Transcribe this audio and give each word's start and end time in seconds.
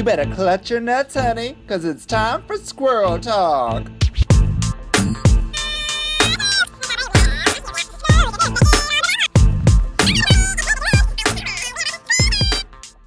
You 0.00 0.04
better 0.04 0.24
clutch 0.34 0.70
your 0.70 0.80
nuts, 0.80 1.12
honey, 1.14 1.58
because 1.60 1.84
it's 1.84 2.06
time 2.06 2.42
for 2.46 2.56
squirrel 2.56 3.18
talk. 3.18 3.86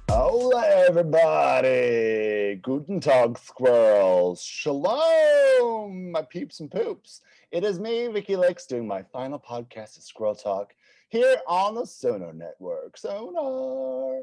Hola, 0.08 0.68
everybody. 0.86 2.60
Guten 2.62 3.00
Tag, 3.00 3.38
squirrels. 3.38 4.40
Shalom, 4.40 6.12
my 6.12 6.22
peeps 6.22 6.60
and 6.60 6.70
poops. 6.70 7.22
It 7.50 7.64
is 7.64 7.80
me, 7.80 8.06
Vicky 8.06 8.36
Licks, 8.36 8.66
doing 8.66 8.86
my 8.86 9.02
final 9.02 9.40
podcast 9.40 9.96
of 9.96 10.04
Squirrel 10.04 10.36
Talk 10.36 10.72
here 11.08 11.38
on 11.48 11.74
the 11.74 11.86
Sonar 11.86 12.32
Network. 12.32 12.96
Sonar. 12.96 14.22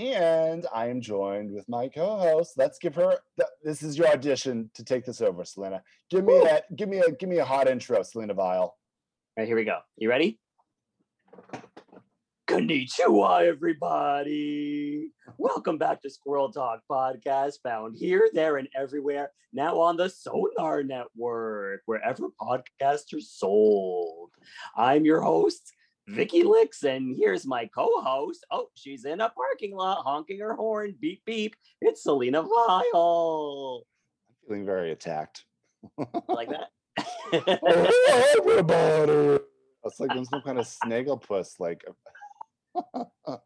And 0.00 0.66
I 0.74 0.86
am 0.88 1.02
joined 1.02 1.52
with 1.52 1.68
my 1.68 1.86
co-host. 1.86 2.54
Let's 2.56 2.78
give 2.78 2.94
her. 2.94 3.18
th- 3.36 3.50
This 3.62 3.82
is 3.82 3.98
your 3.98 4.08
audition 4.08 4.70
to 4.72 4.82
take 4.82 5.04
this 5.04 5.20
over, 5.20 5.44
Selena. 5.44 5.82
Give 6.08 6.24
me 6.24 6.32
Woo. 6.38 6.44
that. 6.44 6.74
Give 6.74 6.88
me 6.88 7.00
a. 7.00 7.10
Give 7.10 7.28
me 7.28 7.36
a 7.36 7.44
hot 7.44 7.68
intro, 7.68 8.02
Selena 8.02 8.32
Vile. 8.32 8.60
All 8.62 8.76
right, 9.36 9.46
here 9.46 9.56
we 9.56 9.64
go. 9.64 9.80
You 9.98 10.08
ready? 10.08 10.40
Konnichiwa, 12.48 13.42
everybody. 13.46 15.12
Welcome 15.36 15.76
back 15.76 16.00
to 16.00 16.08
Squirrel 16.08 16.50
Talk 16.50 16.80
Podcast, 16.90 17.56
found 17.62 17.94
here, 17.94 18.30
there, 18.32 18.56
and 18.56 18.68
everywhere. 18.74 19.30
Now 19.52 19.80
on 19.80 19.98
the 19.98 20.08
Sonar 20.08 20.82
Network, 20.82 21.82
wherever 21.84 22.28
podcasts 22.40 23.12
are 23.12 23.20
sold. 23.20 24.30
I'm 24.74 25.04
your 25.04 25.20
host, 25.20 25.70
Vicky 26.08 26.42
Licks, 26.42 26.82
and 26.82 27.14
here's 27.16 27.46
my 27.46 27.66
co-host. 27.66 28.44
Oh, 28.50 28.66
she's 28.74 29.04
in 29.04 29.20
a 29.20 29.30
parking 29.30 29.76
lot 29.76 30.02
honking 30.04 30.40
her 30.40 30.54
horn. 30.54 30.94
Beep 31.00 31.22
beep. 31.24 31.54
It's 31.80 32.02
Selena 32.02 32.42
Vile. 32.42 33.84
I'm 34.28 34.48
feeling 34.48 34.66
very 34.66 34.92
attacked. 34.92 35.44
Like 36.28 36.48
that. 36.50 36.68
Everybody. 38.36 39.38
It's 39.84 40.00
like 40.00 40.10
I'm 40.10 40.24
some 40.24 40.42
kind 40.42 40.58
of 40.58 40.66
snagglepuss. 40.84 41.58
Like, 41.58 41.84
uh, 42.74 43.04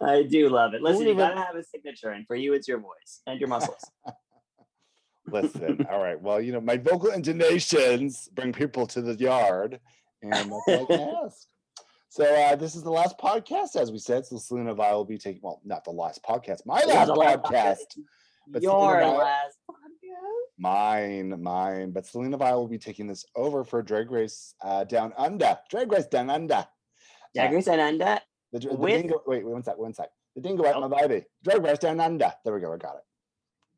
I 0.00 0.22
do 0.22 0.48
love 0.48 0.74
it. 0.74 0.82
Listen, 0.82 1.02
you 1.02 1.08
Wait 1.08 1.12
a 1.12 1.16
minute. 1.16 1.34
gotta 1.34 1.46
have 1.46 1.56
a 1.56 1.64
signature, 1.64 2.10
and 2.10 2.26
for 2.26 2.36
you, 2.36 2.54
it's 2.54 2.68
your 2.68 2.78
voice 2.78 3.20
and 3.26 3.38
your 3.40 3.48
muscles. 3.48 3.84
listen. 5.26 5.86
all 5.90 6.02
right. 6.02 6.20
Well, 6.20 6.40
you 6.40 6.52
know, 6.52 6.60
my 6.60 6.76
vocal 6.76 7.10
intonations 7.10 8.28
bring 8.34 8.52
people 8.52 8.86
to 8.88 9.02
the 9.02 9.14
yard, 9.14 9.80
and 10.22 10.32
that's 10.32 10.52
all 10.52 10.62
I 10.68 10.84
can 10.84 11.24
ask. 11.24 11.46
So 12.14 12.24
uh, 12.32 12.54
this 12.54 12.76
is 12.76 12.84
the 12.84 12.92
last 12.92 13.18
podcast, 13.18 13.74
as 13.74 13.90
we 13.90 13.98
said. 13.98 14.24
So 14.24 14.36
Selena 14.36 14.70
and 14.70 14.80
I 14.80 14.92
will 14.92 15.04
be 15.04 15.18
taking. 15.18 15.40
Well, 15.42 15.60
not 15.64 15.82
the 15.82 15.90
last 15.90 16.22
podcast. 16.22 16.64
My 16.64 16.80
last 16.84 17.08
last 17.08 17.42
podcast. 17.42 17.98
But 18.46 18.62
Your 18.62 19.00
last 19.02 19.58
podcast. 19.68 19.74
Mine, 20.56 21.42
mine. 21.42 21.90
But 21.90 22.06
Selena 22.06 22.36
Vi 22.36 22.52
will 22.54 22.68
be 22.68 22.78
taking 22.78 23.08
this 23.08 23.24
over 23.34 23.64
for 23.64 23.82
Drag 23.82 24.12
Race 24.12 24.54
uh, 24.62 24.84
Down 24.84 25.12
Under. 25.18 25.58
Drag 25.68 25.90
Race 25.90 26.06
Down 26.06 26.30
Under. 26.30 26.64
Jaggers 27.34 27.66
and 27.66 27.80
Unda. 27.80 28.22
The, 28.52 28.60
the 28.60 28.74
With- 28.76 29.02
dingo, 29.02 29.20
wait, 29.26 29.44
wait, 29.44 29.52
one 29.52 29.64
sec, 29.64 29.76
one 29.76 29.92
sec. 29.92 30.08
The 30.36 30.40
dingo 30.40 30.64
at 30.66 30.76
Oh. 30.76 30.88
my 30.88 31.08
baby. 31.08 31.24
Drag 31.42 31.64
Race 31.64 31.80
Down 31.80 31.98
Under. 31.98 32.32
There 32.44 32.54
we 32.54 32.60
go. 32.60 32.72
I 32.72 32.76
got 32.76 32.94
it. 32.94 33.02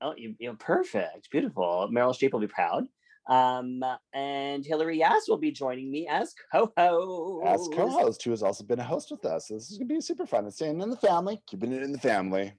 Oh, 0.02 0.12
you, 0.14 0.34
you're 0.38 0.52
perfect. 0.56 1.30
Beautiful. 1.30 1.88
Meryl 1.90 2.14
Streep 2.14 2.32
will 2.34 2.40
be 2.40 2.48
proud. 2.48 2.84
Um, 3.28 3.82
and 4.12 4.64
Hillary 4.64 4.98
Yass 4.98 5.28
will 5.28 5.36
be 5.36 5.50
joining 5.50 5.90
me 5.90 6.06
as 6.08 6.32
co-host. 6.52 7.46
As 7.46 7.68
co-host, 7.76 8.22
who 8.22 8.30
has 8.30 8.42
also 8.42 8.64
been 8.64 8.78
a 8.78 8.84
host 8.84 9.10
with 9.10 9.24
us. 9.24 9.48
So 9.48 9.54
this 9.54 9.70
is 9.70 9.78
gonna 9.78 9.88
be 9.88 10.00
super 10.00 10.26
fun. 10.26 10.46
It's 10.46 10.56
staying 10.56 10.80
in 10.80 10.90
the 10.90 10.96
family, 10.96 11.42
keeping 11.46 11.72
it 11.72 11.82
in 11.82 11.92
the 11.92 11.98
family. 11.98 12.52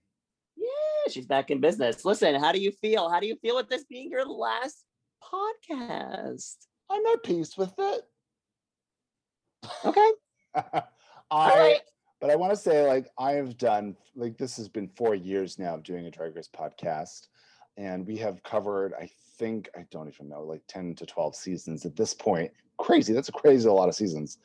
Yeah, 0.58 1.12
she's 1.12 1.26
back 1.26 1.52
in 1.52 1.62
business. 1.62 2.04
Listen, 2.04 2.36
how 2.36 2.52
do 2.52 2.60
you 2.60 2.72
feel? 2.72 3.10
How 3.10 3.20
do 3.20 3.28
you 3.28 3.38
feel 3.38 3.56
with 3.56 3.70
this 3.70 3.86
being 3.86 4.10
your 4.10 4.26
last 4.26 4.84
podcast? 5.24 6.56
I'm 6.90 7.06
at 7.14 7.24
peace 7.24 7.58
with 7.58 7.74
it. 7.78 8.02
Okay. 9.86 10.12
I 10.56 10.84
All 11.32 11.58
right. 11.58 11.80
but 12.22 12.30
I 12.30 12.36
want 12.36 12.52
to 12.52 12.58
say, 12.58 12.86
like, 12.88 13.10
I 13.18 13.34
have 13.34 13.58
done 13.58 13.96
like 14.16 14.38
this 14.38 14.58
has 14.58 14.68
been 14.68 14.90
four 14.96 15.16
years 15.16 15.60
now 15.60 15.76
of 15.76 15.84
doing 15.84 16.06
a 16.06 16.12
Drag 16.12 16.36
Race 16.36 16.50
podcast, 16.54 17.28
and 17.78 18.06
we 18.06 18.18
have 18.18 18.44
covered, 18.44 18.94
I 19.00 19.10
think, 19.38 19.70
I 19.76 19.86
don't 19.92 20.08
even 20.08 20.30
know, 20.30 20.44
like 20.44 20.62
10 20.68 20.96
to 20.96 21.06
12 21.06 21.36
seasons 21.36 21.86
at 21.86 21.96
this 21.96 22.14
point. 22.14 22.52
Crazy. 22.78 23.14
That's 23.14 23.30
a 23.30 23.34
crazy 23.34 23.68
a 23.68 23.74
lot 23.74 23.90
of 23.90 23.96
seasons. 23.96 24.40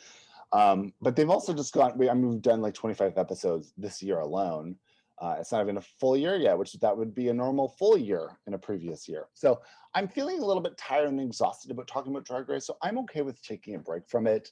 Um, 0.52 0.92
but 1.00 1.16
they've 1.16 1.30
also 1.30 1.54
just 1.54 1.72
gone, 1.72 1.92
I 1.92 2.14
mean, 2.14 2.28
we've 2.28 2.42
done 2.42 2.60
like 2.60 2.74
25 2.74 3.16
episodes 3.16 3.72
this 3.76 4.02
year 4.02 4.20
alone. 4.20 4.76
Uh, 5.20 5.36
it's 5.38 5.52
not 5.52 5.62
even 5.62 5.76
a 5.76 5.82
full 6.00 6.16
year 6.16 6.36
yet, 6.36 6.58
which 6.58 6.72
that 6.74 6.96
would 6.96 7.14
be 7.14 7.28
a 7.28 7.34
normal 7.34 7.68
full 7.68 7.96
year 7.96 8.38
in 8.46 8.54
a 8.54 8.58
previous 8.58 9.08
year. 9.08 9.26
So 9.34 9.60
I'm 9.94 10.08
feeling 10.08 10.40
a 10.40 10.44
little 10.44 10.62
bit 10.62 10.76
tired 10.76 11.08
and 11.08 11.20
exhausted 11.20 11.70
about 11.70 11.86
talking 11.86 12.12
about 12.12 12.24
Drag 12.24 12.48
Race. 12.48 12.66
So 12.66 12.76
I'm 12.82 12.98
okay 13.00 13.22
with 13.22 13.40
taking 13.42 13.76
a 13.76 13.78
break 13.78 14.08
from 14.08 14.26
it 14.26 14.50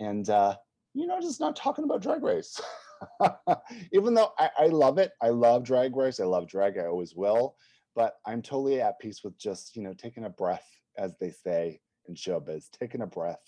and 0.00 0.28
uh, 0.28 0.56
you 0.94 1.06
know, 1.06 1.20
just 1.20 1.40
not 1.40 1.56
talking 1.56 1.84
about 1.84 2.02
drag 2.02 2.22
race. 2.22 2.60
Even 3.92 4.14
though 4.14 4.32
I, 4.38 4.50
I 4.58 4.66
love 4.66 4.98
it, 4.98 5.12
I 5.22 5.28
love 5.28 5.64
drag 5.64 5.96
race, 5.96 6.20
I 6.20 6.24
love 6.24 6.48
drag, 6.48 6.78
I 6.78 6.86
always 6.86 7.14
will, 7.14 7.54
but 7.94 8.14
I'm 8.26 8.42
totally 8.42 8.80
at 8.80 8.98
peace 8.98 9.22
with 9.24 9.38
just, 9.38 9.76
you 9.76 9.82
know, 9.82 9.94
taking 9.94 10.24
a 10.24 10.30
breath, 10.30 10.66
as 10.96 11.16
they 11.20 11.30
say 11.30 11.80
in 12.06 12.14
showbiz, 12.14 12.70
taking 12.70 13.02
a 13.02 13.06
breath. 13.06 13.42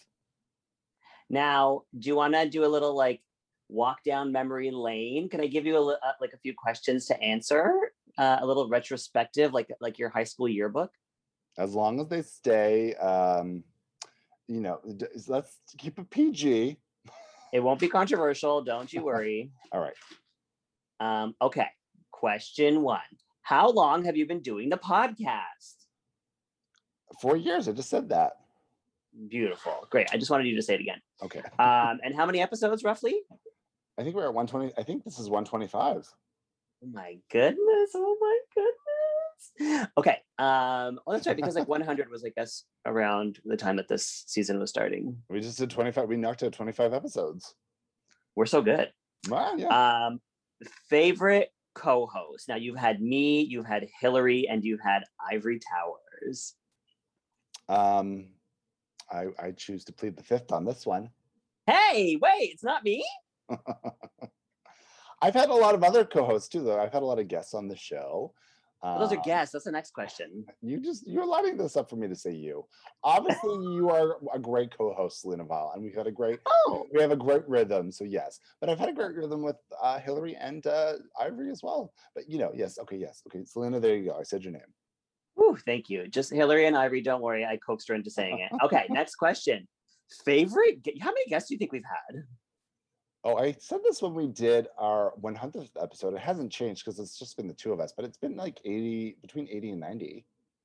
Now, 1.28 1.82
do 1.96 2.08
you 2.08 2.16
want 2.16 2.34
to 2.34 2.48
do 2.48 2.64
a 2.64 2.66
little 2.66 2.94
like 2.94 3.22
walk 3.68 4.02
down 4.04 4.32
memory 4.32 4.70
lane? 4.70 5.28
Can 5.28 5.40
I 5.40 5.46
give 5.46 5.64
you 5.64 5.76
a, 5.76 5.92
uh, 5.92 6.12
like 6.20 6.32
a 6.32 6.38
few 6.38 6.54
questions 6.54 7.06
to 7.06 7.20
answer? 7.22 7.72
Uh, 8.18 8.38
a 8.40 8.46
little 8.46 8.68
retrospective, 8.68 9.52
like 9.52 9.70
like 9.80 9.98
your 9.98 10.08
high 10.08 10.24
school 10.24 10.48
yearbook. 10.48 10.90
As 11.56 11.74
long 11.74 12.00
as 12.00 12.08
they 12.08 12.22
stay, 12.22 12.94
um, 12.94 13.62
you 14.48 14.60
know, 14.60 14.80
let's 15.28 15.56
keep 15.78 15.98
it 15.98 16.10
PG. 16.10 16.76
It 17.52 17.60
won't 17.60 17.80
be 17.80 17.88
controversial. 17.88 18.62
Don't 18.62 18.92
you 18.92 19.04
worry. 19.04 19.52
All 19.72 19.80
right. 19.80 19.94
Um, 20.98 21.34
okay. 21.40 21.68
Question 22.10 22.82
one: 22.82 23.00
How 23.42 23.70
long 23.70 24.04
have 24.04 24.16
you 24.16 24.26
been 24.26 24.40
doing 24.40 24.68
the 24.68 24.76
podcast? 24.76 25.86
Four 27.20 27.36
years, 27.36 27.68
I 27.68 27.72
just 27.72 27.90
said 27.90 28.10
that. 28.10 28.32
Beautiful, 29.28 29.86
great. 29.90 30.08
I 30.12 30.16
just 30.16 30.30
wanted 30.30 30.46
you 30.46 30.56
to 30.56 30.62
say 30.62 30.74
it 30.74 30.80
again. 30.80 31.00
Okay. 31.22 31.42
Um, 31.58 32.00
and 32.04 32.14
how 32.14 32.26
many 32.26 32.40
episodes 32.40 32.84
roughly? 32.84 33.20
I 33.98 34.02
think 34.02 34.14
we're 34.14 34.24
at 34.24 34.34
120. 34.34 34.72
I 34.78 34.82
think 34.82 35.04
this 35.04 35.18
is 35.18 35.28
125. 35.28 36.08
Oh 36.82 36.86
my 36.92 37.18
goodness! 37.30 37.90
Oh 37.94 38.16
my 38.20 38.38
goodness! 38.54 39.90
Okay. 39.98 40.16
Um, 40.38 41.00
well, 41.04 41.16
that's 41.16 41.26
right 41.26 41.36
because 41.36 41.54
like 41.54 41.68
100 41.68 42.10
was, 42.10 42.24
I 42.24 42.30
guess, 42.30 42.64
around 42.86 43.40
the 43.44 43.56
time 43.56 43.76
that 43.76 43.88
this 43.88 44.24
season 44.26 44.58
was 44.58 44.70
starting. 44.70 45.18
We 45.28 45.40
just 45.40 45.58
did 45.58 45.70
25. 45.70 46.08
We 46.08 46.16
knocked 46.16 46.42
out 46.42 46.52
25 46.52 46.94
episodes. 46.94 47.54
We're 48.36 48.46
so 48.46 48.62
good. 48.62 48.90
Wow, 49.28 49.54
yeah. 49.56 50.06
Um, 50.06 50.20
favorite 50.88 51.50
co-host. 51.80 52.48
Now 52.48 52.56
you've 52.56 52.76
had 52.76 53.00
me, 53.00 53.40
you've 53.42 53.66
had 53.66 53.88
Hillary, 54.00 54.46
and 54.48 54.62
you've 54.62 54.82
had 54.82 55.02
Ivory 55.32 55.58
Towers. 55.58 56.54
Um, 57.68 58.28
I, 59.10 59.26
I 59.38 59.50
choose 59.52 59.84
to 59.84 59.92
plead 59.92 60.16
the 60.16 60.22
fifth 60.22 60.52
on 60.52 60.64
this 60.64 60.84
one. 60.84 61.10
Hey, 61.66 62.18
wait, 62.20 62.50
it's 62.52 62.64
not 62.64 62.84
me. 62.84 63.04
I've 65.22 65.34
had 65.34 65.50
a 65.50 65.54
lot 65.54 65.74
of 65.74 65.84
other 65.84 66.04
co-hosts 66.04 66.48
too, 66.48 66.62
though. 66.62 66.80
I've 66.80 66.92
had 66.92 67.02
a 67.02 67.06
lot 67.06 67.18
of 67.18 67.28
guests 67.28 67.54
on 67.54 67.68
the 67.68 67.76
show. 67.76 68.34
Those 68.82 69.12
are 69.12 69.16
Um, 69.16 69.22
guests. 69.22 69.52
That's 69.52 69.66
the 69.66 69.72
next 69.72 69.92
question. 69.92 70.44
You 70.62 70.80
just 70.80 71.06
you're 71.06 71.26
lining 71.26 71.56
this 71.56 71.76
up 71.76 71.90
for 71.90 71.96
me 71.96 72.08
to 72.08 72.14
say 72.16 72.32
you. 72.32 72.64
Obviously, 73.04 73.64
you 73.74 73.90
are 73.90 74.16
a 74.32 74.38
great 74.38 74.76
co-host, 74.76 75.20
Selena 75.20 75.44
Val, 75.44 75.72
and 75.74 75.82
we've 75.82 75.94
had 75.94 76.06
a 76.06 76.10
great 76.12 76.38
Oh, 76.46 76.86
we 76.92 77.00
have 77.00 77.10
a 77.10 77.16
great 77.16 77.46
rhythm. 77.48 77.90
So 77.92 78.04
yes, 78.04 78.38
but 78.60 78.70
I've 78.70 78.78
had 78.78 78.88
a 78.88 78.92
great 78.92 79.14
rhythm 79.14 79.42
with 79.42 79.56
uh, 79.82 79.98
Hillary 79.98 80.36
and 80.36 80.66
uh, 80.66 80.94
Ivory 81.20 81.50
as 81.50 81.62
well. 81.62 81.92
But 82.14 82.28
you 82.28 82.38
know, 82.38 82.52
yes, 82.54 82.78
okay, 82.78 82.96
yes, 82.96 83.22
okay, 83.28 83.44
Selena. 83.44 83.80
There 83.80 83.96
you 83.96 84.06
go. 84.10 84.16
I 84.18 84.22
said 84.22 84.42
your 84.44 84.52
name. 84.52 84.72
whew, 85.34 85.56
thank 85.66 85.88
you. 85.90 86.08
Just 86.08 86.32
Hillary 86.32 86.66
and 86.66 86.76
Ivory. 86.76 87.02
Don't 87.02 87.22
worry, 87.22 87.44
I 87.44 87.56
coaxed 87.58 87.88
her 87.88 87.94
into 87.94 88.10
saying 88.10 88.38
it. 88.40 88.50
Okay, 88.64 88.86
next 88.90 89.16
question. 89.16 89.68
Favorite? 90.24 90.78
How 91.00 91.10
many 91.10 91.26
guests 91.28 91.48
do 91.48 91.54
you 91.54 91.58
think 91.58 91.72
we've 91.72 91.82
had? 91.84 92.22
Oh, 93.22 93.36
I 93.36 93.52
said 93.58 93.80
this 93.84 94.00
when 94.00 94.14
we 94.14 94.28
did 94.28 94.68
our 94.78 95.12
100th 95.20 95.70
episode. 95.80 96.14
It 96.14 96.20
hasn't 96.20 96.50
changed 96.50 96.84
because 96.84 96.98
it's 96.98 97.18
just 97.18 97.36
been 97.36 97.48
the 97.48 97.54
two 97.54 97.72
of 97.72 97.80
us, 97.80 97.92
but 97.94 98.04
it's 98.04 98.16
been 98.16 98.36
like 98.36 98.58
80 98.64 99.16
between 99.20 99.46
80 99.50 99.70
and 99.72 99.80
90. 99.80 100.24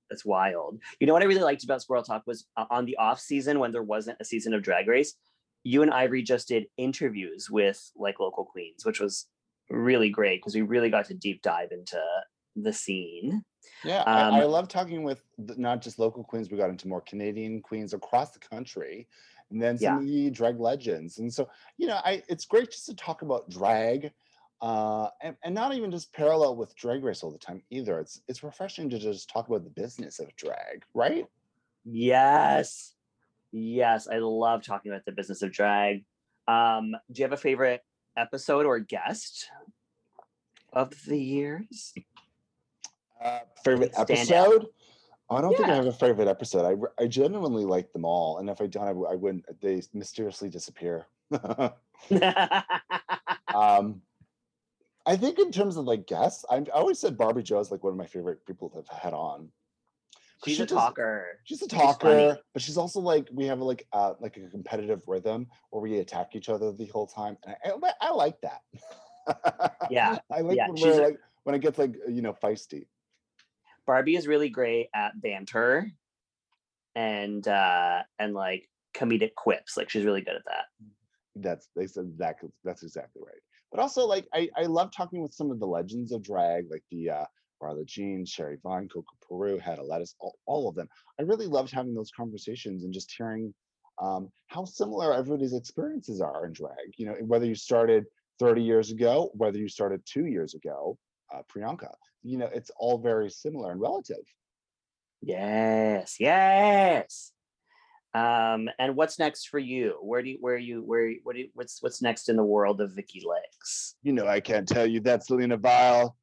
That's 0.09 0.23
wild. 0.23 0.79
You 0.99 1.07
know 1.07 1.13
what 1.13 1.21
I 1.21 1.25
really 1.25 1.41
liked 1.41 1.63
about 1.63 1.81
Squirrel 1.81 2.03
Talk 2.03 2.23
was 2.25 2.45
uh, 2.55 2.65
on 2.69 2.85
the 2.85 2.95
off 2.97 3.19
season 3.19 3.59
when 3.59 3.71
there 3.71 3.83
wasn't 3.83 4.17
a 4.21 4.25
season 4.25 4.53
of 4.53 4.61
Drag 4.63 4.87
Race, 4.87 5.15
you 5.63 5.81
and 5.81 5.91
Ivory 5.91 6.21
just 6.21 6.47
did 6.47 6.67
interviews 6.77 7.49
with 7.49 7.91
like 7.97 8.19
local 8.19 8.45
queens, 8.45 8.85
which 8.85 8.99
was 8.99 9.25
really 9.69 10.09
great 10.09 10.39
because 10.39 10.55
we 10.55 10.61
really 10.61 10.89
got 10.89 11.05
to 11.05 11.13
deep 11.15 11.41
dive 11.41 11.71
into 11.71 11.99
the 12.55 12.71
scene. 12.71 13.43
Yeah, 13.83 14.03
I, 14.05 14.29
I 14.29 14.43
Um, 14.43 14.51
love 14.51 14.67
talking 14.67 15.03
with 15.03 15.23
not 15.37 15.81
just 15.81 15.97
local 15.99 16.23
queens. 16.23 16.49
We 16.51 16.57
got 16.57 16.69
into 16.69 16.87
more 16.87 17.01
Canadian 17.01 17.61
queens 17.61 17.93
across 17.93 18.31
the 18.31 18.39
country, 18.39 19.07
and 19.51 19.61
then 19.61 19.77
some 19.77 19.83
Yeah. 19.85 19.99
of 19.99 20.05
the 20.05 20.29
drag 20.31 20.59
legends. 20.59 21.19
And 21.19 21.33
so, 21.33 21.49
you 21.77 21.87
know, 21.87 21.99
I 22.03 22.23
it's 22.27 22.45
great 22.45 22.71
just 22.71 22.85
to 22.87 22.95
talk 22.95 23.21
about 23.21 23.49
drag 23.49 24.11
uh, 24.61 25.09
and, 25.21 25.35
and 25.43 25.53
not 25.53 25.73
even 25.73 25.91
just 25.91 26.13
parallel 26.13 26.55
with 26.55 26.75
drag 26.75 27.03
race 27.03 27.23
all 27.23 27.31
the 27.31 27.37
time 27.37 27.61
either. 27.69 27.99
It's 27.99 28.21
it's 28.27 28.43
refreshing 28.43 28.89
to 28.89 28.99
just 28.99 29.29
talk 29.29 29.47
about 29.47 29.63
the 29.63 29.69
business 29.69 30.19
of 30.19 30.35
drag, 30.35 30.83
right? 30.93 31.27
Yes. 31.83 32.93
Yes, 33.51 34.07
I 34.07 34.17
love 34.17 34.63
talking 34.63 34.91
about 34.91 35.05
the 35.05 35.11
business 35.11 35.41
of 35.41 35.51
drag. 35.51 36.03
Um, 36.47 36.95
do 37.11 37.19
you 37.19 37.23
have 37.23 37.33
a 37.33 37.37
favorite 37.37 37.83
episode 38.17 38.65
or 38.65 38.79
guest 38.79 39.49
of 40.73 40.93
the 41.05 41.17
years? 41.17 41.93
Uh, 43.21 43.39
favorite 43.63 43.93
out. 43.97 44.65
I 45.29 45.41
don't 45.41 45.55
think 45.57 45.69
I 45.69 45.75
have 45.75 45.87
a 45.87 45.91
favorite 45.91 46.27
episode. 46.27 46.65
I, 46.65 47.03
I 47.03 47.07
genuinely 47.07 47.65
like 47.65 47.91
them 47.93 48.05
all, 48.05 48.37
and 48.37 48.49
if 48.49 48.61
I 48.61 48.67
don't, 48.67 48.87
I 48.87 49.15
wouldn't. 49.15 49.45
They 49.61 49.81
mysteriously 49.93 50.49
disappear. 50.49 51.07
um, 53.53 54.01
I 55.07 55.15
think 55.17 55.39
in 55.39 55.51
terms 55.51 55.77
of 55.77 55.85
like 55.85 56.05
guests, 56.07 56.45
I'm, 56.49 56.67
I 56.73 56.77
always 56.77 56.99
said 56.99 57.17
Barbie 57.17 57.43
Joe 57.43 57.59
is 57.59 57.71
like 57.71 57.83
one 57.83 57.91
of 57.91 57.97
my 57.97 58.05
favorite 58.05 58.45
people 58.45 58.69
to 58.69 58.77
have 58.77 58.87
had 58.87 59.13
on. 59.13 59.49
She's 60.43 60.57
she 60.57 60.63
a 60.63 60.65
just- 60.65 60.77
talker. 60.77 61.39
She's 61.43 61.61
a 61.61 61.69
She's 61.69 61.79
talker, 61.79 62.37
but 62.53 62.61
she's 62.61 62.77
also 62.77 62.99
like 62.99 63.27
we 63.31 63.45
have 63.45 63.59
like 63.59 63.87
uh 63.93 64.13
like 64.19 64.37
a 64.37 64.47
competitive 64.49 65.01
rhythm 65.07 65.47
where 65.71 65.81
we 65.81 65.99
attack 65.99 66.35
each 66.35 66.49
other 66.49 66.71
the 66.71 66.85
whole 66.87 67.07
time, 67.07 67.37
and 67.45 67.55
I 67.63 67.69
I, 67.69 68.09
I 68.09 68.11
like 68.11 68.39
that. 68.41 68.61
Yeah, 69.89 70.19
I 70.31 70.41
like 70.41 70.57
yeah, 70.57 70.67
when 70.67 70.77
she's 70.77 70.97
like 70.97 71.19
when 71.43 71.55
it 71.55 71.59
gets 71.59 71.79
like 71.79 71.95
you 72.09 72.21
know 72.21 72.33
feisty. 72.33 72.85
Barbie 73.85 74.15
is 74.15 74.27
really 74.27 74.49
great 74.49 74.89
at 74.93 75.19
banter 75.21 75.91
and 76.95 77.47
uh 77.47 78.01
and 78.19 78.33
like 78.33 78.69
comedic 78.95 79.35
quips. 79.35 79.77
Like 79.77 79.89
she's 79.89 80.05
really 80.05 80.21
good 80.21 80.35
at 80.35 80.45
that. 80.45 80.65
That's 81.35 81.69
they 81.75 81.87
said 81.87 82.17
that 82.17 82.37
that's 82.63 82.83
exactly 82.83 83.21
right. 83.25 83.41
But 83.71 83.81
also 83.81 84.05
like 84.05 84.27
I 84.33 84.49
I 84.57 84.63
love 84.63 84.91
talking 84.91 85.21
with 85.21 85.33
some 85.33 85.51
of 85.51 85.59
the 85.59 85.67
legends 85.67 86.11
of 86.11 86.23
drag, 86.23 86.65
like 86.69 86.83
the 86.91 87.09
uh 87.09 87.25
Marla 87.61 87.85
Jean, 87.85 88.25
Sherry 88.25 88.57
Vine, 88.63 88.87
Coco 88.87 89.15
Peru, 89.27 89.57
Hannah 89.57 89.83
Lettuce, 89.83 90.15
all, 90.19 90.37
all 90.45 90.67
of 90.67 90.75
them. 90.75 90.87
I 91.19 91.23
really 91.23 91.47
loved 91.47 91.71
having 91.71 91.93
those 91.93 92.11
conversations 92.15 92.83
and 92.83 92.93
just 92.93 93.13
hearing 93.17 93.53
um, 94.01 94.29
how 94.47 94.65
similar 94.65 95.13
everybody's 95.13 95.53
experiences 95.53 96.21
are 96.21 96.45
in 96.45 96.53
drag. 96.53 96.93
You 96.97 97.07
know, 97.07 97.15
whether 97.21 97.45
you 97.45 97.55
started 97.55 98.05
30 98.39 98.61
years 98.61 98.91
ago, 98.91 99.31
whether 99.33 99.57
you 99.57 99.69
started 99.69 100.01
two 100.05 100.25
years 100.25 100.53
ago, 100.53 100.97
uh, 101.33 101.41
Priyanka, 101.53 101.93
you 102.25 102.37
know, 102.37 102.49
it's 102.51 102.71
all 102.77 102.97
very 102.97 103.29
similar 103.29 103.71
and 103.71 103.79
relative. 103.79 104.25
Yes, 105.21 106.15
yes. 106.19 107.31
Um, 108.15 108.69
and 108.79 108.95
what's 108.95 109.19
next 109.19 109.49
for 109.49 109.59
you? 109.59 109.97
Where 110.01 110.21
do 110.21 110.29
you, 110.29 110.37
where 110.39 110.55
are 110.55 110.57
you, 110.57 110.81
where, 110.81 111.13
what 111.23 111.35
do 111.35 111.41
you, 111.41 111.49
what's, 111.53 111.83
what's 111.83 112.01
next 112.01 112.29
in 112.29 112.35
the 112.35 112.43
world 112.43 112.81
of 112.81 112.93
Vicky 112.93 113.21
Licks? 113.25 113.95
You 114.03 114.13
know, 114.13 114.27
I 114.27 114.39
can't 114.39 114.67
tell 114.67 114.87
you 114.87 115.01
that, 115.01 115.25
Selena 115.25 115.57
Vile. 115.57 116.15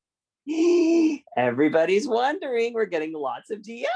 Everybody's 1.37 2.09
wondering. 2.09 2.75
We're 2.75 2.87
getting 2.87 3.13
lots 3.13 3.51
of 3.51 3.61
DMs. 3.61 3.87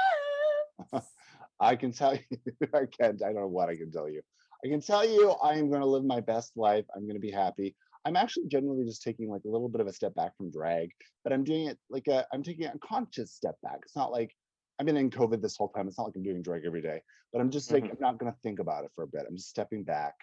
I 1.59 1.75
can 1.75 1.91
tell 1.91 2.15
you, 2.15 2.37
I 2.73 2.85
can't, 2.85 3.21
I 3.23 3.33
don't 3.33 3.35
know 3.35 3.47
what 3.47 3.69
I 3.69 3.75
can 3.75 3.91
tell 3.91 4.07
you. 4.07 4.21
I 4.63 4.69
can 4.69 4.81
tell 4.81 5.07
you 5.07 5.31
I 5.43 5.53
am 5.53 5.69
going 5.69 5.81
to 5.81 5.87
live 5.87 6.05
my 6.05 6.21
best 6.21 6.55
life. 6.55 6.85
I'm 6.95 7.03
going 7.03 7.15
to 7.15 7.19
be 7.19 7.31
happy. 7.31 7.75
I'm 8.05 8.15
actually 8.15 8.47
generally 8.47 8.85
just 8.85 9.01
taking 9.03 9.29
like 9.29 9.43
a 9.45 9.49
little 9.49 9.69
bit 9.69 9.81
of 9.81 9.87
a 9.87 9.93
step 9.93 10.15
back 10.15 10.35
from 10.37 10.51
drag, 10.51 10.91
but 11.23 11.33
I'm 11.33 11.43
doing 11.43 11.67
it 11.67 11.79
like 11.89 12.07
a, 12.07 12.25
I'm 12.33 12.43
taking 12.43 12.65
a 12.65 12.77
conscious 12.79 13.33
step 13.33 13.55
back. 13.61 13.79
It's 13.83 13.95
not 13.95 14.11
like 14.11 14.35
I've 14.79 14.85
been 14.85 14.97
in 14.97 15.09
COVID 15.09 15.41
this 15.41 15.57
whole 15.57 15.69
time. 15.69 15.87
It's 15.87 15.97
not 15.97 16.05
like 16.05 16.15
I'm 16.15 16.23
doing 16.23 16.41
drag 16.41 16.65
every 16.65 16.81
day, 16.81 17.01
but 17.33 17.41
I'm 17.41 17.49
just 17.51 17.71
like, 17.71 17.85
Mhm. 17.85 17.91
I'm 17.91 17.99
not 17.99 18.17
going 18.19 18.31
to 18.31 18.39
think 18.39 18.59
about 18.59 18.85
it 18.85 18.91
for 18.95 19.03
a 19.03 19.07
bit. 19.07 19.25
I'm 19.27 19.35
just 19.35 19.49
stepping 19.49 19.83
back. 19.83 20.15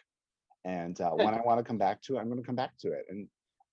And 0.65 0.99
uh, 1.01 1.13
when 1.13 1.35
I 1.35 1.43
want 1.43 1.59
to 1.59 1.65
come 1.65 1.79
back 1.79 2.03
to 2.03 2.17
it, 2.17 2.21
I'm 2.21 2.29
going 2.29 2.41
to 2.41 2.47
come 2.47 2.57
back 2.57 2.77
to 2.79 2.93
it. 2.93 3.05
And, 3.09 3.29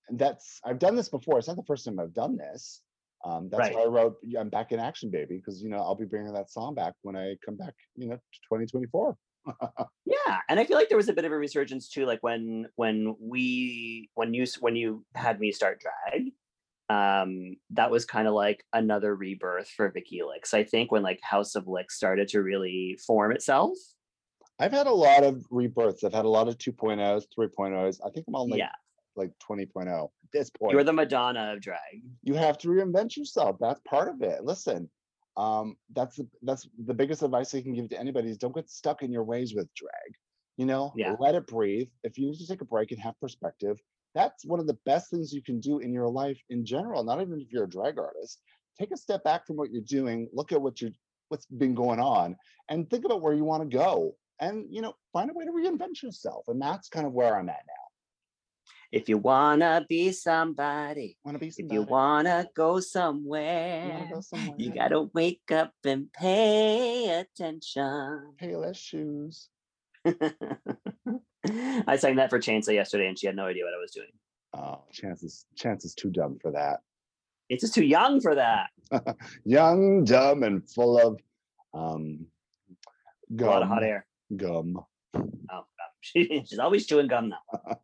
and 0.09 0.19
that's, 0.19 0.59
I've 0.65 0.79
done 0.79 0.95
this 0.95 1.09
before. 1.09 1.39
It's 1.39 1.47
not 1.47 1.57
the 1.57 1.63
first 1.63 1.85
time 1.85 1.99
I've 1.99 2.13
done 2.13 2.37
this. 2.37 2.83
Um, 3.23 3.49
that's 3.49 3.59
Right. 3.59 3.73
why 3.75 3.83
I 3.83 3.85
wrote 3.87 4.17
"I'm 4.37 4.49
Back 4.49 4.71
in 4.71 4.79
Action, 4.79 5.11
Baby" 5.11 5.37
because 5.37 5.61
you 5.61 5.69
know 5.69 5.77
I'll 5.77 5.95
be 5.95 6.05
bringing 6.05 6.33
that 6.33 6.49
song 6.49 6.73
back 6.73 6.95
when 7.03 7.15
I 7.15 7.35
come 7.45 7.55
back, 7.55 7.75
you 7.95 8.07
know, 8.07 8.15
to 8.15 8.39
2024. 8.47 9.15
Yeah, 10.05 10.39
and 10.49 10.59
I 10.59 10.65
feel 10.65 10.77
like 10.77 10.89
there 10.89 10.97
was 10.97 11.07
a 11.07 11.13
bit 11.13 11.25
of 11.25 11.31
a 11.31 11.37
resurgence 11.37 11.87
too, 11.87 12.05
like 12.05 12.21
when 12.21 12.67
when 12.75 13.15
we 13.19 14.09
when 14.13 14.33
you 14.33 14.45
when 14.59 14.75
you 14.75 15.05
had 15.15 15.39
me 15.39 15.51
start 15.51 15.79
drag, 15.79 16.31
um, 16.89 17.55
that 17.71 17.91
was 17.91 18.03
kind 18.03 18.27
of 18.27 18.33
like 18.33 18.65
another 18.73 19.15
rebirth 19.15 19.69
for 19.69 19.89
Vicky 19.89 20.21
Licks. 20.23 20.53
I 20.53 20.63
think 20.63 20.91
when 20.91 21.01
like 21.01 21.19
House 21.21 21.55
of 21.55 21.67
Licks 21.67 21.95
started 21.95 22.27
to 22.29 22.41
really 22.41 22.99
form 23.05 23.31
itself. 23.31 23.77
I've 24.59 24.73
had 24.73 24.87
a 24.87 24.93
lot 24.93 25.23
of 25.23 25.45
rebirths. 25.49 26.03
I've 26.03 26.13
had 26.13 26.25
a 26.25 26.29
lot 26.29 26.47
of 26.47 26.57
2.0s, 26.57 27.23
3.0s. 27.37 27.99
I 28.05 28.09
think 28.09 28.25
I'm 28.27 28.35
on 28.35 28.49
like 28.49 28.59
yeah, 28.59 28.71
like 29.15 29.31
20.0 29.49 29.87
at 29.87 30.09
this 30.33 30.49
point. 30.49 30.73
you're 30.73 30.83
the 30.83 30.93
Madonna 30.93 31.53
of 31.53 31.61
drag. 31.61 32.03
you 32.23 32.33
have 32.33 32.57
to 32.59 32.67
reinvent 32.67 33.15
yourself. 33.15 33.57
That's 33.59 33.81
part 33.87 34.09
of 34.09 34.21
it. 34.21 34.43
Listen, 34.43 34.89
um, 35.37 35.77
that's 35.93 36.17
the, 36.17 36.27
that's 36.41 36.67
the 36.85 36.93
biggest 36.93 37.23
advice 37.23 37.53
I 37.55 37.61
can 37.61 37.73
give 37.73 37.89
to 37.89 37.99
anybody 37.99 38.29
is 38.29 38.37
don't 38.37 38.55
get 38.55 38.69
stuck 38.69 39.01
in 39.03 39.11
your 39.11 39.23
ways 39.23 39.53
with 39.55 39.73
drag. 39.73 39.91
You 40.57 40.65
know, 40.65 40.93
Yeah. 40.95 41.15
let 41.19 41.35
it 41.35 41.47
breathe. 41.47 41.89
If 42.03 42.17
you 42.17 42.27
need 42.27 42.37
to 42.39 42.47
take 42.47 42.61
a 42.61 42.65
break 42.65 42.91
and 42.91 42.99
have 43.01 43.19
perspective, 43.19 43.77
that's 44.13 44.45
one 44.45 44.59
of 44.59 44.67
the 44.67 44.77
best 44.85 45.09
things 45.09 45.31
you 45.33 45.41
can 45.41 45.59
do 45.59 45.79
in 45.79 45.93
your 45.93 46.09
life 46.09 46.39
in 46.49 46.65
general. 46.65 47.03
Not 47.03 47.21
even 47.21 47.39
if 47.39 47.51
you're 47.51 47.63
a 47.63 47.69
drag 47.69 47.97
artist. 47.97 48.41
Take 48.77 48.91
a 48.91 48.97
step 48.97 49.23
back 49.23 49.47
from 49.47 49.55
what 49.55 49.71
you're 49.71 49.81
doing. 49.81 50.29
Look 50.33 50.51
at 50.51 50.61
what 50.61 50.81
you're 50.81 50.91
what's 51.29 51.45
been 51.45 51.73
going 51.73 52.01
on, 52.01 52.35
and 52.67 52.89
think 52.89 53.05
about 53.05 53.21
where 53.21 53.33
you 53.33 53.45
want 53.45 53.63
to 53.69 53.77
go. 53.77 54.15
And 54.41 54.65
you 54.69 54.81
know, 54.81 54.93
find 55.13 55.29
a 55.29 55.33
way 55.33 55.45
to 55.45 55.51
reinvent 55.51 56.01
yourself. 56.03 56.43
And 56.47 56.61
that's 56.61 56.89
kind 56.89 57.05
of 57.05 57.13
where 57.13 57.37
I'm 57.37 57.47
at 57.49 57.63
now. 57.67 57.83
If 58.91 59.07
you 59.07 59.17
wanna 59.17 59.85
be 59.87 60.11
somebody, 60.11 61.17
Want 61.23 61.35
to 61.35 61.39
be 61.39 61.47
if 61.47 61.57
you 61.71 61.83
wanna 61.83 62.45
go 62.53 62.75
You 62.75 62.81
somewhere, 62.81 63.89
wanna 63.93 64.09
go 64.13 64.21
somewhere? 64.21 64.55
you 64.57 64.73
gotta 64.73 65.03
wake 65.13 65.49
up 65.51 65.73
and 65.85 66.11
pay 66.11 67.07
attention. 67.21 68.33
Payless 68.41 68.77
shoes. 68.77 69.47
I 70.05 71.95
sang 71.95 72.17
that 72.17 72.29
for 72.29 72.39
Chainsaw 72.39 72.73
yesterday, 72.73 73.07
and 73.07 73.17
she 73.17 73.27
had 73.27 73.35
no 73.35 73.45
idea 73.45 73.63
what 73.63 73.73
I 73.73 73.77
was 73.79 73.91
doing. 73.91 74.11
Oh, 74.53 74.83
chances 74.91 75.45
chances 75.55 75.95
too 75.95 76.09
dumb 76.09 76.37
for 76.41 76.51
that. 76.51 76.81
It's 77.47 77.61
just 77.61 77.73
too 77.73 77.85
young 77.85 78.19
for 78.19 78.35
that. 78.35 78.69
young, 79.45 80.03
dumb, 80.03 80.43
and 80.43 80.69
full 80.69 80.97
of 80.99 81.19
um, 81.73 82.25
A 83.39 83.43
lot 83.45 83.61
of 83.61 83.69
hot 83.69 83.83
air. 83.83 84.05
Gum. 84.35 84.77
Oh, 85.15 85.21
gum. 85.49 85.65
She, 86.03 86.43
she's 86.47 86.57
always 86.59 86.87
chewing 86.87 87.07
gum 87.07 87.29
now. 87.29 87.77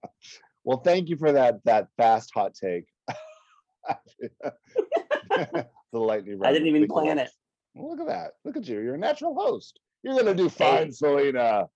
Well, 0.67 0.79
thank 0.79 1.07
you 1.07 1.15
for 1.15 1.31
that 1.31 1.63
that 1.63 1.87
fast 1.95 2.29
hot 2.33 2.53
take. 2.53 2.87
the 3.87 5.65
lightning. 5.93 6.41
I 6.43 6.51
didn't 6.51 6.67
even 6.67 6.85
plan 6.89 7.19
it. 7.19 7.29
Well, 7.73 7.91
look 7.91 8.01
at 8.01 8.07
that. 8.07 8.31
Look 8.43 8.57
at 8.57 8.67
you. 8.67 8.81
You're 8.81 8.95
a 8.95 8.97
natural 8.97 9.33
host. 9.33 9.79
You're 10.03 10.17
gonna 10.17 10.35
do 10.35 10.49
fine, 10.49 10.87
Hey. 10.87 10.91
Selena. 10.91 11.67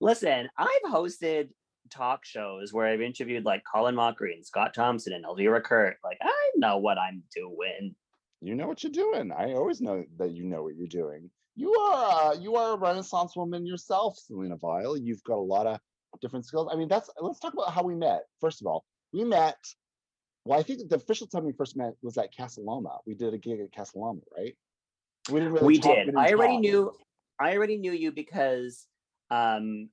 Listen, 0.00 0.48
I've 0.56 0.92
hosted 0.92 1.48
talk 1.90 2.24
shows 2.24 2.72
where 2.72 2.86
I've 2.86 3.00
interviewed 3.00 3.44
like 3.44 3.64
Colin 3.64 3.96
Mochrie 3.96 4.32
and 4.32 4.46
Scott 4.46 4.74
Thompson 4.74 5.12
and 5.12 5.24
Elvira 5.24 5.60
Kurt. 5.60 5.96
Like, 6.04 6.18
I 6.22 6.50
know 6.54 6.78
what 6.78 6.98
I'm 6.98 7.24
doing. 7.34 7.96
You 8.42 8.54
know 8.54 8.68
what 8.68 8.84
you're 8.84 8.92
doing. 8.92 9.32
I 9.32 9.54
always 9.54 9.80
know 9.80 10.04
that 10.18 10.30
you 10.30 10.44
know 10.44 10.62
what 10.62 10.76
you're 10.76 10.86
doing. 10.86 11.30
You 11.56 11.74
are 11.74 12.30
uh, 12.30 12.34
you 12.34 12.54
are 12.54 12.74
a 12.74 12.78
Renaissance 12.78 13.34
woman 13.34 13.66
yourself, 13.66 14.16
Selena 14.18 14.56
Vile. 14.56 14.96
You've 14.96 15.24
got 15.24 15.38
a 15.38 15.40
lot 15.40 15.66
of 15.66 15.80
different 16.20 16.46
skills. 16.46 16.68
I 16.72 16.76
mean, 16.76 16.88
that's 16.88 17.10
let's 17.20 17.38
talk 17.38 17.52
about 17.52 17.72
how 17.72 17.82
we 17.82 17.94
met. 17.94 18.22
First 18.40 18.60
of 18.60 18.66
all, 18.66 18.84
we 19.12 19.24
met. 19.24 19.58
Well, 20.44 20.58
I 20.58 20.62
think 20.62 20.88
the 20.88 20.96
official 20.96 21.26
time 21.26 21.44
we 21.44 21.52
first 21.52 21.76
met 21.76 21.92
was 22.02 22.16
at 22.16 22.34
Casa 22.34 22.60
Loma. 22.60 22.98
We 23.06 23.14
did 23.14 23.34
a 23.34 23.38
gig 23.38 23.60
at 23.60 23.74
Casa 23.74 23.98
Loma, 23.98 24.20
right? 24.36 24.56
We 25.30 25.40
didn't 25.40 25.52
really. 25.52 25.66
we 25.66 25.78
talk, 25.78 25.94
did. 25.94 26.04
didn't 26.06 26.18
I 26.18 26.32
already 26.32 26.54
talk. 26.54 26.60
knew. 26.60 26.92
I 27.38 27.56
already 27.56 27.76
knew 27.76 27.92
you 27.92 28.12
because 28.12 28.86
um, 29.30 29.88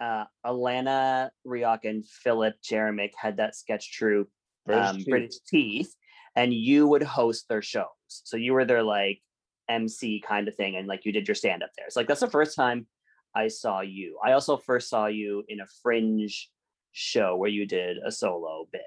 uh, 0.00 0.24
Alana 0.44 1.30
Rioch 1.46 1.84
and 1.84 2.04
Philip 2.06 2.54
Jeremick 2.62 3.12
had 3.16 3.36
that 3.36 3.54
sketch 3.54 3.92
troupe 3.92 4.30
British 4.66 4.88
um, 4.88 4.96
Teeth. 4.96 5.08
British 5.08 5.38
Teeth, 5.48 5.94
and 6.36 6.54
you 6.54 6.86
would 6.86 7.02
host 7.02 7.46
their 7.48 7.62
shows. 7.62 7.86
So 8.08 8.36
you 8.36 8.52
were 8.54 8.64
their 8.64 8.82
like 8.82 9.20
MC 9.68 10.22
kind 10.26 10.48
of 10.48 10.54
thing, 10.56 10.76
and 10.76 10.86
like 10.86 11.04
you 11.04 11.12
did 11.12 11.28
your 11.28 11.34
stand 11.34 11.62
up 11.62 11.70
there. 11.76 11.86
So 11.90 12.00
like 12.00 12.08
that's 12.08 12.20
the 12.20 12.30
first 12.30 12.56
time 12.56 12.86
I 13.34 13.48
saw 13.48 13.80
you. 13.80 14.18
I 14.24 14.32
also 14.32 14.56
first 14.56 14.88
saw 14.88 15.06
you 15.06 15.44
in 15.48 15.60
a 15.60 15.66
fringe 15.82 16.50
show 16.92 17.36
where 17.36 17.50
you 17.50 17.66
did 17.66 17.98
a 18.04 18.10
solo 18.10 18.66
bit. 18.72 18.82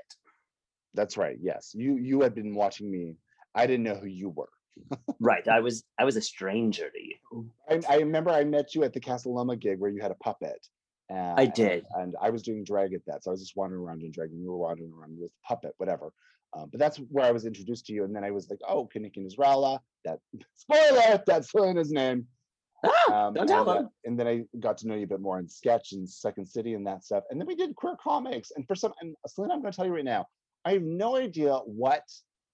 That's 0.93 1.17
right. 1.17 1.37
Yes, 1.41 1.71
you 1.73 1.97
you 1.97 2.21
had 2.21 2.35
been 2.35 2.53
watching 2.55 2.91
me. 2.91 3.15
I 3.55 3.65
didn't 3.67 3.83
know 3.83 3.95
who 3.95 4.07
you 4.07 4.29
were. 4.29 4.49
Right. 5.19 5.47
I 5.47 5.59
was 5.59 5.83
I 5.99 6.03
was 6.03 6.17
a 6.17 6.21
stranger 6.21 6.89
to 6.89 7.01
you. 7.01 7.49
I, 7.69 7.79
I 7.87 7.97
remember 7.97 8.31
I 8.31 8.43
met 8.43 8.75
you 8.75 8.83
at 8.83 8.91
the 8.91 8.99
Casa 8.99 9.29
Loma 9.29 9.55
gig 9.55 9.79
where 9.79 9.91
you 9.91 10.01
had 10.01 10.11
a 10.11 10.15
puppet. 10.15 10.67
Uh, 11.13 11.35
I 11.37 11.45
did. 11.45 11.85
and 11.95 12.15
I 12.21 12.29
was 12.29 12.41
doing 12.41 12.63
drag 12.63 12.93
at 12.93 13.05
that, 13.07 13.23
so 13.23 13.29
I 13.29 13.33
was 13.33 13.41
just 13.41 13.55
wandering 13.55 13.83
around 13.83 13.99
doing 13.99 14.11
drag, 14.11 14.31
and 14.31 14.41
you 14.41 14.51
were 14.51 14.57
wandering 14.57 14.91
around 14.91 15.17
with 15.19 15.31
puppet, 15.47 15.73
whatever. 15.77 16.11
Um, 16.55 16.69
but 16.71 16.79
that's 16.79 16.97
where 16.97 17.25
I 17.25 17.31
was 17.31 17.45
introduced 17.45 17.85
to 17.87 17.93
you, 17.93 18.03
and 18.03 18.15
then 18.15 18.23
I 18.23 18.31
was 18.31 18.49
like, 18.49 18.59
"Oh, 18.67 18.89
Kanik 18.93 19.17
and 19.17 19.25
Israela." 19.25 19.79
That 20.05 20.19
spoiler, 20.55 21.21
that's 21.25 21.51
Selena's 21.51 21.91
name. 21.91 22.27
Ah, 22.85 23.27
Um, 23.27 23.33
don't 23.33 23.47
tell 23.47 23.69
and, 23.69 23.85
them. 23.85 23.89
and 24.05 24.19
then 24.19 24.27
I 24.27 24.43
got 24.59 24.77
to 24.79 24.87
know 24.87 24.95
you 24.95 25.05
a 25.05 25.07
bit 25.07 25.21
more 25.21 25.39
in 25.39 25.47
sketch 25.47 25.93
and 25.93 26.09
Second 26.09 26.45
City 26.47 26.73
and 26.73 26.85
that 26.87 27.03
stuff. 27.03 27.23
And 27.29 27.39
then 27.39 27.47
we 27.47 27.55
did 27.55 27.75
queer 27.75 27.95
comics. 28.01 28.51
And 28.55 28.67
for 28.67 28.75
some, 28.75 28.93
and 29.01 29.15
Selena, 29.27 29.53
I'm 29.53 29.61
going 29.61 29.71
to 29.71 29.75
tell 29.75 29.85
you 29.85 29.95
right 29.95 30.03
now, 30.03 30.27
I 30.65 30.73
have 30.73 30.81
no 30.83 31.15
idea 31.15 31.53
what 31.65 32.03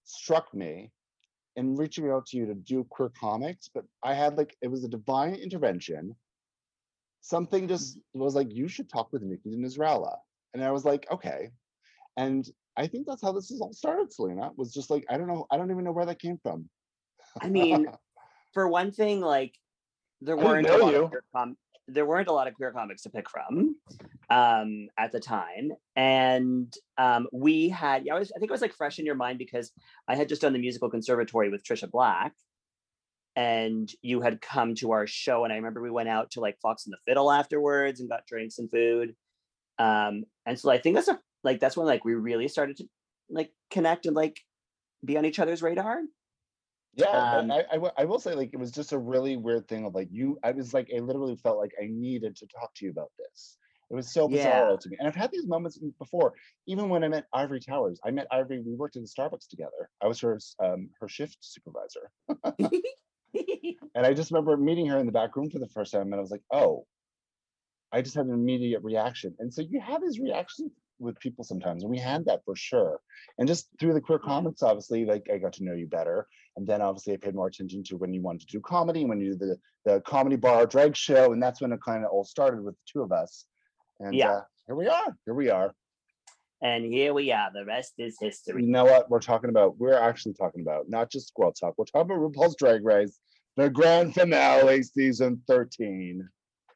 struck 0.04 0.52
me 0.54 0.92
in 1.56 1.76
reaching 1.76 2.08
out 2.10 2.26
to 2.26 2.36
you 2.36 2.46
to 2.46 2.54
do 2.54 2.84
queer 2.90 3.10
comics, 3.20 3.68
but 3.72 3.84
I 4.02 4.14
had 4.14 4.36
like 4.36 4.56
it 4.62 4.68
was 4.68 4.84
a 4.84 4.88
divine 4.88 5.34
intervention. 5.34 6.14
Something 7.22 7.68
just 7.68 7.98
was 8.14 8.34
like, 8.34 8.48
you 8.50 8.66
should 8.68 8.88
talk 8.88 9.12
with 9.12 9.22
Nikki 9.22 9.56
Nisralla. 9.56 10.16
And 10.54 10.64
I 10.64 10.70
was 10.70 10.84
like, 10.84 11.06
okay. 11.10 11.50
And 12.16 12.48
I 12.76 12.86
think 12.86 13.06
that's 13.06 13.22
how 13.22 13.32
this 13.32 13.50
is 13.50 13.60
all 13.60 13.72
started, 13.72 14.12
Selena. 14.12 14.50
Was 14.56 14.72
just 14.72 14.90
like, 14.90 15.04
I 15.10 15.16
don't 15.18 15.26
know, 15.26 15.46
I 15.50 15.56
don't 15.56 15.70
even 15.70 15.84
know 15.84 15.92
where 15.92 16.06
that 16.06 16.20
came 16.20 16.38
from. 16.42 16.68
I 17.40 17.48
mean, 17.48 17.86
for 18.54 18.68
one 18.68 18.90
thing, 18.90 19.20
like 19.20 19.54
there 20.20 20.36
weren't 20.36 20.68
a 20.68 20.76
lot 20.76 20.92
you. 20.92 21.04
of 21.04 21.10
queer 21.10 21.24
com- 21.34 21.56
there 21.88 22.06
weren't 22.06 22.28
a 22.28 22.32
lot 22.32 22.46
of 22.46 22.54
queer 22.54 22.72
comics 22.72 23.02
to 23.02 23.10
pick 23.10 23.28
from 23.28 23.76
um, 24.30 24.88
at 24.96 25.12
the 25.12 25.20
time, 25.20 25.70
and 25.96 26.72
um, 26.98 27.26
we 27.32 27.68
had. 27.68 28.04
Yeah, 28.04 28.14
I 28.14 28.18
was. 28.18 28.32
I 28.34 28.38
think 28.38 28.50
it 28.50 28.52
was 28.52 28.62
like 28.62 28.74
fresh 28.74 28.98
in 28.98 29.06
your 29.06 29.14
mind 29.14 29.38
because 29.38 29.72
I 30.08 30.14
had 30.14 30.28
just 30.28 30.42
done 30.42 30.52
the 30.52 30.58
musical 30.58 30.90
conservatory 30.90 31.50
with 31.50 31.64
Tricia 31.64 31.90
Black, 31.90 32.32
and 33.34 33.90
you 34.02 34.20
had 34.20 34.40
come 34.40 34.74
to 34.76 34.92
our 34.92 35.06
show, 35.06 35.44
and 35.44 35.52
I 35.52 35.56
remember 35.56 35.82
we 35.82 35.90
went 35.90 36.08
out 36.08 36.30
to 36.32 36.40
like 36.40 36.58
Fox 36.60 36.86
and 36.86 36.92
the 36.92 37.10
Fiddle 37.10 37.32
afterwards 37.32 38.00
and 38.00 38.08
got 38.08 38.26
drinks 38.26 38.58
and 38.58 38.70
food, 38.70 39.14
um, 39.78 40.24
and 40.46 40.58
so 40.58 40.70
I 40.70 40.78
think 40.78 40.94
that's 40.94 41.08
a 41.08 41.18
like 41.42 41.58
that's 41.60 41.76
when 41.76 41.86
like 41.86 42.04
we 42.04 42.14
really 42.14 42.48
started 42.48 42.76
to 42.76 42.84
like 43.30 43.50
connect 43.70 44.06
and 44.06 44.14
like 44.14 44.38
be 45.04 45.16
on 45.16 45.24
each 45.24 45.38
other's 45.38 45.62
radar. 45.62 46.00
Yeah, 46.94 47.06
Um, 47.08 47.50
I, 47.50 47.64
I, 47.72 47.90
I 47.98 48.04
will 48.04 48.18
say 48.18 48.34
like 48.34 48.50
it 48.52 48.58
was 48.58 48.72
just 48.72 48.92
a 48.92 48.98
really 48.98 49.36
weird 49.36 49.68
thing 49.68 49.86
of 49.86 49.94
like 49.94 50.08
you. 50.10 50.38
I 50.42 50.50
was 50.52 50.74
like 50.74 50.90
I 50.94 50.98
literally 51.00 51.36
felt 51.36 51.58
like 51.58 51.72
I 51.80 51.86
needed 51.88 52.36
to 52.36 52.46
talk 52.46 52.74
to 52.76 52.84
you 52.84 52.90
about 52.90 53.12
this. 53.18 53.56
It 53.90 53.94
was 53.94 54.12
so 54.12 54.28
bizarre 54.28 54.70
Yeah. 54.70 54.76
to 54.80 54.88
me, 54.88 54.96
and 54.98 55.08
I've 55.08 55.16
had 55.16 55.32
these 55.32 55.46
moments 55.46 55.78
before. 55.98 56.34
Even 56.66 56.88
when 56.88 57.02
I 57.02 57.08
met 57.08 57.26
Ivory 57.32 57.60
Towers, 57.60 58.00
I 58.04 58.10
met 58.12 58.28
Ivory. 58.30 58.60
We 58.60 58.74
worked 58.74 58.96
in 58.96 59.04
Starbucks 59.04 59.48
together. 59.48 59.90
I 60.00 60.06
was 60.06 60.20
her 60.20 60.38
um, 60.60 60.90
her 61.00 61.08
shift 61.08 61.38
supervisor, 61.40 62.10
and 63.34 64.06
I 64.06 64.14
just 64.14 64.30
remember 64.30 64.56
meeting 64.56 64.86
her 64.86 64.98
in 64.98 65.06
the 65.06 65.12
back 65.12 65.34
room 65.36 65.50
for 65.50 65.58
the 65.58 65.68
first 65.68 65.92
time, 65.92 66.12
and 66.12 66.14
I 66.14 66.20
was 66.20 66.30
like, 66.30 66.44
oh. 66.52 66.86
I 67.92 68.02
just 68.02 68.14
had 68.14 68.26
an 68.26 68.32
immediate 68.32 68.84
reaction, 68.84 69.34
and 69.40 69.52
so 69.52 69.62
you 69.62 69.80
have 69.80 70.00
these 70.00 70.20
reactions 70.20 70.70
with 71.00 71.18
people 71.18 71.42
sometimes, 71.44 71.82
and 71.82 71.90
we 71.90 71.98
had 71.98 72.24
that 72.26 72.42
for 72.44 72.54
sure. 72.54 73.00
And 73.38 73.48
just 73.48 73.68
through 73.78 73.94
the 73.94 74.00
queer 74.00 74.18
comics, 74.18 74.62
obviously, 74.62 75.04
like 75.04 75.26
I 75.32 75.38
got 75.38 75.54
to 75.54 75.64
know 75.64 75.74
you 75.74 75.86
better, 75.86 76.26
and 76.56 76.66
then 76.66 76.82
obviously 76.82 77.14
I 77.14 77.16
paid 77.16 77.34
more 77.34 77.48
attention 77.48 77.82
to 77.84 77.96
when 77.96 78.12
you 78.12 78.20
wanted 78.22 78.42
to 78.42 78.46
do 78.56 78.60
comedy, 78.60 79.04
when 79.04 79.20
you 79.20 79.30
did 79.30 79.40
the 79.40 79.56
the 79.86 80.00
comedy 80.02 80.36
bar 80.36 80.66
drag 80.66 80.94
show, 80.94 81.32
and 81.32 81.42
that's 81.42 81.60
when 81.62 81.72
it 81.72 81.80
kind 81.82 82.04
of 82.04 82.10
all 82.10 82.24
started 82.24 82.62
with 82.62 82.74
the 82.74 82.80
two 82.92 83.02
of 83.02 83.12
us. 83.12 83.46
And 83.98 84.14
Yeah. 84.14 84.30
uh, 84.30 84.40
here 84.66 84.76
we 84.76 84.86
are. 84.88 85.16
Here 85.24 85.34
we 85.34 85.48
are. 85.50 85.74
and 86.62 86.84
here 86.84 87.14
we 87.14 87.32
are. 87.32 87.50
The 87.54 87.64
rest 87.64 87.94
is 87.96 88.18
history. 88.20 88.62
You 88.62 88.68
know 88.70 88.84
what 88.84 89.08
we're 89.08 89.20
talking 89.20 89.48
about? 89.48 89.78
We're 89.78 89.98
actually 89.98 90.34
talking 90.34 90.60
about 90.60 90.90
not 90.90 91.10
just 91.10 91.28
Squirrel 91.28 91.52
Talk. 91.52 91.74
We're 91.78 91.86
talking 91.86 92.10
about 92.14 92.20
RuPaul's 92.32 92.56
Drag 92.56 92.84
Race, 92.84 93.18
the 93.56 93.70
grand 93.70 94.12
finale, 94.14 94.82
season 94.82 95.42
thirteen. 95.48 96.28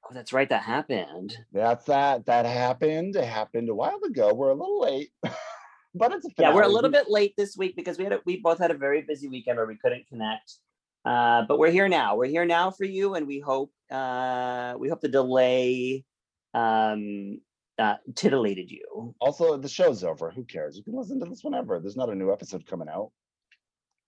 Oh, 0.05 0.13
that's 0.13 0.33
right. 0.33 0.49
That 0.49 0.63
happened. 0.63 1.37
That's 1.53 1.85
that. 1.87 2.27
That 2.27 2.47
happened. 2.47 3.17
It 3.17 3.25
happened 3.25 3.69
a 3.69 3.75
while 3.75 4.01
ago. 4.05 4.35
We're 4.35 4.51
a 4.51 4.55
little 4.55 4.81
late, 4.81 5.11
but 5.95 6.13
it's 6.13 6.27
a 6.27 6.31
Yeah, 6.39 6.55
we're 6.55 6.63
a 6.63 6.69
little 6.69 6.91
bit 6.91 7.09
late 7.09 7.35
this 7.39 7.57
week 7.57 7.75
because 7.77 7.97
we 7.97 8.05
had 8.05 8.13
a, 8.13 8.21
we 8.27 8.41
both 8.41 8.59
had 8.59 8.71
a 8.71 8.77
very 8.77 9.03
busy 9.03 9.29
weekend 9.29 9.57
where 9.57 9.67
we 9.67 9.79
couldn't 9.79 10.07
connect. 10.09 10.59
Uh, 11.05 11.43
but 11.47 11.59
we're 11.59 11.71
here 11.71 11.89
now. 11.89 12.17
We're 12.17 12.31
here 12.31 12.45
now 12.45 12.71
for 12.71 12.85
you, 12.85 13.15
and 13.15 13.27
we 13.27 13.39
hope 13.39 13.71
uh, 13.91 14.75
we 14.79 14.89
hope 14.89 15.01
the 15.01 15.09
delay 15.09 16.05
um, 16.53 17.41
uh, 17.79 17.97
titillated 18.15 18.71
you. 18.71 19.15
Also, 19.21 19.57
the 19.57 19.69
show's 19.69 20.05
over. 20.05 20.31
Who 20.31 20.45
cares? 20.45 20.77
You 20.77 20.85
can 20.85 20.97
listen 20.97 21.19
to 21.21 21.27
this 21.27 21.43
whenever. 21.43 21.81
There's 21.81 21.97
not 21.97 22.11
a 22.11 22.15
new 22.15 22.33
episode 22.33 22.67
coming 22.67 22.89
out. 22.89 23.11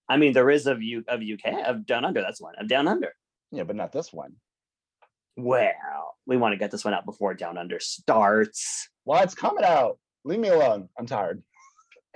I 0.08 0.16
mean, 0.18 0.32
there 0.32 0.50
is 0.50 0.66
of 0.66 0.82
you 0.82 1.04
of 1.08 1.20
UK 1.20 1.66
of 1.66 1.86
Down 1.86 2.04
Under. 2.04 2.20
That's 2.20 2.40
one 2.40 2.54
of 2.58 2.68
Down 2.68 2.86
Under. 2.86 3.12
Yeah, 3.50 3.64
but 3.64 3.76
not 3.76 3.92
this 3.92 4.12
one. 4.12 4.34
Well, 5.36 6.16
we 6.26 6.36
want 6.36 6.52
to 6.52 6.56
get 6.58 6.70
this 6.70 6.84
one 6.84 6.94
out 6.94 7.04
before 7.04 7.34
Down 7.34 7.58
Under 7.58 7.78
starts. 7.80 8.88
Well, 9.04 9.22
it's 9.22 9.34
coming 9.34 9.64
out. 9.64 9.98
Leave 10.24 10.40
me 10.40 10.48
alone. 10.48 10.88
I'm 10.98 11.06
tired. 11.06 11.42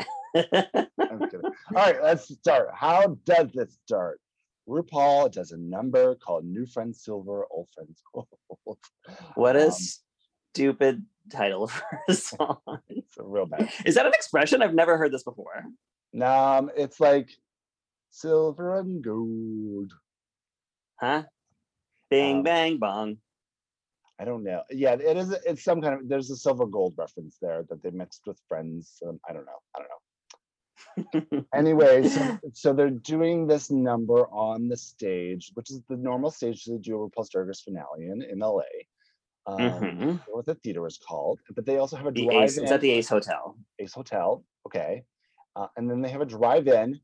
I'm 0.35 1.21
kidding. 1.29 1.41
All 1.43 1.53
right, 1.75 2.03
let's 2.03 2.29
start. 2.35 2.69
How 2.75 3.19
does 3.25 3.49
this 3.53 3.79
start? 3.87 4.21
RuPaul 4.69 5.31
does 5.33 5.53
a 5.53 5.57
number 5.59 6.15
called 6.15 6.45
New 6.45 6.65
Friends 6.67 7.03
Silver, 7.05 7.45
Old 7.51 7.69
Friends 7.75 8.01
Gold. 8.15 8.79
what 9.35 9.57
a 9.57 9.67
Um, 9.67 9.73
stupid 10.55 11.05
title 11.31 11.67
for 11.67 11.85
a 12.09 12.15
song. 12.15 12.59
It's 12.89 13.17
a 13.19 13.23
real 13.25 13.47
bad. 13.47 13.69
Is 13.85 13.97
that 13.97 14.07
an 14.07 14.13
expression? 14.15 14.63
I've 14.63 14.75
never 14.75 14.97
heard 14.97 15.13
this 15.13 15.25
before. 15.25 15.65
Um, 16.21 16.71
it's 16.77 17.01
like 17.01 17.31
silver 18.11 18.79
and 18.79 19.03
gold. 19.03 19.93
Huh? 21.01 21.25
Bing 22.11 22.39
Um, 22.39 22.43
bang 22.43 22.79
bong. 22.79 23.19
I 24.19 24.25
don't 24.25 24.43
know. 24.43 24.63
Yeah, 24.71 24.93
it 24.95 25.17
is. 25.17 25.31
It's 25.47 25.65
some 25.65 25.81
kind 25.81 25.95
of. 25.95 26.09
There's 26.09 26.31
a 26.31 26.37
silver 26.37 26.67
gold 26.67 26.95
reference 26.99 27.39
there 27.41 27.63
that 27.71 27.83
they 27.83 27.91
mixed 27.91 28.23
with 28.27 28.39
Friends. 28.49 29.01
Um, 29.07 29.19
I 29.29 29.33
don't 29.33 29.47
know. 29.47 29.61
I 29.75 29.79
don't 29.81 29.89
know. 29.89 31.47
Anyway, 31.55 32.07
so, 32.09 32.39
so 32.53 32.73
they're 32.73 32.91
doing 32.91 33.47
this 33.47 33.71
number 33.71 34.27
on 34.29 34.69
the 34.69 34.77
stage, 34.77 35.51
which 35.55 35.71
is 35.71 35.83
the 35.89 35.97
normal 35.97 36.31
stage 36.31 36.65
to 36.65 36.79
do 36.79 36.97
a 37.03 37.09
RuPaul's 37.09 37.31
Drag 37.31 37.47
Race 37.47 37.61
finale 37.61 38.07
in, 38.09 38.23
in 38.23 38.39
LA. 38.41 38.63
Um, 39.47 39.59
Mhm. 39.59 40.21
What 40.29 40.47
the 40.47 40.55
theater 40.57 40.87
is 40.87 40.99
called, 40.99 41.39
but 41.55 41.65
they 41.65 41.79
also 41.79 41.97
have 41.97 42.07
a 42.07 42.13
The 42.13 42.25
drive-in 42.25 42.43
Ace. 42.45 42.59
It's 42.59 42.73
at 42.73 42.81
the 42.81 42.91
Ace 42.91 43.09
Hotel. 43.09 43.57
Ace 43.79 43.93
Hotel. 43.95 44.45
Okay, 44.67 45.05
uh, 45.57 45.69
and 45.77 45.89
then 45.89 46.01
they 46.03 46.11
have 46.11 46.21
a 46.21 46.27
drive-in. 46.27 47.01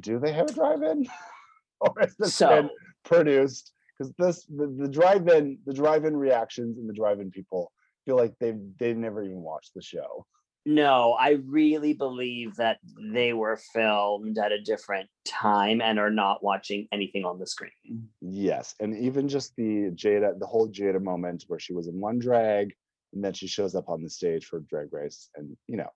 Do 0.00 0.18
they 0.18 0.32
have 0.32 0.48
a 0.50 0.52
drive-in, 0.52 1.06
or 1.80 1.92
is 2.02 2.16
this 2.16 2.34
So 2.34 2.48
been 2.48 2.70
produced? 3.04 3.72
Because 3.98 4.12
this 4.18 4.44
the, 4.44 4.66
the 4.78 4.88
drive-in 4.88 5.58
the 5.66 5.74
drive-in 5.74 6.16
reactions 6.16 6.78
and 6.78 6.88
the 6.88 6.94
drive-in 6.94 7.30
people 7.30 7.72
feel 8.04 8.16
like 8.16 8.34
they've 8.40 8.60
they've 8.78 8.96
never 8.96 9.22
even 9.22 9.40
watched 9.40 9.72
the 9.74 9.82
show. 9.82 10.26
no, 10.66 11.16
I 11.18 11.38
really 11.46 11.94
believe 11.94 12.56
that 12.56 12.78
they 13.12 13.32
were 13.32 13.56
filmed 13.72 14.36
at 14.38 14.52
a 14.52 14.60
different 14.60 15.08
time 15.24 15.80
and 15.80 15.98
are 15.98 16.10
not 16.10 16.42
watching 16.42 16.88
anything 16.92 17.24
on 17.24 17.38
the 17.38 17.46
screen. 17.46 18.08
Yes, 18.20 18.74
and 18.80 18.96
even 18.98 19.28
just 19.28 19.54
the 19.56 19.90
Jada, 19.94 20.38
the 20.38 20.46
whole 20.46 20.68
Jada 20.68 21.00
moment 21.00 21.44
where 21.46 21.60
she 21.60 21.72
was 21.72 21.86
in 21.86 22.00
one 22.00 22.18
drag 22.18 22.74
and 23.12 23.24
then 23.24 23.32
she 23.32 23.46
shows 23.46 23.74
up 23.74 23.88
on 23.88 24.02
the 24.02 24.10
stage 24.10 24.46
for 24.46 24.60
Drag 24.60 24.92
Race, 24.92 25.30
and 25.36 25.56
you 25.66 25.76
know, 25.76 25.90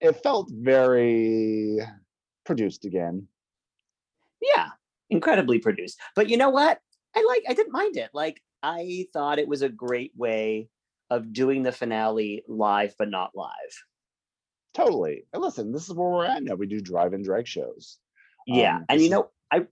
it 0.00 0.22
felt 0.22 0.50
very 0.52 1.80
produced 2.44 2.84
again. 2.84 3.26
Yeah, 4.40 4.68
incredibly 5.10 5.58
produced. 5.58 5.98
But 6.14 6.28
you 6.28 6.36
know 6.36 6.50
what? 6.50 6.78
I 7.14 7.24
like. 7.26 7.44
I 7.48 7.54
didn't 7.54 7.72
mind 7.72 7.96
it. 7.96 8.10
Like 8.12 8.40
I 8.62 9.06
thought 9.12 9.38
it 9.38 9.48
was 9.48 9.62
a 9.62 9.68
great 9.68 10.12
way 10.16 10.68
of 11.10 11.32
doing 11.32 11.62
the 11.62 11.72
finale 11.72 12.42
live, 12.48 12.94
but 12.98 13.10
not 13.10 13.32
live. 13.34 13.50
Totally. 14.72 15.26
And 15.32 15.42
listen, 15.42 15.72
this 15.72 15.88
is 15.88 15.94
where 15.94 16.08
we're 16.08 16.24
at 16.24 16.42
now. 16.42 16.54
We 16.54 16.66
do 16.66 16.80
drive-in 16.80 17.22
drag 17.22 17.46
shows. 17.46 17.98
Yeah, 18.46 18.76
Um, 18.76 18.84
and 18.88 19.00
you 19.00 19.10
know, 19.10 19.30
I 19.50 19.66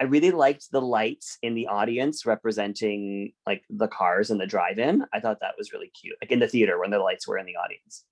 I 0.00 0.04
really 0.04 0.30
liked 0.30 0.70
the 0.70 0.80
lights 0.80 1.38
in 1.42 1.54
the 1.54 1.68
audience 1.68 2.26
representing 2.26 3.32
like 3.46 3.64
the 3.70 3.88
cars 3.88 4.30
in 4.30 4.38
the 4.38 4.46
drive-in. 4.46 5.04
I 5.12 5.20
thought 5.20 5.40
that 5.40 5.54
was 5.56 5.72
really 5.72 5.88
cute. 5.88 6.16
Like 6.20 6.32
in 6.32 6.40
the 6.40 6.48
theater 6.48 6.78
when 6.78 6.90
the 6.90 6.98
lights 6.98 7.26
were 7.28 7.38
in 7.38 7.46
the 7.46 7.56
audience. 7.56 8.04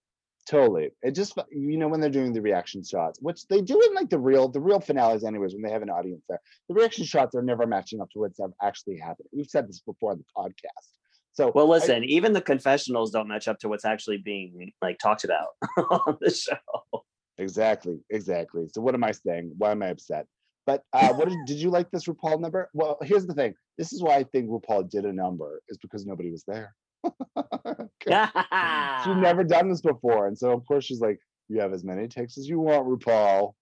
Totally. 0.48 0.90
It 1.02 1.12
just 1.12 1.36
you 1.50 1.76
know 1.76 1.88
when 1.88 2.00
they're 2.00 2.08
doing 2.08 2.32
the 2.32 2.40
reaction 2.40 2.84
shots, 2.84 3.18
which 3.20 3.46
they 3.48 3.60
do 3.60 3.80
in 3.82 3.94
like 3.94 4.08
the 4.10 4.18
real 4.18 4.48
the 4.48 4.60
real 4.60 4.78
finales 4.78 5.24
anyways 5.24 5.54
when 5.54 5.62
they 5.62 5.70
have 5.70 5.82
an 5.82 5.90
audience 5.90 6.22
there. 6.28 6.40
The 6.68 6.74
reaction 6.74 7.04
shots 7.04 7.34
are 7.34 7.42
never 7.42 7.66
matching 7.66 8.00
up 8.00 8.10
to 8.10 8.20
what's 8.20 8.38
actually 8.62 8.98
happening. 8.98 9.28
We've 9.32 9.46
said 9.48 9.68
this 9.68 9.80
before 9.80 10.12
on 10.12 10.18
the 10.18 10.24
podcast. 10.36 10.86
So 11.32 11.50
Well, 11.54 11.66
I- 11.66 11.76
listen, 11.78 12.04
even 12.04 12.32
the 12.32 12.40
confessionals 12.40 13.10
don't 13.10 13.26
match 13.28 13.48
up 13.48 13.58
to 13.60 13.68
what's 13.68 13.84
actually 13.84 14.18
being 14.18 14.72
like 14.80 14.98
talked 14.98 15.24
about 15.24 15.48
on 15.90 16.16
the 16.20 16.30
show. 16.30 17.04
Exactly, 17.38 17.98
exactly. 18.10 18.68
So 18.72 18.80
what 18.80 18.94
am 18.94 19.04
I 19.04 19.10
saying? 19.10 19.52
Why 19.58 19.72
am 19.72 19.82
I 19.82 19.88
upset? 19.88 20.26
But 20.64 20.82
uh, 20.92 21.12
what 21.14 21.28
did, 21.28 21.38
did 21.46 21.58
you 21.58 21.70
like 21.70 21.90
this 21.90 22.06
RuPaul 22.06 22.40
number? 22.40 22.70
Well, 22.72 22.98
here's 23.02 23.26
the 23.26 23.34
thing. 23.34 23.54
This 23.78 23.92
is 23.92 24.02
why 24.02 24.16
I 24.16 24.24
think 24.24 24.48
RuPaul 24.48 24.88
did 24.90 25.04
a 25.04 25.12
number 25.12 25.60
is 25.68 25.78
because 25.78 26.06
nobody 26.06 26.30
was 26.30 26.44
there. 26.44 26.74
She'd 29.04 29.16
never 29.16 29.44
done 29.48 29.68
this 29.68 29.80
before, 29.80 30.26
and 30.26 30.36
so 30.36 30.52
of 30.52 30.66
course 30.66 30.84
she's 30.84 31.00
like, 31.00 31.20
"You 31.48 31.60
have 31.60 31.72
as 31.72 31.84
many 31.84 32.08
takes 32.08 32.38
as 32.38 32.48
you 32.48 32.60
want, 32.60 32.86
RuPaul." 32.86 33.54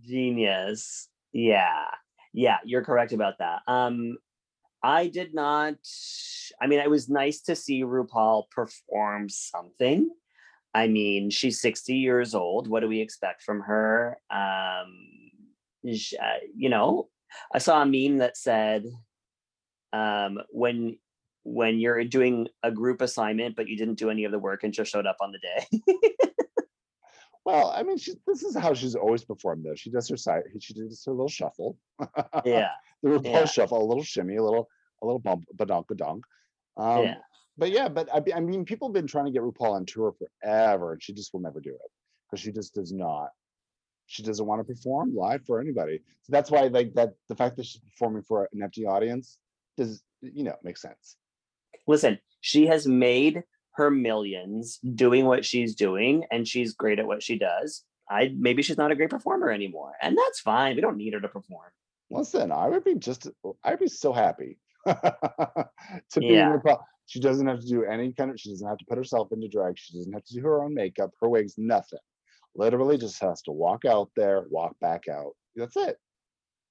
Genius. 0.00 1.08
Yeah. 1.32 1.84
Yeah, 2.32 2.58
you're 2.64 2.84
correct 2.84 3.12
about 3.12 3.38
that. 3.38 3.60
Um 3.66 4.18
I 4.82 5.08
did 5.08 5.34
not 5.34 5.74
I 6.60 6.66
mean, 6.66 6.80
it 6.80 6.90
was 6.90 7.08
nice 7.08 7.40
to 7.42 7.56
see 7.56 7.82
RuPaul 7.82 8.44
perform 8.50 9.28
something. 9.28 10.10
I 10.72 10.86
mean, 10.86 11.30
she's 11.30 11.60
60 11.60 11.94
years 11.94 12.34
old. 12.34 12.68
What 12.68 12.80
do 12.80 12.88
we 12.88 13.00
expect 13.00 13.42
from 13.42 13.62
her? 13.62 14.18
Um 14.30 15.32
sh- 15.92 16.14
uh, 16.20 16.38
you 16.54 16.68
know, 16.68 17.08
I 17.52 17.58
saw 17.58 17.82
a 17.82 17.86
meme 17.86 18.18
that 18.18 18.36
said 18.36 18.84
um 19.92 20.38
when 20.50 20.98
when 21.42 21.78
you're 21.78 22.04
doing 22.04 22.46
a 22.62 22.70
group 22.70 23.00
assignment 23.00 23.56
but 23.56 23.66
you 23.68 23.76
didn't 23.76 23.98
do 23.98 24.10
any 24.10 24.24
of 24.24 24.32
the 24.32 24.38
work 24.38 24.62
and 24.62 24.72
just 24.72 24.90
showed 24.92 25.06
up 25.06 25.16
on 25.20 25.32
the 25.32 25.38
day. 25.38 25.80
Well, 27.46 27.72
I 27.74 27.82
mean, 27.82 27.96
she, 27.96 28.12
this 28.26 28.42
is 28.42 28.54
how 28.54 28.74
she's 28.74 28.94
always 28.94 29.24
performed, 29.24 29.64
though. 29.64 29.74
She 29.74 29.90
does 29.90 30.08
her 30.10 30.16
side. 30.16 30.42
She 30.60 30.74
does 30.74 31.02
her 31.06 31.12
little 31.12 31.28
shuffle. 31.28 31.76
Yeah. 32.44 32.68
the 33.02 33.08
RuPaul 33.08 33.24
Yeah. 33.24 33.44
shuffle, 33.46 33.82
a 33.82 33.88
little 33.88 34.04
shimmy, 34.04 34.36
a 34.36 34.42
little, 34.42 34.68
a 35.02 35.06
little 35.06 35.18
bump, 35.18 35.46
badonk, 35.56 35.86
badonk. 35.86 36.20
Um, 36.76 37.04
yeah. 37.04 37.14
But 37.56 37.70
yeah, 37.70 37.88
but 37.88 38.08
I, 38.14 38.22
I 38.36 38.40
mean, 38.40 38.64
people 38.64 38.88
have 38.88 38.92
been 38.94 39.06
trying 39.06 39.24
to 39.24 39.30
get 39.30 39.42
RuPaul 39.42 39.72
on 39.72 39.86
tour 39.86 40.14
forever, 40.42 40.92
and 40.92 41.02
she 41.02 41.12
just 41.14 41.32
will 41.32 41.40
never 41.40 41.60
do 41.60 41.70
it 41.70 41.90
because 42.30 42.42
she 42.42 42.52
just 42.52 42.74
does 42.74 42.92
not. 42.92 43.30
She 44.06 44.22
doesn't 44.22 44.44
want 44.46 44.60
to 44.60 44.64
perform 44.74 45.14
live 45.14 45.42
for 45.46 45.60
anybody. 45.60 46.00
So 46.22 46.30
that's 46.32 46.50
why, 46.50 46.62
like 46.68 46.92
that, 46.94 47.14
the 47.28 47.36
fact 47.36 47.56
that 47.56 47.66
she's 47.66 47.80
performing 47.80 48.22
for 48.22 48.48
an 48.52 48.62
empty 48.62 48.84
audience 48.84 49.38
does, 49.76 50.02
you 50.20 50.44
know, 50.44 50.56
make 50.62 50.76
sense. 50.76 51.16
Listen, 51.90 52.20
she 52.40 52.68
has 52.68 52.86
made 52.86 53.42
her 53.72 53.90
millions 53.90 54.78
doing 54.94 55.24
what 55.26 55.44
she's 55.44 55.74
doing, 55.74 56.24
and 56.30 56.46
she's 56.46 56.72
great 56.72 57.00
at 57.00 57.06
what 57.06 57.20
she 57.20 57.36
does. 57.36 57.82
I 58.08 58.32
maybe 58.38 58.62
she's 58.62 58.78
not 58.78 58.92
a 58.92 58.94
great 58.94 59.10
performer 59.10 59.50
anymore, 59.50 59.94
and 60.00 60.16
that's 60.16 60.38
fine. 60.38 60.76
We 60.76 60.82
don't 60.82 60.96
need 60.96 61.14
her 61.14 61.20
to 61.20 61.28
perform. 61.28 61.70
Listen, 62.08 62.52
I 62.52 62.68
would 62.68 62.84
be 62.84 62.94
just, 62.94 63.28
I'd 63.64 63.80
be 63.80 63.88
so 63.88 64.12
happy 64.12 64.58
to 64.86 65.68
be 66.16 66.26
Yeah. 66.26 66.56
She 67.06 67.18
doesn't 67.18 67.48
have 67.48 67.58
to 67.58 67.66
do 67.66 67.84
any 67.84 68.12
kind 68.12 68.30
of, 68.30 68.38
she 68.38 68.50
doesn't 68.50 68.68
have 68.68 68.78
to 68.78 68.84
put 68.88 68.96
herself 68.96 69.32
into 69.32 69.48
drag. 69.48 69.76
She 69.76 69.98
doesn't 69.98 70.12
have 70.12 70.24
to 70.26 70.34
do 70.34 70.42
her 70.42 70.62
own 70.62 70.74
makeup, 70.74 71.10
her 71.20 71.28
wigs, 71.28 71.54
nothing. 71.58 71.98
Literally 72.54 72.98
just 72.98 73.20
has 73.20 73.42
to 73.42 73.52
walk 73.52 73.84
out 73.84 74.10
there, 74.14 74.44
walk 74.48 74.76
back 74.80 75.08
out. 75.08 75.32
That's 75.56 75.76
it. 75.76 75.98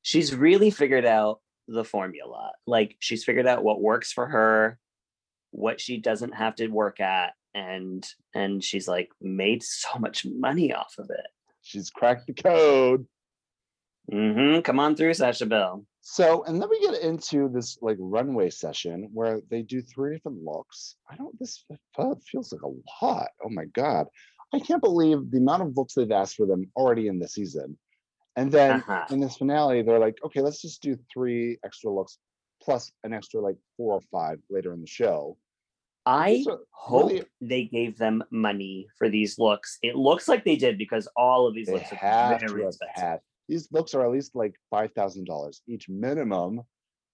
She's 0.02 0.34
really 0.34 0.72
figured 0.72 1.06
out 1.06 1.42
the 1.68 1.84
formula. 1.84 2.52
Like 2.66 2.96
she's 3.00 3.26
figured 3.26 3.48
out 3.48 3.66
what 3.66 3.82
works 3.82 4.14
for 4.14 4.28
her, 4.28 4.80
what 5.52 5.82
she 5.82 5.98
doesn't 5.98 6.34
have 6.34 6.56
to 6.56 6.68
work 6.68 7.00
at, 7.00 7.34
and 7.54 8.08
and 8.34 8.64
she's 8.64 8.88
like 8.88 9.10
made 9.22 9.64
so 9.84 10.00
much 10.00 10.26
money 10.26 10.74
off 10.74 10.96
of 10.98 11.10
it. 11.10 11.28
She's 11.62 11.90
cracked 11.90 12.28
the 12.28 12.34
code. 12.34 13.06
hmm 14.12 14.60
Come 14.62 14.80
on 14.80 14.96
through, 14.96 15.14
Sasha 15.14 15.46
Bell. 15.46 15.86
So, 16.02 16.44
and 16.46 16.60
then 16.62 16.70
we 16.70 16.80
get 16.80 17.02
into 17.02 17.50
this 17.50 17.78
like 17.82 17.98
runway 18.00 18.50
session 18.50 19.10
where 19.14 19.42
they 19.52 19.62
do 19.62 19.82
three 19.82 20.16
different 20.16 20.44
looks. 20.44 20.96
I 21.10 21.16
don't, 21.16 21.38
this 21.40 21.66
feels 22.32 22.52
like 22.54 22.62
a 22.62 23.06
lot. 23.06 23.28
Oh 23.44 23.50
my 23.50 23.66
God. 23.66 24.08
I 24.54 24.60
can't 24.60 24.82
believe 24.82 25.30
the 25.30 25.38
amount 25.38 25.62
of 25.62 25.78
looks 25.78 25.94
they've 25.94 26.10
asked 26.12 26.38
for 26.38 26.48
them 26.48 26.72
already 26.76 27.08
in 27.08 27.20
the 27.20 27.28
season. 27.28 27.78
And 28.36 28.52
then 28.52 28.72
Uh-huh. 28.72 29.06
in 29.12 29.20
this 29.20 29.38
finale, 29.38 29.84
they're 29.84 30.00
like, 30.00 30.18
okay, 30.24 30.42
let's 30.42 30.62
just 30.62 30.82
do 30.82 30.98
three 31.14 31.60
extra 31.64 31.92
looks 31.92 32.18
plus 32.70 32.92
an 33.04 33.14
extra 33.14 33.42
like 33.42 33.58
four 33.78 33.96
or 33.96 34.02
five 34.12 34.38
later 34.50 34.74
in 34.74 34.82
the 34.82 34.88
show. 34.88 35.38
I 36.06 36.44
hope 36.72 37.10
really- 37.10 37.24
they 37.42 37.64
gave 37.66 37.98
them 37.98 38.24
money 38.32 38.88
for 38.98 39.10
these 39.10 39.38
looks. 39.40 39.78
It 39.82 39.96
looks 39.96 40.28
like 40.28 40.44
they 40.46 40.56
did 40.56 40.78
because 40.78 41.08
all 41.16 41.48
of 41.48 41.54
these 41.56 41.68
they 41.68 41.74
looks 41.74 41.92
are 41.92 41.96
have 41.96 42.40
to 42.40 42.48
very 42.48 42.64
have 42.64 42.74
expensive. 42.74 43.20
these 43.48 43.68
looks 43.72 43.94
are 43.96 44.04
at 44.06 44.12
least 44.12 44.36
like 44.36 44.56
five 44.70 44.92
thousand 44.94 45.26
dollars 45.26 45.62
each 45.68 45.90
minimum. 45.90 46.62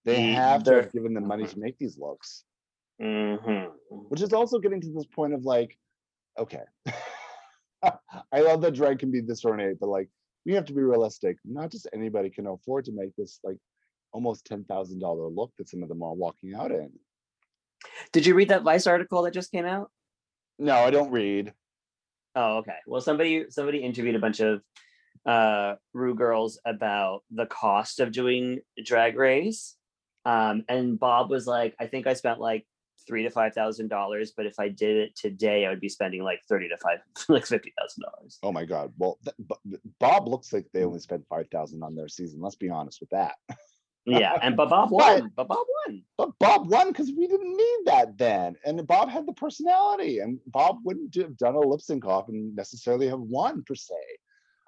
They 0.03 0.17
Mm, 0.21 0.33
have 0.35 0.63
to 0.65 0.74
have 0.75 0.91
given 0.91 1.13
them 1.13 1.25
money 1.27 1.45
mhm. 1.45 1.51
to 1.53 1.59
make 1.59 1.77
these 1.77 1.97
looks. 1.97 2.43
hmm 3.01 3.65
which 4.09 4.21
is 4.21 4.33
also 4.33 4.59
getting 4.59 4.81
to 4.81 4.91
this 4.91 5.05
point 5.05 5.33
of 5.33 5.43
like, 5.45 5.77
okay, 6.38 6.63
I 8.31 8.39
love 8.41 8.62
that 8.62 8.74
drag 8.74 9.00
can 9.00 9.09
be 9.12 9.21
this 9.21 9.45
ornate, 9.45 9.79
but 9.79 9.88
like 9.89 10.09
we 10.45 10.53
have 10.53 10.65
to 10.65 10.74
be 10.74 10.81
realistic. 10.81 11.38
Not 11.45 11.71
just 11.71 11.88
anybody 11.93 12.29
can 12.29 12.45
afford 12.47 12.85
to 12.85 12.91
make 12.91 13.15
this 13.15 13.39
like 13.43 13.57
almost 14.15 14.45
ten 14.45 14.63
thousand 14.63 15.00
dollar 15.00 15.27
look 15.27 15.51
that 15.57 15.67
some 15.69 15.84
of 15.84 15.89
them 15.89 16.01
are 16.01 16.13
walking 16.13 16.55
out 16.55 16.72
in. 16.72 16.89
Did 18.13 18.25
you 18.25 18.34
read 18.34 18.50
that 18.50 18.63
Vice 18.63 18.88
article 18.88 19.22
that 19.24 19.34
just 19.34 19.51
came 19.51 19.65
out? 19.65 19.91
No, 20.57 20.75
I 20.77 20.89
don't 20.89 21.12
read. 21.12 21.53
Oh, 22.34 22.57
okay. 22.60 22.77
Well, 22.88 23.01
somebody 23.01 23.45
somebody 23.50 23.79
interviewed 23.79 24.15
a 24.15 24.19
bunch 24.19 24.39
of 24.39 24.62
uh 25.25 25.75
Ru 25.93 26.15
girls 26.15 26.60
about 26.65 27.24
the 27.29 27.45
cost 27.45 28.00
of 28.00 28.13
doing 28.13 28.62
drag 28.84 29.17
race. 29.17 29.75
Um, 30.24 30.63
and 30.69 30.98
Bob 30.98 31.29
was 31.29 31.45
like, 31.45 31.75
I 31.79 31.87
think 31.87 32.07
I 32.07 32.13
spent 32.13 32.39
like 32.39 32.66
three 33.05 33.24
to 33.24 33.29
five 33.29 33.53
thousand 33.53 33.89
dollars, 33.89 34.31
but 34.35 34.46
if 34.46 34.59
I 34.59 34.70
did 34.70 34.96
it 34.96 35.16
today, 35.18 35.66
I 35.66 35.70
would 35.72 35.81
be 35.81 35.89
spending 35.89 36.24
like 36.24 36.39
thirty 36.48 36.70
to 36.70 36.77
five 36.77 37.00
like 37.27 37.46
fifty 37.46 37.74
thousand 37.77 38.03
dollars. 38.03 38.39
Oh 38.44 38.53
my 38.53 38.63
god. 38.63 38.94
Well, 38.98 39.20
th- 39.25 39.81
Bob 40.00 40.29
looks 40.29 40.53
like 40.53 40.68
they 40.74 40.85
only 40.85 41.00
spent 41.00 41.27
five 41.29 41.50
thousand 41.51 41.83
on 41.83 41.96
their 41.96 42.07
season. 42.07 42.39
Let's 42.39 42.55
be 42.55 42.70
honest 42.70 43.01
with 43.01 43.09
that. 43.09 43.35
Yeah, 44.05 44.37
and 44.41 44.55
but 44.55 44.70
Bob 44.70 44.91
won. 44.91 45.31
But 45.35 45.48
Bob 45.48 45.65
won. 45.87 46.03
But 46.18 46.31
Bob 46.39 46.70
won 46.70 46.89
because 46.89 47.11
we 47.18 47.27
didn't 47.27 47.55
need 47.57 47.77
that 47.85 48.18
then, 48.18 48.55
and 48.65 48.85
Bob 48.85 49.09
had 49.09 49.25
the 49.25 49.33
personality, 49.33 50.20
and 50.20 50.39
Bob 50.48 50.77
wouldn't 50.83 51.15
have 51.15 51.37
done 51.37 51.55
a 51.55 51.59
lip 51.59 51.81
sync 51.81 52.05
off 52.05 52.29
and 52.29 52.55
necessarily 52.55 53.07
have 53.07 53.20
won 53.20 53.63
per 53.68 53.75
se. 53.75 53.96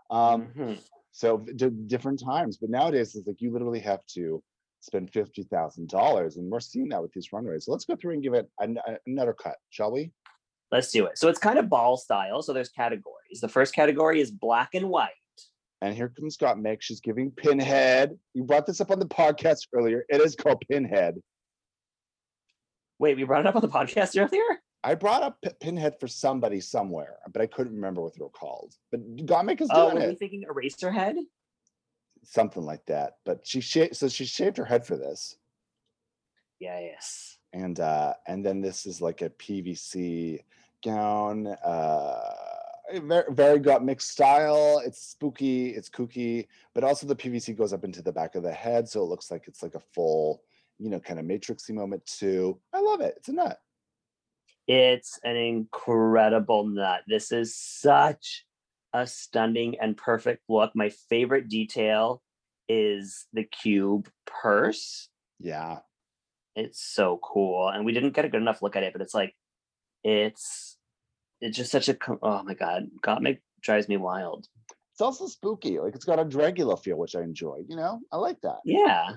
Um, 0.10 0.48
Mhm. 0.56 0.80
So 1.12 1.38
d- 1.40 1.70
different 1.88 2.20
times, 2.24 2.58
but 2.58 2.70
nowadays 2.70 3.16
it's 3.16 3.28
like 3.28 3.42
you 3.42 3.52
literally 3.52 3.80
have 3.80 4.06
to 4.14 4.44
spend 4.82 5.12
fifty 5.12 5.44
thousand 5.44 5.90
dollars, 5.90 6.38
and 6.38 6.50
we're 6.52 6.60
seeing 6.60 6.90
that 6.90 7.02
with 7.02 7.12
these 7.14 7.34
runways. 7.34 7.66
So 7.66 7.72
let's 7.72 7.86
go 7.86 7.96
through 7.96 8.14
and 8.14 8.24
give 8.24 8.34
it 8.36 8.50
an- 8.60 8.78
another 9.08 9.34
cut, 9.34 9.58
shall 9.70 9.92
we? 9.92 10.12
Let's 10.72 10.92
do 10.92 11.06
it. 11.06 11.18
So 11.18 11.28
it's 11.30 11.40
kind 11.40 11.58
of 11.58 11.70
ball 11.70 11.98
style. 11.98 12.42
So 12.42 12.54
there's 12.54 12.70
categories. 12.70 13.40
The 13.42 13.48
first 13.48 13.74
category 13.74 14.20
is 14.22 14.30
black 14.32 14.76
and 14.76 14.90
white. 14.90 15.16
And 15.82 15.94
here 15.96 16.10
comes 16.10 16.38
Gottmik. 16.38 16.78
She's 16.82 17.00
giving 17.02 17.32
Pinhead. 17.32 18.18
You 18.34 18.44
brought 18.44 18.66
this 18.66 18.82
up 18.82 18.90
on 18.92 19.00
the 19.00 19.06
podcast 19.06 19.68
earlier. 19.74 20.04
It 20.10 20.22
is 20.22 20.36
called 20.36 20.62
Pinhead. 20.70 21.16
Wait, 23.00 23.16
we 23.16 23.24
brought 23.26 23.42
it 23.42 23.46
up 23.48 23.56
on 23.56 23.62
the 23.62 23.68
podcast 23.68 24.20
earlier. 24.20 24.44
I 24.84 24.96
brought 24.96 25.22
up 25.22 25.38
P- 25.44 25.52
Pinhead 25.62 26.00
for 26.00 26.08
somebody 26.08 26.60
somewhere, 26.62 27.18
but 27.32 27.42
I 27.42 27.48
couldn't 27.48 27.76
remember 27.76 28.02
what 28.02 28.14
they 28.16 28.24
were 28.24 28.30
called. 28.30 28.74
But 28.92 29.02
Gottmik 29.26 29.62
is 29.62 29.70
Oh, 29.72 29.92
doing 29.92 30.02
were 30.02 30.08
we 30.08 30.14
it, 30.14 30.20
thinking 30.20 30.44
Eraserhead? 30.50 31.16
something 32.24 32.64
like 32.64 32.86
that. 32.88 33.18
But 33.26 33.46
she 33.46 33.62
shaved, 33.62 33.96
so 33.96 34.08
she 34.10 34.26
shaved 34.26 34.58
her 34.58 34.66
head 34.66 34.86
for 34.86 34.98
this. 34.98 35.36
Yes. 36.60 37.38
and 37.54 37.80
uh 37.80 38.14
and 38.28 38.44
then 38.46 38.62
this 38.62 38.86
is 38.88 39.00
like 39.00 39.22
a 39.22 39.30
pvc 39.30 40.40
gown 40.84 41.48
uh 41.48 42.34
Eh, 42.90 43.00
very, 43.04 43.24
very 43.34 43.60
Gottmik's 43.60 44.06
style 44.06 44.82
it's 44.86 45.02
spooky 45.02 45.70
it's 45.70 45.90
kooky 45.90 46.48
but 46.74 46.84
also 46.84 47.06
the 47.06 47.16
pvc 47.16 47.56
goes 47.58 47.74
up 47.74 47.84
into 47.84 48.02
the 48.02 48.12
back 48.12 48.36
of 48.36 48.44
the 48.44 48.52
head 48.52 48.88
so 48.88 49.02
it 49.02 49.08
looks 49.08 49.30
like 49.30 49.48
it's 49.48 49.62
like 49.62 49.76
a 49.76 49.80
full 49.80 50.42
you 50.80 50.90
know 50.90 51.00
kind 51.00 51.20
of 51.20 51.26
matrixy 51.26 51.72
moment 51.72 52.06
too 52.06 52.60
i 52.74 52.80
love 52.80 53.02
it 53.02 53.16
it's 53.18 53.30
a 53.30 53.34
nut 53.34 53.60
It's 54.68 55.18
an 55.24 55.38
incredible 55.38 56.68
nut. 56.68 57.04
This 57.08 57.32
is 57.32 57.56
such 57.56 58.46
a 58.94 59.08
stunning 59.08 59.78
and 59.80 59.96
perfect 59.96 60.44
look. 60.50 60.72
My 60.76 60.90
favorite 61.10 61.48
detail 61.48 62.22
is 62.68 63.28
the 63.32 63.44
cube 63.44 64.10
purse. 64.26 65.10
yeah 65.40 65.80
It's 66.56 66.82
so 66.82 67.20
cool. 67.24 67.70
And 67.70 67.86
we 67.86 67.94
didn't 67.94 68.14
get 68.14 68.26
a 68.26 68.30
good 68.30 68.42
enough 68.42 68.62
look 68.62 68.76
at 68.76 68.84
it, 68.84 68.92
but 68.94 69.02
it's 69.02 69.14
like, 69.14 69.34
it's 70.04 70.77
it's 71.42 71.58
just 71.58 71.72
such 71.72 71.90
a 71.90 71.98
oh 72.22 72.44
my 72.44 72.54
god, 72.54 72.88
Gottmik 73.04 73.40
drives 73.62 73.88
me 73.88 73.98
wild. 73.98 74.48
it's 74.94 75.02
also 75.02 75.28
spooky 75.28 75.80
like 75.80 75.96
it's 75.96 76.06
got 76.06 76.20
a 76.20 76.26
dragula 76.26 76.82
feel 76.82 76.98
which 76.98 77.16
i 77.16 77.22
enjoy 77.22 77.58
you 77.68 77.76
know 77.76 78.00
i 78.12 78.18
like 78.18 78.40
that 78.42 78.58
Yeah. 78.66 79.08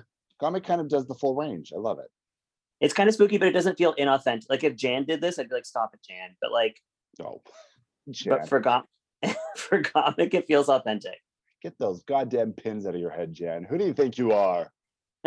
Gottmik 0.41 0.63
kind 0.63 0.81
of 0.81 0.89
does 0.89 1.07
the 1.07 1.15
full 1.15 1.35
range 1.35 1.71
i 1.75 1.79
love 1.79 1.99
it 1.99 2.09
It's 2.81 2.93
kind 2.93 3.07
of 3.07 3.13
spooky, 3.13 3.37
but 3.37 3.47
it 3.47 3.51
doesn't 3.53 3.77
feel 3.77 3.93
inauthentic. 3.95 4.45
Like 4.49 4.63
if 4.63 4.75
Jan 4.75 5.05
did 5.05 5.21
this, 5.21 5.37
I'd 5.37 5.49
be 5.49 5.53
like, 5.55 5.67
stop 5.67 5.91
it, 5.93 5.99
Jan. 6.07 6.35
But 6.41 6.51
like, 6.51 6.81
no. 7.19 7.25
oh 7.27 7.41
but 8.07 8.13
Jan, 8.15 8.47
for 8.47 8.59
Got 8.59 8.87
for 9.55 9.81
Gottmik, 9.83 10.33
it 10.33 10.47
feels 10.47 10.67
authentic. 10.67 11.19
get 11.61 11.77
those 11.77 12.01
goddamn 12.03 12.53
pins 12.53 12.87
out 12.87 12.95
of 12.95 12.99
your 13.01 13.11
head 13.11 13.31
jan 13.33 13.63
who 13.69 13.77
do 13.77 13.85
you 13.85 13.93
think 13.93 14.17
you 14.17 14.31
are 14.31 14.71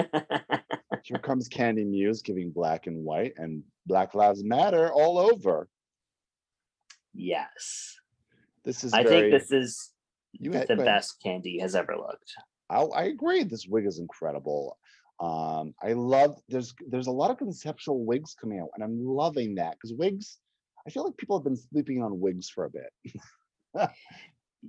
Here 1.04 1.18
comes 1.22 1.46
Candy 1.48 1.84
Muse 1.84 2.22
giving 2.22 2.50
black 2.50 2.86
and 2.88 3.04
white 3.04 3.34
and 3.36 3.62
Black 3.86 4.14
Lives 4.14 4.42
Matter 4.42 4.90
all 4.92 5.18
over. 5.18 5.68
Yes. 7.14 7.96
This 8.64 8.84
is 8.84 8.92
I 8.92 9.02
very, 9.02 9.30
think 9.30 9.42
this 9.42 9.52
is 9.52 9.92
you 10.32 10.52
had, 10.52 10.68
the 10.68 10.76
best 10.76 11.22
Candy 11.22 11.58
has 11.60 11.74
ever 11.74 11.96
looked. 11.96 12.32
I, 12.70 12.80
I 12.82 13.02
agree. 13.04 13.44
This 13.44 13.66
wig 13.66 13.86
is 13.86 13.98
incredible. 13.98 14.78
Um, 15.20 15.74
I 15.82 15.92
love 15.92 16.40
there's 16.48 16.74
there's 16.88 17.06
a 17.06 17.12
lot 17.12 17.30
of 17.30 17.38
conceptual 17.38 18.04
wigs 18.04 18.34
coming 18.34 18.58
out, 18.58 18.70
and 18.74 18.82
I'm 18.82 19.04
loving 19.04 19.56
that 19.56 19.72
because 19.72 19.96
wigs. 19.96 20.38
I 20.86 20.90
feel 20.90 21.04
like 21.04 21.16
people 21.16 21.38
have 21.38 21.44
been 21.44 21.56
sleeping 21.56 22.02
on 22.02 22.20
wigs 22.20 22.50
for 22.50 22.64
a 22.64 22.70
bit. 22.70 23.90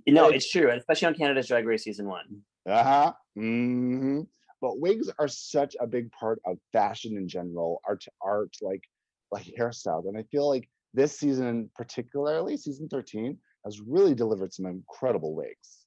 No, 0.08 0.30
it's 0.30 0.50
true, 0.50 0.72
especially 0.72 1.08
on 1.08 1.14
Canada's 1.16 1.48
Drag 1.48 1.66
Race 1.66 1.84
season 1.84 2.08
one. 2.08 2.42
Uh-huh. 2.68 3.14
hmm 3.36 4.22
But 4.62 4.80
wigs 4.80 5.12
are 5.20 5.28
such 5.28 5.76
a 5.80 5.88
big 5.88 6.12
part 6.12 6.40
of 6.46 6.58
fashion 6.74 7.18
in 7.18 7.28
general, 7.28 7.82
art, 7.88 8.06
art, 8.22 8.56
like 8.62 8.84
like 9.32 9.46
hairstyles. 9.58 10.08
And 10.08 10.18
I 10.18 10.24
feel 10.24 10.48
like 10.48 10.70
this 10.96 11.18
season, 11.20 11.70
particularly 11.76 12.58
season 12.58 12.88
13, 12.90 13.38
has 13.66 13.82
really 13.82 14.16
delivered 14.16 14.54
some 14.54 14.66
incredible 14.66 15.36
wigs. 15.36 15.86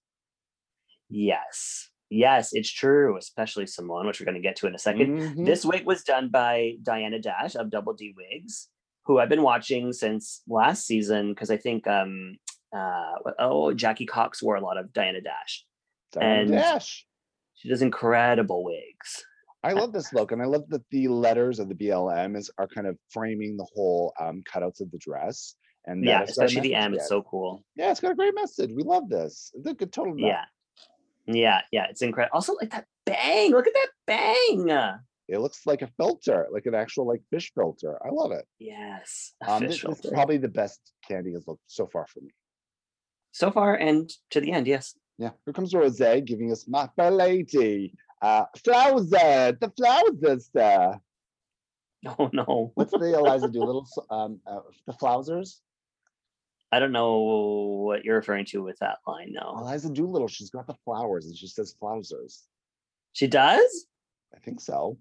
Yes, 1.08 1.88
yes, 2.10 2.50
it's 2.52 2.70
true, 2.70 3.16
especially 3.16 3.66
Simone, 3.66 4.06
which 4.06 4.20
we're 4.20 4.26
going 4.26 4.34
to 4.34 4.40
get 4.46 4.56
to 4.56 4.66
in 4.66 4.74
a 4.74 4.78
2nd 4.78 5.08
Mhm. 5.36 5.46
This 5.46 5.64
wig 5.64 5.86
was 5.86 6.04
done 6.04 6.28
by 6.28 6.74
Diana 6.82 7.18
Dash 7.18 7.54
of 7.54 7.70
Double 7.70 7.94
D 7.94 8.14
Wigs, 8.16 8.68
who 9.06 9.18
I've 9.18 9.28
been 9.30 9.42
watching 9.42 9.92
since 9.92 10.42
last 10.48 10.86
season 10.86 11.30
because 11.32 11.50
I 11.50 11.56
think 11.56 11.86
um 11.86 12.36
uh, 12.70 13.14
oh, 13.38 13.72
Jackie 13.72 14.04
Cox 14.04 14.42
wore 14.42 14.56
a 14.56 14.60
lot 14.60 14.76
of 14.76 14.92
Diana 14.92 15.22
Dash. 15.22 15.64
Diana 16.12 16.40
And- 16.42 16.50
Dash. 16.50 17.06
She 17.54 17.68
does 17.70 17.80
incredible 17.82 18.62
wigs. 18.62 19.24
I 19.64 19.72
love 19.72 19.92
this 19.92 20.12
look, 20.12 20.32
and 20.32 20.40
I 20.40 20.44
love 20.44 20.68
that 20.68 20.82
the 20.90 21.08
letters 21.08 21.58
of 21.58 21.68
the 21.68 21.74
BLM 21.74 22.36
is 22.36 22.50
are 22.58 22.68
kind 22.68 22.86
of 22.86 22.96
framing 23.10 23.56
the 23.56 23.66
whole 23.74 24.12
um, 24.20 24.42
cutouts 24.52 24.80
of 24.80 24.90
the 24.90 24.98
dress. 24.98 25.56
And 25.86 26.04
yeah, 26.04 26.22
it's 26.22 26.36
got 26.36 26.42
a 26.42 26.46
especially 26.46 26.68
the 26.68 26.74
M. 26.74 26.94
It's 26.94 27.08
so 27.08 27.22
cool. 27.22 27.64
yeah, 27.74 27.90
it's 27.90 28.00
got 28.00 28.12
a 28.12 28.14
great 28.14 28.34
message. 28.34 28.70
We 28.74 28.82
love 28.82 29.08
this. 29.08 29.50
It's 29.54 29.66
a 29.66 29.74
good 29.74 29.92
total. 29.92 30.14
nut. 30.14 30.28
Yeah. 30.28 30.44
Yeah, 31.30 31.60
yeah, 31.72 31.86
it's 31.90 32.00
incredible. 32.00 32.36
Also, 32.36 32.54
like 32.54 32.70
that 32.70 32.86
bang. 33.04 33.50
Look 33.50 33.66
at 33.66 33.74
that 33.74 33.88
bang. 34.06 34.70
it 35.28 35.38
looks 35.38 35.66
like 35.66 35.82
a 35.82 35.88
filter, 35.98 36.46
like 36.50 36.64
an 36.66 36.74
actual 36.74 37.06
like 37.06 37.20
fish 37.30 37.52
filter. 37.54 37.98
I 38.04 38.08
love 38.10 38.32
it. 38.32 38.46
Yes. 38.58 39.34
Um, 39.46 39.60
fish 39.60 39.68
this, 39.68 39.82
this 39.82 39.96
is 39.96 40.00
filter. 40.00 40.14
probably 40.14 40.38
the 40.38 40.48
best 40.48 40.80
Candy 41.06 41.32
has 41.32 41.46
looked 41.46 41.62
so 41.66 41.86
far 41.86 42.06
for 42.06 42.20
me. 42.20 42.30
so 43.32 43.50
far 43.50 43.74
and 43.74 44.10
to 44.30 44.40
the 44.40 44.52
end, 44.52 44.66
yes. 44.66 44.94
Yeah, 45.18 45.30
here 45.44 45.52
comes 45.52 45.74
Rose 45.74 45.98
giving 45.98 46.50
us 46.52 46.66
my 46.68 46.88
lady. 47.08 47.92
Uh, 48.20 48.44
flowers, 48.64 49.12
uh, 49.12 49.52
the 49.60 49.72
flowers, 49.76 50.50
uh, 50.56 50.98
Oh 52.18 52.30
no. 52.32 52.72
what's 52.74 52.92
the 52.92 53.14
Eliza 53.18 53.48
Doolittle, 53.48 53.86
um, 54.10 54.40
uh, 54.46 54.60
the 54.86 54.92
Flowsers? 54.92 55.56
I 56.70 56.78
don't 56.80 56.92
know 56.92 57.18
what 57.86 58.04
you're 58.04 58.16
referring 58.16 58.44
to 58.46 58.62
with 58.62 58.78
that 58.80 58.98
line, 59.06 59.32
no. 59.32 59.56
Eliza 59.58 59.90
Doolittle, 59.90 60.28
she's 60.28 60.50
got 60.50 60.66
the 60.66 60.76
flowers 60.84 61.26
and 61.26 61.36
she 61.36 61.46
says 61.46 61.74
Flowsers. 61.80 62.42
She 63.12 63.26
does? 63.26 63.86
I 64.34 64.38
think 64.40 64.60
so. 64.60 64.98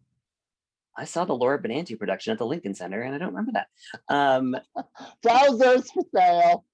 I 0.97 1.06
saw 1.06 1.25
the 1.25 1.36
Laura 1.36 1.62
Benanti 1.62 1.99
production 1.99 2.32
at 2.32 2.39
the 2.39 2.45
Lincoln 2.45 2.73
Center 2.73 3.01
and 3.01 3.13
I 3.13 3.17
don't 3.17 3.34
remember 3.34 3.51
that. 3.53 3.67
Um, 4.10 4.56
Flowsers 5.25 5.88
for 5.93 6.03
sale. 6.15 6.65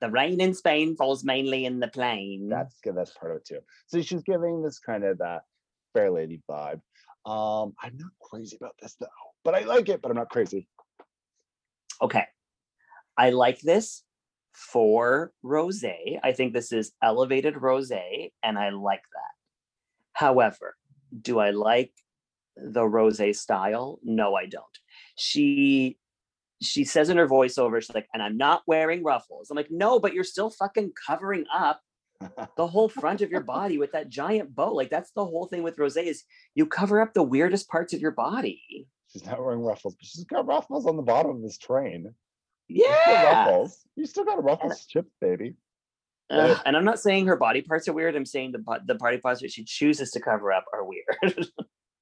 The 0.00 0.10
rain 0.10 0.40
in 0.40 0.54
Spain 0.54 0.96
falls 0.96 1.24
mainly 1.24 1.64
in 1.64 1.80
the 1.80 1.88
plain. 1.88 2.48
That's 2.48 2.78
good. 2.82 2.96
That's 2.96 3.12
part 3.12 3.32
of 3.32 3.38
it 3.38 3.46
too. 3.46 3.60
So 3.86 4.00
she's 4.02 4.22
giving 4.22 4.62
this 4.62 4.78
kind 4.78 5.04
of 5.04 5.18
that 5.18 5.42
fair 5.94 6.10
lady 6.10 6.42
vibe. 6.48 6.80
Um, 7.24 7.74
I'm 7.82 7.96
not 7.96 8.12
crazy 8.20 8.56
about 8.60 8.74
this 8.80 8.94
though, 9.00 9.06
but 9.44 9.54
I 9.54 9.60
like 9.60 9.88
it, 9.88 10.02
but 10.02 10.10
I'm 10.10 10.16
not 10.16 10.30
crazy. 10.30 10.68
okay. 12.00 12.24
I 13.16 13.30
like 13.30 13.60
this 13.60 14.02
for 14.52 15.32
rose. 15.42 15.84
I 15.84 16.32
think 16.32 16.52
this 16.52 16.72
is 16.72 16.92
elevated 17.02 17.60
rose, 17.60 17.90
and 17.90 18.58
I 18.58 18.70
like 18.70 19.02
that. 19.14 19.32
However, 20.12 20.76
do 21.20 21.38
I 21.38 21.50
like 21.50 21.92
the 22.56 22.86
rose 22.86 23.20
style? 23.38 23.98
No, 24.02 24.34
I 24.34 24.46
don't. 24.46 24.64
She 25.16 25.98
she 26.62 26.84
says 26.84 27.10
in 27.10 27.16
her 27.16 27.28
voiceover, 27.28 27.80
she's 27.80 27.94
like, 27.94 28.08
and 28.14 28.22
I'm 28.22 28.36
not 28.36 28.62
wearing 28.66 29.04
ruffles. 29.04 29.50
I'm 29.50 29.56
like, 29.56 29.70
no, 29.70 29.98
but 29.98 30.14
you're 30.14 30.24
still 30.24 30.50
fucking 30.50 30.92
covering 31.06 31.44
up 31.52 31.80
the 32.56 32.66
whole 32.66 32.88
front 32.88 33.20
of 33.20 33.30
your 33.30 33.42
body 33.42 33.78
with 33.78 33.92
that 33.92 34.08
giant 34.08 34.54
bow. 34.54 34.72
Like 34.72 34.90
that's 34.90 35.10
the 35.12 35.24
whole 35.24 35.46
thing 35.46 35.62
with 35.62 35.78
rose 35.78 35.96
is 35.96 36.24
you 36.54 36.66
cover 36.66 37.00
up 37.00 37.14
the 37.14 37.22
weirdest 37.22 37.68
parts 37.68 37.92
of 37.92 38.00
your 38.00 38.12
body. 38.12 38.88
she's 39.12 39.26
not 39.26 39.42
wearing 39.42 39.60
ruffles, 39.60 39.94
but 39.94 40.06
she's 40.06 40.24
got 40.24 40.46
ruffles 40.46 40.86
on 40.86 40.96
the 40.96 41.02
bottom 41.02 41.36
of 41.36 41.42
this 41.42 41.58
train. 41.58 42.14
Yeah. 42.68 43.44
ruffles. 43.46 43.80
You 43.96 44.06
still 44.06 44.24
got 44.24 44.38
a 44.38 44.42
ruffles 44.42 44.86
chip, 44.86 45.06
baby. 45.20 45.54
Uh, 46.28 46.58
and 46.66 46.76
I'm 46.76 46.84
not 46.84 46.98
saying 46.98 47.26
her 47.26 47.36
body 47.36 47.62
parts 47.62 47.86
are 47.86 47.92
weird. 47.92 48.16
I'm 48.16 48.26
saying 48.26 48.52
the 48.52 48.80
the 48.84 48.96
body 48.96 49.18
parts 49.18 49.42
that 49.42 49.52
she 49.52 49.62
chooses 49.62 50.10
to 50.12 50.20
cover 50.20 50.52
up 50.52 50.64
are 50.72 50.84
weird. 50.84 51.16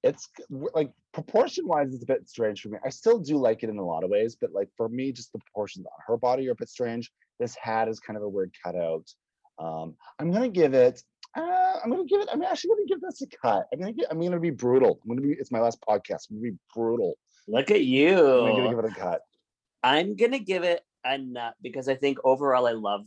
It's 0.04 0.28
like 0.50 0.92
proportion 1.14 1.66
wise, 1.66 1.94
it's 1.94 2.02
a 2.02 2.06
bit 2.06 2.28
strange 2.28 2.60
for 2.60 2.68
me. 2.68 2.78
I 2.84 2.90
still 2.90 3.18
do 3.18 3.38
like 3.38 3.62
it 3.62 3.70
in 3.70 3.78
a 3.78 3.84
lot 3.84 4.04
of 4.04 4.10
ways, 4.10 4.36
but 4.38 4.52
like 4.52 4.68
for 4.76 4.88
me, 4.90 5.12
just 5.12 5.32
the 5.32 5.38
proportions 5.38 5.86
on 5.86 5.92
her 6.06 6.18
body 6.18 6.46
are 6.48 6.52
a 6.52 6.54
bit 6.54 6.68
strange. 6.68 7.10
This 7.40 7.54
hat 7.54 7.88
is 7.88 8.00
kind 8.00 8.18
of 8.18 8.22
a 8.22 8.28
weird 8.28 8.52
cutout. 8.62 9.08
Um, 9.58 9.96
I'm 10.18 10.30
gonna 10.30 10.50
give 10.50 10.74
it. 10.74 11.02
Uh, 11.34 11.80
I'm 11.82 11.90
gonna 11.90 12.04
give 12.04 12.20
it. 12.20 12.28
I'm 12.30 12.42
actually 12.42 12.74
gonna 12.76 12.86
give 12.86 13.00
this 13.00 13.22
a 13.22 13.26
cut. 13.28 13.66
I'm 13.72 13.80
gonna. 13.80 13.92
Get, 13.92 14.08
I'm 14.10 14.20
gonna 14.20 14.38
be 14.38 14.50
brutal. 14.50 15.00
I'm 15.02 15.08
gonna 15.08 15.26
be. 15.26 15.32
It's 15.32 15.50
my 15.50 15.60
last 15.60 15.80
podcast. 15.80 16.30
I'm 16.30 16.36
gonna 16.36 16.52
be 16.52 16.58
brutal. 16.74 17.14
Look 17.48 17.70
at 17.70 17.82
you. 17.82 18.18
I'm 18.18 18.56
gonna 18.56 18.70
give 18.70 18.78
it 18.78 18.92
a 18.92 18.94
cut. 18.94 19.22
I'm 19.82 20.16
gonna 20.16 20.38
give 20.38 20.64
it 20.64 20.82
a 21.02 21.16
nut 21.16 21.54
because 21.62 21.88
I 21.88 21.94
think 21.94 22.18
overall 22.24 22.66
I 22.66 22.72
love 22.72 23.06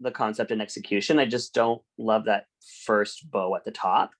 the 0.00 0.10
concept 0.10 0.50
and 0.50 0.60
execution. 0.60 1.18
I 1.18 1.24
just 1.24 1.54
don't 1.54 1.80
love 1.96 2.26
that 2.26 2.44
first 2.84 3.30
bow 3.30 3.56
at 3.56 3.64
the 3.64 3.70
top. 3.70 4.10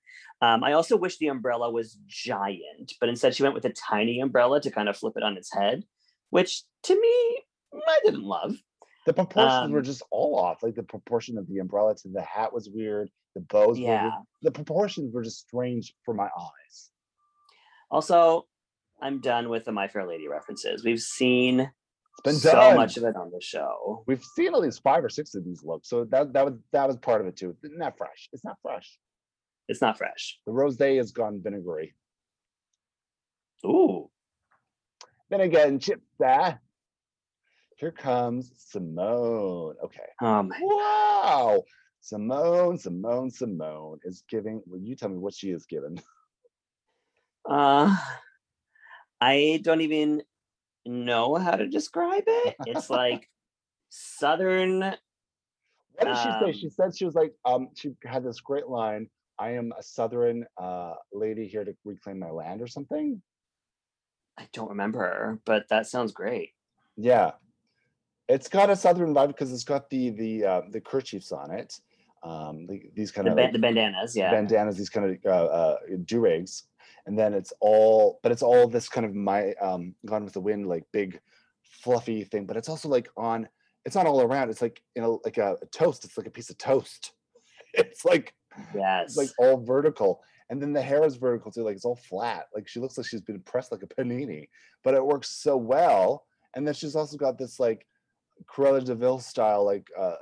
Um, 0.45 0.63
I 0.63 0.73
also 0.73 0.97
wish 0.97 1.17
the 1.19 1.29
umbrella 1.29 1.71
was 1.71 1.99
giant, 2.07 2.93
but 3.01 3.09
instead 3.09 3.35
she 3.35 3.43
went 3.43 3.55
with 3.55 3.65
a 3.65 3.73
tiny 3.73 4.21
umbrella 4.21 4.61
to 4.61 4.71
kind 4.71 4.89
of 4.89 4.97
flip 4.97 5.15
it 5.17 5.23
on 5.23 5.37
its 5.37 5.53
head, 5.53 5.85
which 6.31 6.63
to 6.85 6.95
me 7.01 7.43
I 7.89 7.99
didn't 8.05 8.25
love. 8.25 8.53
The 9.07 9.15
proportions 9.15 9.71
were 9.73 9.79
Um, 9.79 9.85
just 9.85 10.03
all 10.11 10.39
off. 10.39 10.63
Like 10.63 10.75
the 10.75 10.83
proportion 10.83 11.39
of 11.39 11.47
the 11.49 11.59
umbrella 11.59 11.95
to 11.97 12.09
the 12.09 12.23
hat 12.23 12.53
was 12.53 12.69
weird. 12.69 13.11
The 13.35 13.41
bows 13.41 13.79
were 13.79 13.87
weird. 13.87 14.03
Yeah. 14.03 14.19
The 14.43 14.51
proportions 14.51 15.13
were 15.13 15.23
just 15.23 15.41
strange 15.47 15.95
for 16.05 16.15
my 16.15 16.29
eyes. 16.39 16.91
Also, 17.91 18.47
I'm 19.01 19.21
done 19.21 19.49
with 19.49 19.65
the 19.65 19.73
My 19.73 19.89
Fair 19.89 20.07
Lady 20.07 20.29
references. 20.29 20.85
We've 20.85 21.01
seen 21.01 21.71
so 22.27 22.53
done. 22.53 22.77
much 22.77 22.97
of 22.97 23.05
it 23.05 23.17
on 23.17 23.31
the 23.31 23.41
show. 23.41 24.05
We've 24.07 24.25
seen 24.37 24.55
at 24.55 24.61
least 24.61 24.83
five 24.83 25.05
or 25.05 25.09
six 25.09 25.35
of 25.35 25.45
these 25.45 25.63
looks, 25.65 25.89
so 25.89 26.05
that 26.07 26.33
that 26.33 26.45
was 26.45 26.55
that 26.73 26.87
was 26.87 26.97
part 26.97 27.21
of 27.21 27.27
it 27.27 27.37
too. 27.37 27.57
Not 27.63 27.99
fresh. 27.99 28.29
It's 28.33 28.45
not 28.45 28.57
fresh. 28.63 28.99
It's 29.69 29.81
not 29.81 29.99
fresh. 29.99 30.39
The 30.47 30.53
rose 30.53 30.77
day 30.77 30.97
has 30.97 31.13
gone 31.13 31.41
vinegary. 31.43 31.95
Ooh, 33.65 34.11
Then 35.31 35.41
again, 35.41 35.79
chip 35.79 36.03
there. 36.19 36.61
Here 37.77 37.91
comes 37.93 38.53
Simone. 38.59 39.75
Okay. 39.83 40.03
um, 40.21 40.53
Wow. 40.61 41.63
Simone, 42.01 42.77
Simone, 42.77 43.31
Simone 43.31 43.99
is 44.05 44.23
giving. 44.29 44.63
Well, 44.67 44.81
you 44.81 44.95
tell 44.95 45.09
me 45.09 45.17
what 45.17 45.33
she 45.33 45.51
is 45.51 45.65
giving. 45.65 45.99
uh, 47.51 47.97
I 49.21 49.61
don't 49.63 49.81
even 49.81 50.23
know 50.85 51.37
how 51.37 51.57
to 51.57 51.67
describe 51.67 52.25
it. 52.27 52.57
It's 52.67 52.91
like 52.91 53.31
southern. 53.89 54.81
What 54.81 54.99
did 56.05 56.17
she 56.19 56.31
say? 56.33 56.47
Um, 56.47 56.53
She 56.53 56.69
said 56.69 56.95
she 56.95 57.07
was 57.07 57.15
like, 57.15 57.33
um, 57.47 57.69
she 57.75 57.95
had 58.05 58.23
this 58.25 58.41
great 58.41 58.69
line. 58.69 59.09
I 59.39 59.51
am 59.53 59.73
a 59.79 59.83
southern 59.83 60.47
uh 60.57 60.95
lady 61.13 61.47
here 61.47 61.65
to 61.65 61.75
reclaim 61.85 62.19
my 62.19 62.31
land 62.31 62.63
or 62.63 62.67
something. 62.67 63.21
I 64.39 64.49
don't 64.53 64.69
remember, 64.71 65.41
but 65.45 65.69
that 65.69 65.87
sounds 65.87 66.13
great. 66.13 66.51
Yeah. 66.97 67.33
It's 68.29 68.49
got 68.49 68.71
a 68.71 68.77
southern 68.77 69.15
vibe 69.15 69.29
because 69.29 69.53
it's 69.53 69.65
got 69.65 69.91
the 69.91 70.11
the 70.11 70.45
uh, 70.45 70.61
the 70.71 70.81
kerchiefs 70.81 71.31
on 71.31 71.51
it. 71.51 71.79
Um, 72.23 72.67
the, 72.67 72.91
these 72.95 73.13
kind 73.13 73.27
The, 73.27 73.33
of 73.33 73.37
ba- 73.37 73.43
like 73.43 73.53
the 73.53 73.59
bandanas, 73.59 74.17
yeah. 74.17 74.31
bandanas, 74.31 74.79
these 74.79 74.89
kind 74.89 75.11
of 75.11 75.19
uh, 75.31 75.45
uh, 75.45 75.77
do-rags, 76.07 76.65
and 77.05 77.19
then 77.19 77.35
it's 77.35 77.53
all, 77.61 78.19
but 78.23 78.33
it's 78.33 78.43
all 78.43 78.67
this 78.67 78.89
kind 78.89 79.05
of 79.05 79.15
my 79.15 79.53
um, 79.61 79.95
gone 80.07 80.25
with 80.25 80.33
the 80.33 80.41
wind, 80.41 80.67
like 80.67 80.85
big, 80.91 81.21
fluffy 81.63 82.25
thing. 82.25 82.47
But 82.47 82.57
it's 82.57 82.71
also 82.71 82.89
like 82.89 83.11
on, 83.19 83.47
it's 83.85 83.95
not 83.95 84.07
all 84.07 84.23
around. 84.23 84.49
It's 84.49 84.63
like 84.63 84.81
you 84.97 85.03
know, 85.03 85.21
like 85.23 85.37
a, 85.37 85.59
a 85.61 85.67
toast. 85.67 86.07
It's 86.07 86.17
like 86.17 86.27
a 86.27 86.31
piece 86.31 86.49
of 86.51 86.57
toast. 86.59 87.13
It's 87.77 88.05
like 88.07 88.33
yes. 88.75 89.09
it's 89.09 89.17
like 89.17 89.31
all 89.39 89.59
vertical, 89.59 90.23
and 90.51 90.61
then 90.61 90.73
the 90.73 90.83
hair 90.83 91.05
is 91.05 91.17
vertical 91.17 91.51
too. 91.51 91.63
Like 91.63 91.77
it's 91.77 91.85
all 91.85 91.97
flat. 91.97 92.47
Like 92.55 92.69
she 92.69 92.81
looks 92.81 92.97
like 92.99 93.07
she's 93.07 93.21
been 93.21 93.41
pressed 93.41 93.73
like 93.73 93.83
a 93.83 93.87
panini, 93.87 94.49
but 94.83 94.95
it 94.95 95.05
works 95.05 95.31
so 95.31 95.57
well. 95.57 96.27
And 96.55 96.67
then 96.67 96.75
she's 96.75 96.95
also 96.95 97.17
got 97.17 97.39
this 97.39 97.59
like 97.59 97.87
Cruella 98.47 98.85
de 98.85 98.95
Vil 98.95 99.19
style 99.19 99.65
like 99.65 99.89
uh, 99.99 100.17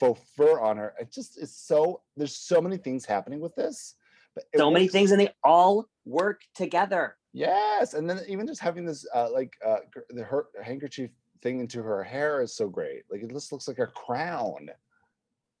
faux 0.00 0.20
fur 0.36 0.60
on 0.60 0.76
her. 0.76 0.94
It 1.00 1.12
just 1.12 1.38
is 1.38 1.54
so. 1.54 2.02
There's 2.16 2.36
so 2.36 2.60
many 2.60 2.76
things 2.76 3.04
happening 3.04 3.40
with 3.40 3.54
this. 3.54 3.94
But 4.34 4.44
so 4.56 4.70
many 4.70 4.88
things 4.88 5.10
and 5.10 5.20
they 5.20 5.30
all 5.42 5.88
work 6.04 6.42
together. 6.54 7.16
Yes, 7.32 7.94
and 7.94 8.08
then 8.08 8.20
even 8.28 8.46
just 8.46 8.60
having 8.60 8.84
this 8.84 9.06
uh, 9.14 9.28
like 9.32 9.56
uh, 9.64 9.78
the 10.10 10.24
her 10.24 10.46
handkerchief 10.62 11.10
thing 11.42 11.60
into 11.60 11.82
her 11.82 12.02
hair 12.02 12.42
is 12.42 12.54
so 12.54 12.68
great. 12.68 13.02
Like 13.10 13.22
it 13.22 13.30
just 13.30 13.52
looks 13.52 13.68
like 13.68 13.78
a 13.78 13.86
crown. 13.86 14.70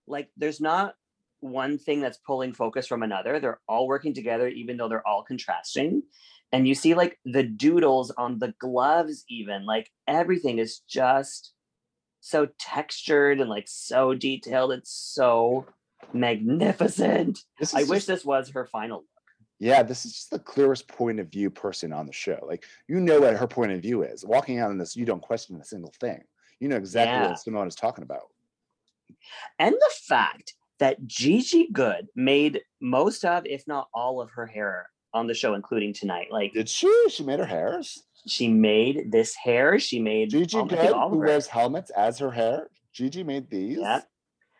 Like 0.06 0.28
there's 0.36 0.60
not 0.60 0.94
one 1.40 1.78
thing 1.78 2.00
that's 2.00 2.18
pulling 2.18 2.52
focus 2.52 2.86
from 2.86 3.02
another. 3.02 3.38
They're 3.40 3.60
all 3.68 3.86
working 3.86 4.14
together, 4.14 4.48
even 4.48 4.76
though 4.76 4.88
they're 4.88 5.06
all 5.06 5.22
contrasting. 5.22 6.02
And 6.52 6.66
you 6.66 6.74
see 6.74 6.94
like 6.94 7.18
the 7.24 7.42
doodles 7.42 8.10
on 8.12 8.38
the 8.38 8.54
gloves, 8.58 9.24
even 9.28 9.66
like 9.66 9.90
everything 10.06 10.58
is 10.58 10.80
just 10.88 11.52
so 12.20 12.48
textured 12.58 13.40
and 13.40 13.50
like 13.50 13.66
so 13.68 14.14
detailed. 14.14 14.72
It's 14.72 14.90
so 14.90 15.66
magnificent. 16.12 17.40
I 17.74 17.82
is 17.82 17.88
wish 17.88 18.04
this 18.06 18.24
was 18.24 18.50
her 18.50 18.66
final 18.66 18.98
look. 18.98 19.06
Yeah, 19.60 19.82
this 19.82 20.06
is 20.06 20.12
just 20.12 20.30
the 20.30 20.38
clearest 20.38 20.88
point 20.88 21.18
of 21.20 21.28
view 21.30 21.50
person 21.50 21.92
on 21.92 22.06
the 22.06 22.12
show. 22.12 22.38
Like 22.46 22.64
you 22.86 23.00
know 23.00 23.20
what 23.20 23.36
her 23.36 23.46
point 23.46 23.72
of 23.72 23.82
view 23.82 24.02
is. 24.02 24.24
Walking 24.24 24.58
out 24.58 24.70
on 24.70 24.78
this, 24.78 24.96
you 24.96 25.04
don't 25.04 25.20
question 25.22 25.60
a 25.60 25.64
single 25.64 25.92
thing. 26.00 26.22
You 26.60 26.68
know 26.68 26.76
exactly 26.76 27.20
Yeah. 27.20 27.28
what 27.28 27.38
Simone 27.40 27.68
is 27.68 27.74
talking 27.74 28.04
about. 28.04 28.28
And 29.58 29.74
the 29.74 29.90
fact 30.08 30.54
that 30.78 31.06
Gigi 31.06 31.68
Goode 31.72 32.08
made 32.14 32.62
most 32.80 33.24
of, 33.24 33.46
if 33.46 33.66
not 33.66 33.88
all 33.92 34.20
of 34.20 34.30
her 34.30 34.46
hair 34.46 34.90
on 35.12 35.26
the 35.26 35.34
show, 35.34 35.54
including 35.54 35.92
tonight. 35.92 36.28
Like 36.30 36.52
Did 36.52 36.68
she? 36.68 37.08
She 37.10 37.22
made 37.24 37.38
her 37.38 37.46
hairs. 37.46 38.02
she 38.26 38.48
made 38.48 39.10
this 39.10 39.34
hair. 39.34 39.78
She 39.78 40.00
made 40.00 40.30
Gigi 40.30 40.58
all, 40.58 40.66
Goode, 40.66 41.10
who 41.10 41.18
wears 41.18 41.46
helmets 41.46 41.90
as 41.90 42.18
her 42.18 42.30
hair. 42.30 42.68
Gigi 42.92 43.22
made 43.22 43.50
these. 43.50 43.78
Yeah. 43.78 44.02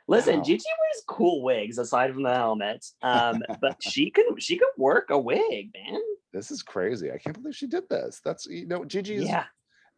Listen, 0.06 0.38
Wow. 0.38 0.42
Gigi 0.44 0.64
wears 0.64 1.04
cool 1.06 1.42
wigs 1.42 1.76
aside 1.78 2.12
from 2.14 2.22
the 2.22 2.32
helmet. 2.34 2.84
Um, 3.02 3.42
but 3.60 3.76
she 3.82 4.10
can 4.10 4.38
she 4.38 4.56
can 4.56 4.68
work 4.78 5.10
a 5.10 5.18
wig, 5.18 5.70
man. 5.74 6.00
This 6.32 6.50
is 6.50 6.62
crazy. 6.62 7.10
I 7.10 7.18
can't 7.18 7.36
believe 7.40 7.56
she 7.56 7.66
did 7.66 7.88
this. 7.88 8.20
That's 8.24 8.46
you 8.46 8.66
know, 8.66 8.84
Gigi's 8.84 9.24
Yeah. 9.24 9.44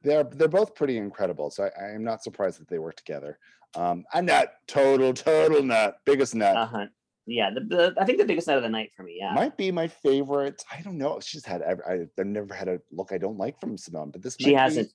They're 0.02 0.24
they're 0.24 0.48
both 0.48 0.74
pretty 0.74 0.96
incredible. 0.96 1.50
So 1.50 1.64
I, 1.64 1.86
I 1.86 1.90
am 1.90 2.04
not 2.04 2.22
surprised 2.22 2.60
that 2.60 2.68
they 2.68 2.78
work 2.78 2.96
together. 2.96 3.38
Um, 3.74 4.04
a 4.12 4.22
nut, 4.22 4.54
total, 4.66 5.12
total 5.14 5.62
nut, 5.62 5.98
biggest 6.04 6.34
nut. 6.34 6.56
Uh-huh. 6.56 6.86
Yeah, 7.26 7.50
the, 7.50 7.60
the 7.60 7.94
I 8.00 8.04
think 8.04 8.18
the 8.18 8.24
biggest 8.24 8.48
night 8.48 8.56
of 8.56 8.62
the 8.62 8.68
night 8.68 8.90
for 8.96 9.04
me, 9.04 9.18
yeah. 9.20 9.32
Might 9.34 9.56
be 9.56 9.70
my 9.70 9.86
favorite. 9.86 10.64
I 10.72 10.82
don't 10.82 10.98
know. 10.98 11.20
She's 11.20 11.44
had. 11.44 11.62
ev- 11.62 11.82
I, 11.86 12.06
I've 12.18 12.26
never 12.26 12.52
had 12.52 12.68
a 12.68 12.80
look 12.90 13.12
I 13.12 13.18
don't 13.18 13.38
like 13.38 13.60
from 13.60 13.76
Simone, 13.76 14.10
but 14.10 14.22
this 14.22 14.36
she 14.40 14.54
might 14.54 14.62
hasn't 14.62 14.90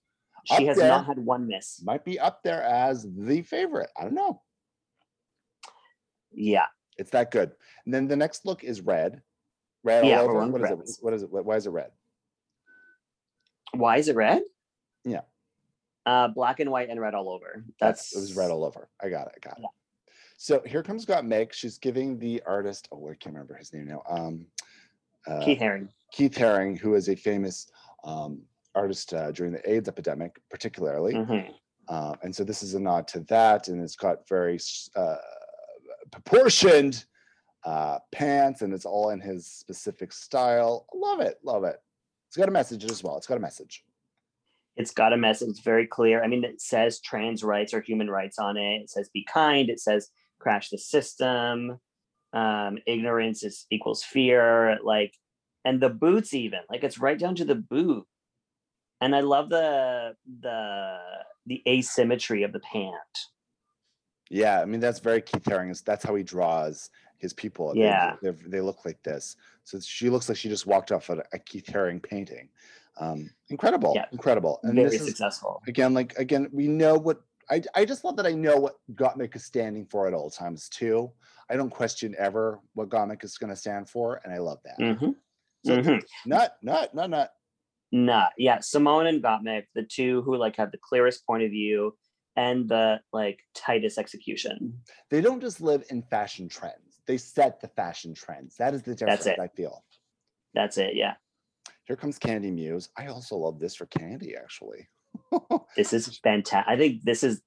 she 0.46 0.66
has 0.66 0.78
there. 0.78 0.90
not 0.90 1.06
had 1.06 1.20
one 1.20 1.48
miss. 1.48 1.82
Might 1.84 2.06
be 2.06 2.20
up 2.20 2.44
there 2.44 2.62
as 2.64 3.08
the 3.18 3.42
favorite. 3.42 3.90
I 3.98 4.04
don't 4.04 4.14
know. 4.14 4.42
Yeah. 6.32 6.68
It's 6.98 7.12
that 7.12 7.32
good. 7.32 7.52
And 7.86 7.94
then 7.94 8.08
the 8.08 8.16
next 8.16 8.46
look 8.46 8.64
is 8.64 8.82
red. 8.82 9.22
Red 9.84 10.06
Yeah, 10.06 10.22
all 10.22 10.30
over. 10.30 10.48
What 10.48 10.82
is 10.82 10.94
it? 10.94 11.04
What 11.04 11.14
is 11.14 11.24
it? 11.24 11.30
Why 11.32 11.56
is 11.56 11.66
it 11.66 11.72
red? 11.72 11.92
Why 13.74 13.98
is 13.98 14.08
it 14.08 14.16
red? 14.16 14.44
Yeah. 15.06 15.22
Uh 16.06 16.28
black 16.28 16.60
and 16.60 16.70
white 16.70 16.90
and 16.90 17.00
red 17.00 17.14
all 17.14 17.30
over. 17.30 17.64
That's 17.80 18.16
it 18.16 18.20
was 18.20 18.36
red 18.36 18.52
all 18.52 18.64
over. 18.66 18.90
I 19.02 19.10
got 19.10 19.28
it. 19.28 19.34
I 19.38 19.40
got 19.48 19.58
it. 19.58 19.62
Yeah. 19.62 19.68
So 20.38 20.62
here 20.66 20.84
comes 20.84 21.06
Gottmik. 21.06 21.54
She's 21.54 21.78
giving 21.78 22.20
the 22.20 22.42
artist. 22.46 22.90
Oh, 22.92 23.06
I 23.08 23.16
can't 23.16 23.34
remember 23.34 23.56
his 23.56 23.72
name 23.74 23.88
now. 23.88 24.04
Um, 24.10 24.46
uh, 25.28 25.44
Keith 25.46 25.60
Haring. 25.60 25.88
Keith 26.12 26.34
Haring, 26.36 26.78
who 26.78 26.96
is 26.96 27.08
a 27.10 27.16
famous 27.16 27.68
um, 28.04 28.42
artist 28.76 29.14
uh, 29.14 29.32
during 29.32 29.54
the 29.54 29.70
AIDS 29.72 29.88
epidemic, 29.88 30.40
particularly. 30.50 31.14
Mhm. 31.14 31.54
Uh, 31.88 32.16
and 32.24 32.36
so 32.36 32.44
this 32.44 32.62
is 32.64 32.74
a 32.74 32.80
nod 32.80 33.08
to 33.08 33.22
that, 33.22 33.70
and 33.70 33.82
it's 33.82 33.96
got 33.96 34.28
very 34.28 34.60
uh, 34.96 35.16
proportioned 36.12 37.06
uh, 37.64 38.00
pants, 38.12 38.62
and 38.62 38.74
it's 38.74 38.86
all 38.86 39.10
in 39.12 39.20
his 39.20 39.48
specific 39.48 40.12
style. 40.12 40.86
Love 40.94 41.20
it, 41.22 41.40
love 41.44 41.64
it. 41.64 41.82
It's 42.28 42.38
got 42.38 42.48
a 42.50 42.52
message 42.52 42.86
as 42.86 43.04
well. 43.04 43.18
It's 43.18 43.28
got 43.28 43.38
a 43.38 43.42
message. 43.42 43.84
It's 44.78 44.92
got 44.92 45.14
a 45.14 45.18
message. 45.18 45.50
It's 45.50 45.60
very 45.60 45.88
clear. 45.88 46.24
I 46.24 46.28
mean, 46.28 46.44
it 46.44 46.62
says 46.62 47.00
trans 47.00 47.44
rights 47.44 47.74
or 47.74 47.82
human 47.82 48.10
rights 48.10 48.38
on 48.40 48.58
it. 48.58 48.82
It 48.82 48.90
says 48.90 49.10
be 49.14 49.26
kind. 49.32 49.70
It 49.70 49.80
says 49.80 50.10
crash 50.40 50.70
the 50.70 50.78
system. 50.78 51.80
Um, 52.34 52.78
ignorance 52.86 53.44
is 53.44 53.66
equals 53.72 54.04
fear. 54.04 54.78
Like, 54.84 55.14
and 55.64 55.82
the 55.82 55.90
boots 55.90 56.34
even 56.34 56.60
like 56.70 56.84
it's 56.84 57.00
right 57.00 57.18
down 57.18 57.36
to 57.36 57.46
the 57.46 57.56
boot. 57.56 58.06
And 59.02 59.16
I 59.16 59.22
love 59.22 59.50
the 59.50 60.16
the 60.42 60.98
the 61.46 61.62
asymmetry 61.68 62.44
of 62.44 62.54
the 62.54 62.60
pant. 62.60 62.94
Yeah, 64.30 64.62
I 64.62 64.66
mean 64.66 64.80
that's 64.80 65.00
very 65.00 65.22
Keith 65.22 65.44
Haring. 65.44 65.84
That's 65.84 66.04
how 66.04 66.16
he 66.16 66.24
draws 66.24 66.90
his 67.18 67.34
people. 67.34 67.74
Yeah. 67.76 68.16
they, 68.22 68.32
they 68.32 68.62
look 68.62 68.86
like 68.86 69.02
this. 69.04 69.36
So 69.64 69.80
she 69.80 70.10
looks 70.10 70.30
like 70.30 70.38
she 70.38 70.50
just 70.50 70.68
walked 70.68 70.92
off 70.92 71.10
a, 71.10 71.24
a 71.34 71.40
Keith 71.40 71.66
Haring 71.66 72.02
painting. 72.02 72.50
Um, 72.98 73.30
incredible, 73.50 73.94
Yeah. 73.96 74.06
incredible. 74.12 74.60
And 74.64 74.76
very 74.76 74.90
this 74.90 75.02
is 75.02 75.08
successful. 75.08 75.62
again, 75.68 75.94
like 75.94 76.18
again, 76.18 76.50
we 76.52 76.68
know 76.68 76.96
what 76.96 77.22
I 77.50 77.62
I 77.76 77.86
just 77.86 78.04
love 78.04 78.16
that 78.18 78.26
I 78.26 78.32
know 78.34 78.58
what 78.58 78.76
Gottmik 78.94 79.36
is 79.36 79.46
standing 79.46 79.86
for 79.86 80.08
at 80.08 80.14
all 80.14 80.30
times 80.30 80.70
too. 80.70 81.12
I 81.50 81.56
don't 81.58 81.70
question 81.70 82.16
ever 82.18 82.60
what 82.74 82.90
Gottmik 82.90 83.24
is 83.24 83.38
going 83.38 83.52
to 83.52 83.56
stand 83.56 83.90
for, 83.90 84.22
and 84.24 84.34
I 84.34 84.38
love 84.40 84.60
that. 84.64 84.78
hmm 84.78 85.12
So 85.64 85.78
Mhm. 85.82 86.04
nut, 86.26 86.58
nut, 86.62 86.94
nut, 86.96 87.10
nut. 87.10 87.32
Nah, 87.92 88.30
yeah, 88.38 88.60
Simone 88.62 89.08
and 89.08 89.24
Gottmik, 89.24 89.66
the 89.76 89.84
two 89.84 90.22
who 90.24 90.36
like 90.38 90.56
have 90.56 90.72
the 90.72 90.80
clearest 90.80 91.26
point 91.26 91.44
of 91.44 91.52
view 91.52 91.98
and 92.36 92.68
the 92.68 93.00
like 93.14 93.40
tightest 93.54 93.98
execution. 93.98 94.82
They 95.12 95.22
don't 95.22 95.40
just 95.40 95.62
live 95.62 95.84
in 95.90 96.02
fashion 96.04 96.50
trends; 96.50 97.02
they 97.06 97.18
set 97.18 97.62
the 97.62 97.68
fashion 97.70 98.14
trends. 98.14 98.56
That 98.56 98.74
is 98.74 98.82
the 98.84 98.96
difference. 98.96 99.28
it. 99.28 99.40
I 99.40 99.48
feel. 99.50 99.84
That's 100.54 100.78
it. 100.78 100.96
Yeah. 100.96 101.16
Here 101.86 101.96
comes 101.96 102.18
Candy 102.18 102.52
Muse. 102.52 102.90
I 102.98 103.08
also 103.08 103.38
love 103.38 103.60
this 103.60 103.76
for 103.76 103.86
Candy, 103.86 104.36
actually. 104.36 104.88
This 105.76 105.94
is 105.94 106.18
fantastic. 106.24 106.68
I 106.68 106.78
think 106.78 107.04
this 107.04 107.24
is. 107.24 107.42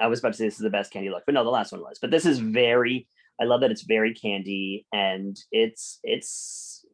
I 0.00 0.08
was 0.08 0.18
about 0.18 0.32
to 0.32 0.38
say 0.38 0.46
this 0.46 0.54
is 0.54 0.60
the 0.60 0.70
best 0.70 0.92
candy 0.92 1.10
look, 1.10 1.22
but 1.26 1.34
no, 1.34 1.44
the 1.44 1.50
last 1.50 1.70
one 1.70 1.80
was. 1.80 1.98
But 2.00 2.10
this 2.10 2.26
is 2.26 2.38
very. 2.38 3.06
I 3.40 3.44
love 3.44 3.60
that 3.60 3.70
it's 3.70 3.82
very 3.82 4.12
candy, 4.14 4.86
and 4.92 5.38
it's 5.52 6.00
it's 6.02 6.84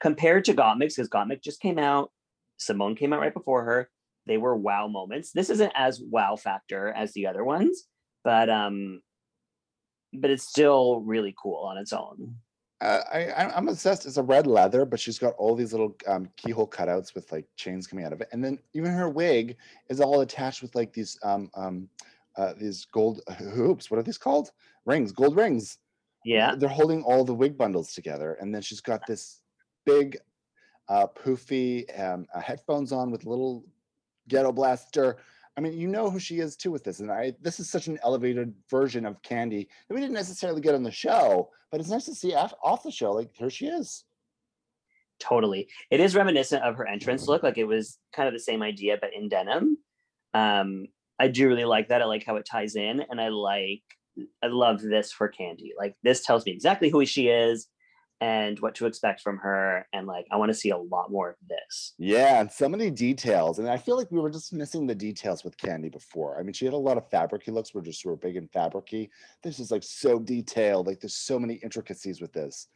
compared 0.00 0.44
to 0.46 0.54
Gottmik 0.54 0.88
because 0.88 1.08
Gottmik 1.08 1.42
just 1.42 1.60
came 1.60 1.78
out. 1.78 2.10
Simone 2.56 2.96
came 2.96 3.12
out 3.12 3.20
right 3.20 3.32
before 3.32 3.64
her. 3.64 3.90
They 4.26 4.38
were 4.38 4.56
wow 4.56 4.88
moments. 4.88 5.30
This 5.32 5.50
isn't 5.50 5.72
as 5.76 6.00
wow 6.00 6.36
factor 6.36 6.88
as 6.88 7.12
the 7.12 7.26
other 7.26 7.44
ones, 7.44 7.84
but 8.24 8.50
um, 8.50 9.02
but 10.12 10.30
it's 10.30 10.48
still 10.48 11.00
really 11.00 11.34
cool 11.40 11.64
on 11.64 11.78
its 11.78 11.92
own. 11.92 12.36
Uh, 12.80 13.00
I, 13.12 13.26
I 13.26 13.56
I'm 13.56 13.68
obsessed. 13.68 14.06
It's 14.06 14.16
a 14.16 14.22
red 14.22 14.46
leather, 14.46 14.84
but 14.84 14.98
she's 14.98 15.18
got 15.18 15.34
all 15.34 15.54
these 15.54 15.72
little 15.72 15.96
um, 16.06 16.28
keyhole 16.36 16.68
cutouts 16.68 17.14
with 17.14 17.30
like 17.30 17.46
chains 17.56 17.86
coming 17.86 18.04
out 18.04 18.12
of 18.12 18.20
it, 18.20 18.28
and 18.32 18.42
then 18.42 18.58
even 18.72 18.90
her 18.92 19.08
wig 19.08 19.56
is 19.88 20.00
all 20.00 20.22
attached 20.22 20.62
with 20.62 20.74
like 20.74 20.92
these 20.92 21.18
um 21.22 21.50
um 21.54 21.88
uh, 22.36 22.54
these 22.58 22.86
gold 22.86 23.20
hoops. 23.38 23.90
What 23.90 23.98
are 24.00 24.02
these 24.02 24.18
called? 24.18 24.52
Rings, 24.86 25.12
gold 25.12 25.36
rings. 25.36 25.78
Yeah, 26.24 26.54
they're 26.54 26.68
holding 26.68 27.02
all 27.02 27.24
the 27.24 27.34
wig 27.34 27.58
bundles 27.58 27.92
together, 27.92 28.38
and 28.40 28.54
then 28.54 28.62
she's 28.62 28.80
got 28.80 29.06
this 29.06 29.42
big, 29.84 30.16
uh, 30.88 31.06
poofy 31.08 31.84
um, 32.00 32.26
uh, 32.34 32.40
headphones 32.40 32.92
on 32.92 33.10
with 33.10 33.26
little 33.26 33.64
ghetto 34.28 34.52
blaster. 34.52 35.18
I 35.56 35.60
mean, 35.60 35.74
you 35.74 35.88
know 35.88 36.10
who 36.10 36.18
she 36.18 36.38
is 36.38 36.56
too 36.56 36.70
with 36.70 36.84
this, 36.84 37.00
and 37.00 37.10
I. 37.10 37.34
This 37.42 37.60
is 37.60 37.70
such 37.70 37.86
an 37.88 37.98
elevated 38.02 38.54
version 38.70 39.04
of 39.06 39.20
Candy 39.22 39.68
that 39.88 39.94
we 39.94 40.00
didn't 40.00 40.14
necessarily 40.14 40.60
get 40.60 40.74
on 40.74 40.82
the 40.82 40.90
show, 40.90 41.50
but 41.70 41.80
it's 41.80 41.90
nice 41.90 42.06
to 42.06 42.14
see 42.14 42.34
off, 42.34 42.54
off 42.62 42.82
the 42.82 42.90
show. 42.90 43.12
Like 43.12 43.30
here 43.34 43.50
she 43.50 43.66
is. 43.66 44.04
totally. 45.20 45.68
It 45.90 46.00
is 46.00 46.16
reminiscent 46.16 46.62
of 46.64 46.76
her 46.76 46.86
entrance 46.86 47.28
look. 47.28 47.42
Like 47.42 47.58
it 47.58 47.64
was 47.64 47.98
kind 48.14 48.26
of 48.28 48.34
the 48.34 48.40
same 48.40 48.62
idea, 48.62 48.96
but 49.00 49.10
in 49.14 49.28
denim. 49.28 49.78
Um, 50.34 50.86
I 51.18 51.28
do 51.28 51.48
really 51.48 51.64
like 51.66 51.88
that. 51.88 52.02
I 52.02 52.06
like 52.06 52.24
how 52.24 52.36
it 52.36 52.46
ties 52.50 52.76
in, 52.76 53.04
and 53.10 53.20
I 53.20 53.28
like, 53.28 53.82
I 54.42 54.46
love 54.46 54.80
this 54.80 55.12
for 55.12 55.28
Candy. 55.28 55.72
Like 55.78 55.94
this 56.02 56.24
tells 56.24 56.46
me 56.46 56.52
exactly 56.52 56.88
who 56.90 57.04
she 57.04 57.28
is 57.28 57.68
and 58.20 58.58
what 58.60 58.74
to 58.76 58.86
expect 58.86 59.20
from 59.22 59.38
her, 59.38 59.86
and 59.92 60.06
like 60.06 60.26
I 60.30 60.36
want 60.36 60.50
to 60.50 60.54
see 60.54 60.70
a 60.70 60.76
lot 60.76 61.10
more 61.10 61.30
of 61.30 61.36
this. 61.48 61.94
Yeah, 61.98 62.40
and 62.40 62.50
so 62.50 62.68
many 62.68 62.90
details, 62.90 63.58
and 63.58 63.68
I 63.68 63.76
feel 63.78 63.96
like 63.96 64.10
we 64.10 64.20
were 64.20 64.30
just 64.30 64.52
missing 64.52 64.86
the 64.86 64.94
details 64.94 65.42
with 65.42 65.56
Candy 65.56 65.88
before. 65.88 66.38
I 66.38 66.42
mean, 66.42 66.52
she 66.52 66.64
had 66.64 66.74
a 66.74 66.78
lot 66.78 66.98
of 66.98 67.08
fabricy 67.08 67.48
looks. 67.48 67.74
We're 67.74 67.80
just 67.80 68.04
were 68.04 68.16
big 68.16 68.36
and 68.36 68.50
fabricy. 68.52 69.08
This 69.42 69.58
is 69.58 69.70
like 69.70 69.82
so 69.82 70.18
detailed. 70.18 70.86
Like 70.86 71.00
there's 71.00 71.14
so 71.14 71.38
many 71.38 71.54
intricacies 71.54 72.20
with 72.20 72.32
this. 72.32 72.68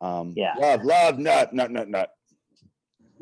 Um, 0.00 0.34
Yeah. 0.36 0.54
love, 0.58 0.84
love, 0.84 1.18
nut, 1.18 1.52
nut, 1.52 1.70
nut, 1.70 1.88
nut. 1.88 2.10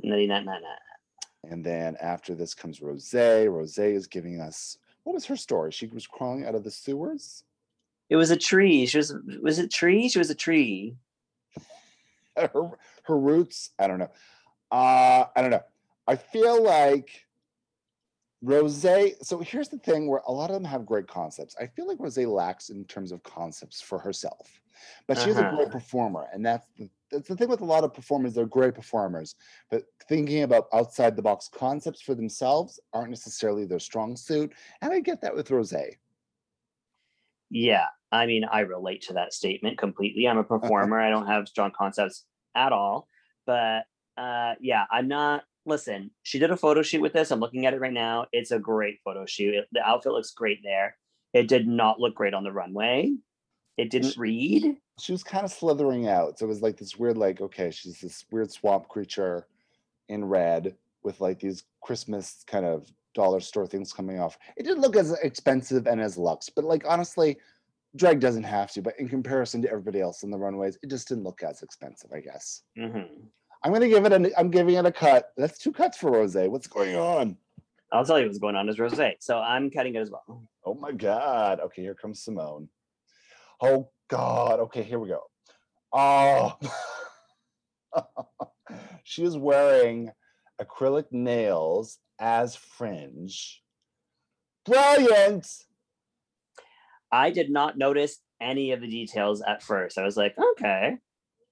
Nutty 0.03 0.27
nut 0.27 0.45
nut 0.45 0.61
nut. 0.63 1.51
And 1.51 1.65
then 1.65 1.97
after 2.01 2.35
this 2.35 2.55
comes 2.55 2.81
Rose. 2.81 3.13
Rose 3.15 3.79
is 3.79 4.07
giving 4.07 4.41
us 4.41 4.79
what 5.05 5.15
was 5.15 5.25
her 5.27 5.37
story? 5.37 5.73
She 5.73 5.87
was 5.87 6.07
crawling 6.07 6.45
out 6.45 6.55
of 6.55 6.65
the 6.65 6.71
sewers. 6.71 7.45
It 8.11 8.17
was 8.17 8.31
a 8.31 8.37
tree. 8.37 8.85
She 8.87 8.99
was 8.99 9.15
was 9.43 9.59
it 9.59 9.71
tree? 9.71 10.09
She 10.09 10.19
was 10.19 10.31
a 10.31 10.35
tree. 10.35 10.97
Her 12.55 12.71
her 13.05 13.19
roots. 13.19 13.71
I 13.79 13.87
don't 13.89 13.99
know. 13.99 14.13
Uh, 14.71 15.27
I 15.35 15.43
don't 15.43 15.51
know. 15.51 15.65
I 16.07 16.17
feel 16.17 16.63
like 16.63 17.27
Rose. 18.43 18.87
So 19.23 19.41
here's 19.41 19.69
the 19.69 19.79
thing: 19.79 20.07
where 20.09 20.23
a 20.27 20.33
lot 20.33 20.51
of 20.51 20.55
them 20.55 20.65
have 20.65 20.87
great 20.87 21.09
concepts. 21.09 21.57
I 21.61 21.67
feel 21.67 21.89
like 21.89 21.99
Rose 22.01 22.19
lacks 22.19 22.71
in 22.71 22.85
terms 22.85 23.13
of 23.13 23.23
concepts 23.23 23.81
for 23.81 23.99
herself, 23.99 24.61
but 25.07 25.19
she's 25.19 25.39
a 25.39 25.45
great 25.45 25.69
Uh-huh. 25.69 25.71
performer, 25.71 26.29
and 26.33 26.45
that's 26.47 26.67
the 26.77 26.91
that's 27.11 27.29
the 27.29 27.37
thing 27.37 27.49
with 27.49 27.63
a 27.63 27.65
lot 27.65 27.85
of 27.85 27.95
performers. 27.95 28.35
They're 28.35 28.47
great 28.47 28.75
performers, 28.75 29.35
but 29.71 29.85
thinking 30.09 30.43
about 30.43 30.69
outside 30.73 31.17
the 31.17 31.23
box 31.23 31.49
concepts 31.53 32.01
for 32.03 32.15
themselves 32.15 32.79
aren't 32.93 33.11
necessarily 33.11 33.65
their 33.65 33.79
strong 33.81 34.17
suit. 34.17 34.53
And 34.83 34.93
I 34.93 35.01
get 35.01 35.21
that 35.23 35.35
with 35.35 35.51
Rose. 35.51 35.75
Yeah, 37.51 37.87
I 38.11 38.27
mean, 38.27 38.45
I 38.45 38.61
relate 38.61 39.03
to 39.03 39.15
that 39.15 39.33
statement 39.33 39.79
completely. 39.79 40.27
I'm 40.27 40.39
a 40.39 40.45
performer. 40.55 41.01
I 41.01 41.11
don't 41.11 41.27
have 41.27 41.49
strong 41.49 41.73
concepts 41.77 42.25
at 42.55 42.73
all. 42.73 43.09
But 43.47 43.85
uh, 44.17 44.55
yeah, 44.61 44.85
I'm 44.91 45.09
not. 45.09 45.45
Listen, 45.67 46.11
she 46.23 46.39
did 46.39 46.51
a 46.51 46.57
photo 46.57 46.81
shoot 46.83 47.03
with 47.03 47.13
this. 47.13 47.31
I'm 47.31 47.41
looking 47.41 47.67
at 47.67 47.75
it 47.75 47.81
right 47.81 47.93
now. 47.93 48.27
It's 48.33 48.51
a 48.53 48.59
great 48.59 49.01
photo 49.05 49.27
shoot. 49.27 49.55
It- 49.55 49.69
the 49.73 49.87
outfit 49.87 50.13
looks 50.13 50.31
great 50.31 50.61
there. 50.63 50.97
It 51.35 51.47
did 51.47 51.69
not 51.69 52.01
look 52.01 52.15
great 52.15 52.33
on 52.33 52.43
the 52.43 52.53
runway. 52.53 53.13
It 53.77 53.91
didn't 53.91 54.17
read. 54.17 54.77
she 54.99 55.13
was 55.13 55.23
kind 55.23 55.45
of 55.45 55.53
slithering 55.53 56.09
out. 56.09 56.39
So 56.39 56.47
it 56.47 56.49
was 56.49 56.63
like 56.63 56.79
this 56.79 56.97
weird, 56.97 57.17
like, 57.19 57.41
okay, 57.41 57.71
she's 57.71 58.01
this 58.01 58.25
weird 58.33 58.51
swamp 58.51 58.89
creature 58.89 59.47
in 60.09 60.25
red 60.25 60.75
with 61.05 61.21
like 61.21 61.39
these 61.39 61.65
Christmas 61.83 62.43
kind 62.47 62.65
of 62.65 62.91
dollar 63.15 63.41
store 63.41 63.67
things 63.67 63.93
coming 63.93 64.19
off. 64.21 64.39
It 64.57 64.65
didn't 64.65 64.81
look 64.81 64.97
as 64.97 65.13
expensive 65.23 65.87
and 65.87 66.01
as 66.01 66.17
luxe, 66.17 66.49
but 66.49 66.65
like 66.65 66.85
honestly, 66.89 67.37
drag 67.97 68.21
doesn't 68.21 68.45
have 68.45 68.71
to. 68.73 68.83
But 68.83 68.99
in 68.99 69.09
comparison 69.09 69.63
to 69.63 69.69
everybody 69.71 70.01
else 70.01 70.23
in 70.23 70.31
the 70.31 70.39
runways, 70.39 70.79
it 70.83 70.91
just 70.91 71.09
didn't 71.09 71.25
look 71.25 71.43
as 71.43 71.63
expensive, 71.63 72.11
I 72.13 72.21
guess. 72.21 72.63
Mhm. 72.77 73.31
I'm 73.63 73.73
gonna 73.73 73.89
give 73.89 74.05
it 74.05 74.13
an 74.13 74.31
I'm 74.37 74.51
giving 74.51 74.75
it 74.77 74.87
a 74.87 74.93
cut. 74.93 75.33
That's 75.37 75.59
two 75.59 75.73
cuts 75.73 75.99
for 75.99 76.13
Rose. 76.13 76.37
What's 76.37 76.69
going 76.69 76.97
on? 76.97 77.37
I'll 77.93 78.05
tell 78.05 78.19
you 78.21 78.27
what's 78.27 78.39
going 78.39 78.55
on 78.55 78.69
is 78.69 78.77
rosé. 78.77 79.15
So 79.21 79.39
I'm 79.39 79.71
cutting 79.71 79.95
it 79.95 80.01
as 80.01 80.11
well. 80.11 80.49
Oh 80.65 80.75
my 80.75 80.93
God. 80.93 81.61
Okay, 81.61 81.83
here 81.83 81.95
comes 81.95 82.23
Simone. 82.23 82.69
Oh 83.61 83.91
God. 84.09 84.61
Okay, 84.61 84.83
here 84.83 84.99
we 84.99 85.09
go. 85.09 85.23
Oh, 85.93 86.57
she 89.05 89.25
is 89.25 89.37
wearing 89.37 90.13
acrylic 90.61 91.11
nails 91.11 91.99
as 92.19 92.55
fringe. 92.55 93.63
Brilliant. 94.67 95.47
I 97.11 97.31
did 97.31 97.51
not 97.51 97.79
notice 97.79 98.19
any 98.41 98.73
of 98.73 98.81
the 98.81 98.89
details 98.89 99.43
at 99.43 99.63
first. 99.63 99.99
I 99.99 100.05
was 100.05 100.17
like, 100.17 100.35
okay. 100.53 100.97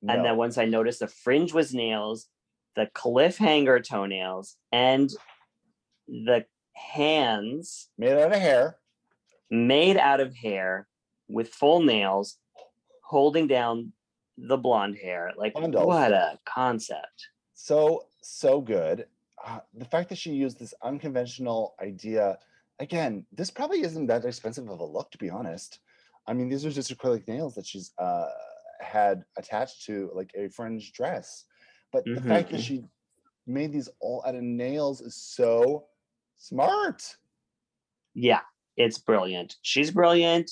And 0.09 0.25
then 0.25 0.37
once 0.37 0.57
I 0.57 0.66
noticed 0.66 1.01
the 1.01 1.09
fringe 1.09 1.53
was 1.53 1.75
nails, 1.75 2.29
the 2.77 2.88
cliffhanger 2.95 3.83
toenails, 3.83 4.57
and 4.71 5.11
the 6.07 6.45
hands 6.75 7.88
made 7.99 8.12
out 8.12 8.33
of 8.33 8.38
hair. 8.38 8.77
made 9.51 9.97
out 9.97 10.21
of 10.21 10.35
hair 10.35 10.87
with 11.29 11.49
full 11.49 11.83
nails 11.83 12.37
holding 13.03 13.49
down 13.49 13.92
the 14.38 14.57
blonde 14.57 14.97
hair. 15.03 15.33
Like, 15.37 15.55
Bundles. 15.55 15.87
what 15.87 16.12
a 16.12 16.38
concept. 16.45 17.29
so 17.55 18.05
so 18.23 18.61
good 18.61 19.07
uh, 19.45 19.61
the 19.75 19.85
fact 19.85 20.09
that 20.09 20.19
she 20.19 20.33
used 20.33 20.59
this 20.59 20.75
unconventional 20.83 21.75
idea 21.81 22.38
again 22.78 23.26
this 23.32 23.50
probably 23.50 23.82
isn't 23.82 24.06
that 24.06 24.24
expensive 24.24 24.68
of 24.68 24.80
a 24.80 24.84
look 24.84 25.10
to 25.10 25.18
be 25.18 25.30
honest 25.30 25.80
i 26.26 26.32
mean 26.32 26.48
these 26.48 26.64
are 26.64 26.70
just 26.70 26.96
acrylic 26.96 27.26
nails 27.28 27.54
that 27.54 27.66
she's 27.66 27.92
uh 27.98 28.28
had 28.80 29.24
attached 29.38 29.84
to 29.86 30.10
like 30.14 30.30
a 30.34 30.48
fringe 30.48 30.92
dress 30.92 31.44
but 31.92 32.04
the 32.14 32.20
Mhm, 32.20 32.28
fact 32.28 32.50
that 32.50 32.58
mhm. 32.58 32.64
she 32.64 32.84
made 33.46 33.72
these 33.72 33.88
all 34.00 34.22
out 34.26 34.34
of 34.34 34.42
nails 34.42 35.00
is 35.00 35.14
so 35.16 35.86
smart 36.36 37.16
Yeah, 38.14 38.40
it's 38.76 38.98
brilliant. 38.98 39.56
She's 39.62 39.90
brilliant. 39.90 40.50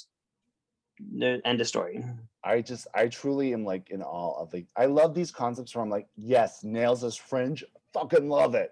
End 1.21 1.61
of 1.61 1.67
story. 1.67 2.05
i 2.45 2.61
just 2.61 2.87
i 2.95 3.09
truly 3.09 3.53
am 3.53 3.65
like 3.65 3.91
in 3.91 4.03
awe 4.03 4.41
of 4.41 4.53
like 4.53 4.67
i 4.77 4.87
love 4.87 5.15
these 5.15 5.31
concepts 5.33 5.75
where 5.75 5.83
i'm 5.83 5.91
like 5.91 6.07
yes 6.17 6.63
nails 6.63 7.03
as 7.03 7.17
fringe 7.17 7.65
fucking 7.93 8.29
love 8.29 8.55
it 8.55 8.71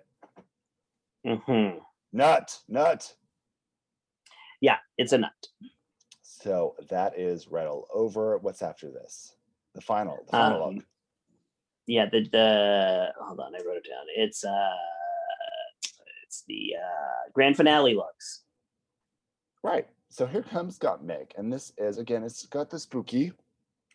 Mm-hmm. 1.26 1.78
nut 2.12 2.58
nut 2.68 3.14
Yeah, 4.62 4.78
it's 4.96 5.12
a 5.12 5.18
nut. 5.18 5.32
So 6.22 6.76
that 6.88 7.18
is 7.18 7.48
Rattle 7.48 7.86
over. 7.92 8.38
What's 8.38 8.62
after 8.62 8.90
this? 8.90 9.34
The 9.74 9.80
final, 9.80 10.18
the 10.26 10.30
final 10.32 10.62
Um. 10.62 10.86
Yeah, 11.86 12.06
the 12.10 12.28
the 12.30 13.12
hold 13.20 13.40
on, 13.40 13.54
I 13.56 13.58
wrote 13.66 13.78
it 13.78 13.88
down. 13.90 14.06
It's 14.16 14.44
uh 14.44 14.70
it's 16.22 16.44
the 16.46 16.74
uh 16.80 17.30
grand 17.34 17.56
finale 17.56 17.94
looks. 17.94 18.44
Right. 19.64 19.88
So 20.10 20.26
here 20.26 20.42
comes 20.42 20.78
Gottmik. 20.78 21.32
And 21.36 21.52
this 21.52 21.72
is 21.78 21.98
again, 21.98 22.22
it's 22.22 22.46
got 22.46 22.70
the 22.70 22.78
spooky 22.78 23.32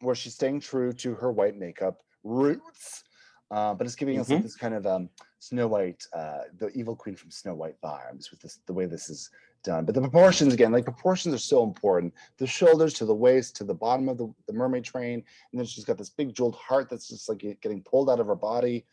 where 0.01 0.15
she's 0.15 0.33
staying 0.33 0.59
true 0.59 0.91
to 0.93 1.15
her 1.15 1.31
white 1.31 1.55
makeup 1.57 2.01
roots. 2.23 3.03
Uh, 3.49 3.73
but 3.73 3.87
it's 3.87 3.95
giving 3.95 4.19
us 4.19 4.29
like 4.29 4.39
Mhm. 4.39 4.43
this 4.43 4.55
kind 4.57 4.73
of 4.73 4.85
um 4.85 5.09
Snow 5.39 5.67
White, 5.69 6.03
uh, 6.13 6.41
the 6.57 6.67
evil 6.71 6.95
queen 6.95 7.15
from 7.15 7.31
Snow 7.31 7.55
White 7.55 7.79
vibes 7.81 8.31
with 8.31 8.41
this 8.41 8.57
the 8.65 8.73
way 8.73 8.85
this 8.85 9.09
is 9.09 9.29
done. 9.67 9.85
But 9.85 9.93
the 9.93 10.01
proportions 10.01 10.53
again, 10.53 10.71
like 10.71 10.85
proportions 10.85 11.35
are 11.35 11.39
so 11.39 11.63
important. 11.63 12.13
The 12.37 12.47
shoulders 12.47 12.93
to 12.95 13.05
the 13.05 13.13
waist 13.13 13.55
to 13.57 13.63
the 13.63 13.73
bottom 13.73 14.09
of 14.09 14.17
the, 14.17 14.33
the 14.47 14.53
mermaid 14.53 14.85
train, 14.85 15.23
and 15.51 15.59
then 15.59 15.65
she's 15.65 15.85
got 15.85 15.97
this 15.97 16.09
big 16.09 16.33
jeweled 16.33 16.55
heart 16.55 16.89
that's 16.89 17.09
just 17.09 17.29
like 17.29 17.39
getting 17.61 17.83
pulled 17.83 18.09
out 18.09 18.19
of 18.19 18.27
her 18.27 18.35
body. 18.35 18.85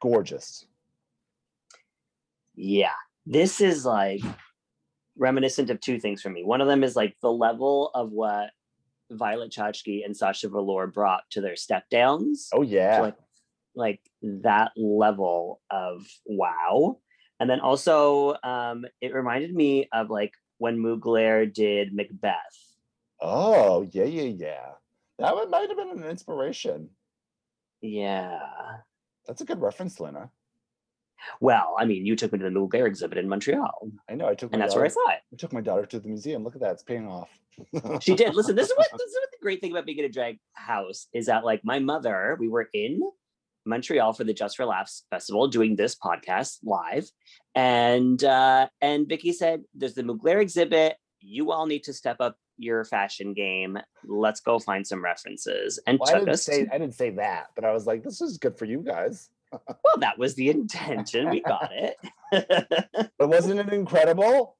Gorgeous. 0.00 0.64
Yeah. 2.54 2.94
This 3.26 3.60
is 3.60 3.84
like 3.84 4.22
reminiscent 5.18 5.70
of 5.70 5.80
two 5.80 5.98
things 5.98 6.22
for 6.22 6.30
me. 6.30 6.44
One 6.44 6.60
of 6.60 6.68
them 6.68 6.84
is 6.84 6.94
like 6.94 7.16
the 7.20 7.32
level 7.32 7.90
of 7.94 8.12
what 8.12 8.50
Violet 9.10 9.50
Chachki 9.50 10.04
and 10.04 10.16
Sasha 10.16 10.48
Velour 10.48 10.86
brought 10.86 11.22
to 11.30 11.40
their 11.40 11.56
step 11.56 11.84
downs. 11.90 12.48
Oh 12.52 12.62
yeah. 12.62 13.00
like 13.00 13.16
like 13.74 14.00
that 14.22 14.72
level 14.76 15.60
of 15.70 16.06
wow 16.24 16.98
and 17.40 17.48
then 17.50 17.60
also 17.60 18.36
um 18.42 18.84
it 19.00 19.14
reminded 19.14 19.54
me 19.54 19.88
of 19.92 20.10
like 20.10 20.32
when 20.58 20.78
mugler 20.78 21.52
did 21.52 21.94
macbeth 21.94 22.62
Oh, 23.18 23.88
yeah, 23.92 24.04
yeah, 24.04 24.22
yeah. 24.24 24.66
That 25.18 25.34
one 25.34 25.48
might 25.50 25.68
have 25.70 25.78
been 25.78 25.88
an 26.02 26.04
inspiration. 26.04 26.90
yeah 27.80 28.38
That's 29.26 29.40
a 29.40 29.44
good 29.46 29.60
reference, 29.60 29.98
Lena. 30.00 30.30
well 31.40 31.74
i 31.78 31.84
mean 31.86 32.04
you 32.04 32.14
took 32.14 32.32
me 32.32 32.38
to 32.38 32.44
the 32.44 32.50
mugler 32.50 32.86
exhibit 32.86 33.16
in 33.18 33.28
montreal 33.28 33.90
I 34.08 34.14
know. 34.14 34.28
I 34.28 34.34
took 34.34 34.52
and 34.52 34.60
that's 34.60 34.74
daughter, 34.74 34.80
where 34.80 34.86
i 34.86 34.88
saw 34.90 35.10
it 35.12 35.20
I 35.32 35.36
took 35.36 35.52
my 35.52 35.60
daughter 35.62 35.86
to 35.86 35.98
the 35.98 36.08
museum. 36.08 36.44
Look 36.44 36.54
at 36.54 36.60
that; 36.60 36.72
it's 36.72 36.82
paying 36.82 37.08
off. 37.08 37.30
she 38.00 38.14
did 38.14 38.34
listen 38.34 38.54
this 38.54 38.68
is 38.70 38.76
what 38.76 38.86
this 38.92 39.08
is 39.10 39.16
what 39.20 39.30
the 39.32 39.38
great 39.42 39.60
thing 39.62 39.70
about 39.72 39.86
being 39.86 39.98
in 39.98 40.04
a 40.04 40.10
drag 40.10 40.38
house 40.52 41.08
is 41.14 41.26
that 41.26 41.42
like 41.44 41.64
my 41.64 41.78
mother 41.78 42.36
we 42.38 42.48
were 42.48 42.68
in 42.74 43.00
montreal 43.66 44.12
for 44.12 44.24
the 44.24 44.32
just 44.32 44.56
for 44.56 44.64
laughs 44.64 45.04
festival 45.10 45.48
doing 45.48 45.76
this 45.76 45.94
podcast 45.96 46.58
live 46.62 47.08
and 47.54 48.22
uh 48.24 48.66
and 48.80 49.08
vicky 49.08 49.32
said 49.32 49.62
there's 49.74 49.94
the 49.94 50.02
mugler 50.02 50.40
exhibit 50.40 50.96
you 51.20 51.50
all 51.52 51.66
need 51.66 51.82
to 51.82 51.92
step 51.92 52.16
up 52.20 52.36
your 52.58 52.84
fashion 52.84 53.34
game 53.34 53.78
let's 54.06 54.40
go 54.40 54.58
find 54.58 54.86
some 54.86 55.02
references 55.04 55.78
and 55.86 55.98
Well, 55.98 56.14
I 56.14 56.18
didn't 56.20 56.36
say 56.38 56.64
to- 56.64 56.74
I 56.74 56.78
didn't 56.78 56.94
say 56.94 57.10
that, 57.10 57.48
but 57.54 57.64
I 57.64 57.72
was 57.72 57.86
like, 57.86 58.02
this 58.02 58.20
is 58.22 58.38
good 58.38 58.56
for 58.58 58.64
you 58.64 58.78
guys. 58.80 59.28
well 59.52 59.98
that 59.98 60.18
was 60.18 60.34
the 60.34 60.48
intention 60.50 61.30
we 61.30 61.40
got 61.40 61.70
it 61.72 61.96
But 63.18 63.28
wasn't 63.28 63.60
it 63.60 63.72
incredible? 63.72 64.56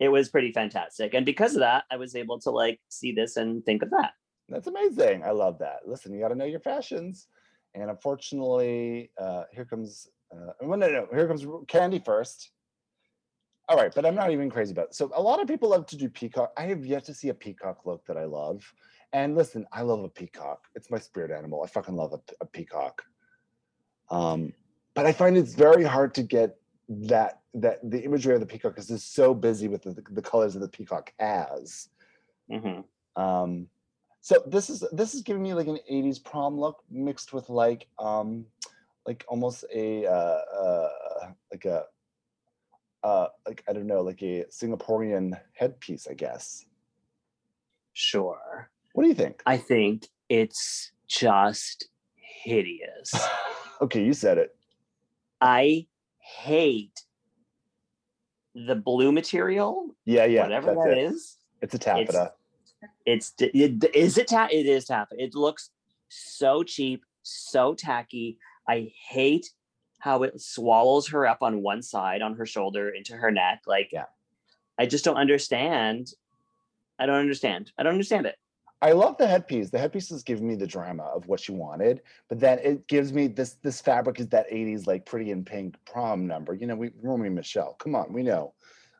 it 0.00 0.08
was 0.08 0.30
pretty 0.30 0.50
fantastic 0.52 1.12
and 1.14 1.24
because 1.26 1.54
of 1.54 1.60
that 1.60 1.84
i 1.90 1.96
was 1.96 2.16
able 2.16 2.38
to 2.40 2.50
like 2.50 2.80
see 2.88 3.12
this 3.12 3.36
and 3.36 3.64
think 3.66 3.82
of 3.82 3.90
that 3.90 4.12
That's 4.48 4.66
amazing. 4.66 5.22
I 5.22 5.30
love 5.30 5.58
that. 5.60 5.80
Listen, 5.86 6.12
you 6.12 6.20
got 6.20 6.28
to 6.28 6.34
know 6.34 6.44
your 6.44 6.58
fashions. 6.60 7.28
And 7.74 7.90
unfortunately, 7.90 9.10
uh, 9.20 9.44
here 9.52 9.64
comes. 9.64 10.08
Uh, 10.34 10.52
well, 10.62 10.78
no, 10.78 10.88
no, 10.88 11.06
here 11.12 11.26
comes 11.26 11.44
Candy 11.68 12.00
first. 12.04 12.52
All 13.68 13.76
right, 13.76 13.92
but 13.94 14.04
I'm 14.04 14.16
not 14.16 14.32
even 14.32 14.50
crazy 14.50 14.72
about 14.72 14.86
it. 14.86 14.94
So 14.94 15.12
a 15.14 15.22
lot 15.22 15.40
of 15.40 15.46
people 15.46 15.70
love 15.70 15.86
to 15.86 15.96
do 15.96 16.08
peacock. 16.08 16.52
I 16.56 16.62
have 16.64 16.84
yet 16.84 17.04
to 17.04 17.14
see 17.14 17.28
a 17.28 17.34
peacock 17.34 17.86
look 17.86 18.04
that 18.06 18.16
I 18.16 18.24
love. 18.24 18.64
And 19.12 19.36
listen, 19.36 19.64
I 19.72 19.82
love 19.82 20.02
a 20.02 20.08
peacock. 20.08 20.64
It's 20.74 20.90
my 20.90 20.98
spirit 20.98 21.30
animal. 21.30 21.62
I 21.62 21.68
fucking 21.68 21.94
love 21.94 22.12
a, 22.12 22.20
a 22.40 22.46
peacock. 22.46 23.02
Um, 24.10 24.52
but 24.94 25.06
I 25.06 25.12
find 25.12 25.36
it's 25.36 25.54
very 25.54 25.84
hard 25.84 26.14
to 26.14 26.22
get 26.22 26.56
that 26.88 27.42
that 27.54 27.78
the 27.88 28.02
imagery 28.02 28.34
of 28.34 28.40
the 28.40 28.46
peacock 28.46 28.76
is 28.78 28.90
it's 28.90 29.04
so 29.04 29.34
busy 29.34 29.68
with 29.68 29.82
the, 29.82 29.96
the 30.10 30.22
colors 30.22 30.54
that 30.54 30.60
the 30.60 30.68
peacock 30.68 31.12
has. 31.18 31.88
Mhm. 32.50 32.84
Um, 33.16 33.68
so 34.20 34.42
this 34.46 34.68
is 34.70 34.84
this 34.92 35.14
is 35.14 35.22
giving 35.22 35.42
me 35.42 35.54
like 35.54 35.66
an 35.66 35.78
80s 35.90 36.22
prom 36.22 36.58
look 36.58 36.82
mixed 36.90 37.32
with 37.32 37.48
like 37.48 37.86
um 37.98 38.44
like 39.06 39.24
almost 39.28 39.64
a 39.74 40.06
uh, 40.06 40.10
uh 40.62 40.88
like 41.50 41.64
a 41.64 41.84
uh 43.02 43.28
like 43.46 43.64
I 43.68 43.72
don't 43.72 43.86
know 43.86 44.02
like 44.02 44.22
a 44.22 44.44
Singaporean 44.50 45.38
headpiece 45.54 46.06
I 46.08 46.14
guess. 46.14 46.64
sure 47.92 48.70
What 48.92 49.02
do 49.04 49.08
you 49.08 49.14
think? 49.14 49.42
i 49.46 49.56
think 49.56 50.06
it's 50.28 50.92
just 51.08 51.88
hideous 52.14 53.12
okay, 53.80 54.04
you 54.04 54.12
said 54.12 54.36
it. 54.38 54.54
I 55.40 55.86
hate 56.18 57.00
the 58.54 58.74
blue 58.74 59.10
material, 59.10 59.94
Yeah, 60.04 60.26
yeah. 60.26 60.42
whatever 60.42 60.74
that 60.74 60.98
it. 60.98 60.98
is. 60.98 61.38
It's 61.62 61.74
a 61.74 61.78
taffeta. 61.78 62.32
It's 63.06 63.32
it, 63.38 63.84
is 63.94 64.18
it 64.18 64.28
ta- 64.28 64.48
it 64.50 64.66
is 64.66 64.86
taffeta. 64.86 65.22
It 65.22 65.34
looks 65.34 65.70
so 66.08 66.62
cheap, 66.62 67.04
so 67.22 67.74
tacky. 67.74 68.38
I 68.68 68.92
hate 69.08 69.50
how 69.98 70.22
it 70.22 70.40
swallows 70.40 71.08
her 71.08 71.26
up 71.26 71.42
on 71.42 71.62
one 71.62 71.82
side 71.82 72.22
on 72.22 72.34
her 72.36 72.46
shoulder 72.46 72.90
into 72.90 73.14
her 73.16 73.30
neck. 73.30 73.62
Like, 73.66 73.90
Yeah. 73.92 74.04
I 74.78 74.86
just 74.86 75.04
don't 75.04 75.16
understand. 75.16 76.12
I 76.98 77.04
don't 77.06 77.16
understand. 77.16 77.72
I 77.76 77.82
don't 77.82 77.92
understand 77.92 78.26
it. 78.26 78.36
I 78.82 78.92
love 78.92 79.18
the 79.18 79.26
headpiece. 79.26 79.68
The 79.68 79.78
headpiece 79.78 80.10
is 80.10 80.22
giving 80.22 80.48
me 80.48 80.54
the 80.54 80.66
drama 80.66 81.02
of 81.02 81.26
what 81.26 81.38
she 81.40 81.52
wanted, 81.52 82.00
but 82.30 82.40
then 82.40 82.58
it 82.60 82.86
gives 82.86 83.12
me 83.12 83.26
this 83.26 83.54
this 83.62 83.78
fabric 83.82 84.20
is 84.20 84.28
that 84.28 84.50
80s 84.50 84.86
like 84.86 85.04
pretty 85.04 85.32
in 85.32 85.44
pink 85.44 85.76
prom 85.84 86.26
number. 86.26 86.54
You 86.54 86.66
know, 86.66 86.76
we 86.76 86.90
Romy 87.02 87.28
Michelle. 87.28 87.74
Come 87.74 87.94
on, 87.94 88.10
we 88.10 88.22
know. 88.22 88.54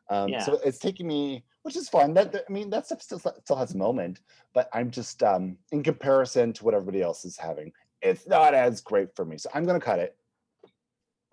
Um, 0.09 0.29
Yeah. 0.29 0.43
so 0.43 0.59
it's 0.63 0.77
taking 0.77 1.07
me, 1.07 1.43
which 1.63 1.75
is 1.75 1.89
fun. 1.89 2.13
That 2.13 2.31
that- 2.31 2.45
I 2.49 2.51
mean, 2.51 2.69
that 2.71 2.85
stuff 2.85 3.01
still 3.01 3.19
still 3.19 3.55
has 3.55 3.73
a 3.73 3.77
moment, 3.77 4.19
but 4.53 4.69
I'm 4.73 4.91
just 4.91 5.21
um 5.23 5.57
in 5.71 5.83
comparison 5.83 6.53
to 6.53 6.65
what 6.65 6.73
everybody 6.73 7.01
else 7.01 7.25
is 7.25 7.37
having, 7.37 7.71
it's 8.01 8.27
not 8.27 8.53
as 8.53 8.81
great 8.81 9.15
for 9.15 9.25
me. 9.25 9.37
So 9.37 9.49
I'm 9.53 9.65
gonna 9.65 9.79
cut 9.79 9.99
it. 9.99 10.15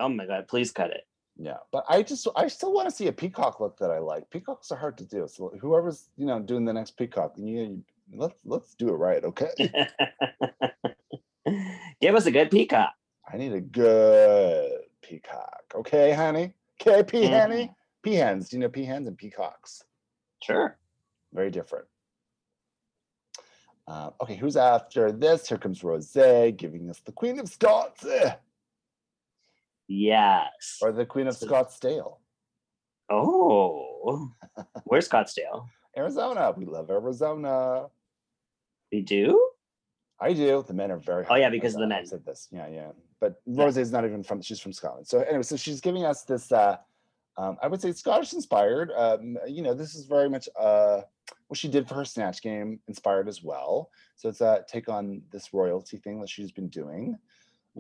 Oh 0.01 0.09
my 0.09 0.27
god! 0.27 0.49
Please 0.49 0.71
cut 0.71 0.91
it. 0.91 1.03
Yeah, 1.41 1.59
but 1.73 1.85
I 1.89 2.03
just 2.03 2.27
I 2.37 2.49
still 2.49 2.73
want 2.73 2.89
to 2.89 2.95
see 2.95 3.07
a 3.07 3.13
peacock 3.13 3.61
look 3.61 3.79
that 3.79 3.91
I 3.91 3.99
like. 3.99 4.29
Peacocks 4.31 4.71
are 4.73 4.77
hard 4.77 4.99
to 4.99 5.05
do. 5.05 5.27
So 5.29 5.53
whoever's 5.61 6.11
you 6.17 6.27
know 6.27 6.41
doing 6.41 6.65
the 6.65 6.73
next 6.73 6.93
peacock, 6.97 7.35
you, 7.37 7.47
you 7.47 7.85
let's 8.13 8.41
let's 8.45 8.75
do 8.75 8.89
it 8.89 8.93
right, 8.95 9.25
okay? 9.25 9.51
Give 12.01 12.15
us 12.15 12.27
a 12.27 12.31
good 12.31 12.51
peacock. 12.51 12.93
I 13.33 13.37
need 13.37 13.53
a 13.53 13.61
good 13.61 14.81
peacock. 15.03 15.63
Okay, 15.75 16.13
honey? 16.13 16.53
KP, 16.81 17.29
Mhm. 17.29 17.41
honey? 17.41 17.75
peahens. 18.05 18.49
Do 18.49 18.57
you 18.57 18.61
know 18.61 18.69
peahens 18.69 19.07
and 19.09 19.19
peacocks? 19.19 19.83
Sure. 20.43 20.77
Very 21.33 21.51
different. 21.51 21.87
Uh, 23.87 24.11
okay, 24.21 24.37
who's 24.37 24.57
after 24.57 25.11
this? 25.11 25.49
Here 25.49 25.59
comes 25.59 25.83
Rose 25.83 26.13
giving 26.57 26.91
us 26.91 27.01
the 27.01 27.13
Queen 27.13 27.39
of 27.39 27.49
Scots. 27.49 28.05
Yes. 29.89 30.79
Or 30.83 30.93
the 30.93 31.07
Queen 31.07 31.27
of 31.27 31.37
So- 31.37 31.47
Scottsdale. 31.47 32.19
Oh, 33.11 34.31
where's 34.85 35.09
Scottsdale? 35.09 35.67
Arizona. 35.97 36.53
We 36.57 36.67
love 36.67 36.91
Arizona. 36.91 37.87
We 38.93 39.01
do? 39.01 39.51
I 40.21 40.35
do. 40.35 40.63
The 40.67 40.75
men 40.75 40.91
are 40.91 40.99
very. 40.99 41.25
Oh, 41.31 41.37
yeah, 41.37 41.49
because 41.49 41.75
of 41.75 41.81
the 41.81 41.87
men. 41.87 42.01
I 42.01 42.05
said 42.05 42.25
this. 42.27 42.49
Yeah, 42.51 42.69
yeah. 42.69 42.91
But. 43.21 43.41
Rose 43.47 43.79
is 43.79 43.91
not 43.91 44.05
even 44.05 44.23
from. 44.23 44.43
She's 44.43 44.61
from 44.61 44.75
Scotland. 44.75 45.07
So 45.07 45.21
anyway, 45.23 45.43
so 45.43 45.57
she's 45.57 45.81
giving 45.81 46.05
us 46.05 46.23
this. 46.25 46.53
uh 46.53 46.77
um, 47.39 47.57
I 47.63 47.69
would 47.69 47.81
say 47.81 47.93
Scottish 47.93 48.33
inspired. 48.35 48.91
Um, 48.97 49.39
you 49.47 49.63
know, 49.63 49.73
this 49.73 49.95
is 49.95 50.05
very 50.07 50.29
much 50.29 50.49
uh 50.61 51.03
what 51.47 51.59
she 51.59 51.69
did 51.69 51.89
for 51.89 51.95
her 51.95 52.05
Snatch 52.05 52.43
game 52.43 52.81
inspired 52.89 53.29
as 53.29 53.43
well. 53.43 53.91
So 54.17 54.29
it's 54.29 54.41
a 54.43 54.65
take 54.69 54.89
on 54.89 55.23
this 55.31 55.55
royalty 55.55 55.97
thing 55.99 56.21
that 56.21 56.29
she's 56.29 56.53
been 56.53 56.69
doing. 56.69 57.17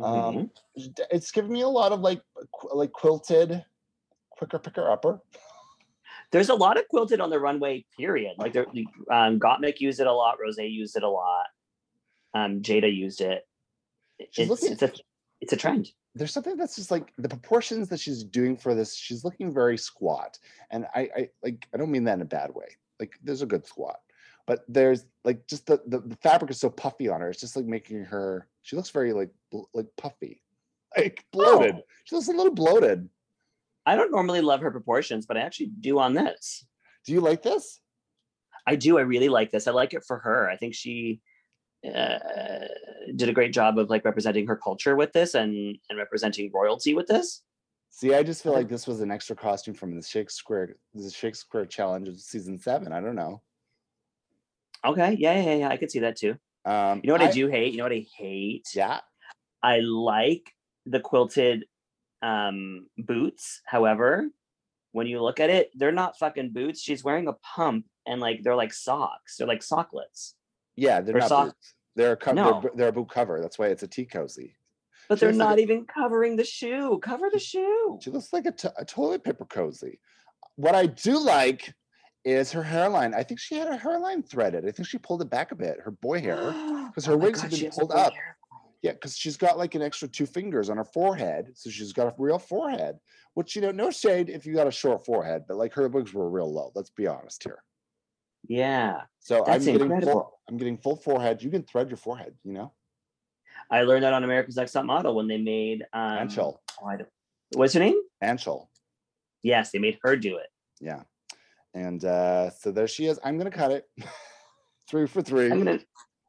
Um, 0.00 0.50
Mhm. 0.76 0.98
it's 1.10 1.30
given 1.32 1.52
me 1.52 1.62
a 1.62 1.68
lot 1.68 1.92
of 1.92 2.00
like 2.00 2.22
qu- 2.52 2.74
like 2.74 2.92
quilted 2.92 3.64
quicker 4.30 4.58
picker 4.58 4.88
upper 4.90 5.20
There's 6.30 6.50
a 6.50 6.54
lot 6.54 6.78
of 6.78 6.86
quilted 6.88 7.20
on 7.20 7.30
the 7.30 7.40
runway, 7.40 7.84
period. 7.96 8.34
Like 8.38 8.52
there, 8.52 8.66
um, 9.10 9.40
Gottmik 9.40 9.80
used 9.80 9.98
it 9.98 10.06
a 10.06 10.12
lot. 10.12 10.36
Rose 10.40 10.58
used 10.58 10.94
it 10.96 11.02
a 11.02 11.08
lot. 11.08 11.46
Um, 12.34 12.60
Jada 12.60 12.94
used 12.94 13.20
it. 13.22 13.48
It's, 14.18 14.38
looking- 14.38 14.72
it's 14.72 14.82
a 14.82 14.92
it's 15.40 15.52
a 15.52 15.56
trend. 15.56 15.90
There's 16.18 16.32
something 16.32 16.56
that's 16.56 16.76
just 16.76 16.90
like 16.90 17.12
the 17.18 17.28
proportions 17.28 17.88
that 17.88 18.00
she's 18.00 18.22
doing 18.24 18.56
for 18.56 18.74
this 18.74 18.94
she's 18.94 19.24
looking 19.24 19.52
very 19.52 19.78
squat 19.78 20.38
and 20.70 20.86
i 20.94 21.08
i 21.16 21.28
like 21.42 21.66
i 21.72 21.76
don't 21.76 21.90
mean 21.90 22.04
that 22.04 22.14
in 22.14 22.22
a 22.22 22.26
bad 22.26 22.54
way 22.54 22.66
like 23.00 23.14
there's 23.22 23.42
a 23.42 23.46
good 23.46 23.66
squat 23.66 24.00
but 24.46 24.64
there's 24.68 25.04
like 25.24 25.46
just 25.46 25.66
the, 25.66 25.80
the 25.86 26.00
the 26.00 26.16
fabric 26.16 26.50
is 26.50 26.60
so 26.60 26.70
puffy 26.70 27.08
on 27.08 27.20
her 27.20 27.30
it's 27.30 27.40
just 27.40 27.56
like 27.56 27.66
making 27.66 28.04
her 28.04 28.48
she 28.62 28.76
looks 28.76 28.90
very 28.90 29.12
like 29.12 29.30
like 29.74 29.86
puffy 29.96 30.42
like 30.96 31.24
bloated 31.32 31.76
Oh. 31.76 31.82
she 32.04 32.14
looks 32.14 32.28
a 32.28 32.32
little 32.32 32.54
bloated 32.54 33.08
I 33.86 33.96
don't 33.96 34.10
normally 34.10 34.42
love 34.42 34.60
her 34.60 34.70
proportions, 34.70 35.24
but 35.24 35.38
I 35.38 35.40
actually 35.40 35.70
do 35.80 35.98
on 35.98 36.12
this. 36.12 36.66
do 37.06 37.12
you 37.14 37.20
like 37.20 37.42
this 37.42 37.80
I 38.68 38.76
do. 38.76 38.98
I 38.98 39.00
really 39.00 39.30
like 39.30 39.50
this. 39.50 39.66
I 39.66 39.70
like 39.70 39.94
it 39.94 40.04
for 40.06 40.18
her. 40.18 40.46
I 40.50 40.56
think 40.56 40.74
she 40.74 41.22
uh, 41.86 42.18
did 43.16 43.28
a 43.28 43.32
great 43.32 43.52
job 43.52 43.78
of 43.78 43.88
like 43.90 44.04
representing 44.04 44.46
her 44.46 44.56
culture 44.56 44.96
with 44.96 45.12
this 45.12 45.34
and 45.34 45.78
and 45.88 45.98
representing 45.98 46.50
royalty 46.52 46.94
with 46.94 47.06
this. 47.06 47.42
see 47.90 48.14
i 48.14 48.22
just 48.22 48.42
feel 48.42 48.52
like 48.52 48.68
this 48.68 48.86
was 48.86 49.00
an 49.00 49.10
extra 49.10 49.34
costume 49.36 49.74
from 49.74 49.94
the 49.94 50.02
shakespeare 50.02 50.76
the 50.94 51.10
shakespeare 51.10 51.64
challenge 51.64 52.08
of 52.08 52.18
season 52.20 52.58
seven 52.58 52.92
i 52.92 53.00
don't 53.00 53.16
know 53.16 53.40
Okay, 54.84 55.16
yeah, 55.18 55.40
yeah, 55.40 55.54
yeah. 55.54 55.68
I 55.68 55.76
could 55.76 55.90
see 55.90 55.98
that 56.00 56.16
too. 56.16 56.36
um 56.64 57.00
You 57.02 57.08
know 57.08 57.14
what 57.14 57.22
I, 57.22 57.32
do 57.32 57.48
hate? 57.48 57.72
You 57.72 57.78
know 57.78 57.84
what 57.84 57.92
I 57.92 58.06
hate? 58.16 58.68
yeah 58.74 59.00
I 59.62 59.80
like 59.80 60.52
the 60.86 61.00
quilted 61.00 61.64
um 62.22 62.86
boots. 62.96 63.60
However, 63.66 64.28
when 64.92 65.06
you 65.06 65.20
look 65.22 65.40
at 65.40 65.50
it, 65.50 65.70
they're 65.74 65.92
not 65.92 66.18
fucking 66.18 66.52
boots. 66.52 66.80
She's 66.80 67.04
wearing 67.04 67.28
a 67.28 67.32
pump 67.34 67.86
and 68.06 68.20
like 68.20 68.42
they're 68.42 68.56
like 68.56 68.72
socks. 68.72 69.36
They're 69.36 69.48
like 69.48 69.60
socklets. 69.62 70.34
Yeah 70.78 71.00
they're 71.00 71.16
Or 71.16 71.20
not 71.20 71.44
boots. 71.46 71.74
they're 71.96 72.12
a 72.12 72.16
co- 72.16 72.32
No. 72.32 72.60
they're, 72.62 72.70
they're 72.76 72.88
a 72.88 72.92
boot 72.92 73.10
cover 73.10 73.40
that's 73.40 73.58
why 73.58 73.66
it's 73.66 73.82
a 73.82 73.88
tea 73.88 74.06
cozy 74.06 74.56
But 75.08 75.18
She 75.18 75.24
they're 75.26 75.32
like 75.32 75.38
not 75.38 75.58
a- 75.58 75.62
even 75.62 75.84
covering 75.86 76.36
the 76.36 76.44
shoe. 76.44 76.98
Cover 77.02 77.28
the 77.32 77.38
shoe. 77.38 77.98
She 78.02 78.10
looks 78.10 78.32
like 78.32 78.46
a, 78.46 78.52
toilet 78.84 79.24
paper 79.24 79.44
cozy. 79.46 80.00
What 80.56 80.74
I 80.74 80.86
do 80.86 81.18
like 81.18 81.72
is 82.24 82.52
her 82.52 82.62
hairline. 82.62 83.14
I 83.14 83.22
think 83.22 83.40
she 83.40 83.54
had 83.56 83.68
her 83.68 83.76
hairline 83.78 84.22
threaded. 84.22 84.66
I 84.66 84.70
think 84.70 84.86
she 84.88 84.98
pulled 84.98 85.22
it 85.22 85.30
back 85.30 85.50
a 85.50 85.54
bit, 85.54 85.78
her 85.82 85.92
boy 85.92 86.20
hair, 86.20 86.36
because 86.88 87.06
oh 87.08 87.12
her 87.12 87.14
Oh 87.14 87.16
wigs 87.24 87.40
God, 87.40 87.50
have 87.50 87.60
been 87.60 87.68
a 87.68 87.72
pulled 87.72 87.92
up. 87.92 88.12
hair. 88.12 88.36
Yeah, 88.82 88.92
because 88.92 89.16
she's 89.16 89.36
got 89.38 89.56
like 89.58 89.74
an 89.74 89.82
extra 89.82 90.08
two 90.08 90.26
fingers 90.26 90.68
on 90.70 90.76
her 90.76 90.84
forehead. 90.84 91.52
So 91.54 91.70
she's 91.70 91.92
got 91.92 92.06
a 92.08 92.14
real 92.18 92.38
forehead, 92.38 92.96
which, 93.34 93.56
you 93.56 93.62
know, 93.62 93.70
no 93.72 93.90
shade 93.90 94.28
if 94.28 94.44
you 94.46 94.54
got 94.54 94.66
a 94.66 94.70
short 94.70 95.04
forehead, 95.06 95.44
but 95.48 95.56
like 95.56 95.72
her 95.74 95.88
wigs 95.88 96.12
were 96.12 96.28
real 96.28 96.52
low. 96.52 96.70
Let's 96.74 96.90
be 96.90 97.06
honest 97.06 97.42
here. 97.44 97.62
Yeah, 98.46 99.02
So 99.20 99.42
That's 99.46 99.66
I'm 99.66 99.72
getting 99.72 99.88
full, 99.88 99.96
incredible. 99.96 100.40
I'm 100.48 100.56
getting 100.56 100.78
full 100.78 100.96
forehead. 100.96 101.42
You 101.42 101.50
can 101.50 101.62
thread 101.64 101.88
your 101.90 101.96
forehead, 101.96 102.34
you 102.44 102.52
know? 102.52 102.72
I 103.70 103.82
learned 103.82 104.04
that 104.04 104.12
on 104.14 104.24
America's 104.24 104.56
Next 104.56 104.72
Top 104.72 104.84
Model 104.84 105.14
when 105.14 105.28
they 105.28 105.36
made 105.38 105.82
um, 105.92 106.18
Anchal. 106.18 106.62
oh, 106.82 106.86
I 106.86 106.96
don't- 106.96 107.08
What's 107.54 107.74
her 107.74 107.80
name? 107.80 108.00
Anchal. 108.22 108.70
Yes, 109.42 109.70
they 109.70 109.78
made 109.78 109.98
her 110.02 110.16
do 110.16 110.36
it. 110.36 110.46
Yeah. 110.80 111.02
And 111.74 112.04
uh, 112.04 112.50
so 112.50 112.70
there 112.72 112.88
she 112.88 113.06
is. 113.06 113.18
I'm 113.24 113.36
gonna 113.38 113.50
cut 113.50 113.72
it. 113.72 113.84
three 114.88 115.06
for 115.06 115.22
3 115.22 115.50
I'm 115.50 115.58
gonna, 115.58 115.78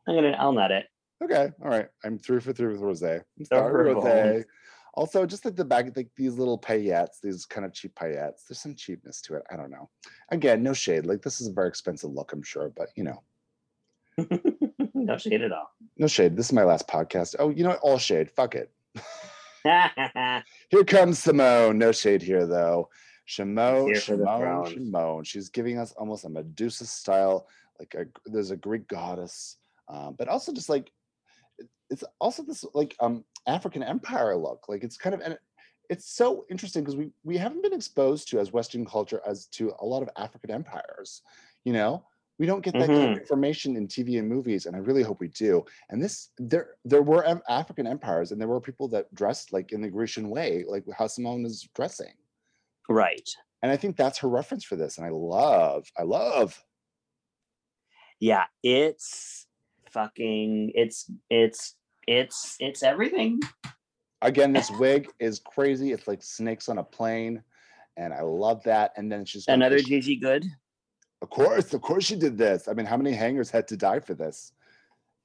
I'm 0.08 0.16
gonna, 0.16 0.32
I'll 0.32 0.52
nut 0.52 0.72
it. 0.72 0.86
Okay, 1.24 1.50
all 1.62 1.70
right. 1.70 1.88
I'm 2.04 2.18
three 2.18 2.40
for 2.40 2.54
three 2.54 2.72
with 2.72 2.82
rose. 2.82 3.04
I'm 3.04 3.22
sorry, 3.46 3.94
rose. 3.94 4.44
Also, 4.94 5.26
just 5.26 5.46
like 5.46 5.56
the 5.56 5.66
back, 5.66 5.96
like 5.96 6.10
these 6.16 6.38
little 6.38 6.60
paillettes, 6.60 7.22
these 7.22 7.46
kind 7.46 7.66
of 7.66 7.74
cheap 7.74 7.96
paillettes. 7.96 8.48
There's 8.48 8.60
some 8.60 8.76
cheapness 8.76 9.22
to 9.22 9.36
it. 9.36 9.44
I 9.52 9.56
don't 9.56 9.72
know. 9.72 9.90
Again, 10.30 10.64
no 10.64 10.74
shade. 10.74 11.06
Like 11.06 11.22
this 11.22 11.42
is 11.42 11.48
a 11.48 11.54
very 11.54 11.68
expensive 11.68 12.12
look, 12.12 12.34
I'm 12.34 12.44
sure, 12.44 12.72
but 12.76 12.90
you 12.96 13.04
know, 13.04 13.24
no 14.94 15.18
shade 15.18 15.42
at 15.42 15.52
all. 15.52 15.72
no 15.98 16.08
shade. 16.08 16.36
This 16.36 16.48
is 16.48 16.54
my 16.54 16.64
last 16.64 16.88
podcast. 16.88 17.36
Oh, 17.40 17.50
you 17.50 17.64
know 17.64 17.70
what? 17.70 17.80
All 17.80 17.98
shade. 17.98 18.32
Fuck 18.32 18.56
it. 18.56 18.72
Here 20.70 20.84
comes 20.86 21.20
Simone. 21.20 21.78
No 21.78 21.92
shade 21.92 22.22
here 22.22 22.46
though. 22.48 22.90
Shimon, 23.26 23.94
Shimon. 23.96 24.66
Shimon. 24.66 25.24
She's 25.24 25.50
giving 25.50 25.78
us 25.78 25.92
almost 25.94 26.26
a 26.26 26.30
Medusa 26.30 26.86
style, 26.86 27.48
like 27.78 27.94
a 27.94 28.06
there's 28.26 28.52
a 28.52 28.58
Greek 28.58 28.88
goddess, 28.88 29.58
um, 29.88 30.16
but 30.18 30.28
also 30.28 30.54
just 30.54 30.70
like 30.70 30.92
it's 31.90 32.04
also 32.20 32.44
this 32.44 32.66
like 32.74 32.96
um 33.00 33.24
African 33.50 33.84
empire 33.84 34.38
look. 34.38 34.66
Like 34.70 34.84
it's 34.84 34.98
kind 34.98 35.14
of 35.14 35.22
and 35.22 35.38
it's 35.90 36.10
so 36.10 36.46
interesting 36.50 36.84
because 36.84 36.96
we 36.96 37.12
we 37.24 37.38
haven't 37.38 37.64
been 37.64 37.74
exposed 37.74 38.30
to 38.30 38.40
as 38.40 38.54
Western 38.54 38.86
culture 38.86 39.22
as 39.26 39.48
to 39.48 39.74
a 39.80 39.86
lot 39.86 40.04
of 40.04 40.10
African 40.18 40.52
empires. 40.52 41.22
You 41.66 41.74
know, 41.74 42.06
we 42.38 42.46
don't 42.46 42.64
get 42.64 42.74
that 42.74 42.88
kind 42.88 43.02
of 43.02 43.10
mm-hmm. 43.10 43.20
information 43.20 43.76
in 43.76 43.88
TV 43.88 44.20
and 44.20 44.30
movies, 44.30 44.66
and 44.66 44.76
I 44.76 44.80
really 44.80 45.04
hope 45.04 45.20
we 45.20 45.28
do. 45.28 45.66
And 45.90 46.02
this 46.02 46.30
there 46.38 46.76
there 46.86 47.02
were 47.02 47.42
African 47.50 47.88
empires, 47.88 48.32
and 48.32 48.40
there 48.40 48.48
were 48.48 48.62
people 48.62 48.88
that 48.90 49.14
dressed 49.14 49.52
like 49.52 49.74
in 49.74 49.82
the 49.82 49.90
Grecian 49.90 50.30
way, 50.30 50.64
like 50.68 50.86
how 50.98 51.08
Simone 51.08 51.46
is 51.46 51.68
dressing. 51.76 52.14
right. 52.88 53.30
And 53.62 53.70
I 53.70 53.76
think 53.76 53.98
that's 53.98 54.20
her 54.20 54.30
reference 54.30 54.64
for 54.64 54.78
this. 54.78 54.98
And 54.98 55.06
I 55.06 55.10
love, 55.10 55.86
I 55.98 56.04
love. 56.04 56.64
Yeah, 58.22 58.46
it's 58.64 59.48
fucking. 59.92 60.72
It's 60.76 61.12
it's 61.30 61.76
it's 62.10 62.56
it's 62.60 62.82
everything. 62.82 63.40
Again, 64.22 64.52
this 64.52 64.72
wig 64.72 65.08
is 65.20 65.40
crazy. 65.40 65.92
It's 65.94 66.08
like 66.08 66.24
snakes 66.24 66.68
on 66.68 66.80
a 66.80 66.84
plane. 66.84 67.44
And 67.98 68.14
I 68.14 68.22
love 68.22 68.64
that. 68.64 68.92
And 68.98 69.12
then 69.12 69.26
she's 69.26 69.48
Another 69.48 69.80
Gigi 69.80 70.16
Goode. 70.16 70.46
Of 71.22 71.30
course, 71.30 71.74
of 71.74 71.82
course 71.82 72.06
she 72.06 72.16
did 72.16 72.38
this. 72.38 72.68
I 72.68 72.74
mean, 72.74 72.86
how 72.86 72.98
many 72.98 73.12
hangers 73.14 73.50
had 73.50 73.68
to 73.68 73.78
die 73.78 74.00
for 74.00 74.16
this? 74.16 74.54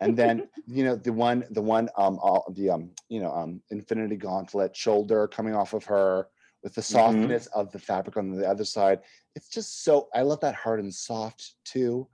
And 0.00 0.16
then, 0.16 0.48
you 0.66 0.84
know, 0.84 0.96
the 0.96 1.12
one, 1.12 1.44
the 1.50 1.62
one, 1.62 1.88
um, 1.96 2.18
all 2.20 2.52
the, 2.54 2.70
um, 2.70 2.90
you 3.08 3.20
know, 3.20 3.32
um, 3.32 3.62
Infinity 3.70 4.16
Gauntlet 4.16 4.76
shoulder 4.76 5.26
coming 5.26 5.54
off 5.54 5.72
of 5.72 5.84
her 5.84 6.28
with 6.62 6.74
the 6.74 6.80
Mhm. 6.82 6.84
softness 6.84 7.46
of 7.48 7.72
the 7.72 7.78
fabric 7.78 8.16
on 8.16 8.30
the 8.30 8.48
other 8.48 8.64
side. 8.64 9.00
It's 9.34 9.48
just 9.48 9.84
so, 9.84 10.08
I 10.14 10.22
love 10.22 10.40
that 10.40 10.54
hard 10.54 10.80
and 10.80 10.92
soft 10.92 11.54
too. 11.64 12.08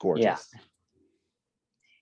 Gorgeous. 0.00 0.50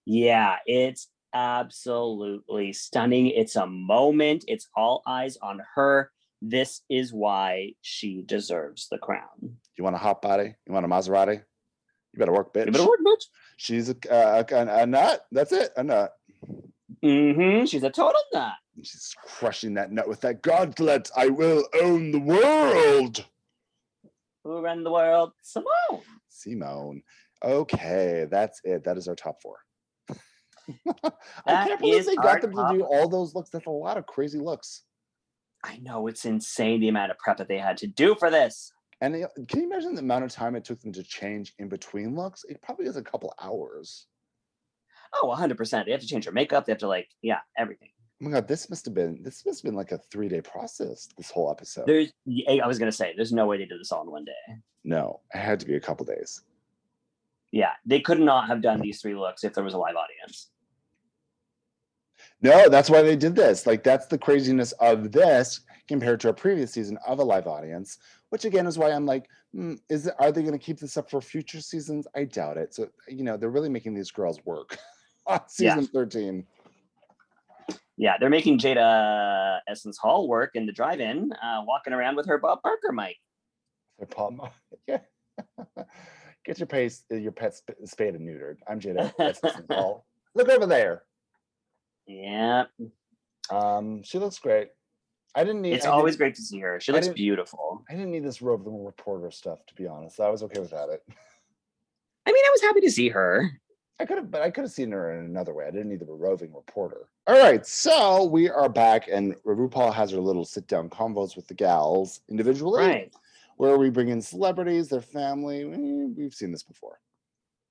Yeah, 0.05 0.59
it's 0.67 1.09
absolutely 1.37 2.73
stunning. 2.73 3.27
It's 3.27 3.57
a 3.57 3.67
moment. 3.67 4.45
It's 4.49 4.69
all 4.75 5.03
eyes 5.07 5.37
on 5.43 5.61
her. 5.75 6.11
This 6.41 6.81
is 6.89 7.13
why 7.13 7.75
she 7.83 8.23
deserves 8.23 8.89
the 8.91 8.99
crown. 8.99 9.57
You 9.77 9.85
want 9.85 9.97
a 9.97 9.99
hot 9.99 10.23
body? 10.23 10.55
You 10.67 10.73
want 10.73 10.87
a 10.87 10.89
Maserati? 10.89 11.37
You 11.37 12.19
better 12.19 12.33
work, 12.33 12.55
bitch. 12.55 12.69
It 12.69 12.77
a 12.77 12.83
word, 12.83 13.01
bitch. 13.07 13.25
She's 13.59 13.91
a, 13.91 13.97
uh, 14.11 14.45
a, 14.51 14.81
a 14.83 14.87
nut. 14.87 15.27
That's 15.31 15.53
it. 15.53 15.71
A 15.77 15.85
nut. 15.85 16.13
Mm-hmm. 17.05 17.67
She's 17.67 17.85
a 17.85 17.91
total 17.91 18.21
nut. 18.33 18.53
She's 18.83 19.15
crushing 19.27 19.75
that 19.75 19.93
nut 19.93 20.09
with 20.09 20.23
that 20.23 20.43
gauntlet. 20.43 21.11
I 21.17 21.29
will 21.29 21.67
own 21.83 22.13
the 22.13 22.21
world. 22.21 23.25
Who 24.45 24.61
ran 24.63 24.85
the 24.85 24.93
world? 24.93 25.33
Simone. 25.43 26.03
Simone. 26.29 27.03
Okay, 27.45 28.27
that's 28.31 28.61
it. 28.65 28.85
That 28.85 28.97
is 28.97 29.09
our 29.09 29.15
top 29.15 29.43
four. 29.43 29.57
I 31.47 31.67
can't 31.67 31.81
believe 31.81 32.07
they 32.07 32.17
got 32.17 32.41
them 32.41 32.53
to 32.53 32.67
do 32.73 32.85
all 32.85 33.09
those 33.09 33.35
looks. 33.35 33.51
That's 33.51 33.67
a 33.67 33.71
lot 33.71 33.97
of 33.97 34.07
crazy 34.07 34.39
looks. 34.39 34.83
I 35.65 35.79
know 35.79 36.07
it's 36.07 36.25
insane 36.25 36.81
the 36.81 36.89
amount 36.89 37.11
of 37.11 37.19
prep 37.19 37.39
that 37.39 37.49
they 37.49 37.59
had 37.59 37.77
to 37.79 37.87
do 37.87 38.15
for 38.15 38.31
this. 38.31 38.73
And 39.01 39.15
they- 39.15 39.27
can 39.49 39.61
you 39.61 39.67
imagine 39.67 39.95
the 39.95 40.01
amount 40.01 40.25
of 40.25 40.31
time 40.31 40.57
it 40.57 40.65
took 40.65 40.81
them 40.81 40.93
to 40.93 41.03
change 41.03 41.55
in 41.59 41.69
between 41.69 42.15
looks? 42.17 42.45
It 42.49 42.63
probably 42.63 42.87
is 42.87 42.97
a 42.97 43.03
couple 43.03 43.35
hours. 43.43 44.07
Oh, 45.15 45.29
100%. 45.29 45.85
They 45.87 45.93
have 45.93 46.01
to 46.01 46.07
change 46.07 46.25
her 46.25 46.33
makeup. 46.33 46.65
They 46.67 46.73
have 46.73 46.79
to, 46.81 46.89
like, 46.89 47.09
yeah, 47.23 47.41
everything. 47.57 47.91
Oh 48.21 48.25
my 48.25 48.31
god, 48.31 48.49
this 48.49 48.71
must 48.71 48.87
have 48.87 48.95
been 48.95 49.23
this 49.23 49.45
must 49.45 49.61
have 49.61 49.69
been 49.69 49.77
like 49.77 49.93
a 49.93 49.99
three 49.99 50.27
day 50.29 50.41
process. 50.41 51.07
This 51.19 51.31
whole 51.31 51.51
episode. 51.51 51.87
There's, 51.87 52.11
I 52.49 52.67
was 52.67 52.79
gonna 52.79 52.91
say, 52.91 53.13
there's 53.15 53.31
no 53.31 53.45
way 53.45 53.59
they 53.59 53.67
did 53.67 53.79
this 53.79 53.93
all 53.93 54.05
in 54.05 54.11
one 54.11 54.25
day. 54.25 54.55
no, 54.85 55.21
it 55.35 55.39
had 55.39 55.61
to 55.61 55.67
be 55.67 55.75
a 55.77 55.81
couple 55.81 56.07
days. 56.07 56.41
Yeah, 57.53 57.73
they 57.85 58.01
could 58.01 58.19
not 58.19 58.47
have 58.49 58.63
done 58.63 58.81
these 58.81 59.03
three 59.03 59.15
looks 59.15 59.45
if 59.45 59.53
there 59.53 59.63
was 59.65 59.75
a 59.75 59.79
live 59.79 59.97
audience. 59.97 60.49
No, 62.43 62.69
that's 62.69 62.91
why 62.91 63.03
they 63.03 63.17
did 63.17 63.35
this. 63.35 63.67
Like 63.67 63.83
that's 63.83 64.07
the 64.07 64.19
craziness 64.19 64.73
of 64.73 65.11
this 65.13 65.61
compared 65.89 66.21
to 66.21 66.29
a 66.29 66.33
previous 66.35 66.73
season 66.73 66.99
of 67.07 67.19
a 67.19 67.25
live 67.25 67.47
audience, 67.47 67.99
which 68.31 68.45
again 68.45 68.67
is 68.67 68.77
why 68.79 68.91
I'm 68.91 69.07
like, 69.07 69.27
hmm, 69.53 69.75
is 69.89 70.07
it, 70.07 70.15
are 70.19 70.31
they 70.33 70.43
going 70.43 70.53
to 70.59 70.65
keep 70.65 70.79
this 70.79 70.97
up 70.97 71.11
for 71.11 71.21
future 71.21 71.61
seasons? 71.61 72.07
I 72.15 72.25
doubt 72.25 72.57
it. 72.59 72.75
So 72.75 72.89
you 73.09 73.25
know, 73.25 73.37
they're 73.37 73.51
really 73.51 73.69
making 73.69 73.95
these 73.95 74.11
girls 74.11 74.39
work 74.45 74.77
on 75.27 75.41
season 75.49 75.83
Yeah. 75.83 75.89
13. 75.93 76.47
Yeah, 77.99 78.17
they're 78.21 78.29
making 78.29 78.59
Jada 78.59 79.61
Essence 79.67 79.97
Hall 79.97 80.29
work 80.29 80.51
in 80.55 80.67
the 80.67 80.73
drive-in, 80.73 81.33
uh, 81.43 81.63
walking 81.67 81.95
around 81.95 82.15
with 82.17 82.27
her 82.27 82.37
Bob 82.37 82.61
Barker 82.63 82.93
mic. 82.93 83.17
Their 83.99 84.07
palm. 84.07 84.41
Yeah. 84.87 84.99
Get 86.45 86.59
your 86.59 86.67
pace, 86.67 87.03
your 87.11 87.33
pet 87.33 87.55
sp- 87.59 87.81
spayed 87.85 88.15
and 88.15 88.27
neutered. 88.29 88.57
I'm 88.69 88.79
Jada. 88.81 89.13
Essence 89.19 89.67
Hall. 89.71 90.07
Look 90.35 90.49
over 90.49 90.65
there. 90.67 91.03
Yeah, 92.07 92.65
Um, 93.51 94.03
she 94.03 94.19
looks 94.19 94.39
great. 94.39 94.69
I 95.35 95.45
didn't 95.45 95.63
need. 95.63 95.75
it's 95.75 95.85
I 95.87 95.91
always 95.91 96.17
great 96.17 96.35
to 96.37 96.43
see 96.43 96.59
her. 96.61 96.81
She 96.81 96.93
I 96.93 96.95
looks 96.95 97.07
didn't- 97.09 97.17
beautiful. 97.17 97.85
I 97.91 97.93
didn't 97.95 98.11
need 98.11 98.25
this 98.25 98.41
roving 98.41 98.85
reporter 98.85 99.31
stuff 99.31 99.65
to 99.67 99.75
be 99.75 99.87
honest. 99.87 100.19
I 100.21 100.31
was 100.31 100.43
okay 100.45 100.61
without 100.61 100.89
it. 100.91 101.03
I 102.27 102.33
mean, 102.33 102.45
I 102.45 102.51
was 102.53 102.63
happy 102.63 102.81
to 102.81 102.91
see 102.91 103.09
her. 103.11 103.51
I 104.01 104.05
could 104.05 104.19
have, 104.19 104.31
but 104.31 104.43
I 104.43 104.51
could 104.51 104.63
have 104.65 104.71
seen 104.73 104.91
her 104.93 105.13
in 105.19 105.25
another 105.27 105.55
way. 105.55 105.67
I 105.67 105.71
didn't 105.71 105.89
need 105.89 106.01
the 106.01 106.07
roving 106.07 106.53
reporter. 106.55 107.09
All 107.27 107.39
right, 107.41 107.65
so 107.65 108.25
we 108.25 108.49
are 108.51 108.69
back, 108.69 109.09
and 109.11 109.35
RuPaul 109.45 109.93
has 109.95 110.11
her 110.11 110.19
little 110.21 110.45
sit-down 110.45 110.91
convos 110.91 111.35
with 111.35 111.47
the 111.49 111.55
gals 111.55 112.21
individually, 112.29 112.85
Right. 112.85 113.15
where 113.57 113.79
we 113.79 113.89
bring 113.89 114.09
in 114.09 114.21
celebrities, 114.21 114.89
their 114.91 115.01
family. 115.01 115.63
Eh, 115.63 116.07
We've 116.15 116.35
seen 116.35 116.53
this 116.53 116.63
before. 116.63 117.01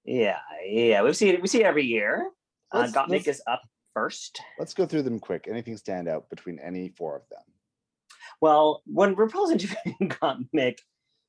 Yeah, 0.03 0.39
yeah. 0.65 1.03
We've 1.03 1.15
seen 1.15 1.35
it. 1.35 1.41
We 1.43 1.47
see 1.47 1.59
it 1.61 1.65
every 1.65 1.85
year. 1.85 2.31
Uh, 2.71 2.79
Let's- 2.79 2.93
Gottmik 2.93 3.09
let's- 3.09 3.27
is 3.27 3.41
up 3.45 3.61
first. 3.95 4.39
Let's 4.59 4.75
go 4.75 4.85
through 4.85 5.01
them 5.01 5.19
quick. 5.19 5.47
Anything 5.49 5.77
stand 5.77 6.07
out 6.07 6.29
between 6.29 6.59
any 6.59 6.89
four 6.89 7.15
of 7.15 7.23
them? 7.29 7.41
Well, 8.41 8.83
when 8.85 9.15
RuPaul's 9.15 9.51
interviewing 9.51 10.09
Gottmik, 10.21 10.77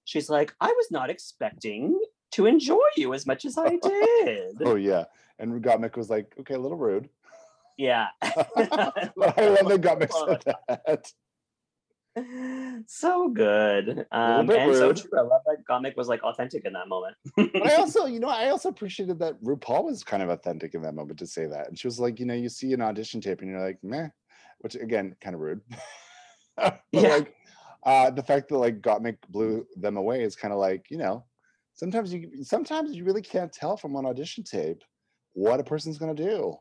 she's 0.05 0.29
like, 0.29 0.55
"I 0.61 0.69
was 0.69 0.89
not 0.91 1.09
expecting 1.09 1.99
to 2.33 2.45
enjoy 2.45 2.87
you 2.97 3.14
as 3.14 3.27
much 3.27 3.47
as 3.47 3.57
I 3.57 3.79
oh, 3.83 4.25
did." 4.25 4.57
Oh 4.67 4.75
yeah, 4.75 5.05
and 5.39 5.62
Gottmik 5.62 5.97
was 5.97 6.11
like, 6.11 6.35
"Okay, 6.41 6.55
a 6.55 6.59
little 6.59 6.77
rude." 6.77 7.09
yeah. 7.79 8.09
I 8.23 9.11
love 9.17 9.69
that 9.69 9.81
Gottmik 9.81 10.12
said 10.12 10.55
that. 10.69 11.12
so 12.87 13.29
good. 13.29 14.07
Um, 14.11 14.51
and 14.51 14.77
so 14.77 14.93
true. 14.93 15.19
I 15.19 15.23
love 15.23 15.43
that 15.47 15.59
Gottmik 15.69 15.97
was 15.97 16.09
like 16.09 16.23
authentic 16.23 16.64
in 16.64 16.73
that 16.73 16.89
moment. 16.89 17.17
But 17.37 17.69
I 17.69 17.75
also, 17.77 18.07
you 18.07 18.21
know, 18.21 18.29
I 18.29 18.49
also 18.49 18.69
appreciated 18.69 19.19
that 19.19 19.43
RuPaul 19.43 19.85
was 19.85 20.03
kind 20.03 20.23
of 20.23 20.31
authentic 20.31 20.75
in 20.75 20.83
that 20.83 20.95
moment 20.95 21.19
to 21.19 21.27
say 21.27 21.47
that. 21.47 21.69
And 21.69 21.79
she 21.79 21.87
was 21.87 22.01
like, 22.01 22.19
you 22.19 22.27
know, 22.27 22.35
you 22.35 22.49
see 22.49 22.73
an 22.73 22.83
audition 22.83 23.21
tape 23.21 23.41
and 23.43 23.51
you're 23.51 23.61
like, 23.64 23.79
meh, 23.83 24.09
which 24.61 24.75
again, 24.75 25.14
kind 25.21 25.35
of 25.35 25.41
rude. 25.41 25.61
but 26.57 26.83
Yeah. 26.93 27.09
like 27.09 27.35
uh 27.85 28.11
the 28.11 28.23
fact 28.23 28.49
that 28.49 28.59
like 28.59 28.81
Gottmik 28.81 29.19
blew 29.29 29.67
them 29.77 29.97
away 29.97 30.23
is 30.23 30.37
kind 30.37 30.53
of 30.53 30.59
like, 30.59 30.87
you 30.91 30.99
know, 30.99 31.27
sometimes 31.75 32.12
you 32.12 32.43
sometimes 32.45 32.95
you 32.97 33.05
really 33.05 33.23
can't 33.23 33.53
tell 33.53 33.77
from 33.77 33.95
an 33.97 34.07
audition 34.07 34.43
tape 34.43 34.83
what 35.35 35.61
a 35.61 35.64
person's 35.64 35.99
gonna 35.99 36.14
do. 36.14 36.57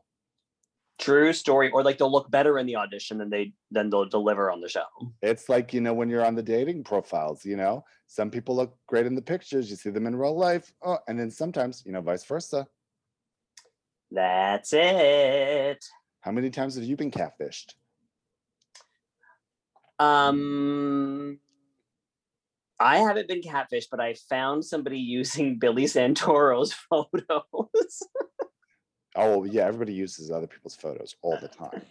True 0.98 1.32
story. 1.32 1.70
Or 1.70 1.82
like 1.82 1.98
they'll 1.98 2.10
look 2.10 2.30
better 2.30 2.58
in 2.58 2.66
the 2.66 2.76
audition 2.76 3.18
than 3.18 3.30
they 3.30 3.52
than 3.70 3.90
they'll 3.90 4.06
deliver 4.06 4.50
on 4.50 4.60
the 4.60 4.68
show. 4.68 4.86
It's 5.22 5.48
like, 5.48 5.74
you 5.74 5.80
know, 5.80 5.92
when 5.92 6.08
you're 6.08 6.24
on 6.24 6.34
the 6.34 6.42
dating 6.42 6.84
profiles, 6.84 7.44
you 7.44 7.56
know, 7.56 7.84
some 8.06 8.30
people 8.30 8.56
look 8.56 8.76
great 8.86 9.06
in 9.06 9.14
the 9.14 9.22
pictures, 9.22 9.70
you 9.70 9.76
see 9.76 9.90
them 9.90 10.06
in 10.06 10.16
real 10.16 10.36
life. 10.36 10.72
Oh, 10.82 10.98
and 11.08 11.18
then 11.18 11.30
sometimes, 11.30 11.82
you 11.84 11.92
know, 11.92 12.00
vice 12.00 12.24
versa. 12.24 12.66
That's 14.10 14.72
it. 14.72 15.84
How 16.20 16.32
many 16.32 16.50
times 16.50 16.76
have 16.76 16.84
you 16.84 16.96
been 16.96 17.10
catfished? 17.10 17.74
Um, 19.98 21.38
I 22.78 22.98
haven't 22.98 23.28
been 23.28 23.40
catfished, 23.40 23.88
but 23.90 24.00
I 24.00 24.14
found 24.28 24.64
somebody 24.64 24.98
using 25.18 25.58
Billy 25.58 25.86
Santoro's 25.86 26.72
photos. 26.90 28.02
Oh 29.16 29.44
yeah, 29.44 29.66
everybody 29.66 29.94
uses 29.94 30.30
other 30.30 30.46
people's 30.46 30.76
photos 30.76 31.16
all 31.22 31.36
the 31.38 31.48
time. 31.48 31.82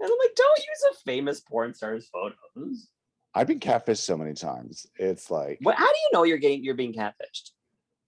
And 0.00 0.10
I'm 0.10 0.18
like, 0.18 0.34
don't 0.34 0.58
use 0.58 0.84
a 0.92 0.94
famous 1.04 1.40
porn 1.40 1.74
star's 1.74 2.08
photos. 2.08 2.88
I've 3.34 3.46
been 3.46 3.60
catfished 3.60 3.98
so 3.98 4.16
many 4.16 4.32
times. 4.34 4.86
It's 4.96 5.30
like 5.30 5.58
What? 5.62 5.76
How 5.76 5.86
do 5.86 5.98
you 5.98 6.10
know 6.12 6.22
you're 6.24 6.38
getting 6.38 6.64
you're 6.64 6.74
being 6.74 6.94
catfished? 6.94 7.50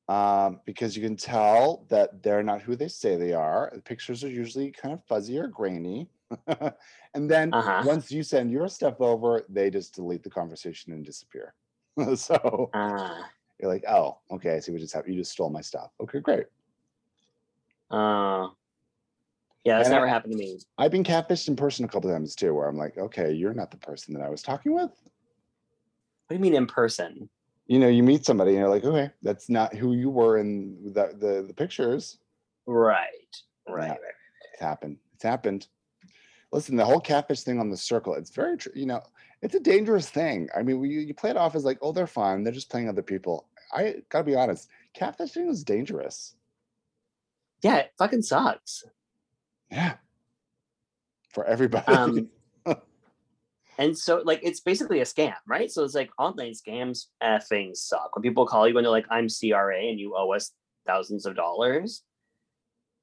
um, 0.08 0.60
because 0.64 0.96
you 0.96 1.02
can 1.02 1.16
tell 1.16 1.84
that 1.90 2.22
they're 2.22 2.42
not 2.42 2.62
who 2.62 2.74
they 2.76 2.88
say 2.88 3.16
they 3.16 3.34
are. 3.34 3.70
The 3.74 3.82
pictures 3.82 4.24
are 4.24 4.28
usually 4.30 4.70
kind 4.70 4.94
of 4.94 5.04
fuzzy 5.04 5.38
or 5.38 5.48
grainy. 5.48 6.08
and 7.14 7.30
then 7.30 7.54
Uh-huh. 7.54 7.84
once 7.84 8.10
you 8.10 8.22
send 8.22 8.50
your 8.50 8.68
stuff 8.68 9.00
over, 9.00 9.44
they 9.50 9.70
just 9.70 9.94
delete 9.94 10.22
the 10.22 10.30
conversation 10.30 10.92
and 10.94 11.04
disappear. 11.04 11.54
so 12.16 12.72
Ah, 12.72 13.30
you're 13.60 13.70
like, 13.70 13.84
oh, 13.88 14.18
okay, 14.30 14.56
I 14.56 14.60
see 14.60 14.72
what 14.72 14.80
just 14.80 14.94
happened. 14.94 15.14
You 15.14 15.20
just 15.20 15.32
stole 15.32 15.50
my 15.50 15.60
stuff. 15.60 15.92
Okay, 16.00 16.20
great. 16.20 16.46
uh, 17.90 18.48
yeah, 19.68 19.76
that's 19.76 19.88
And 19.88 19.94
I- 19.94 19.98
never 19.98 20.08
happened 20.08 20.32
to 20.32 20.38
me. 20.38 20.58
I've 20.78 20.90
been 20.90 21.04
catfished 21.04 21.48
in 21.48 21.56
person 21.56 21.84
a 21.84 21.88
couple 21.88 22.10
times 22.10 22.34
too, 22.34 22.54
where 22.54 22.66
I'm 22.68 22.76
like, 22.76 22.96
okay, 22.96 23.32
you're 23.32 23.54
not 23.54 23.70
the 23.70 23.76
person 23.76 24.14
that 24.14 24.22
I 24.22 24.28
was 24.30 24.42
talking 24.42 24.72
with. 24.74 24.90
What 24.90 26.28
do 26.30 26.34
you 26.34 26.40
mean 26.40 26.54
in 26.54 26.66
person? 26.66 27.28
You 27.66 27.78
know, 27.78 27.88
you 27.88 28.02
meet 28.02 28.24
somebody 28.24 28.50
and 28.52 28.60
you're 28.60 28.68
like, 28.70 28.84
okay, 28.84 29.10
that's 29.22 29.48
not 29.50 29.74
who 29.74 29.92
you 29.94 30.08
were 30.10 30.38
in 30.38 30.92
the 30.94 31.14
the, 31.18 31.44
the 31.46 31.54
pictures. 31.54 32.18
Right, 32.66 33.36
Yeah. 33.66 33.74
right, 33.74 33.88
right. 33.90 33.98
It's 34.52 34.60
happened. 34.60 34.98
It's 35.14 35.22
happened. 35.22 35.68
Listen, 36.50 36.76
the 36.76 36.84
whole 36.84 37.00
catfish 37.00 37.42
thing 37.42 37.60
on 37.60 37.68
the 37.68 37.76
circle, 37.76 38.14
it's 38.14 38.30
very, 38.30 38.56
tr- 38.56 38.70
you 38.74 38.86
know, 38.86 39.02
it's 39.42 39.54
a 39.54 39.60
dangerous 39.60 40.08
thing. 40.08 40.48
I 40.56 40.62
mean, 40.62 40.80
we, 40.80 40.88
you 40.88 41.12
play 41.14 41.28
it 41.30 41.36
off 41.36 41.54
as 41.54 41.64
like, 41.64 41.78
oh, 41.82 41.92
they're 41.92 42.06
fine. 42.06 42.42
They're 42.42 42.54
just 42.54 42.70
playing 42.70 42.88
other 42.88 43.02
people. 43.02 43.46
I 43.72 43.96
gotta 44.08 44.24
be 44.24 44.34
honest, 44.34 44.68
catfishing 44.98 45.48
is 45.50 45.62
dangerous. 45.62 46.34
Yeah, 47.62 47.76
it 47.76 47.92
fucking 47.98 48.22
sucks. 48.22 48.84
Yeah. 49.70 49.94
For 51.30 51.44
everybody. 51.44 51.86
Um, 51.92 52.28
And 53.80 53.96
so, 53.96 54.22
like, 54.24 54.40
it's 54.42 54.58
basically 54.58 54.98
a 55.00 55.04
scam, 55.04 55.34
right? 55.46 55.70
So 55.70 55.84
it's 55.84 55.94
like 55.94 56.10
online 56.18 56.50
scams 56.52 57.06
effing 57.22 57.76
suck. 57.76 58.10
When 58.16 58.24
people 58.24 58.44
call 58.44 58.66
you 58.68 58.76
and 58.76 58.84
they're 58.84 58.90
like, 58.90 59.06
"I'm 59.08 59.28
CRA 59.28 59.78
and 59.80 60.00
you 60.00 60.16
owe 60.16 60.32
us 60.32 60.50
thousands 60.84 61.26
of 61.26 61.36
dollars," 61.36 62.02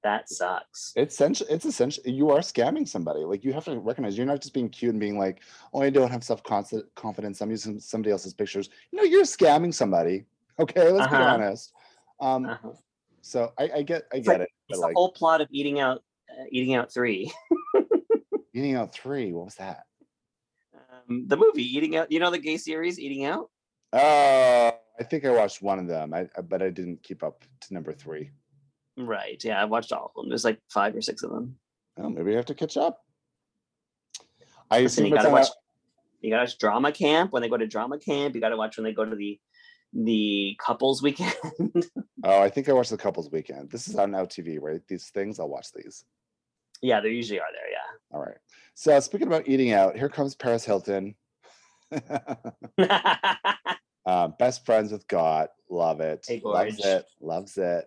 that 0.04 0.28
sucks. 0.30 0.92
it's 0.98 1.14
essential. 1.16 1.48
It's 1.50 1.64
essential. 1.64 2.04
You 2.06 2.30
are 2.32 2.40
scamming 2.40 2.86
somebody. 2.90 3.22
Like 3.24 3.46
you 3.46 3.54
have 3.54 3.64
to 3.66 3.80
recognize 3.80 4.18
you're 4.18 4.28
not 4.28 4.42
just 4.42 4.54
being 4.54 4.68
cute 4.68 4.92
and 4.92 5.00
being 5.00 5.18
like, 5.18 5.40
oh, 5.74 5.82
I 5.82 5.90
don't 5.90 6.12
have 6.12 6.26
self 6.26 6.44
confidence. 6.44 7.40
I'm 7.40 7.52
using 7.52 7.80
somebody 7.80 8.12
else's 8.12 8.34
pictures. 8.34 8.70
No, 8.92 9.04
you're 9.04 9.24
scamming 9.24 9.74
somebody. 9.74 10.26
Okay, 10.60 10.92
let's 10.92 11.10
be 11.10 11.16
Uh-huh. 11.16 11.24
honest. 11.36 11.72
Um, 12.20 12.46
Uh-huh. 12.48 12.72
so 13.22 13.54
I, 13.58 13.70
I 13.78 13.82
get, 13.82 14.08
I 14.12 14.20
get 14.20 14.28
like- 14.28 14.42
it. 14.42 14.50
It's 14.68 14.80
like 14.80 14.90
the 14.92 14.96
whole 15.00 15.14
plot 15.14 15.40
of 15.40 15.48
eating 15.52 15.80
out, 15.80 15.98
uh, 15.98 16.02
eating 16.52 16.76
out 16.76 16.92
three. 16.92 17.32
eating 18.54 18.76
out 18.76 18.94
three. 18.94 19.32
What 19.34 19.46
was 19.46 19.56
that? 19.56 19.84
Um, 21.10 21.26
the 21.28 21.38
movie 21.38 21.64
eating 21.64 21.96
out. 21.96 22.12
You 22.12 22.20
know 22.20 22.32
the 22.32 22.38
gay 22.40 22.58
series 22.58 23.00
Eating 23.00 23.26
Out. 23.26 23.50
Uh, 23.94 24.72
I 25.00 25.04
think 25.04 25.26
I 25.26 25.30
watched 25.32 25.62
one 25.62 25.80
of 25.80 25.88
them, 25.88 26.14
I, 26.14 26.28
I- 26.38 26.42
but 26.42 26.62
I 26.62 26.70
didn't 26.70 27.04
keep 27.04 27.24
up 27.24 27.44
to 27.62 27.74
number 27.74 27.94
three. 27.94 28.32
Right. 28.98 29.42
Yeah, 29.44 29.62
I 29.62 29.66
watched 29.66 29.92
all 29.92 30.12
of 30.16 30.22
them. 30.22 30.30
There's 30.30 30.46
like 30.46 30.60
five 30.70 30.96
or 30.96 31.02
six 31.02 31.22
of 31.24 31.30
them. 31.32 31.58
Oh, 31.98 32.10
maybe 32.10 32.32
I 32.34 32.36
have 32.38 32.46
to 32.46 32.56
catch 32.56 32.78
up. 32.78 33.04
I 34.72 34.82
Listen, 34.82 35.04
assume 35.04 35.12
you 35.12 35.16
gotta 35.16 35.30
watch. 35.30 35.48
a- 35.48 35.52
You 36.22 36.30
gotta 36.32 36.44
watch 36.44 36.58
drama 36.58 36.92
camp 36.92 37.32
when 37.34 37.42
they 37.42 37.50
go 37.50 37.58
to 37.58 37.68
drama 37.68 38.00
camp. 38.00 38.36
You 38.36 38.42
gotta 38.42 38.58
watch 38.58 38.78
when 38.78 38.84
they 38.86 38.94
go 38.94 39.06
to 39.06 39.16
the 39.16 39.40
the 39.94 40.58
couples 40.60 41.02
weekend. 41.02 41.34
Oh, 42.28 42.42
I 42.42 42.50
think 42.50 42.68
I 42.68 42.74
watched 42.74 42.90
the 42.90 42.98
couples 42.98 43.30
weekend. 43.30 43.70
This 43.70 43.88
is 43.88 43.96
on 43.98 44.10
Now 44.10 44.26
TV, 44.26 44.60
right? 44.60 44.82
These 44.88 45.10
things, 45.10 45.40
I'll 45.40 45.48
watch 45.48 45.72
these. 45.72 46.06
Yeah, 46.82 47.00
they 47.00 47.10
usually 47.10 47.40
are 47.40 47.52
there. 47.52 47.72
Yeah. 47.72 48.16
All 48.18 48.22
right. 48.22 48.38
So 48.74 49.00
speaking 49.00 49.28
about 49.28 49.48
eating 49.48 49.72
out, 49.72 49.96
here 49.96 50.10
comes 50.10 50.36
Paris 50.36 50.66
Hilton. 50.66 51.16
Uh, 54.06 54.28
best 54.28 54.66
friends 54.66 54.92
with 54.92 55.08
God, 55.08 55.50
love 55.70 56.00
it, 56.00 56.24
Hey, 56.28 56.40
loves 56.44 56.78
it, 56.86 57.06
loves 57.20 57.58
it. 57.58 57.86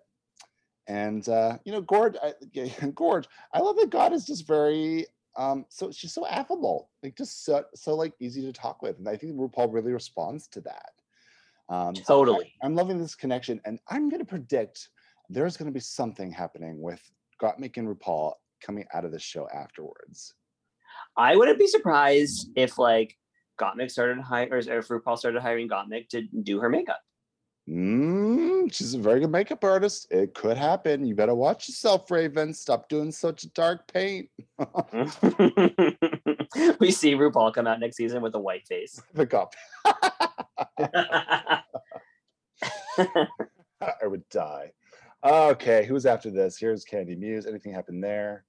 And 0.88 1.26
uh, 1.28 1.58
you 1.64 1.70
know, 1.70 1.80
Gorge, 1.80 2.16
I, 2.20 2.32
yeah, 2.52 2.66
Gorge, 2.94 3.28
I 3.52 3.60
love 3.60 3.76
that 3.76 3.90
God 3.90 4.12
is 4.12 4.24
just 4.24 4.46
very 4.46 5.06
um, 5.36 5.64
so 5.68 5.92
she's 5.92 6.12
so 6.12 6.26
affable, 6.26 6.90
like 7.04 7.16
just 7.16 7.44
so 7.44 7.64
so 7.74 7.94
like 7.94 8.14
easy 8.18 8.42
to 8.42 8.52
talk 8.52 8.82
with, 8.82 8.98
and 8.98 9.08
I 9.08 9.16
think 9.16 9.36
RuPaul 9.36 9.72
really 9.72 9.92
responds 9.92 10.48
to 10.48 10.60
that. 10.62 10.90
Um, 11.68 11.94
so 11.94 12.02
I- 12.02 12.04
Totally. 12.06 12.52
I'm 12.64 12.74
loving 12.74 12.98
this 12.98 13.14
connection, 13.14 13.60
and 13.64 13.78
I'm 13.88 14.08
going 14.08 14.20
to 14.20 14.26
predict 14.26 14.88
there's 15.28 15.56
going 15.56 15.70
to 15.70 15.74
be 15.74 15.78
something 15.78 16.32
happening 16.32 16.80
with 16.82 17.00
Gottmik 17.40 17.76
and 17.76 17.86
RuPaul 17.86 18.32
coming 18.60 18.84
out 18.94 19.04
of 19.04 19.12
the 19.12 19.18
show 19.18 19.48
afterwards. 19.48 20.34
I 21.16 21.36
wouldn't 21.36 21.58
be 21.58 21.66
surprised 21.66 22.50
if 22.56 22.78
like 22.78 23.16
Gottmik 23.60 23.90
started 23.90 24.20
hiring, 24.20 24.52
or 24.52 24.78
if 24.78 24.88
RuPaul 24.88 25.18
started 25.18 25.42
hiring 25.42 25.68
Gottmik 25.68 26.08
to 26.10 26.22
do 26.22 26.60
her 26.60 26.68
makeup. 26.68 27.00
Mm, 27.68 28.72
she's 28.72 28.94
a 28.94 28.98
very 28.98 29.20
good 29.20 29.30
makeup 29.30 29.62
artist. 29.62 30.06
It 30.10 30.32
could 30.32 30.56
happen. 30.56 31.04
You 31.04 31.14
better 31.14 31.34
watch 31.34 31.68
yourself, 31.68 32.10
Raven. 32.10 32.54
Stop 32.54 32.88
doing 32.88 33.12
such 33.12 33.52
dark 33.52 33.92
paint. 33.92 34.30
we 36.80 36.90
see 36.90 37.14
RuPaul 37.14 37.52
come 37.52 37.66
out 37.66 37.78
next 37.78 37.96
season 37.96 38.22
with 38.22 38.34
a 38.34 38.38
white 38.38 38.66
face. 38.66 38.98
Pick 39.14 39.34
up. 39.34 39.54
I 39.84 41.62
would 44.04 44.26
die. 44.30 44.72
Okay, 45.22 45.84
who's 45.84 46.06
after 46.06 46.30
this? 46.30 46.56
Here's 46.58 46.84
Candy 46.84 47.16
Muse. 47.16 47.46
Anything 47.46 47.74
happened 47.74 48.02
there? 48.02 48.44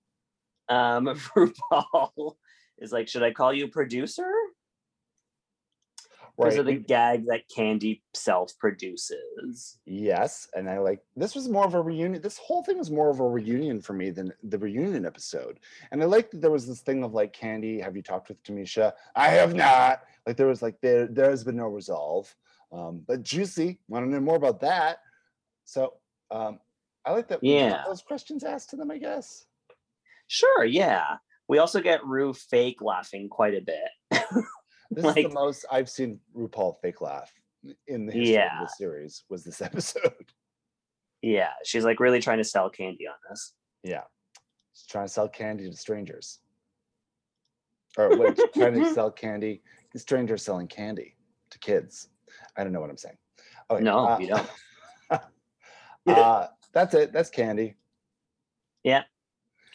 Um, 0.69 1.05
RuPaul 1.35 2.35
is 2.77 2.91
like, 2.91 3.07
should 3.07 3.23
I 3.23 3.31
call 3.31 3.53
you 3.53 3.67
producer? 3.67 4.31
Those 6.37 6.57
are 6.57 6.63
the 6.63 6.75
gag 6.75 7.25
that 7.25 7.41
Candy 7.53 8.01
self 8.13 8.57
produces. 8.59 9.77
Yes, 9.85 10.47
and 10.55 10.69
I 10.69 10.79
like 10.79 11.01
this 11.17 11.35
was 11.35 11.49
more 11.49 11.65
of 11.65 11.73
a 11.73 11.81
reunion. 11.81 12.21
This 12.21 12.37
whole 12.37 12.63
thing 12.63 12.77
was 12.77 12.89
more 12.89 13.09
of 13.09 13.19
a 13.19 13.27
reunion 13.27 13.81
for 13.81 13.91
me 13.91 14.09
than 14.09 14.31
the 14.43 14.57
reunion 14.57 15.05
episode. 15.05 15.59
And 15.91 16.01
I 16.01 16.05
like 16.05 16.31
that 16.31 16.39
there 16.41 16.51
was 16.51 16.65
this 16.65 16.79
thing 16.79 17.03
of 17.03 17.13
like 17.13 17.33
Candy, 17.33 17.81
have 17.81 17.95
you 17.97 18.01
talked 18.01 18.29
with 18.29 18.41
Tamisha? 18.43 18.93
I 19.15 19.27
have 19.29 19.53
not. 19.53 20.03
Like 20.25 20.37
there 20.37 20.47
was 20.47 20.61
like 20.61 20.79
there 20.79 21.07
there 21.07 21.29
has 21.29 21.43
been 21.43 21.57
no 21.57 21.67
resolve. 21.67 22.33
Um, 22.71 23.03
but 23.05 23.23
juicy, 23.23 23.79
want 23.89 24.05
to 24.05 24.09
know 24.09 24.21
more 24.21 24.37
about 24.37 24.61
that. 24.61 24.99
So 25.65 25.95
um 26.31 26.59
I 27.05 27.11
like 27.11 27.27
that 27.29 27.43
Yeah. 27.43 27.83
those 27.85 28.01
questions 28.01 28.43
asked 28.45 28.69
to 28.69 28.75
them, 28.77 28.91
I 28.91 28.97
guess. 28.97 29.45
Sure, 30.31 30.63
yeah. 30.63 31.17
We 31.47 31.57
also 31.57 31.81
get 31.81 32.05
Ru 32.05 32.33
fake 32.33 32.81
laughing 32.81 33.27
quite 33.29 33.55
a 33.55 33.61
bit. 33.61 34.21
This 34.91 35.05
is 35.05 35.13
the 35.13 35.29
most 35.29 35.65
I've 35.71 35.87
seen 35.87 36.19
RuPaul 36.35 36.77
fake 36.81 36.99
laugh 36.99 37.31
in 37.87 38.07
the 38.07 38.11
history 38.11 38.33
Yeah. 38.33 38.59
of 38.61 38.67
the 38.67 38.73
series 38.75 39.23
was 39.29 39.43
this 39.43 39.61
episode. 39.69 40.31
yeah, 41.21 41.51
she's 41.63 41.83
like 41.85 41.99
really 41.99 42.19
trying 42.19 42.39
to 42.39 42.43
sell 42.43 42.71
Candy 42.71 43.07
on 43.07 43.13
this. 43.29 43.53
Yeah. 43.83 44.01
She's 44.73 44.87
trying 44.87 45.05
to 45.05 45.13
sell 45.13 45.27
candy 45.29 45.69
to 45.69 45.77
strangers. 45.77 46.39
Or 47.99 48.17
what 48.17 48.39
trying 48.55 48.81
to 48.83 48.91
sell 48.93 49.11
candy. 49.11 49.61
Strangers 49.95 50.41
selling 50.43 50.67
candy 50.67 51.15
to 51.51 51.59
kids. 51.59 52.09
I 52.57 52.63
don't 52.63 52.73
know 52.73 52.81
what 52.81 52.89
I'm 52.89 52.97
saying. 52.97 53.17
Okay, 53.69 53.83
No, 53.83 54.07
uh, 54.07 54.17
you 54.19 54.27
don't. 54.27 54.49
uh, 56.07 56.47
that's 56.73 56.95
it. 56.95 57.13
That's 57.13 57.29
candy. 57.29 57.75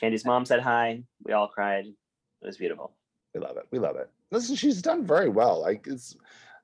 Candy's 0.01 0.24
mom 0.24 0.45
said 0.45 0.61
hi. 0.61 1.03
We 1.24 1.32
all 1.32 1.49
cried. 1.49 1.86
It 1.86 2.47
was 2.47 2.57
beautiful. 2.57 2.92
We 3.34 3.40
love 3.40 3.57
it. 3.57 3.66
We 3.70 3.78
love 3.78 3.97
it. 3.97 4.11
Listen, 4.30 4.57
she's 4.57 4.82
done 4.82 5.05
very 5.05 5.28
well. 5.28 5.61
Like 5.61 5.86
it's 5.86 6.16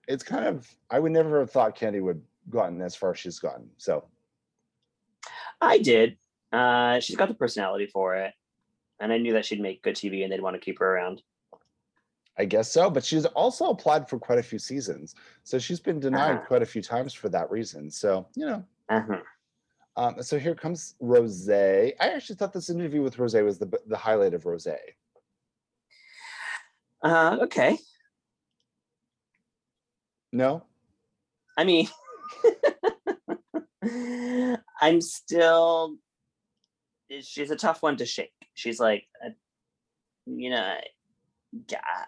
it's 0.09 0.23
kind 0.23 0.45
of 0.47 0.69
I 0.91 0.99
would 0.99 1.13
never 1.13 1.41
have 1.41 1.51
thought 1.51 1.75
Candy 1.77 2.01
would 2.01 2.23
gotten 2.49 2.81
as 2.83 2.95
far 2.97 3.13
as 3.13 3.19
she's 3.19 3.39
gotten. 3.39 3.69
So 3.77 4.05
I 5.61 5.79
did. 5.79 6.17
Uh, 6.53 6.99
she's 7.01 7.17
got 7.17 7.29
the 7.29 7.35
personality 7.35 7.87
for 7.87 8.17
it. 8.17 8.35
And 8.99 9.13
I 9.13 9.19
knew 9.19 9.33
that 9.35 9.45
she'd 9.45 9.61
make 9.61 9.83
good 9.83 9.95
TV 9.95 10.23
and 10.25 10.33
they'd 10.33 10.43
want 10.43 10.55
to 10.55 10.61
keep 10.61 10.79
her 10.81 10.95
around. 10.97 11.23
I 12.39 12.45
guess 12.45 12.71
so. 12.71 12.91
But 12.91 13.05
she's 13.05 13.25
also 13.27 13.67
applied 13.71 14.09
for 14.09 14.19
quite 14.19 14.39
a 14.39 14.43
few 14.43 14.59
seasons. 14.59 15.15
So 15.45 15.59
she's 15.59 15.81
been 15.81 16.01
denied 16.01 16.37
Uh-huh. 16.37 16.47
quite 16.47 16.63
a 16.63 16.67
few 16.67 16.83
times 16.83 17.15
for 17.15 17.29
that 17.31 17.51
reason. 17.51 17.91
So, 17.91 18.27
you 18.35 18.47
know, 18.47 18.65
Uh-huh. 18.89 19.21
Um, 20.01 20.23
so 20.23 20.39
here 20.39 20.55
comes 20.55 20.95
Rose. 20.99 21.47
I 21.51 21.93
actually 22.01 22.37
thought 22.37 22.55
this 22.55 22.71
interview 22.71 23.03
with 23.03 23.19
Rose 23.19 23.35
was 23.35 23.59
the 23.59 23.71
the 23.87 23.99
highlight 23.99 24.33
of 24.33 24.47
Rose. 24.47 24.67
Uh, 27.03 27.37
okay. 27.43 27.77
No, 30.33 30.65
I 31.59 31.65
mean, 31.65 31.87
I'm 34.81 35.03
still. 35.03 35.97
She's 37.21 37.51
a 37.51 37.57
tough 37.57 37.83
one 37.83 37.99
to 37.99 38.07
shake. 38.07 38.33
She's 38.55 38.81
like, 38.81 39.07
uh, 39.23 39.31
you 40.25 40.49
know, 40.49 40.77
yeah. 41.69 42.07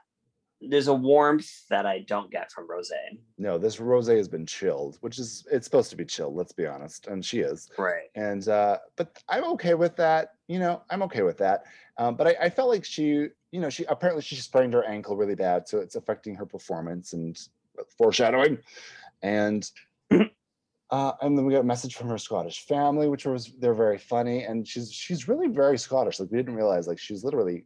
There's 0.68 0.88
a 0.88 0.94
warmth 0.94 1.66
that 1.68 1.86
I 1.86 2.00
don't 2.00 2.30
get 2.30 2.52
from 2.52 2.68
Rose. 2.70 2.92
no, 3.38 3.58
this 3.58 3.80
Rose 3.80 4.08
has 4.08 4.28
been 4.28 4.46
chilled, 4.46 4.98
which 5.00 5.18
is 5.18 5.46
it's 5.50 5.66
supposed 5.66 5.90
to 5.90 5.96
be 5.96 6.04
chilled. 6.04 6.34
Let's 6.34 6.52
be 6.52 6.66
honest, 6.66 7.06
and 7.08 7.24
she 7.24 7.40
is. 7.40 7.68
Right. 7.78 8.10
And 8.14 8.46
uh, 8.48 8.78
but 8.96 9.22
I'm 9.28 9.44
okay 9.52 9.74
with 9.74 9.96
that. 9.96 10.34
You 10.48 10.58
know, 10.58 10.82
I'm 10.90 11.02
okay 11.02 11.22
with 11.22 11.38
that. 11.38 11.64
Um, 11.98 12.16
but 12.16 12.26
I, 12.28 12.36
I 12.42 12.50
felt 12.50 12.68
like 12.68 12.84
she, 12.84 13.28
you 13.50 13.60
know, 13.60 13.70
she 13.70 13.84
apparently 13.84 14.22
she 14.22 14.36
sprained 14.36 14.74
her 14.74 14.84
ankle 14.84 15.16
really 15.16 15.34
bad, 15.34 15.68
so 15.68 15.78
it's 15.78 15.96
affecting 15.96 16.34
her 16.36 16.46
performance 16.46 17.12
and 17.12 17.38
foreshadowing. 17.98 18.58
And 19.22 19.68
uh, 20.10 21.12
and 21.20 21.36
then 21.36 21.44
we 21.44 21.52
got 21.52 21.60
a 21.60 21.64
message 21.64 21.96
from 21.96 22.08
her 22.08 22.18
Scottish 22.18 22.66
family, 22.66 23.08
which 23.08 23.24
was 23.24 23.52
they're 23.58 23.74
very 23.74 23.98
funny, 23.98 24.44
and 24.44 24.66
she's 24.66 24.92
she's 24.92 25.28
really 25.28 25.48
very 25.48 25.78
Scottish. 25.78 26.20
Like 26.20 26.30
we 26.30 26.38
didn't 26.38 26.54
realize, 26.54 26.86
like 26.86 26.98
she's 26.98 27.24
literally 27.24 27.64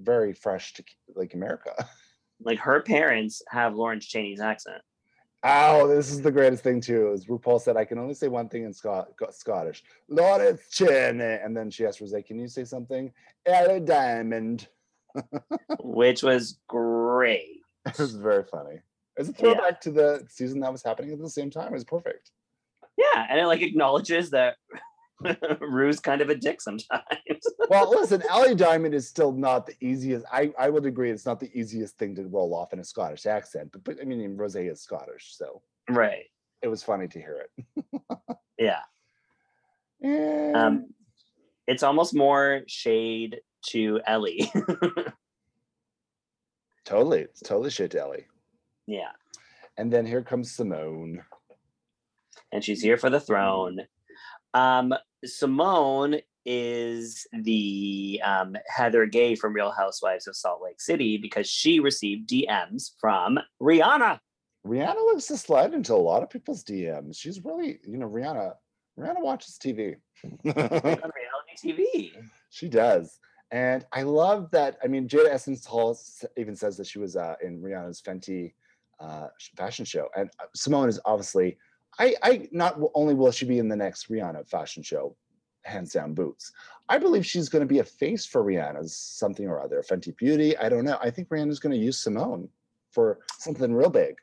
very 0.00 0.32
fresh 0.32 0.74
to 0.74 0.84
like 1.14 1.34
America. 1.34 1.72
Like 2.40 2.58
her 2.60 2.80
parents 2.82 3.42
have 3.48 3.74
Lawrence 3.74 4.06
Chaney's 4.06 4.40
accent. 4.40 4.80
Oh, 5.44 5.86
this 5.86 6.10
is 6.10 6.20
the 6.20 6.32
greatest 6.32 6.62
thing 6.64 6.80
too. 6.80 7.12
Is 7.12 7.26
RuPaul 7.26 7.60
said 7.60 7.76
I 7.76 7.84
can 7.84 7.98
only 7.98 8.14
say 8.14 8.28
one 8.28 8.48
thing 8.48 8.64
in 8.64 8.72
Scot- 8.72 9.12
Scottish. 9.30 9.84
Lawrence 10.08 10.62
Cheney, 10.70 11.22
and 11.22 11.56
then 11.56 11.70
she 11.70 11.86
asked 11.86 12.00
Rose, 12.00 12.14
"Can 12.26 12.38
you 12.38 12.48
say 12.48 12.64
something?" 12.64 13.12
Ellie 13.46 13.80
Diamond. 13.80 14.68
which 15.80 16.22
was 16.22 16.58
great. 16.68 17.60
It 17.86 17.98
was 17.98 18.14
very 18.14 18.44
funny. 18.44 18.80
It's 19.16 19.28
a 19.28 19.32
Yeah. 19.32 19.38
throwback 19.38 19.80
to 19.82 19.90
the 19.90 20.24
season 20.28 20.60
that 20.60 20.70
was 20.72 20.82
happening 20.82 21.12
at 21.12 21.18
the 21.20 21.30
same 21.30 21.50
time. 21.50 21.68
It 21.68 21.72
was 21.72 21.84
perfect. 21.84 22.30
Yeah, 22.96 23.26
and 23.28 23.38
it 23.40 23.46
like 23.46 23.62
acknowledges 23.62 24.30
that 24.30 24.56
Ru's 25.60 26.00
kind 26.00 26.20
of 26.20 26.28
a 26.30 26.34
dick 26.34 26.60
sometimes. 26.60 27.02
Well, 27.70 27.90
listen, 27.90 28.22
Ellie 28.30 28.54
Diamond 28.54 28.94
is 28.94 29.06
still 29.06 29.30
not 29.30 29.66
the 29.66 29.74
easiest. 29.82 30.24
I, 30.32 30.50
I 30.58 30.70
would 30.70 30.86
agree 30.86 31.10
it's 31.10 31.26
not 31.26 31.38
the 31.38 31.50
easiest 31.52 31.98
thing 31.98 32.14
to 32.14 32.22
roll 32.26 32.54
off 32.54 32.72
in 32.72 32.78
a 32.78 32.84
Scottish 32.84 33.26
accent, 33.26 33.70
but, 33.72 33.84
but 33.84 33.96
I 34.00 34.04
mean, 34.04 34.36
Rose 34.38 34.56
is 34.56 34.80
Scottish, 34.80 35.36
so 35.36 35.60
right. 35.90 36.24
it 36.62 36.68
was 36.68 36.82
funny 36.82 37.08
to 37.08 37.18
hear 37.18 37.44
it. 37.44 37.64
Yeah. 38.58 38.80
And 40.02 40.56
Um, 40.56 40.86
it's 41.66 41.82
almost 41.82 42.14
more 42.14 42.62
shade 42.66 43.40
to 43.70 44.00
Ellie. 44.06 44.50
totally, 46.84 47.20
it's 47.20 47.40
totally 47.40 47.70
shit 47.70 47.90
to 47.92 48.00
Ellie. 48.00 48.26
yeah. 48.86 49.10
And 49.76 49.92
then 49.92 50.06
here 50.06 50.22
comes 50.22 50.50
Simone. 50.52 51.22
And 52.50 52.64
she's 52.64 52.80
here 52.82 52.96
for 52.96 53.10
the 53.10 53.20
throne. 53.20 53.80
Um, 54.54 54.92
Simone 55.24 56.20
is 56.44 57.26
the 57.32 58.20
um, 58.24 58.56
Heather 58.66 59.04
Gay 59.06 59.34
from 59.34 59.52
Real 59.52 59.70
Housewives 59.70 60.26
of 60.26 60.34
Salt 60.36 60.62
Lake 60.62 60.80
City 60.80 61.18
because 61.18 61.46
she 61.46 61.80
received 61.80 62.28
DMs 62.28 62.92
from 62.98 63.38
Rihanna. 63.60 64.18
Rihanna 64.66 65.12
likes 65.12 65.26
to 65.26 65.36
slide 65.36 65.74
into 65.74 65.94
a 65.94 65.96
lot 65.96 66.22
of 66.22 66.30
people's 66.30 66.64
DMs. 66.64 67.18
She's 67.18 67.44
really, 67.44 67.80
you 67.86 67.98
know, 67.98 68.08
Rihanna. 68.08 68.54
Rihanna 68.98 69.20
watches 69.20 69.58
TV. 69.62 69.96
on 70.24 70.40
reality 70.44 71.12
TV. 71.62 72.12
she 72.50 72.68
does, 72.68 73.20
and 73.50 73.86
I 73.92 74.02
love 74.02 74.50
that. 74.52 74.78
I 74.82 74.88
mean, 74.88 75.06
Jada 75.06 75.28
Essence 75.30 75.64
Hall 75.64 75.98
even 76.36 76.56
says 76.56 76.76
that 76.78 76.86
she 76.86 76.98
was 76.98 77.14
uh, 77.14 77.36
in 77.42 77.60
Rihanna's 77.60 78.02
Fenty 78.02 78.54
uh, 79.00 79.28
fashion 79.56 79.84
show, 79.84 80.08
and 80.16 80.30
uh, 80.40 80.46
Simone 80.54 80.88
is 80.88 81.00
obviously. 81.04 81.58
I, 81.98 82.14
I 82.22 82.48
not 82.52 82.78
only 82.94 83.14
will 83.14 83.32
she 83.32 83.44
be 83.44 83.58
in 83.58 83.68
the 83.68 83.76
next 83.76 84.10
Rihanna 84.10 84.48
fashion 84.48 84.82
show, 84.82 85.16
hands 85.64 85.92
down 85.92 86.14
boots. 86.14 86.52
I 86.88 86.98
believe 86.98 87.26
she's 87.26 87.48
going 87.48 87.60
to 87.60 87.66
be 87.66 87.80
a 87.80 87.84
face 87.84 88.24
for 88.24 88.42
Rihanna's 88.42 88.96
something 88.96 89.46
or 89.46 89.60
other, 89.60 89.82
Fenty 89.82 90.16
Beauty. 90.16 90.56
I 90.56 90.68
don't 90.68 90.84
know. 90.84 90.98
I 91.02 91.10
think 91.10 91.28
Rihanna's 91.28 91.58
going 91.58 91.74
to 91.74 91.84
use 91.84 91.98
Simone 91.98 92.48
for 92.90 93.18
something 93.38 93.74
real 93.74 93.90
big. 93.90 94.16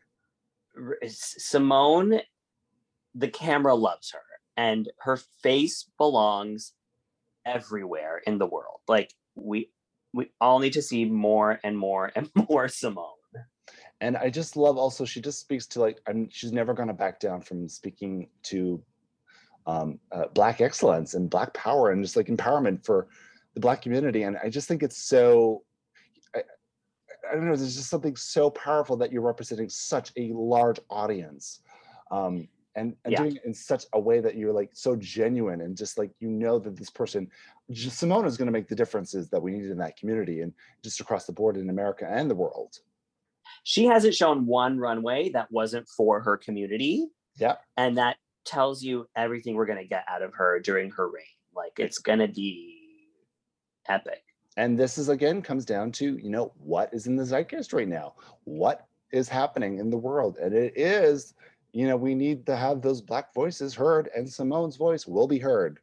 Simone, 1.08 2.22
the 3.14 3.28
camera 3.28 3.76
loves 3.76 4.12
her, 4.12 4.20
and 4.58 4.90
her 5.00 5.18
face 5.18 5.86
belongs 5.98 6.74
everywhere 7.46 8.22
in 8.26 8.40
the 8.40 8.48
world. 8.48 8.80
Like 8.88 9.14
we 9.36 9.70
we 10.14 10.32
all 10.42 10.60
need 10.60 10.74
to 10.74 10.82
see 10.82 11.06
more 11.06 11.60
and 11.64 11.78
more 11.78 12.12
and 12.16 12.30
more 12.50 12.68
Simone. 12.68 13.15
And 14.02 14.18
I 14.18 14.30
just 14.30 14.58
love 14.58 14.78
also 14.78 15.06
she 15.06 15.22
just 15.22 15.40
speaks 15.40 15.66
to 15.68 15.80
like 15.80 16.00
I'm 16.08 16.30
she's 16.30 16.52
never 16.52 16.74
going 16.74 16.88
to 16.88 16.94
back 16.94 17.20
down 17.20 17.42
from 17.42 17.68
speaking 17.70 18.30
to 18.44 18.84
um, 19.68 20.00
uh, 20.12 20.26
black 20.34 20.62
excellence 20.62 21.14
and 21.14 21.30
black 21.30 21.54
power 21.54 21.92
and 21.92 22.04
just 22.04 22.16
like 22.16 22.28
empowerment 22.28 22.86
for 22.86 23.08
the 23.54 23.60
black 23.60 23.82
community 23.82 24.24
and 24.24 24.38
I 24.44 24.50
just 24.50 24.68
think 24.68 24.84
it's 24.84 24.98
so 24.98 25.64
I, 26.36 26.42
I 27.32 27.36
don't 27.36 27.46
know 27.46 27.56
there's 27.56 27.76
just 27.76 27.90
something 27.90 28.16
so 28.16 28.50
powerful 28.50 28.98
that 28.98 29.12
you're 29.12 29.22
representing 29.22 29.70
such 29.70 30.12
a 30.18 30.32
large 30.34 30.80
audience 30.90 31.62
um, 32.12 32.48
and, 32.76 32.96
and 33.06 33.14
Yeah. 33.14 33.20
doing 33.20 33.36
it 33.38 33.46
in 33.46 33.54
such 33.54 33.86
a 33.94 34.00
way 34.00 34.20
that 34.20 34.36
you're 34.36 34.54
like 34.54 34.70
so 34.74 34.96
genuine 34.98 35.62
and 35.62 35.78
just 35.78 35.98
like 35.98 36.12
you 36.20 36.30
know 36.30 36.60
that 36.60 36.76
this 36.76 36.90
person 36.90 37.30
just 37.72 37.98
Simone 37.98 38.26
is 38.26 38.38
going 38.38 38.48
to 38.48 38.52
make 38.52 38.68
the 38.68 38.76
differences 38.76 39.30
that 39.30 39.42
we 39.42 39.52
need 39.52 39.72
in 39.72 39.78
that 39.78 39.98
community 39.98 40.42
and 40.42 40.54
just 40.84 41.00
across 41.00 41.26
the 41.26 41.32
board 41.32 41.58
in 41.58 41.70
America 41.70 42.06
and 42.10 42.30
the 42.30 42.36
world. 42.36 42.80
She 43.64 43.86
hasn't 43.86 44.16
shown 44.16 44.46
one 44.46 44.78
runway 44.80 45.30
that 45.30 45.52
wasn't 45.52 45.88
for 45.88 46.22
her 46.22 46.38
community. 46.38 47.08
Yeah. 47.38 47.56
And 47.78 47.98
that 47.98 48.18
tells 48.46 48.84
you 48.84 49.08
everything 49.16 49.56
we're 49.56 49.66
going 49.66 49.82
to 49.82 49.88
get 49.88 50.06
out 50.08 50.22
of 50.22 50.34
her 50.36 50.60
during 50.60 50.92
her 50.92 51.10
reign. 51.10 51.24
Like 51.56 51.74
it's 51.78 52.00
going 52.00 52.20
to 52.20 52.28
be 52.28 52.78
epic. 53.88 54.24
And 54.58 54.78
this 54.80 54.98
is 54.98 55.10
again 55.10 55.42
comes 55.42 55.66
down 55.66 55.92
to, 55.94 56.18
you 56.18 56.30
know, 56.30 56.54
what 56.58 56.94
is 56.94 57.08
in 57.08 57.16
the 57.16 57.26
zeitgeist 57.26 57.74
right 57.74 57.88
now? 57.88 58.14
What 58.46 58.88
is 59.12 59.28
happening 59.28 59.80
in 59.80 59.90
the 59.90 59.98
world? 59.98 60.38
And 60.38 60.54
it 60.54 60.74
is, 60.78 61.34
you 61.74 61.88
know, 61.88 61.98
we 61.98 62.16
need 62.16 62.46
to 62.46 62.56
have 62.56 62.82
those 62.82 63.02
black 63.02 63.34
voices 63.34 63.74
heard 63.74 64.10
and 64.16 64.28
Simone's 64.28 64.78
voice 64.78 65.06
will 65.06 65.28
be 65.28 65.40
heard. 65.40 65.80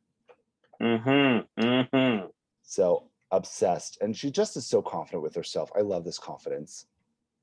Mm-hmm. 0.80 1.62
Mm-hmm. 1.62 2.26
So 2.62 3.08
obsessed. 3.30 3.98
And 4.00 4.16
she 4.16 4.30
just 4.30 4.56
is 4.56 4.66
so 4.66 4.80
confident 4.80 5.22
with 5.22 5.34
herself. 5.34 5.70
I 5.76 5.80
love 5.80 6.04
this 6.04 6.18
confidence. 6.18 6.86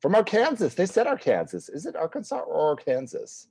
From 0.01 0.15
Arkansas. 0.15 0.69
They 0.69 0.85
said 0.85 1.07
Arkansas. 1.07 1.71
Is 1.73 1.85
it 1.85 1.95
Arkansas 1.95 2.39
or 2.39 2.69
Arkansas? 2.69 3.47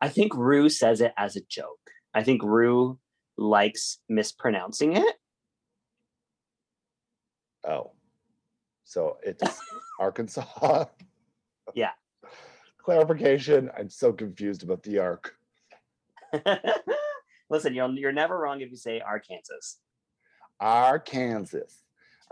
I 0.00 0.08
think 0.08 0.34
Ru 0.34 0.68
says 0.68 1.00
it 1.00 1.12
as 1.16 1.36
a 1.36 1.40
joke. 1.48 1.90
I 2.14 2.22
think 2.22 2.42
Ru 2.42 2.98
likes 3.36 3.98
mispronouncing 4.08 4.96
it. 4.96 5.16
Oh. 7.66 7.92
So 8.84 9.18
it's 9.22 9.42
Arkansas. 10.00 10.86
Yeah. 11.74 11.90
Clarification. 12.84 13.70
I'm 13.78 13.90
so 13.90 14.12
confused 14.12 14.62
about 14.62 14.82
the 14.82 14.98
arc. 14.98 15.34
Listen, 17.50 17.74
you're, 17.74 17.90
you're 17.90 18.12
never 18.12 18.38
wrong 18.38 18.60
if 18.60 18.70
you 18.70 18.76
say 18.76 19.00
Arkansas. 19.00 19.78
Arkansas. 20.60 21.58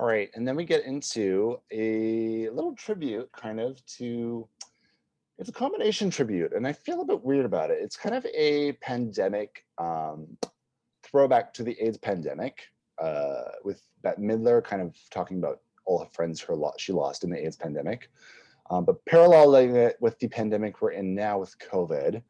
All 0.01 0.07
right, 0.07 0.31
and 0.35 0.47
then 0.47 0.55
we 0.55 0.65
get 0.65 0.85
into 0.85 1.59
a 1.73 2.49
little 2.51 2.75
tribute, 2.75 3.31
kind 3.33 3.59
of 3.59 3.85
to. 3.97 4.47
It's 5.39 5.49
a 5.49 5.53
combination 5.53 6.11
tribute, 6.11 6.53
and 6.53 6.67
I 6.67 6.73
feel 6.73 7.01
a 7.01 7.05
bit 7.05 7.25
weird 7.25 7.45
about 7.45 7.71
it. 7.71 7.79
It's 7.81 7.97
kind 7.97 8.15
of 8.15 8.25
a 8.35 8.73
pandemic 8.75 9.65
um, 9.79 10.37
throwback 11.03 11.53
to 11.55 11.65
the 11.65 11.77
AIDS 11.81 11.99
pandemic, 11.99 12.63
uh, 13.01 13.43
with 13.65 13.83
Bette 14.03 14.21
Midler 14.21 14.63
kind 14.63 14.83
of 14.83 14.95
talking 15.11 15.39
about 15.39 15.61
all 15.85 15.99
her 16.01 16.11
friends 16.13 16.41
her 16.43 16.55
lo- 16.55 16.73
she 16.77 16.93
lost 16.93 17.25
in 17.25 17.31
the 17.31 17.45
AIDS 17.45 17.57
pandemic, 17.57 18.09
um, 18.71 18.85
but 18.85 19.05
paralleling 19.05 19.75
it 19.75 19.97
with 20.01 20.17
the 20.21 20.29
pandemic 20.29 20.81
we're 20.81 20.93
in 20.93 21.13
now 21.13 21.39
with 21.39 21.57
COVID. 21.59 22.23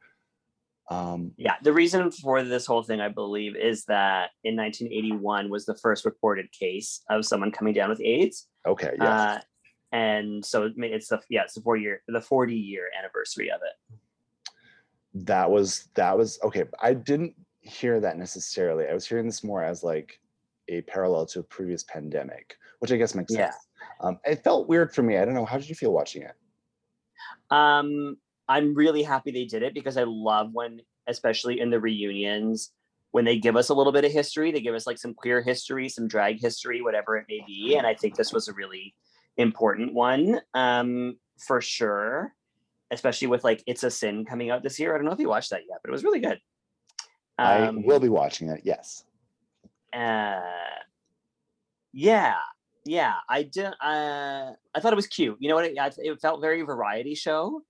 Um, 0.90 1.32
Yeah, 1.36 1.56
the 1.62 1.72
reason 1.72 2.10
for 2.10 2.42
this 2.42 2.64
whole 2.66 2.82
thing, 2.82 3.00
I 3.00 3.08
believe, 3.08 3.56
is 3.56 3.84
that 3.86 4.30
in 4.44 4.56
1981 4.56 5.50
was 5.50 5.66
the 5.66 5.74
first 5.76 6.04
reported 6.04 6.50
case 6.52 7.02
of 7.10 7.24
someone 7.26 7.50
coming 7.52 7.74
down 7.74 7.90
with 7.90 8.00
AIDS. 8.00 8.48
okay, 8.66 8.94
yes. 8.98 9.08
Uh, 9.08 9.40
and 9.92 10.44
so 10.44 10.70
it's 10.76 11.08
the 11.08 11.20
yeah, 11.30 11.44
it's 11.44 11.54
the 11.54 11.62
four 11.62 11.76
year 11.76 12.02
the 12.08 12.20
40 12.20 12.54
year 12.54 12.88
anniversary 12.98 13.50
of 13.50 13.60
it. 13.62 14.00
that 15.26 15.50
was 15.50 15.88
that 15.94 16.16
was 16.16 16.38
okay 16.44 16.64
i 16.82 16.92
didn't 16.92 17.34
hear 17.60 17.98
that 17.98 18.18
necessarily 18.18 18.86
i 18.86 18.92
was 18.92 19.06
hearing 19.08 19.24
this 19.24 19.42
more 19.42 19.62
as 19.64 19.82
like 19.82 20.20
a 20.68 20.82
parallel 20.82 21.24
to 21.24 21.40
a 21.40 21.42
previous 21.42 21.82
pandemic 21.84 22.56
which 22.80 22.92
i 22.92 22.96
guess 22.96 23.14
makes 23.14 23.32
Yeah. 23.32 23.50
sense 23.50 23.66
um 24.00 24.20
it 24.26 24.44
felt 24.44 24.68
weird 24.68 24.94
for 24.94 25.02
me 25.02 25.16
i 25.16 25.24
don't 25.24 25.32
know 25.34 25.46
how 25.46 25.56
did 25.56 25.68
you 25.70 25.74
feel 25.74 25.92
watching 25.92 26.22
it 26.22 26.34
Um, 27.50 28.18
I'm 28.48 28.74
really 28.74 29.02
happy 29.02 29.30
they 29.30 29.44
did 29.44 29.62
it 29.62 29.74
because 29.74 29.96
I 29.96 30.04
love 30.04 30.50
when, 30.52 30.80
especially 31.06 31.60
in 31.60 31.70
the 31.70 31.80
reunions, 31.80 32.70
when 33.10 33.24
they 33.24 33.38
give 33.38 33.56
us 33.56 33.68
a 33.68 33.74
little 33.74 33.92
bit 33.92 34.04
of 34.04 34.12
history, 34.12 34.52
they 34.52 34.60
give 34.60 34.74
us 34.74 34.86
like 34.86 34.98
some 34.98 35.14
queer 35.14 35.42
history, 35.42 35.88
some 35.88 36.08
drag 36.08 36.40
history, 36.40 36.82
whatever 36.82 37.16
it 37.16 37.26
may 37.28 37.42
be. 37.46 37.76
And 37.76 37.86
I 37.86 37.94
think 37.94 38.16
this 38.16 38.32
was 38.32 38.48
a 38.48 38.52
really 38.52 38.94
important 39.36 39.94
one, 39.94 40.40
um, 40.54 41.16
for 41.46 41.60
sure. 41.60 42.32
Especially 42.90 43.28
with 43.28 43.44
like 43.44 43.62
It's 43.66 43.82
a 43.82 43.90
Sin 43.90 44.24
coming 44.24 44.50
out 44.50 44.62
this 44.62 44.78
year. 44.78 44.94
I 44.94 44.98
don't 44.98 45.04
know 45.06 45.12
if 45.12 45.18
you 45.18 45.28
watched 45.28 45.50
that 45.50 45.62
yet, 45.68 45.78
but 45.82 45.90
it 45.90 45.92
was 45.92 46.04
really 46.04 46.20
good. 46.20 46.38
i 47.38 47.66
Um, 47.66 47.82
will 47.84 48.00
be 48.00 48.08
watching 48.08 48.48
it 48.48 48.62
yes 48.64 49.04
uh 49.94 50.40
yeah 51.92 52.34
yeah 52.84 53.14
i 53.28 53.42
did 53.42 53.72
uh 53.82 54.52
i 54.74 54.80
thought 54.80 54.92
it 54.92 54.96
was 54.96 55.06
cute 55.06 55.36
you 55.40 55.48
know 55.48 55.54
what 55.54 55.64
it, 55.64 55.76
it 55.98 56.20
felt 56.20 56.40
very 56.40 56.62
variety 56.62 57.14
show 57.14 57.62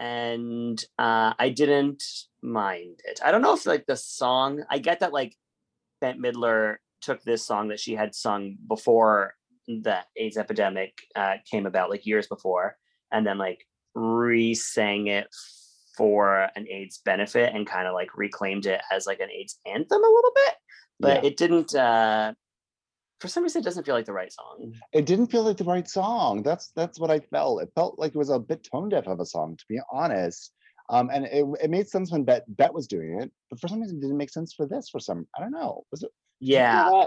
and 0.00 0.84
uh 0.98 1.32
i 1.38 1.48
didn't 1.48 2.02
mind 2.42 3.00
it 3.04 3.20
i 3.24 3.30
don't 3.30 3.42
know 3.42 3.54
if 3.54 3.64
like 3.66 3.86
the 3.86 3.96
song 3.96 4.62
i 4.70 4.78
get 4.78 5.00
that 5.00 5.12
like 5.12 5.34
bette 6.00 6.18
midler 6.18 6.76
took 7.00 7.22
this 7.22 7.46
song 7.46 7.68
that 7.68 7.78
she 7.80 7.94
had 7.94 8.14
sung 8.14 8.56
before 8.68 9.34
the 9.68 9.98
aids 10.16 10.36
epidemic 10.36 10.92
uh 11.16 11.34
came 11.50 11.64
about 11.66 11.90
like 11.90 12.04
years 12.06 12.26
before 12.26 12.76
and 13.12 13.26
then 13.26 13.38
like 13.38 13.64
re-sang 13.94 15.06
it 15.06 15.28
for 15.96 16.48
an 16.56 16.66
aids 16.68 17.00
benefit 17.04 17.54
and 17.54 17.66
kind 17.66 17.86
of 17.86 17.94
like 17.94 18.16
reclaimed 18.16 18.66
it 18.66 18.80
as 18.90 19.06
like 19.06 19.20
an 19.20 19.30
aids 19.30 19.58
anthem 19.64 20.02
a 20.02 20.08
little 20.08 20.32
bit 20.34 20.54
but 20.98 21.22
Yeah. 21.22 21.28
it 21.28 21.36
didn't 21.36 21.74
uh 21.74 22.34
for 23.24 23.28
some 23.28 23.42
reason 23.42 23.62
it 23.62 23.64
doesn't 23.64 23.86
feel 23.86 23.94
like 23.94 24.04
the 24.04 24.12
right 24.12 24.30
song. 24.30 24.74
It 24.92 25.06
didn't 25.06 25.28
feel 25.28 25.44
like 25.44 25.56
the 25.56 25.64
right 25.64 25.88
song. 25.88 26.42
That's 26.42 26.72
that's 26.76 27.00
what 27.00 27.10
i 27.10 27.20
felt. 27.20 27.62
It 27.62 27.70
felt 27.74 27.98
like 27.98 28.14
it 28.14 28.18
was 28.18 28.28
a 28.28 28.38
bit 28.38 28.68
tone 28.70 28.90
deaf 28.90 29.06
of 29.06 29.18
a 29.18 29.24
song 29.24 29.56
to 29.56 29.64
be 29.66 29.80
honest. 29.90 30.52
Um 30.90 31.08
and 31.10 31.24
it, 31.24 31.46
it 31.62 31.70
made 31.70 31.88
sense 31.88 32.12
when 32.12 32.24
Bette 32.24 32.44
Bette 32.48 32.74
was 32.74 32.86
doing 32.86 33.22
it 33.22 33.32
but 33.48 33.58
for 33.58 33.68
some 33.68 33.80
reason 33.80 33.96
it 33.96 34.02
didn't 34.02 34.18
make 34.18 34.28
sense 34.28 34.52
for 34.52 34.66
this 34.66 34.90
for 34.90 35.00
some 35.00 35.26
i 35.34 35.40
don't 35.40 35.52
know. 35.52 35.84
Was 35.90 36.02
it 36.02 36.10
did 36.42 36.48
you 36.48 36.56
feel 36.56 36.60
yeah. 36.60 37.06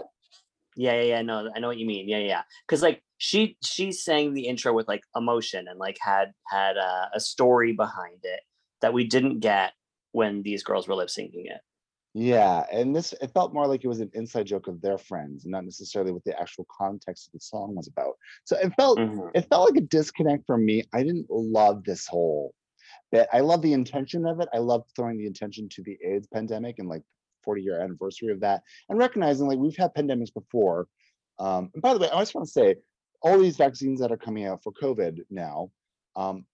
yeah 0.75 0.93
yeah 0.93 1.03
yeah 1.03 1.21
no 1.21 1.51
i 1.55 1.59
know 1.59 1.67
what 1.67 1.77
you 1.77 1.85
mean. 1.85 2.09
Yeah 2.09 2.17
yeah 2.17 2.41
because 2.65 2.81
like 2.81 3.03
she 3.19 3.57
she 3.63 3.91
sang 3.91 4.33
the 4.33 4.47
intro 4.47 4.73
with 4.73 4.87
like 4.87 5.03
emotion 5.15 5.67
and 5.67 5.77
like 5.77 5.97
had 6.01 6.31
had 6.47 6.77
uh, 6.77 7.05
a 7.13 7.19
story 7.19 7.73
behind 7.73 8.21
it 8.23 8.39
that 8.81 8.93
we 8.93 9.05
didn't 9.05 9.39
get 9.39 9.73
when 10.13 10.41
these 10.41 10.63
girls 10.63 10.87
were 10.87 10.95
lip 10.95 11.09
syncing 11.09 11.45
it 11.45 11.61
Yeah, 12.19 12.65
and 12.71 12.95
this 12.95 13.13
it 13.21 13.31
felt 13.31 13.53
more 13.53 13.67
like 13.67 13.83
it 13.83 13.87
was 13.87 13.99
an 13.99 14.09
inside 14.15 14.47
joke 14.47 14.67
of 14.67 14.81
their 14.81 14.97
friends, 14.97 15.43
and 15.43 15.51
not 15.51 15.65
necessarily 15.65 16.11
what 16.11 16.23
the 16.23 16.39
actual 16.39 16.65
context 16.75 17.27
of 17.27 17.33
the 17.33 17.39
song 17.39 17.75
was 17.75 17.87
about. 17.87 18.17
So 18.43 18.57
it 18.57 18.73
felt 18.75 18.97
Mhm. 18.97 19.29
it 19.35 19.47
felt 19.49 19.69
like 19.69 19.77
a 19.83 19.85
disconnect 19.85 20.47
from 20.47 20.65
me. 20.65 20.83
I 20.93 21.03
didn't 21.03 21.29
love 21.29 21.83
this 21.83 22.07
whole 22.07 22.55
bit. 23.11 23.27
I 23.31 23.41
love 23.41 23.61
the 23.61 23.73
intention 23.73 24.25
of 24.25 24.39
it. 24.39 24.49
I 24.51 24.57
love 24.57 24.83
throwing 24.95 25.19
the 25.19 25.27
intention 25.27 25.69
to 25.69 25.83
the 25.83 25.95
AIDS 26.03 26.25
pandemic 26.27 26.79
and 26.79 26.89
like 26.89 27.03
40 27.43 27.61
year 27.61 27.79
anniversary 27.79 28.31
of 28.31 28.39
that, 28.39 28.63
and 28.89 28.97
recognizing 28.97 29.47
like 29.47 29.59
we've 29.59 29.77
had 29.77 29.93
pandemics 29.93 30.33
before. 30.33 30.87
Um, 31.37 31.69
and 31.75 31.83
by 31.83 31.93
the 31.93 31.99
way, 31.99 32.09
I 32.09 32.19
just 32.21 32.33
want 32.33 32.47
to 32.47 32.51
say 32.51 32.77
all 33.21 33.37
these 33.37 33.57
vaccines 33.57 33.99
that 33.99 34.11
are 34.11 34.17
coming 34.17 34.45
out 34.45 34.63
for 34.63 34.73
COVID 34.73 35.23
now, 35.29 35.71
um, 36.15 36.47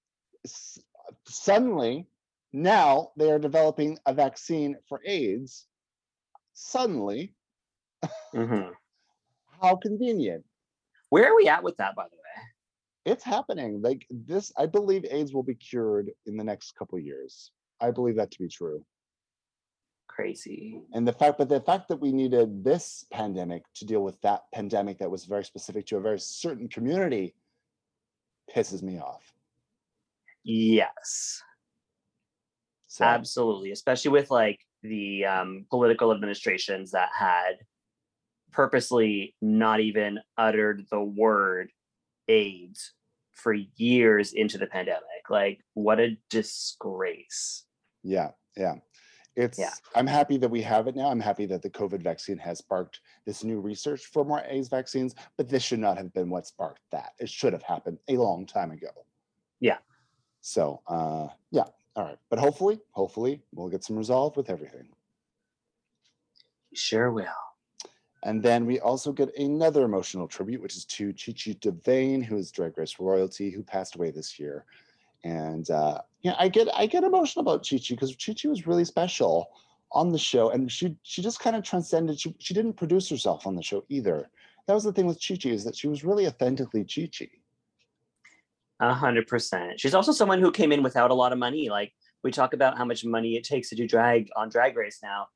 s- 0.44 0.84
suddenly 1.26 2.06
now 2.54 3.12
they 3.18 3.32
are 3.32 3.40
developing 3.40 3.98
a 4.06 4.14
vaccine 4.14 4.78
for 4.88 5.02
AIDS. 5.06 5.68
Suddenly, 6.54 7.34
Mhm. 8.34 8.74
how 9.62 9.76
convenient. 9.78 10.46
where 11.10 11.32
are 11.32 11.36
we 11.36 11.48
at 11.48 11.64
with 11.64 11.78
that 11.78 11.96
by 11.96 12.08
the 12.08 12.16
way 12.16 12.22
It's 13.06 13.24
happening. 13.24 13.82
Like 13.82 14.06
this, 14.10 14.52
I 14.58 14.66
believe 14.66 15.04
AIDS 15.06 15.34
will 15.34 15.44
be 15.44 15.56
cured 15.56 16.12
in 16.26 16.38
the 16.38 16.44
next 16.44 16.72
couple 16.76 16.98
of 16.98 17.04
years. 17.04 17.52
I 17.82 17.92
believe 17.92 18.16
that 18.16 18.32
to 18.32 18.40
be 18.40 18.48
true. 18.48 18.86
crazy 20.08 20.80
And 20.94 21.08
the 21.08 21.12
fact, 21.14 21.38
but 21.40 21.50
the 21.50 21.60
fact 21.62 21.88
that 21.90 21.98
we 22.00 22.12
needed 22.14 22.64
this 22.64 23.06
pandemic 23.12 23.64
to 23.76 23.86
deal 23.86 24.04
with 24.04 24.22
that 24.22 24.44
pandemic 24.54 25.00
that 25.00 25.10
was 25.10 25.26
very 25.26 25.44
specific 25.44 25.86
to 25.88 25.98
a 25.98 26.02
very 26.02 26.20
certain 26.20 26.68
community 26.70 27.36
pisses 28.54 28.84
me 28.84 29.00
off. 29.00 29.34
yes 30.44 31.42
So 32.94 33.06
Absolutely, 33.06 33.72
especially 33.72 34.12
with 34.12 34.30
like 34.30 34.60
the 34.84 35.26
um, 35.26 35.66
political 35.72 36.14
administrations 36.14 36.92
that 36.92 37.10
had 37.12 37.54
purposely 38.52 39.36
not 39.42 39.80
even 39.80 40.20
uttered 40.38 40.86
the 40.92 41.02
word 41.02 41.72
AIDS 42.28 42.94
for 43.32 43.52
years 43.52 44.34
into 44.34 44.60
the 44.60 44.68
pandemic. 44.68 45.28
Like, 45.28 45.62
what 45.74 46.00
a 46.00 46.20
disgrace. 46.30 47.66
yeah, 48.04 48.30
yeah. 48.56 48.76
It's 49.36 49.58
Yeah. 49.58 49.74
I'm 49.96 50.06
happy 50.06 50.38
that 50.38 50.50
we 50.50 50.62
have 50.62 50.88
it 50.88 50.96
now. 50.96 51.10
I'm 51.10 51.20
happy 51.20 51.48
that 51.48 51.64
the 51.64 51.72
COVID 51.72 52.04
vaccine 52.04 52.38
has 52.38 52.60
sparked 52.60 53.00
this 53.26 53.44
new 53.44 53.60
research 53.60 54.06
for 54.06 54.24
more 54.24 54.44
AIDS 54.48 54.68
vaccines, 54.68 55.16
but 55.36 55.50
this 55.50 55.64
should 55.64 55.80
not 55.80 55.98
have 55.98 56.14
been 56.14 56.30
what 56.30 56.46
sparked 56.46 56.84
that. 56.92 57.14
It 57.18 57.28
should 57.28 57.54
have 57.54 57.64
happened 57.64 57.98
a 58.08 58.18
long 58.18 58.46
time 58.46 58.70
ago. 58.70 58.92
Yeah. 59.60 59.80
So 60.42 60.82
uh 60.86 61.30
yeah, 61.50 61.66
all 61.96 62.06
right. 62.06 62.18
But 62.30 62.40
hopefully, 62.40 62.80
hopefully 62.92 63.42
we'll 63.54 63.70
get 63.70 63.84
some 63.84 63.98
resolve 63.98 64.36
with 64.36 64.50
everything. 64.50 64.88
Sure 66.74 67.12
will. 67.12 67.26
And 68.24 68.42
then 68.42 68.66
we 68.66 68.80
also 68.80 69.12
get 69.12 69.38
another 69.38 69.84
emotional 69.84 70.28
tribute, 70.28 70.62
which 70.62 70.76
is 70.76 70.86
to 70.86 71.12
Chi 71.14 71.34
Chi 71.34 71.52
DeVayne, 71.60 72.24
who 72.24 72.38
is 72.38 72.52
Drag 72.52 72.78
Race 72.78 72.96
royalty, 73.00 73.50
who 73.50 73.62
passed 73.64 73.96
away 73.96 74.12
this 74.12 74.40
year. 74.40 74.66
And 75.24 75.70
uh, 75.70 76.00
yeah, 76.22 76.36
I 76.40 76.48
get 76.48 76.68
I 76.74 76.86
get 76.86 77.04
emotional 77.04 77.42
about 77.42 77.68
Chi 77.70 77.78
Chi 77.78 77.96
because 77.96 78.16
Chi 78.16 78.34
Chi 78.34 78.48
was 78.48 78.66
really 78.66 78.86
special 78.86 79.50
on 79.92 80.10
the 80.10 80.18
show, 80.18 80.50
and 80.50 80.72
she 80.72 80.96
she 81.04 81.22
just 81.22 81.40
kind 81.40 81.56
of 81.56 81.64
transcended. 81.64 82.20
She 82.20 82.34
she 82.40 82.54
didn't 82.54 82.74
produce 82.74 83.10
herself 83.10 83.46
on 83.46 83.56
the 83.56 83.64
show 83.64 83.84
either. 83.90 84.30
That 84.68 84.74
was 84.74 84.86
the 84.86 84.94
thing 84.94 85.06
with 85.06 85.22
Chi 85.26 85.36
Chi 85.36 85.50
is 85.50 85.66
that 85.66 85.76
she 85.76 85.88
was 85.88 86.04
really 86.04 86.28
authentically 86.28 86.86
Chi 86.86 87.10
Chi. 87.18 87.28
A 88.84 88.94
hundred 88.94 89.28
percent. 89.28 89.80
She's 89.80 89.94
also 89.94 90.12
someone 90.12 90.42
who 90.42 90.52
came 90.52 90.74
in 90.74 90.84
without 90.84 91.10
a 91.10 91.14
lot 91.14 91.32
of 91.32 91.40
money. 91.40 91.70
Like 91.70 91.94
we 92.22 92.32
talk 92.32 92.54
about 92.54 92.78
how 92.78 92.84
much 92.84 93.06
money 93.06 93.38
it 93.38 93.46
takes 93.46 93.70
to 93.70 93.76
do 93.76 93.88
drag 93.88 94.30
on 94.36 94.50
Drag 94.50 94.76
Race 94.76 95.00
now. 95.02 95.28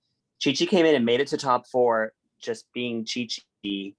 Chi 0.44 0.52
Chi 0.52 0.66
came 0.66 0.86
in 0.86 0.96
and 0.96 1.06
made 1.06 1.22
it 1.22 1.28
to 1.30 1.38
top 1.38 1.66
four 1.68 2.12
just 2.42 2.66
being 2.74 3.06
Chi 3.06 3.30
Chi 3.64 3.94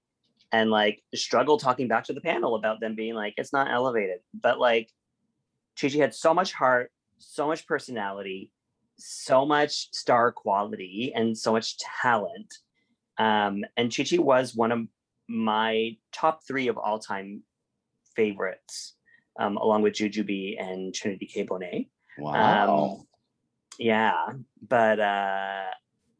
and 0.51 0.69
like 0.69 1.01
struggle 1.15 1.57
talking 1.57 1.87
back 1.87 2.03
to 2.05 2.13
the 2.13 2.21
panel 2.21 2.53
about 2.53 2.79
them 2.79 2.93
being 2.93 3.15
like, 3.15 3.33
it's 3.37 3.51
not 3.51 3.71
elevated. 3.71 4.19
But 4.39 4.59
like 4.59 4.91
Chi 5.79 5.89
Chi 5.89 5.97
had 5.97 6.13
so 6.13 6.31
much 6.31 6.53
heart, 6.53 6.91
so 7.17 7.47
much 7.47 7.65
personality, 7.65 8.51
so 8.97 9.47
much 9.47 9.91
star 9.95 10.31
quality, 10.31 11.11
and 11.15 11.35
so 11.35 11.53
much 11.53 11.77
talent. 11.79 12.53
Um, 13.17 13.65
and 13.77 13.95
Chi 13.95 14.03
Chi 14.03 14.17
was 14.19 14.55
one 14.55 14.71
of 14.71 14.81
my 15.27 15.97
top 16.13 16.41
three 16.47 16.67
of 16.67 16.77
all 16.77 16.99
time 16.99 17.41
favorites, 18.15 18.95
um, 19.39 19.57
along 19.57 19.81
with 19.81 19.93
Jujubee 19.93 20.61
and 20.61 20.93
Trinity 20.93 21.25
K. 21.25 21.45
Bonet. 21.45 21.87
Wow. 22.19 22.97
Um, 22.99 23.07
yeah, 23.79 24.33
but 24.67 24.99
uh, 24.99 25.63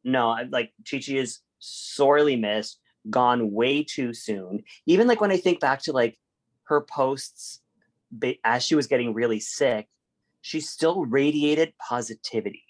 no, 0.03 0.29
I- 0.29 0.43
like 0.49 0.71
Chi 0.89 0.99
Chi 1.05 1.13
is 1.13 1.39
sorely 1.59 2.35
missed, 2.35 2.79
gone 3.09 3.51
way 3.51 3.83
too 3.83 4.13
soon. 4.13 4.63
Even 4.85 5.07
like 5.07 5.21
when 5.21 5.31
I 5.31 5.37
think 5.37 5.59
back 5.59 5.81
to 5.83 5.91
like 5.91 6.17
her 6.63 6.81
posts 6.81 7.61
as 8.43 8.63
she 8.63 8.75
was 8.75 8.87
getting 8.87 9.13
really 9.13 9.39
sick, 9.39 9.87
she 10.41 10.61
still 10.61 11.05
radiated 11.05 11.73
positivity, 11.77 12.63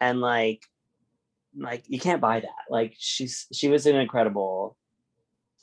and 0.00 0.20
like, 0.20 0.62
like 1.56 1.84
you 1.88 1.98
can't 1.98 2.20
buy 2.20 2.40
that. 2.40 2.64
Like 2.70 2.94
she's 2.98 3.46
she 3.52 3.68
was 3.68 3.86
an 3.86 3.96
incredible. 3.96 4.76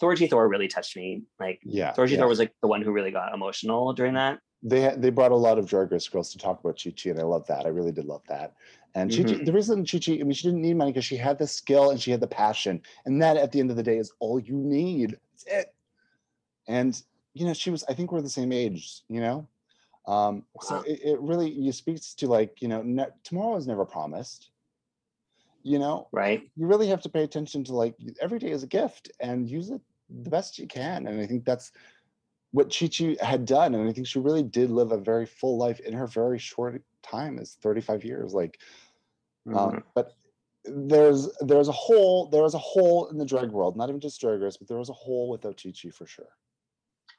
Thorgy 0.02 0.30
Thor 0.30 0.48
really 0.48 0.68
touched 0.68 0.96
me. 0.98 1.24
Like 1.40 1.62
yeah. 1.64 1.94
Thorgy 1.94 2.12
yeah. 2.12 2.18
Thor 2.20 2.28
was 2.28 2.40
like 2.40 2.54
the 2.62 2.68
one 2.68 2.82
who 2.82 2.92
really 2.92 3.12
got 3.12 3.34
emotional 3.34 3.94
during 3.94 4.14
that. 4.16 4.40
they 4.64 4.82
had- 4.82 5.02
they 5.02 5.12
brought 5.12 5.32
a 5.32 5.36
lot 5.36 5.60
of 5.60 5.68
drag 5.68 5.92
race 5.92 6.08
girls 6.08 6.32
to 6.32 6.38
talk 6.40 6.60
about 6.60 6.80
Chi 6.84 6.90
Chi, 6.92 7.12
and 7.12 7.20
I 7.20 7.24
love 7.24 7.46
that. 7.48 7.66
I 7.66 7.70
really 7.70 7.92
did 7.92 8.06
love 8.06 8.24
that. 8.28 8.56
And 8.96 9.12
Chi 9.12 9.24
Chi, 9.24 9.30
Mhm. 9.36 9.46
the 9.46 9.54
reason 9.54 9.86
Chi 9.86 10.00
Chi, 10.00 10.14
I 10.14 10.24
mean, 10.24 10.32
she 10.34 10.48
didn't 10.48 10.62
need 10.62 10.76
money 10.76 10.92
because 10.92 11.06
she 11.06 11.18
had 11.18 11.38
the 11.38 11.46
skill 11.46 11.92
and 11.92 12.02
she 12.02 12.10
had 12.12 12.20
the 12.20 12.28
passion, 12.28 12.82
and 13.06 13.22
that 13.22 13.38
at 13.38 13.52
the 13.52 13.60
end 13.60 13.70
of 13.70 13.78
the 13.78 13.84
day 13.84 13.98
is 13.98 14.12
all 14.20 14.40
you 14.40 14.56
need. 14.56 15.12
That's 15.34 15.46
it. 15.46 15.76
And 16.68 17.00
you 17.34 17.46
know, 17.46 17.54
she 17.54 17.70
was. 17.70 17.84
I 17.90 17.94
think 17.94 18.12
we're 18.12 18.22
the 18.22 18.30
same 18.30 18.52
age. 18.52 19.02
You 19.08 19.20
know, 19.22 19.48
um, 20.08 20.46
so 20.62 20.82
it, 20.82 21.00
it 21.04 21.20
really 21.22 21.50
you 21.52 21.72
speaks 21.72 22.14
to 22.16 22.28
like 22.28 22.62
you 22.62 22.68
know, 22.68 22.82
ne- 22.82 23.14
tomorrow 23.24 23.56
is 23.58 23.68
never 23.68 23.86
promised. 23.86 24.50
You 25.66 25.80
know, 25.80 26.10
Right. 26.12 26.44
you 26.56 26.68
really 26.68 26.88
have 26.90 27.02
to 27.02 27.10
pay 27.10 27.24
attention 27.24 27.64
to 27.64 27.74
like 27.74 27.96
every 28.22 28.38
day 28.38 28.52
is 28.52 28.62
a 28.62 28.68
gift 28.68 29.12
and 29.20 29.50
use 29.50 29.72
it 29.72 29.82
the 30.24 30.30
best 30.30 30.60
you 30.60 30.68
can. 30.68 31.08
And 31.08 31.20
I 31.20 31.26
think 31.26 31.44
that's 31.44 31.72
what 32.52 32.70
Chi 32.72 32.88
Chi 32.88 33.18
had 33.20 33.46
done. 33.46 33.74
And 33.74 33.90
I 33.90 33.92
think 33.92 34.06
she 34.06 34.20
really 34.20 34.44
did 34.44 34.70
live 34.70 34.92
a 34.92 35.00
very 35.00 35.26
full 35.26 35.58
life 35.58 35.80
in 35.80 35.92
her 35.94 36.06
very 36.06 36.38
short 36.38 36.84
time 37.02 37.40
as 37.40 37.56
35 37.56 38.06
years. 38.06 38.32
Like, 38.32 38.60
Mhm. 39.48 39.58
um, 39.58 39.84
but 39.96 40.14
there's 40.66 41.36
there's 41.42 41.68
a 41.68 41.72
hole 41.72 42.28
there 42.28 42.44
was 42.44 42.54
a 42.54 42.60
hole 42.60 43.08
in 43.08 43.18
the 43.18 43.26
drag 43.26 43.50
world, 43.50 43.76
not 43.76 43.90
even 43.90 44.00
just 44.00 44.22
drag 44.22 44.42
race, 44.42 44.58
but 44.58 44.68
there 44.68 44.78
was 44.78 44.90
a 44.90 44.94
hole 44.94 45.30
without 45.30 45.60
Chi 45.62 45.72
Chi 45.72 45.90
for 45.90 46.06
sure. 46.06 46.30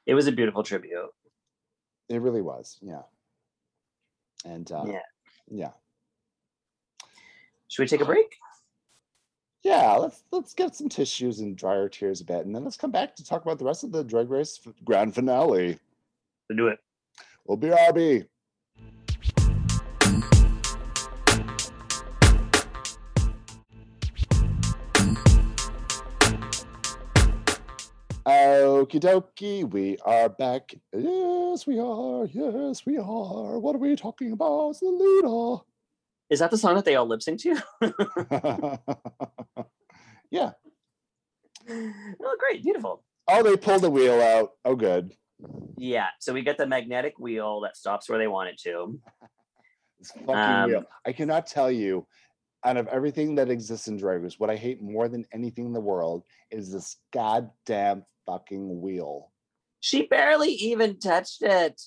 It 0.05 0.13
was 0.13 0.27
a 0.27 0.31
beautiful 0.31 0.63
tribute. 0.63 1.11
It 2.07 2.21
really 2.21 2.41
was, 2.41 2.79
yeah. 2.81 3.03
And 4.45 4.71
uh, 4.71 4.85
Yeah. 4.85 5.01
yeah, 5.49 5.71
Should 7.67 7.83
we 7.83 7.87
take 7.87 8.01
a 8.01 8.05
break? 8.05 8.37
yeah. 9.63 9.93
Let's 9.93 10.23
let's 10.31 10.53
get 10.53 10.75
some 10.75 10.89
tissues 10.89 11.39
and 11.39 11.57
dry 11.57 11.75
our 11.75 11.89
tears 11.89 12.21
a 12.21 12.25
bit, 12.25 12.45
and 12.45 12.55
then 12.55 12.63
let's 12.63 12.77
come 12.77 12.91
back 12.91 13.15
to 13.17 13.23
talk 13.23 13.41
about 13.41 13.59
the 13.59 13.65
rest 13.65 13.83
of 13.83 13.91
the 13.91 14.03
drag 14.03 14.29
race 14.29 14.59
grand 14.85 15.13
finale. 15.13 15.77
Let's 16.49 16.57
do 16.57 16.67
it. 16.67 16.79
We'll 17.45 17.57
be 17.57 17.67
RB. 17.69 18.25
Okie 28.27 28.99
dokie, 28.99 29.69
we 29.69 29.97
are 30.05 30.29
back. 30.29 30.73
Yes, 30.93 31.65
we 31.65 31.79
are. 31.79 32.25
Yes, 32.25 32.85
we 32.85 32.97
are. 32.97 33.59
What 33.59 33.75
are 33.75 33.79
we 33.79 33.95
talking 33.95 34.33
about? 34.33 34.75
Leader. 34.81 35.63
Is 36.29 36.39
that 36.39 36.51
the 36.51 36.57
song 36.57 36.75
that 36.75 36.85
they 36.85 36.95
all 36.95 37.07
lip 37.07 37.21
sync 37.21 37.39
to? 37.41 37.61
yeah. 40.31 40.51
oh, 41.69 42.35
great, 42.39 42.63
beautiful. 42.63 43.03
Oh, 43.29 43.43
they 43.43 43.55
pulled 43.57 43.81
the 43.81 43.89
wheel 43.89 44.21
out. 44.21 44.51
Oh, 44.65 44.75
good. 44.75 45.13
Yeah. 45.77 46.07
So 46.19 46.33
we 46.33 46.41
get 46.41 46.57
the 46.57 46.67
magnetic 46.67 47.17
wheel 47.19 47.61
that 47.61 47.77
stops 47.77 48.09
where 48.09 48.19
they 48.19 48.27
want 48.27 48.49
it 48.49 48.59
to. 48.63 48.99
This 49.99 50.11
fucking 50.11 50.69
wheel. 50.69 50.77
Um, 50.77 50.85
I 51.07 51.11
cannot 51.11 51.47
tell 51.47 51.71
you, 51.71 52.05
out 52.63 52.77
of 52.77 52.87
everything 52.87 53.33
that 53.35 53.49
exists 53.49 53.87
in 53.87 53.97
Drag 53.97 54.21
Race, 54.21 54.37
what 54.39 54.51
I 54.51 54.55
hate 54.55 54.79
more 54.79 55.07
than 55.07 55.25
anything 55.33 55.65
in 55.65 55.73
the 55.73 55.79
world 55.79 56.23
is 56.51 56.71
this 56.71 56.97
goddamn 57.11 58.05
fucking 58.27 58.79
wheel. 58.79 59.31
She 59.79 60.05
barely 60.05 60.51
even 60.51 60.99
touched 60.99 61.41
it. 61.41 61.81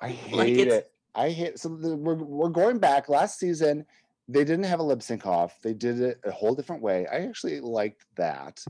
I 0.00 0.06
Like 0.32 0.48
hate 0.48 0.58
it's- 0.60 0.78
it. 0.78 0.90
I 1.14 1.30
hate. 1.30 1.58
So 1.58 1.70
the, 1.70 1.96
we're 1.96 2.14
we're 2.14 2.48
going 2.48 2.78
back. 2.78 3.08
Last 3.08 3.38
season, 3.38 3.84
they 4.28 4.44
didn't 4.44 4.64
have 4.64 4.80
a 4.80 4.84
lip 4.84 5.02
sync 5.02 5.26
off. 5.26 5.60
They 5.62 5.74
did 5.74 6.00
it 6.00 6.20
a 6.24 6.30
whole 6.30 6.54
different 6.54 6.82
way. 6.82 7.06
I 7.06 7.26
actually 7.26 7.60
liked 7.60 8.04
that. 8.16 8.62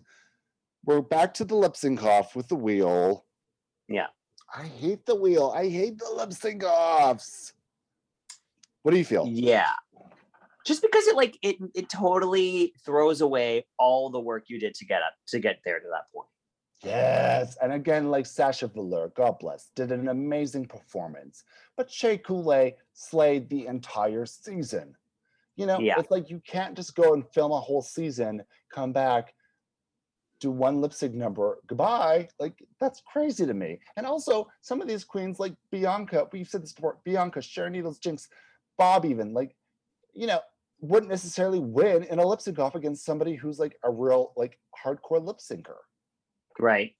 We're 0.85 1.03
back 1.03 1.35
to 1.35 1.45
the 1.45 1.55
lip 1.55 1.77
sync 1.77 2.03
off 2.03 2.35
with 2.35 2.49
the 2.49 2.57
wheel. 2.57 3.27
Yeah. 3.89 4.07
I 4.55 4.65
hate 4.65 5.05
the 5.07 5.15
wheel. 5.15 5.53
I 5.55 5.69
hate 5.69 5.99
the 5.99 6.11
lip 6.11 6.33
sync 6.33 6.65
offs. 6.65 7.53
What 8.83 8.93
do 8.93 8.99
you 8.99 9.05
feel? 9.05 9.27
Yeah. 9.29 9.69
Just 10.65 10.83
because 10.83 11.07
it 11.07 11.17
like 11.17 11.39
it 11.43 11.57
it 11.75 11.89
totally 11.89 12.75
throws 12.85 13.21
away 13.21 13.67
all 13.79 14.11
the 14.11 14.21
work 14.21 14.45
you 14.49 14.59
did 14.59 14.75
to 14.75 14.87
get 14.87 15.03
up 15.03 15.13
to 15.29 15.39
get 15.39 15.61
there 15.65 15.79
to 15.79 15.87
that 15.91 16.11
point. 16.15 16.29
Yes, 16.83 17.57
and 17.61 17.73
again, 17.73 18.11
like 18.11 18.27
Sasha 18.27 18.67
Velour, 18.69 19.13
God 19.15 19.39
bless, 19.39 19.71
did 19.75 19.93
an 19.93 20.09
amazing 20.09 20.67
performance. 20.67 21.45
But 21.77 21.91
Shea 21.91 22.17
Coulee 22.17 22.75
slayed 22.95 23.49
the 23.51 23.67
entire 23.67 24.25
season. 24.27 24.97
You 25.57 25.67
know, 25.67 25.79
Yeah. 25.79 25.99
it's 25.99 26.11
like 26.11 26.31
you 26.31 26.41
can't 26.41 26.75
just 26.75 26.95
go 26.95 27.13
and 27.13 27.29
film 27.35 27.53
a 27.53 27.61
whole 27.61 27.83
season, 27.83 28.43
come 28.73 28.93
back, 28.93 29.35
do 30.41 30.51
one 30.51 30.81
lip 30.81 30.95
sync 30.95 31.15
number, 31.15 31.59
goodbye. 31.67 32.29
Like 32.39 32.65
that's 32.79 33.03
crazy 33.03 33.45
to 33.45 33.53
me. 33.53 33.79
And 33.97 34.07
also, 34.07 34.49
some 34.63 34.81
of 34.81 34.89
these 34.89 35.05
queens, 35.05 35.39
like 35.39 35.55
Bianca, 35.71 36.29
we've 36.33 36.49
said 36.49 36.63
this 36.63 36.73
before, 36.73 36.99
Bianca, 37.05 37.43
Sharon 37.43 37.75
Needles, 37.75 37.99
Jinx, 37.99 38.29
Bob, 38.79 39.05
even 39.05 39.35
like, 39.35 39.55
you 40.15 40.27
know, 40.27 40.41
wouldn't 40.81 41.11
necessarily 41.11 41.59
win 41.59 42.05
in 42.05 42.19
a 42.19 42.27
lip 42.27 42.41
sync 42.41 42.59
off 42.59 42.75
against 42.75 43.05
somebody 43.05 43.35
who's 43.35 43.59
like 43.59 43.77
a 43.85 43.91
real 43.91 44.33
like 44.37 44.59
hardcore 44.83 45.23
lip 45.23 45.37
syncer. 45.39 45.77
Right. 46.59 46.95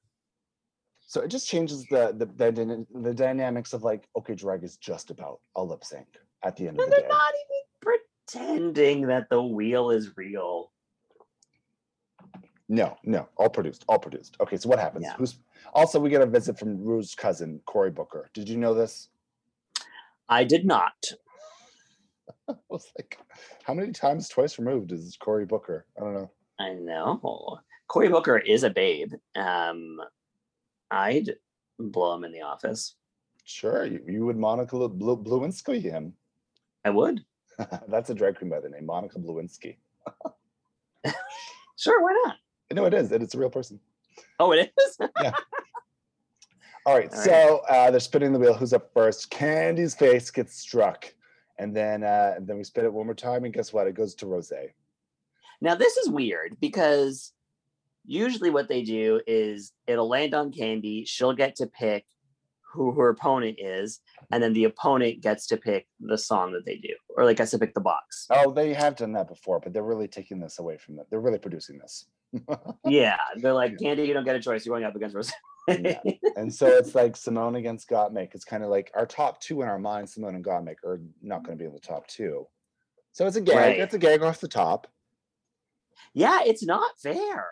So 1.01 1.21
it 1.23 1.29
just 1.29 1.49
changes 1.49 1.85
the 1.91 2.15
the 2.17 2.27
the, 2.27 2.87
the 3.01 3.15
dynamics 3.15 3.73
of 3.73 3.83
like, 3.83 4.09
okay, 4.17 4.35
drag 4.35 4.63
is 4.63 4.77
just 4.77 5.11
about 5.11 5.41
a 5.57 5.63
lip 5.65 5.85
sync 5.85 6.07
at 6.45 6.57
the 6.57 6.69
end 6.69 6.79
of 6.79 6.85
And 6.85 6.93
the 6.93 6.97
they're 6.97 7.09
day. 7.09 7.09
not 7.09 7.33
even 7.35 7.97
pretending 8.29 9.07
that 9.09 9.29
the 9.29 9.43
wheel 9.43 9.91
is 9.91 10.17
real. 10.17 10.71
No, 12.69 12.97
no, 13.03 13.29
all 13.37 13.49
produced, 13.51 13.85
all 13.89 13.99
produced. 13.99 14.37
Okay, 14.41 14.57
so 14.57 14.69
what 14.69 14.79
happens? 14.79 15.05
Yeah. 15.05 15.15
Who's 15.17 15.39
also 15.75 15.99
we 15.99 16.09
get 16.09 16.23
a 16.23 16.27
visit 16.27 16.57
from 16.57 16.79
Ru's 16.79 17.17
cousin, 17.17 17.61
Cory 17.67 17.91
Booker. 17.91 18.31
Did 18.33 18.49
you 18.49 18.57
know 18.57 18.75
this? 18.75 19.09
I 20.29 20.45
did 20.45 20.65
not. 20.65 20.95
I 22.49 22.55
was 22.69 22.93
like, 22.97 23.19
how 23.65 23.75
many 23.75 23.91
times 23.91 24.29
twice 24.29 24.57
removed 24.61 24.93
is 24.93 25.17
Cory 25.21 25.45
Booker? 25.47 25.87
I 25.99 26.05
don't 26.05 26.15
know. 26.15 26.31
I 26.61 26.75
know. 26.75 27.59
Cory 27.91 28.09
Booker 28.09 28.39
is 28.39 28.63
a 28.63 28.71
babe. 28.71 29.13
Um, 29.35 29.99
I'd 30.93 31.31
blow 31.81 32.15
him 32.15 32.23
in 32.23 32.31
the 32.31 32.43
office. 32.43 32.95
Sure, 33.45 33.85
you, 33.85 34.01
you 34.07 34.25
would 34.25 34.37
Monica 34.37 34.77
Lu- 34.77 34.89
Blu- 34.89 35.25
Lewinsky 35.25 35.83
him. 35.83 36.13
I 36.85 36.91
would. 36.91 37.25
That's 37.89 38.09
a 38.11 38.15
drag 38.15 38.39
queen 38.39 38.49
by 38.49 38.61
the 38.61 38.69
name, 38.69 38.87
Monica 38.87 39.19
Lewinsky. 39.19 39.77
Sure, 41.77 42.03
why 42.03 42.13
not? 42.27 42.37
No, 42.75 42.85
it 42.85 42.93
is. 42.93 43.11
It's 43.11 43.35
a 43.35 43.39
real 43.39 43.49
person. 43.49 43.81
Oh, 44.39 44.53
it 44.53 44.71
is? 44.79 44.99
All 45.01 45.09
right, 45.25 45.35
All 46.85 46.95
right. 46.99 47.11
so 47.11 47.63
uh, 47.71 47.91
they're 47.91 47.99
spinning 48.01 48.35
the 48.35 48.39
wheel. 48.39 48.53
Who's 48.53 48.75
up 48.75 48.93
first? 48.93 49.31
Candy's 49.31 49.95
face 49.95 50.31
gets 50.31 50.55
struck, 50.59 51.11
and 51.59 51.75
then 51.75 52.05
uh, 52.05 52.35
and 52.37 52.47
then 52.47 52.59
we 52.59 52.65
spin 52.65 52.85
it 52.85 52.93
one 52.93 53.07
more 53.07 53.15
time, 53.15 53.45
and 53.45 53.55
guess 53.55 53.73
what? 53.73 53.87
It 53.87 53.95
goes 53.95 54.15
to 54.17 54.27
Rose. 54.27 54.53
now, 55.63 55.75
this 55.75 55.97
is 55.97 56.11
weird 56.11 56.59
because 56.61 57.33
usually 58.05 58.51
what 58.51 58.69
they 58.69 58.83
do 58.83 59.21
is 59.27 59.73
it'll 59.87 60.09
land 60.09 60.35
on 60.35 60.53
Candy. 60.53 61.05
She'll 61.05 61.33
get 61.33 61.57
to 61.57 61.67
pick 61.67 62.05
who 62.73 62.93
her 62.93 63.09
opponent 63.09 63.59
is, 63.59 64.01
and 64.31 64.43
then 64.43 64.53
the 64.53 64.65
opponent 64.65 65.21
gets 65.21 65.47
to 65.49 65.57
pick 65.57 65.87
the 65.99 66.17
song 66.17 66.53
that 66.53 66.65
they 66.65 66.77
do, 66.77 66.95
or 67.17 67.25
like 67.25 67.37
gets 67.37 67.51
to 67.51 67.59
pick 67.59 67.75
the 67.75 67.81
box. 67.81 68.27
Oh, 68.31 68.53
they 68.53 68.73
have 68.75 68.97
done 68.97 69.13
that 69.13 69.29
before, 69.29 69.61
but 69.61 69.73
they're 69.73 69.83
really 69.83 70.09
taking 70.09 70.39
this 70.41 70.59
away 70.59 70.79
from 70.79 70.97
them. 70.97 71.07
They're 71.11 71.21
really 71.21 71.39
producing 71.39 71.79
this. 71.79 72.07
Yeah, 72.87 73.17
they're 73.37 73.53
like, 73.53 73.79
Candy, 73.79 74.05
you 74.05 74.15
don't 74.15 74.25
get 74.25 74.37
a 74.37 74.41
choice. 74.41 74.65
You're 74.65 74.75
going 74.75 74.85
up 74.85 74.95
against 74.95 75.17
Rose. 75.17 75.33
Yeah. 75.69 76.01
and 76.37 76.53
so 76.53 76.67
it's 76.67 76.95
like 76.95 77.17
Simone 77.17 77.57
against 77.57 77.89
Gottmik. 77.89 78.35
It's 78.35 78.45
kind 78.45 78.63
of 78.63 78.71
like 78.71 78.91
our 78.95 79.07
top 79.07 79.41
two 79.41 79.63
in 79.63 79.69
our 79.69 79.79
mind, 79.79 80.09
Simone 80.09 80.37
and 80.37 80.45
Gottmik, 80.45 80.77
are 80.85 81.01
not 81.23 81.45
going 81.45 81.59
to 81.59 81.63
be 81.63 81.67
in 81.67 81.73
the 81.73 81.81
top 81.81 82.07
two. 82.07 82.47
So 83.13 83.27
it's 83.27 83.37
a 83.37 83.41
gag. 83.41 83.57
Right. 83.57 83.81
It's 83.81 83.95
a 83.95 83.99
gag 83.99 84.23
off 84.23 84.41
the 84.41 84.49
top. 84.49 84.87
yeah, 86.15 86.41
it's 86.45 86.65
not 86.65 86.93
fair. 87.03 87.49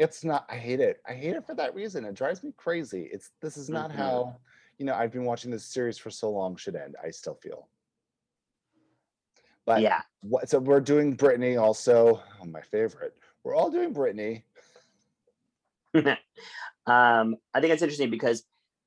It's 0.00 0.24
not. 0.24 0.46
I 0.48 0.56
hate 0.56 0.80
it. 0.80 1.02
I 1.06 1.12
hate 1.12 1.36
it 1.36 1.44
for 1.44 1.54
that 1.56 1.74
reason. 1.74 2.06
It 2.06 2.14
drives 2.14 2.42
me 2.42 2.54
crazy. 2.56 3.10
It's 3.12 3.32
this 3.42 3.58
is 3.58 3.68
not 3.68 3.90
Mhm. 3.90 3.96
how 3.96 4.40
you 4.78 4.86
know 4.86 4.94
I've 4.94 5.12
been 5.12 5.26
watching 5.26 5.50
this 5.50 5.66
series 5.66 5.98
for 5.98 6.10
so 6.10 6.30
long 6.30 6.56
should 6.56 6.74
end. 6.74 6.96
I 7.04 7.10
still 7.10 7.34
feel. 7.34 7.68
But 9.66 9.82
yeah, 9.82 10.00
what? 10.22 10.48
So 10.48 10.58
we're 10.58 10.80
doing 10.80 11.18
Britney 11.18 11.60
also. 11.60 12.22
Oh, 12.40 12.46
my 12.46 12.62
favorite. 12.62 13.14
We're 13.44 13.54
all 13.54 13.70
doing 13.70 13.92
Britney. 13.92 14.44
um, 15.94 17.36
I 17.52 17.60
think 17.60 17.74
it's 17.74 17.82
interesting 17.82 18.10
because 18.10 18.42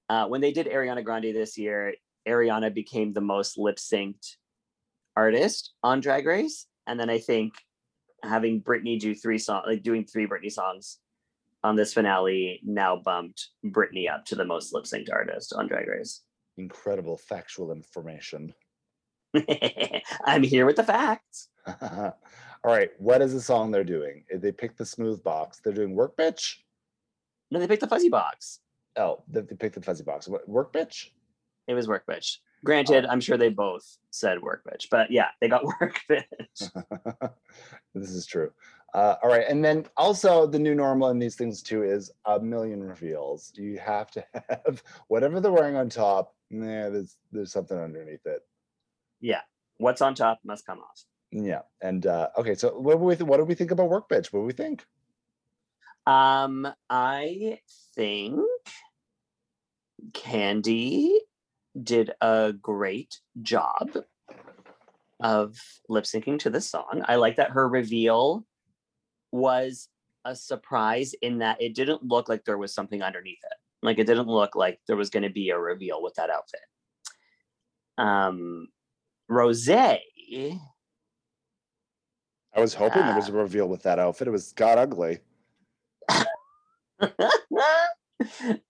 uh, 0.09 0.25
when 0.25 0.41
they 0.41 0.51
did 0.51 0.65
Ariana 0.65 1.03
Grande 1.03 1.25
this 1.25 1.59
year, 1.59 1.93
Ariana 2.27 2.73
became 2.73 3.13
the 3.13 3.21
most 3.21 3.59
lip 3.59 3.75
synced 3.75 4.37
artist 5.15 5.75
on 5.83 5.99
Drag 5.99 6.25
Race, 6.25 6.65
and 6.87 6.99
then 6.99 7.11
I 7.11 7.19
think 7.19 7.53
having 8.23 8.63
Britney 8.63 8.99
do 8.99 9.13
three 9.13 9.37
songs, 9.37 9.65
like 9.67 9.83
doing 9.83 10.05
three 10.05 10.25
Britney 10.25 10.51
songs 10.51 10.97
on 11.63 11.75
this 11.75 11.93
finale, 11.93 12.59
now 12.63 12.97
bumped 12.97 13.49
Britney 13.65 14.11
up 14.11 14.25
to 14.25 14.35
the 14.35 14.45
most 14.45 14.73
lip 14.73 14.83
synced 14.83 15.11
artist 15.11 15.53
on 15.53 15.67
Drag 15.67 15.87
Race. 15.87 16.21
Incredible 16.57 17.17
factual 17.17 17.71
information. 17.71 18.53
I'm 20.25 20.43
here 20.43 20.65
with 20.65 20.75
the 20.75 20.83
facts. 20.83 21.49
All 21.81 22.13
right, 22.63 22.91
what 22.97 23.21
is 23.21 23.33
the 23.33 23.41
song 23.41 23.71
they're 23.71 23.83
doing? 23.83 24.23
They 24.33 24.51
picked 24.51 24.77
the 24.77 24.85
smooth 24.85 25.23
box. 25.23 25.59
They're 25.63 25.73
doing 25.73 25.95
work 25.95 26.15
bitch. 26.17 26.55
No, 27.51 27.59
they 27.59 27.67
picked 27.67 27.81
the 27.81 27.87
fuzzy 27.87 28.09
box. 28.09 28.59
Oh, 28.97 29.23
they, 29.27 29.41
they 29.41 29.55
picked 29.55 29.75
the 29.75 29.81
fuzzy 29.81 30.03
box. 30.03 30.27
What 30.27 30.47
work 30.47 30.71
bitch? 30.73 31.07
It 31.67 31.73
was 31.73 31.87
work 31.87 32.05
bitch. 32.09 32.37
Granted, 32.63 33.05
I'm 33.05 33.19
sure 33.19 33.37
they 33.37 33.49
both 33.49 33.97
said 34.11 34.41
work 34.41 34.63
bitch, 34.65 34.87
but 34.89 35.11
yeah, 35.11 35.27
they 35.41 35.49
got 35.49 35.65
work 35.81 35.99
bitch. 36.09 37.31
this 37.93 38.09
is 38.09 38.25
true. 38.25 38.51
Uh, 38.93 39.15
all 39.23 39.29
right, 39.29 39.45
and 39.49 39.65
then 39.65 39.85
also 39.97 40.45
the 40.45 40.59
new 40.59 40.75
normal 40.75 41.09
in 41.09 41.17
these 41.17 41.35
things 41.35 41.63
too 41.63 41.83
is 41.83 42.11
a 42.25 42.39
million 42.39 42.83
reveals. 42.83 43.51
You 43.55 43.79
have 43.79 44.11
to 44.11 44.23
have 44.49 44.83
whatever 45.07 45.39
they're 45.39 45.51
wearing 45.51 45.75
on 45.75 45.89
top. 45.89 46.35
There's 46.51 47.17
there's 47.31 47.51
something 47.51 47.77
underneath 47.77 48.25
it. 48.25 48.41
yeah, 49.19 49.41
what's 49.77 50.01
on 50.01 50.13
top 50.13 50.39
must 50.43 50.65
come 50.65 50.79
off. 50.79 51.03
Yeah, 51.31 51.61
and 51.81 52.05
uh, 52.05 52.29
okay, 52.37 52.53
so 52.53 52.77
what 52.77 52.99
do 52.99 52.99
we 52.99 53.15
th- 53.15 53.27
what 53.27 53.37
do 53.37 53.45
we 53.45 53.55
think 53.55 53.71
about 53.71 53.89
work 53.89 54.07
bitch? 54.09 54.31
What 54.31 54.41
do 54.41 54.45
we 54.45 54.53
think? 54.53 54.85
Um, 56.05 56.67
I 56.89 57.59
think 57.95 58.41
Kandy 60.11 61.17
did 61.81 62.11
a 62.21 62.53
great 62.53 63.19
job 63.41 63.97
of 65.19 65.57
lip 65.89 66.03
syncing 66.03 66.37
to 66.39 66.51
this 66.51 66.69
song. 66.69 67.03
I 67.05 67.15
like 67.15 67.37
that 67.37 67.51
her 67.51 67.67
reveal 67.67 68.45
was 69.33 69.89
a 70.25 70.35
surprise 70.35 71.13
in 71.21 71.39
that 71.39 71.61
it 71.61 71.75
didn't 71.75 72.03
look 72.03 72.29
like 72.29 72.45
there 72.45 72.57
was 72.57 72.73
something 72.73 73.01
underneath 73.01 73.39
it. 73.43 73.57
Like 73.81 73.99
it 73.99 74.07
didn't 74.07 74.27
look 74.27 74.55
like 74.55 74.79
there 74.87 74.95
was 74.95 75.09
going 75.09 75.23
to 75.23 75.29
be 75.29 75.49
a 75.49 75.59
reveal 75.59 76.01
with 76.01 76.13
that 76.15 76.29
outfit. 76.29 76.61
Um, 77.97 78.67
Rose, 79.27 79.67
I 79.67 80.59
was 82.55 82.73
hoping 82.73 83.01
there 83.01 83.15
was 83.15 83.29
Uh, 83.29 83.33
a 83.33 83.35
reveal 83.35 83.67
with 83.67 83.83
that 83.83 83.99
outfit. 83.99 84.27
It 84.27 84.31
was 84.31 84.53
god 84.53 84.77
ugly. 84.77 85.19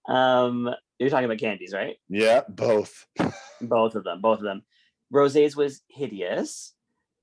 um, 0.08 0.74
you're 0.98 1.10
talking 1.10 1.26
about 1.26 1.38
Kandy's, 1.38 1.74
right? 1.74 1.98
Yeah, 2.10 2.42
both. 2.50 3.06
Both 3.62 3.96
of 3.96 4.04
them, 4.04 4.20
both 4.20 4.40
of 4.40 4.44
them. 4.44 4.64
Rose's 5.10 5.56
was 5.56 5.82
hideous. 5.88 6.74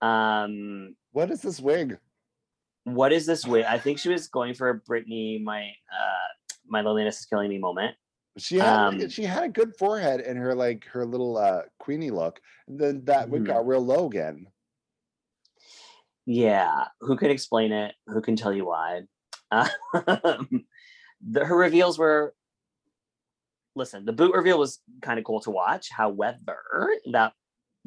Um, 0.01 0.97
What 1.13 1.31
is 1.31 1.43
this 1.43 1.61
wig? 1.61 1.99
What 2.85 3.13
is 3.13 3.27
this 3.27 3.47
wig? 3.47 3.65
I 3.67 3.79
think 3.79 3.99
she 3.99 4.09
was 4.09 4.29
going 4.29 4.55
for 4.55 4.69
a 4.71 4.81
Britney, 4.81 5.43
my 5.43 5.71
uh 5.93 6.55
my 6.67 6.81
loneliness 6.81 7.21
is 7.21 7.27
killing 7.27 7.49
me 7.49 7.59
moment. 7.59 7.97
She 8.39 8.59
had 8.59 8.69
Um, 8.69 9.09
she 9.09 9.25
had 9.25 9.45
a 9.45 9.49
good 9.49 9.77
forehead 9.79 10.21
and 10.21 10.39
her 10.39 10.55
like 10.55 10.85
her 10.87 11.05
little 11.05 11.37
uh 11.37 11.63
queenie 11.79 12.11
look. 12.11 12.41
And 12.69 12.79
then 12.79 13.05
that 13.07 13.29
wig 13.29 13.43
Mhm. 13.43 13.47
got 13.47 13.67
real 13.67 13.85
low 13.85 14.07
again. 14.07 14.47
Yeah, 16.27 16.87
who 17.01 17.17
can 17.17 17.31
explain 17.31 17.73
it? 17.73 17.95
Who 18.07 18.21
can 18.21 18.37
tell 18.37 18.53
you 18.53 18.67
why? 18.67 19.03
Um, 19.51 19.69
the, 21.21 21.45
her 21.45 21.57
reveals 21.57 21.99
were. 21.99 22.35
Listen, 23.77 24.05
the 24.05 24.13
boot 24.13 24.35
reveal 24.35 24.59
was 24.59 24.81
kind 25.01 25.19
of 25.19 25.25
cool 25.25 25.41
to 25.41 25.51
watch. 25.51 25.91
However, 25.91 26.91
that 27.13 27.33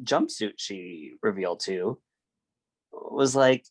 jumpsuit 0.02 0.54
she 0.56 1.12
revealed 1.22 1.60
to 1.60 2.00
was 2.92 3.36
like 3.36 3.64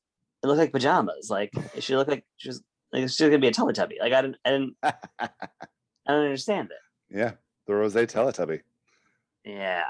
it 0.43 0.47
looked 0.47 0.59
like 0.59 0.71
pajamas. 0.71 1.29
Like 1.29 1.51
she 1.79 1.95
looked 1.95 2.09
like 2.09 2.25
she 2.37 2.49
was 2.49 2.61
like 2.91 3.01
she 3.01 3.03
was 3.03 3.17
gonna 3.19 3.39
be 3.39 3.47
a 3.47 3.51
Teletubby. 3.51 3.99
Like 3.99 4.13
I 4.13 4.21
didn't, 4.21 4.37
I 4.45 4.49
didn't, 4.51 4.75
I 4.83 5.29
don't 6.07 6.23
understand 6.25 6.69
it. 6.71 7.17
yeah, 7.17 7.31
the 7.65 7.73
Rose 7.73 7.95
Teletubby. 7.95 8.61
Yeah, 9.45 9.83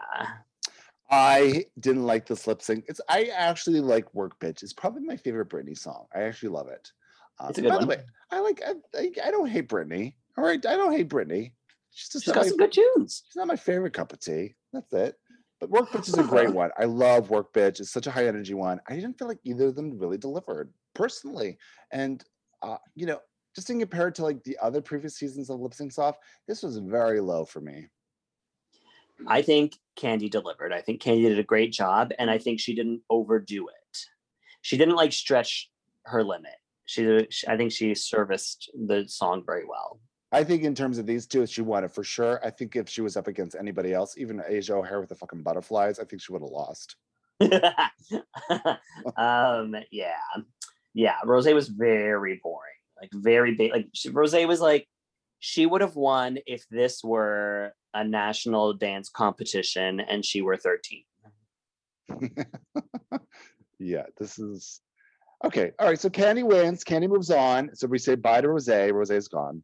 I 1.10 1.66
didn't 1.80 2.06
like 2.06 2.26
this 2.26 2.47
lip 2.47 2.62
sync. 2.62 2.86
It's 2.88 3.01
I 3.10 3.26
actually 3.26 3.82
like 3.82 4.14
Work 4.14 4.39
Bitch. 4.39 4.64
It's 4.64 4.74
probably 4.74 5.04
my 5.04 5.18
favorite 5.18 5.49
Britney 5.49 5.78
song. 5.78 6.06
I 6.16 6.22
actually 6.22 6.49
love 6.49 6.68
it. 6.70 6.91
Um, 7.39 7.49
It's 7.49 7.58
a 7.58 7.62
good 7.62 7.70
by 7.70 7.76
one. 7.76 7.84
the 7.84 7.89
way, 7.89 8.01
I 8.32 8.39
like 8.39 8.62
I, 8.66 8.74
I, 8.97 9.12
I 9.28 9.32
don't 9.32 9.49
hate 9.49 9.68
Britney. 9.70 10.14
All 10.38 10.43
right, 10.43 10.64
I 10.66 10.76
don't 10.76 10.93
hate 10.93 11.10
Britney. 11.10 11.51
She's 11.91 12.10
just 12.10 12.26
she's 12.26 12.34
got 12.34 12.41
my, 12.41 12.47
some 12.47 12.58
good 12.58 12.72
tunes. 12.72 13.24
she's 13.28 13.36
not 13.36 13.47
my 13.47 13.56
favorite 13.56 13.93
cup 13.93 14.14
of 14.14 14.20
tea. 14.20 14.56
That's 14.72 14.91
it. 14.93 15.16
Work 15.70 15.91
Bitch 15.91 16.07
is 16.07 16.18
a 16.18 16.24
great 16.24 16.53
one. 16.53 16.72
I 16.78 16.86
love 16.86 17.30
Work 17.30 17.53
Bitch. 17.53 17.80
It's 17.80 17.91
such 17.91 18.07
a 18.07 18.11
high 18.11 18.28
energy 18.28 18.53
one. 18.53 18.80
I 18.88 18.95
didn't 18.95 19.18
feel 19.18 19.28
like 19.28 19.39
either 19.43 19.68
of 19.68 19.76
them 19.76 19.97
really 19.97 20.18
delivered 20.18 20.74
personally. 20.93 21.57
And 21.91 22.24
uh, 22.61 22.78
you 22.95 23.05
know, 23.05 23.20
just 23.55 23.70
in 23.70 23.80
compared 23.80 24.16
to 24.16 24.24
like 24.24 24.43
the 24.43 24.57
other 24.61 24.82
previous 24.82 25.18
seasons 25.18 25.49
of 25.49 25.59
Lip 25.59 25.74
Syncs 25.74 25.99
Off, 25.99 26.18
this 26.47 26.64
was 26.64 26.78
very 26.78 27.20
low 27.20 27.45
for 27.45 27.61
me. 27.61 27.88
I 29.28 29.41
think 29.41 29.78
Kandy 29.97 30.30
delivered. 30.30 30.74
I 30.74 30.82
think 30.82 31.01
Kandy 31.01 31.24
did 31.28 31.39
a 31.39 31.43
great 31.43 31.72
job, 31.72 32.11
and 32.18 32.30
I 32.30 32.38
think 32.38 32.59
she 32.59 32.76
didn't 32.76 33.01
overdo 33.09 33.68
it. 33.68 33.97
She 34.61 34.78
didn't 34.78 34.95
like 34.95 35.14
stretch 35.14 35.70
her 36.05 36.24
limit. 36.24 36.55
She- 36.86 37.28
I 37.47 37.57
think 37.57 37.72
she 37.72 37.93
serviced 37.95 38.72
the 38.74 39.05
song 39.07 39.43
very 39.45 39.66
well. 39.66 39.99
I 40.34 40.43
think 40.43 40.63
in 40.63 40.73
terms 40.73 40.97
of 40.97 41.05
these 41.05 41.27
two, 41.27 41.45
she 41.45 41.61
won 41.61 41.84
it 41.84 41.91
for 41.91 42.03
sure. 42.03 42.43
I 42.43 42.49
think 42.49 42.75
if 42.75 42.89
she 42.89 43.01
was 43.01 43.15
up 43.15 43.27
against 43.27 43.55
anybody 43.55 43.93
else, 43.93 44.17
even 44.17 44.41
Asia 44.47 44.73
O'Hara 44.73 44.99
with 44.99 45.09
the 45.09 45.15
fucking 45.15 45.43
butterflies, 45.43 45.99
I 45.99 46.05
think 46.05 46.23
she 46.23 46.34
would 46.34 46.41
have 46.41 46.49
lost. 46.49 46.95
um, 49.17 49.75
yeah, 49.91 50.15
yeah. 50.93 51.15
Rose 51.23 51.47
was 51.47 51.67
very 51.67 52.39
boring, 52.41 52.73
like 52.99 53.11
very 53.13 53.53
big. 53.53 53.71
Like 53.71 53.89
she, 53.93 54.09
Rose 54.09 54.34
was 54.34 54.59
like, 54.59 54.88
she 55.39 55.67
would 55.67 55.81
have 55.81 55.95
won 55.95 56.39
if 56.47 56.67
this 56.69 57.03
were 57.03 57.73
a 57.93 58.03
national 58.03 58.73
dance 58.73 59.09
competition 59.09 59.99
and 59.99 60.25
she 60.25 60.41
were 60.41 60.57
thirteen. 60.57 61.03
yeah, 63.79 64.05
this 64.17 64.39
is 64.39 64.81
okay. 65.45 65.71
All 65.79 65.88
right, 65.88 65.99
so 65.99 66.09
Kandy 66.09 66.43
wins. 66.43 66.84
Kandy 66.84 67.07
moves 67.07 67.29
on. 67.29 67.69
So 67.75 67.88
we 67.88 67.99
say 67.99 68.15
bye 68.15 68.41
to 68.41 68.49
Rose. 68.49 68.67
Rose 68.67 69.11
is 69.11 69.27
gone. 69.27 69.63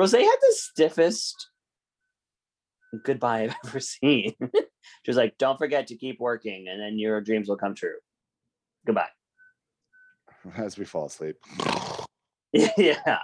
Rose 0.00 0.12
had 0.12 0.22
the 0.22 0.52
stiffest 0.52 1.50
goodbye 3.04 3.42
I've 3.44 3.54
ever 3.66 3.80
seen. 3.80 4.34
she 4.40 5.08
was 5.10 5.16
like, 5.18 5.36
"Don't 5.36 5.58
forget 5.58 5.88
to 5.88 5.94
keep 5.96 6.18
working, 6.18 6.68
and 6.68 6.80
then 6.80 6.98
your 6.98 7.20
dreams 7.20 7.48
will 7.50 7.58
come 7.58 7.74
true." 7.74 7.96
Goodbye. 8.86 9.10
As 10.56 10.78
we 10.78 10.86
fall 10.86 11.04
asleep. 11.06 11.36
yeah. 12.52 13.18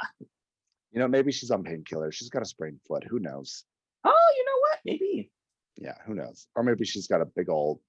You 0.93 1.01
know, 1.01 1.09
maybe 1.09 1.33
she's 1.33 1.51
on 1.51 1.65
painkillers. 1.65 2.13
She's 2.13 2.29
got 2.29 2.43
a 2.43 2.45
sprained 2.47 2.81
foot. 2.87 3.05
Who 3.05 3.21
knows? 3.21 3.65
Oh, 4.05 4.33
you 4.37 4.45
know 4.45 4.59
what? 4.61 4.79
Maybe. 4.85 5.31
Yeah, 5.79 5.95
who 6.07 6.15
knows? 6.15 6.47
Or 6.57 6.63
maybe 6.63 6.85
she's 6.85 7.07
got 7.07 7.23
a 7.23 7.27
big 7.27 7.49
old, 7.49 7.81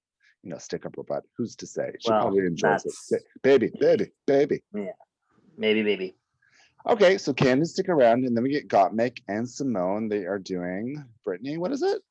you 0.43 0.49
know, 0.49 0.57
stick 0.59 0.85
up 0.85 0.95
her 0.95 1.03
butt. 1.03 1.23
Who's 1.37 1.57
to 1.57 1.67
say? 1.67 1.91
She 1.99 2.09
Well, 2.09 2.21
probably 2.21 2.45
enjoys 2.45 2.85
it. 2.85 2.93
that's- 3.11 3.11
Ba- 3.11 3.19
Baby, 3.43 3.71
baby, 3.79 4.11
baby. 4.25 4.63
Yeah. 4.73 4.91
Maybe. 5.57 5.83
Maybe. 5.83 6.15
Okay, 6.89 7.17
so 7.17 7.33
Candace 7.33 7.71
stick 7.71 7.89
around, 7.89 8.23
and 8.23 8.35
then 8.35 8.43
we 8.43 8.49
get 8.49 8.69
Gottmik 8.69 9.17
and 9.27 9.45
Symone. 9.45 10.09
They 10.09 10.25
are 10.25 10.39
doing 10.39 11.03
Britney. 11.27 11.57
What 11.57 11.73
is 11.73 11.81
it? 11.81 12.01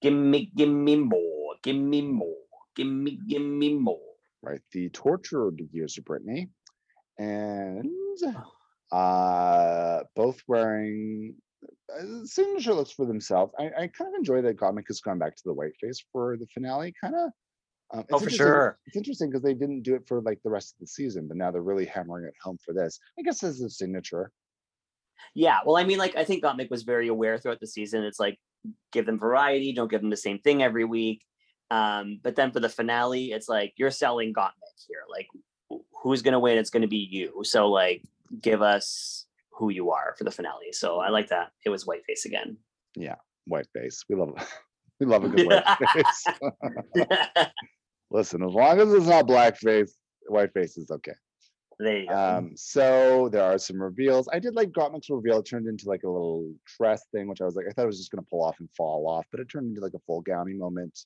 Give 0.00 0.12
me, 0.12 0.52
give 0.54 0.68
me 0.68 0.94
more. 0.94 1.54
Give 1.64 1.74
me 1.74 2.02
more. 2.02 2.36
Give 2.76 2.86
me, 2.86 3.18
give 3.26 3.42
me 3.42 3.74
more. 3.74 3.98
Right, 4.40 4.60
the 4.70 4.88
tortured 4.90 5.60
years 5.72 5.98
of 5.98 6.04
Britney, 6.04 6.48
and 7.18 7.90
uh, 8.92 10.04
both 10.14 10.40
wearing 10.46 11.34
uh, 11.92 12.24
signature 12.24 12.74
looks 12.74 12.92
for 12.92 13.04
themselves. 13.04 13.52
I, 13.58 13.64
I 13.64 13.86
kind 13.88 14.14
of 14.14 14.14
enjoy 14.16 14.42
that 14.42 14.58
Gottmik 14.58 14.86
has 14.86 15.00
gone 15.00 15.18
back 15.18 15.34
to 15.34 15.42
the 15.44 15.54
white 15.54 15.74
face 15.80 16.04
for 16.12 16.36
the 16.36 16.46
finale. 16.54 16.94
Kind 17.00 17.16
of. 17.16 17.32
Um, 17.90 18.00
it's 18.00 18.08
Oh, 18.12 18.18
for 18.18 18.24
interesting- 18.24 18.36
sure. 18.46 18.78
It's 18.86 18.96
interesting 18.96 19.30
because 19.30 19.42
they 19.42 19.54
didn't 19.54 19.82
do 19.82 19.94
it 19.94 20.06
for 20.06 20.20
like 20.20 20.40
the 20.42 20.50
rest 20.50 20.74
of 20.74 20.80
the 20.80 20.86
season, 20.86 21.26
but 21.26 21.36
now 21.36 21.50
they're 21.50 21.62
really 21.62 21.86
hammering 21.86 22.26
it 22.26 22.34
home 22.42 22.58
for 22.64 22.74
this. 22.74 22.98
I 23.18 23.22
guess 23.22 23.42
as 23.42 23.60
a 23.60 23.70
signature. 23.70 24.30
Yeah, 25.34 25.58
well, 25.64 25.76
I 25.76 25.84
mean, 25.84 25.98
like 25.98 26.14
I 26.16 26.24
think 26.24 26.44
Gottmik 26.44 26.70
was 26.70 26.82
very 26.82 27.08
aware 27.08 27.38
throughout 27.38 27.60
the 27.60 27.66
season. 27.66 28.04
It's 28.04 28.20
like 28.20 28.38
give 28.92 29.06
them 29.06 29.18
variety, 29.18 29.72
don't 29.72 29.90
give 29.90 30.00
them 30.00 30.10
the 30.10 30.16
same 30.16 30.38
thing 30.38 30.62
every 30.62 30.84
week. 30.84 31.24
Um, 31.70 32.20
but 32.22 32.34
then 32.36 32.50
for 32.50 32.60
the 32.60 32.68
finale, 32.68 33.32
it's 33.32 33.48
like 33.48 33.72
you're 33.76 33.90
selling 33.90 34.32
Gottmik 34.32 34.78
here. 34.86 35.02
Like, 35.10 35.26
who's 36.02 36.22
gonna 36.22 36.40
win? 36.40 36.56
It's 36.58 36.70
gonna 36.70 36.86
be 36.88 37.08
you. 37.10 37.42
So 37.44 37.68
like, 37.70 38.02
give 38.40 38.62
us 38.62 39.26
who 39.50 39.70
you 39.70 39.90
are 39.90 40.14
for 40.16 40.24
the 40.24 40.30
finale. 40.30 40.72
So 40.72 40.98
I 41.00 41.08
like 41.08 41.28
that. 41.28 41.52
It 41.64 41.70
was 41.70 41.84
Whiteface 41.84 42.24
again. 42.26 42.56
Yeah, 42.96 43.16
white 43.46 43.66
face. 43.74 44.04
We 44.08 44.14
love 44.16 44.34
we 45.00 45.06
love 45.06 45.24
a 45.24 45.28
good 45.28 45.46
white 45.46 45.64
face. 45.92 46.26
Listen, 48.10 48.42
as 48.42 48.52
long 48.52 48.80
as 48.80 48.92
it's 48.92 49.06
not 49.06 49.26
blackface, 49.26 49.90
white 50.28 50.52
face 50.54 50.76
is 50.78 50.90
okay. 50.90 51.12
there 51.78 51.98
you 51.98 52.08
go. 52.08 52.14
Um, 52.14 52.52
so 52.56 53.28
there 53.30 53.42
are 53.44 53.58
some 53.58 53.80
reveals. 53.82 54.28
I 54.32 54.38
did 54.38 54.54
like 54.54 54.70
Gottmik's 54.70 55.10
reveal. 55.10 55.38
It 55.40 55.44
turned 55.46 55.66
into 55.68 55.88
like 55.88 56.04
a 56.04 56.08
little 56.08 56.52
dress 56.78 57.04
thing, 57.12 57.28
which 57.28 57.40
I 57.40 57.44
was 57.44 57.54
like, 57.54 57.66
I 57.68 57.72
thought 57.72 57.82
it 57.84 57.86
was 57.86 57.98
just 57.98 58.10
gonna 58.10 58.26
pull 58.30 58.42
off 58.42 58.56
and 58.60 58.68
fall 58.76 59.06
off, 59.08 59.26
but 59.30 59.40
it 59.40 59.48
turned 59.48 59.68
into 59.68 59.80
like 59.80 59.94
a 59.94 60.00
full 60.06 60.22
gowny 60.22 60.54
moment. 60.54 60.98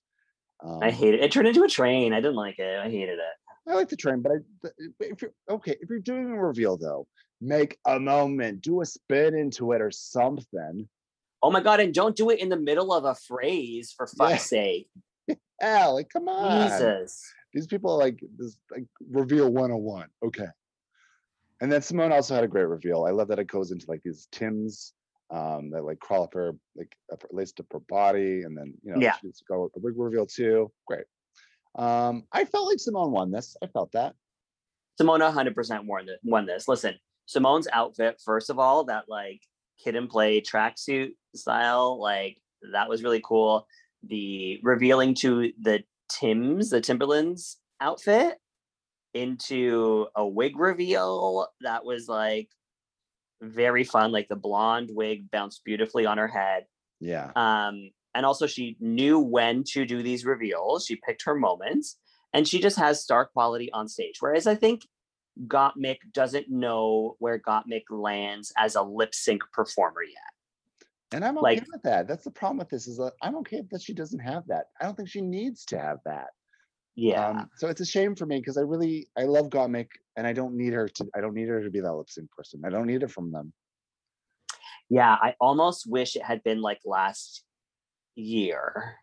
Um, 0.64 0.78
I 0.80 0.90
hate 0.90 1.14
it. 1.14 1.20
It 1.20 1.32
turned 1.32 1.48
into 1.48 1.64
a 1.64 1.68
train. 1.68 2.12
I 2.12 2.20
didn't 2.20 2.36
like 2.36 2.58
it. 2.60 2.78
I 2.78 2.88
hated 2.88 3.18
it. 3.18 3.68
I 3.68 3.74
like 3.74 3.88
the 3.88 3.96
train, 3.96 4.20
but 4.22 4.32
I 4.32 4.36
but 4.62 4.72
if 5.00 5.22
you're 5.22 5.32
okay, 5.50 5.76
if 5.80 5.88
you're 5.90 5.98
doing 5.98 6.30
a 6.30 6.40
reveal 6.40 6.76
though, 6.76 7.06
make 7.40 7.78
a 7.86 7.98
moment, 7.98 8.60
do 8.62 8.80
a 8.80 8.86
spin 8.86 9.34
into 9.36 9.72
it 9.72 9.80
or 9.80 9.90
something. 9.90 10.88
Oh 11.42 11.50
my 11.50 11.60
god! 11.60 11.80
And 11.80 11.92
don't 11.92 12.14
do 12.16 12.30
it 12.30 12.38
in 12.38 12.48
the 12.48 12.56
middle 12.56 12.92
of 12.92 13.04
a 13.04 13.14
phrase 13.16 13.92
for 13.96 14.06
Yeah. 14.16 14.28
fuck's 14.28 14.48
sake. 14.48 14.88
Yeah, 15.60 15.86
like 15.86 16.08
come 16.08 16.28
on. 16.28 16.68
Jesus. 16.68 17.22
These 17.52 17.68
people 17.68 17.92
are 17.92 17.98
like 17.98 18.18
this 18.36 18.56
like 18.70 18.84
reveal 19.10 19.48
101. 19.48 20.08
Okay. 20.24 20.46
And 21.60 21.70
then 21.70 21.80
Symone 21.80 22.10
also 22.10 22.34
had 22.34 22.42
a 22.42 22.48
great 22.48 22.64
reveal. 22.66 23.04
I 23.04 23.10
love 23.12 23.28
that 23.28 23.38
it 23.38 23.46
goes 23.46 23.70
into 23.70 23.86
like 23.88 24.02
these 24.02 24.26
Tims 24.32 24.92
um 25.30 25.70
that 25.70 25.84
like 25.84 26.00
crawl 26.00 26.24
up 26.24 26.34
her 26.34 26.52
like 26.76 26.94
up, 27.12 27.22
at 27.24 27.32
least 27.32 27.60
up 27.60 27.66
her 27.72 27.78
body 27.88 28.42
and 28.42 28.56
then 28.58 28.74
you 28.82 28.92
know 28.92 29.00
Yeah. 29.00 29.14
she's 29.20 29.42
go 29.46 29.70
a 29.76 29.78
wig 29.78 29.94
reveal 29.96 30.26
too. 30.26 30.72
Great. 30.86 31.04
Um 31.76 32.24
I 32.32 32.44
felt 32.44 32.66
like 32.68 32.78
Symone 32.78 33.10
won 33.10 33.30
this. 33.30 33.56
I 33.62 33.68
felt 33.68 33.92
that. 33.92 34.14
Symone 35.00 35.20
100% 35.20 35.86
won, 35.86 36.06
th- 36.06 36.18
won 36.24 36.44
this. 36.44 36.68
Listen, 36.68 36.94
Symone's 37.28 37.68
outfit, 37.72 38.20
first 38.24 38.50
of 38.50 38.58
all, 38.58 38.84
that 38.84 39.04
like 39.08 39.40
kid 39.82 39.96
and 39.96 40.08
play 40.08 40.40
tracksuit 40.40 41.12
style, 41.34 42.00
like 42.00 42.36
that 42.72 42.88
was 42.88 43.02
really 43.02 43.22
cool. 43.24 43.66
The 44.02 44.60
revealing 44.62 45.14
to 45.16 45.52
the 45.60 45.84
Tim's, 46.10 46.70
the 46.70 46.80
Timberlands 46.80 47.58
outfit 47.80 48.38
into 49.14 50.06
a 50.16 50.26
wig 50.26 50.58
reveal, 50.58 51.48
that 51.60 51.84
was 51.84 52.08
like 52.08 52.48
very 53.40 53.84
fun. 53.84 54.12
Like 54.12 54.28
the 54.28 54.36
blonde 54.36 54.90
wig 54.92 55.30
bounced 55.30 55.64
beautifully 55.64 56.06
on 56.06 56.18
her 56.18 56.28
head. 56.28 56.64
Yeah. 57.00 57.30
Um, 57.34 57.90
and 58.14 58.26
also 58.26 58.46
she 58.46 58.76
knew 58.80 59.18
when 59.18 59.64
to 59.68 59.84
do 59.84 60.02
these 60.02 60.24
reveals. 60.24 60.86
She 60.86 60.96
picked 60.96 61.24
her 61.24 61.34
moments 61.34 61.96
and 62.32 62.46
she 62.46 62.60
just 62.60 62.78
has 62.78 63.02
star 63.02 63.26
quality 63.26 63.70
on 63.72 63.88
stage. 63.88 64.16
Whereas 64.20 64.46
I 64.46 64.54
think 64.54 64.82
Gottmik 65.46 65.98
doesn't 66.12 66.50
know 66.50 67.16
where 67.18 67.38
Gottmik 67.38 67.84
lands 67.90 68.52
as 68.56 68.74
a 68.74 68.82
lip 68.82 69.14
sync 69.14 69.42
performer 69.52 70.02
yet. 70.02 70.32
And 71.12 71.24
I'm 71.24 71.36
okay 71.38 71.42
Like- 71.56 71.66
with 71.72 71.82
that. 71.82 72.08
That's 72.08 72.24
the 72.24 72.30
problem 72.30 72.58
with 72.58 72.68
this 72.68 72.86
is 72.88 72.96
that 72.98 73.12
I'm 73.22 73.36
okay 73.36 73.62
that 73.70 73.82
she 73.82 73.92
doesn't 73.94 74.18
have 74.20 74.46
that. 74.48 74.66
I 74.80 74.84
don't 74.84 74.96
think 74.96 75.08
she 75.08 75.20
needs 75.20 75.64
to 75.66 75.78
have 75.78 75.98
that. 76.04 76.28
Yeah. 76.94 77.28
Um, 77.28 77.50
so 77.56 77.68
it's 77.68 77.80
a 77.80 77.86
shame 77.86 78.14
for 78.14 78.26
me 78.26 78.38
because 78.38 78.58
I 78.58 78.62
really 78.62 79.08
I 79.16 79.22
love 79.24 79.48
Gottmik 79.48 79.88
and 80.16 80.26
I 80.26 80.32
don't 80.34 80.54
need 80.56 80.72
her 80.74 80.88
to 80.88 81.06
I 81.14 81.20
don't 81.20 81.34
need 81.34 81.48
her 81.48 81.62
to 81.62 81.70
be 81.70 81.80
that 81.80 81.92
lip 81.92 82.10
sync 82.10 82.30
person. 82.30 82.62
I 82.66 82.70
don't 82.70 82.86
need 82.86 83.02
it 83.02 83.10
from 83.10 83.32
them. 83.32 83.52
yeah. 84.90 85.16
I 85.20 85.34
almost 85.40 85.86
wish 85.86 86.16
it 86.16 86.22
had 86.22 86.42
been 86.42 86.60
like 86.60 86.80
last 86.84 87.44
year 88.14 88.96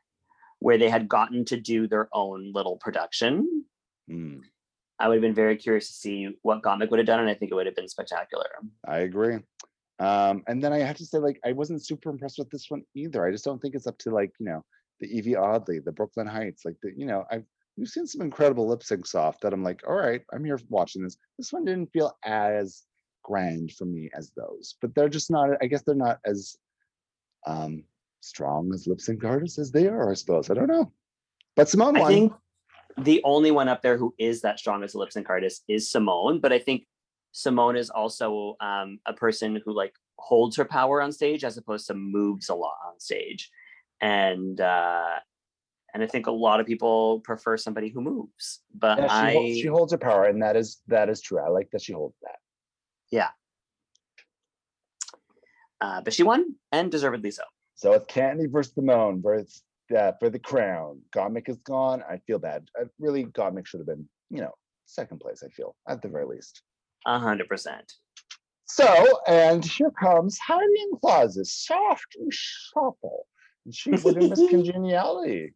where 0.59 0.77
they 0.77 0.89
had 0.89 1.07
gotten 1.09 1.45
to 1.45 1.59
do 1.59 1.87
their 1.87 2.09
own 2.13 2.51
little 2.53 2.77
production. 2.77 3.65
Mm, 4.09 4.41
I 4.99 5.07
would 5.07 5.15
have 5.15 5.21
been 5.21 5.33
very 5.33 5.55
curious 5.55 5.87
to 5.87 5.93
see 5.93 6.37
what 6.43 6.61
Gottmik 6.61 6.89
would 6.91 6.99
have 6.99 7.07
done, 7.07 7.21
and 7.21 7.29
I 7.29 7.33
think 7.33 7.51
it 7.51 7.55
would 7.55 7.65
have 7.65 7.75
been 7.75 7.87
spectacular. 7.87 8.49
I 8.85 8.99
agree. 8.99 9.37
Um, 9.99 10.43
and 10.47 10.63
then 10.63 10.71
I 10.71 10.79
have 10.79 10.97
to 10.97 11.05
say, 11.05 11.17
like, 11.17 11.39
I 11.45 11.51
wasn't 11.51 11.85
super 11.85 12.09
impressed 12.09 12.39
with 12.39 12.49
this 12.49 12.69
one 12.69 12.83
either. 12.95 13.25
I 13.25 13.31
just 13.31 13.43
don't 13.43 13.61
think 13.61 13.75
it's 13.75 13.87
up 13.87 13.97
to 13.99 14.11
like, 14.11 14.31
you 14.39 14.45
know, 14.45 14.63
the 14.99 15.07
Yvie 15.07 15.37
Oddly, 15.37 15.79
the 15.79 15.91
Brooke 15.91 16.13
Lynn 16.15 16.27
Hytes, 16.27 16.63
like 16.65 16.75
the, 16.81 16.91
you 16.95 17.05
know, 17.05 17.25
I've 17.29 17.43
we've 17.79 17.87
seen 17.87 18.05
some 18.05 18.21
incredible 18.21 18.67
lip 18.67 18.81
syncs 18.81 19.15
off 19.15 19.39
that 19.39 19.53
I'm 19.53 19.63
like, 19.63 19.81
all 19.87 19.95
right, 19.95 20.21
I'm 20.33 20.43
here 20.43 20.59
watching 20.69 21.03
this. 21.03 21.17
This 21.37 21.53
one 21.53 21.65
didn't 21.65 21.91
feel 21.91 22.17
as 22.25 22.83
grand 23.23 23.71
for 23.73 23.85
me 23.85 24.09
as 24.13 24.31
those, 24.35 24.75
but 24.81 24.93
they're 24.93 25.09
just 25.09 25.31
not, 25.31 25.49
I 25.61 25.67
guess 25.67 25.83
they're 25.83 25.95
not 25.95 26.19
as 26.25 26.57
um 27.47 27.83
strong 28.19 28.69
as 28.73 28.85
lip 28.85 28.99
sync 28.99 29.23
artists 29.23 29.57
as 29.57 29.71
they 29.71 29.87
are, 29.87 30.11
I 30.11 30.13
suppose. 30.13 30.49
I 30.49 30.53
don't 30.53 30.67
know. 30.67 30.91
But 31.55 31.67
Symone 31.67 31.97
I 31.97 32.01
won. 32.01 32.11
think 32.11 32.33
the 32.97 33.21
only 33.23 33.51
one 33.51 33.69
up 33.69 33.81
there 33.81 33.97
who 33.97 34.13
is 34.17 34.41
that 34.41 34.59
strong 34.59 34.83
as 34.83 34.93
a 34.93 34.97
lip 34.97 35.11
sync 35.11 35.29
artist 35.29 35.63
is 35.69 35.89
Symone, 35.89 36.41
but 36.41 36.51
I 36.51 36.59
think 36.59 36.85
Symone 37.33 37.77
is 37.77 37.89
also 37.89 38.55
um, 38.59 38.99
a 39.05 39.13
person 39.13 39.61
who 39.63 39.73
like 39.73 39.93
holds 40.17 40.57
her 40.57 40.65
power 40.65 41.01
on 41.01 41.11
stage 41.11 41.43
as 41.43 41.57
opposed 41.57 41.87
to 41.87 41.93
moves 41.93 42.49
a 42.49 42.55
lot 42.55 42.75
on 42.87 42.99
stage, 42.99 43.49
and 44.01 44.59
uh, 44.59 45.19
and 45.93 46.03
I 46.03 46.07
think 46.07 46.27
a 46.27 46.31
lot 46.31 46.59
of 46.59 46.65
people 46.65 47.21
prefer 47.21 47.57
somebody 47.57 47.89
who 47.89 48.01
moves. 48.01 48.61
But 48.73 48.99
Yeah, 48.99 49.07
she, 49.07 49.13
I, 49.13 49.33
holds, 49.33 49.57
she 49.59 49.67
holds 49.67 49.91
her 49.91 49.97
power, 49.97 50.25
and 50.25 50.41
that 50.41 50.55
is 50.55 50.81
that 50.87 51.09
is 51.09 51.21
true. 51.21 51.39
I 51.39 51.49
like 51.49 51.69
that 51.71 51.81
she 51.81 51.93
holds 51.93 52.15
that. 52.21 52.37
Yeah. 53.11 53.29
Uh, 55.81 56.01
but 56.01 56.13
she 56.13 56.23
won 56.23 56.55
and 56.71 56.91
deservedly 56.91 57.31
so. 57.31 57.43
So 57.75 57.93
it's 57.93 58.05
Kandy 58.13 58.51
versus 58.51 58.73
Symone 58.73 59.23
versus 59.23 59.63
uh, 59.97 60.11
for 60.19 60.29
the 60.29 60.39
crown. 60.39 61.01
Gottmik 61.15 61.47
is 61.47 61.57
gone. 61.59 62.03
I 62.09 62.17
feel 62.17 62.39
bad. 62.39 62.67
I 62.75 62.83
really, 62.99 63.25
Gottmik 63.25 63.65
should 63.65 63.79
have 63.79 63.87
been, 63.87 64.07
you 64.29 64.41
know, 64.41 64.51
second 64.85 65.19
place. 65.19 65.43
I 65.43 65.49
feel 65.49 65.75
at 65.87 66.01
the 66.01 66.09
very 66.09 66.25
least. 66.25 66.61
A 67.05 67.19
hundred 67.19 67.47
percent. 67.47 67.93
So, 68.65 69.19
and 69.27 69.65
here 69.65 69.91
comes 69.91 70.37
hiding 70.37 70.91
closet, 71.01 71.47
soft 71.47 72.15
and 72.19 72.31
supple. 72.31 73.25
And 73.65 73.73
she 73.73 73.91
would 73.91 74.17
Miss 74.17 74.39
Congeniality. 74.49 75.53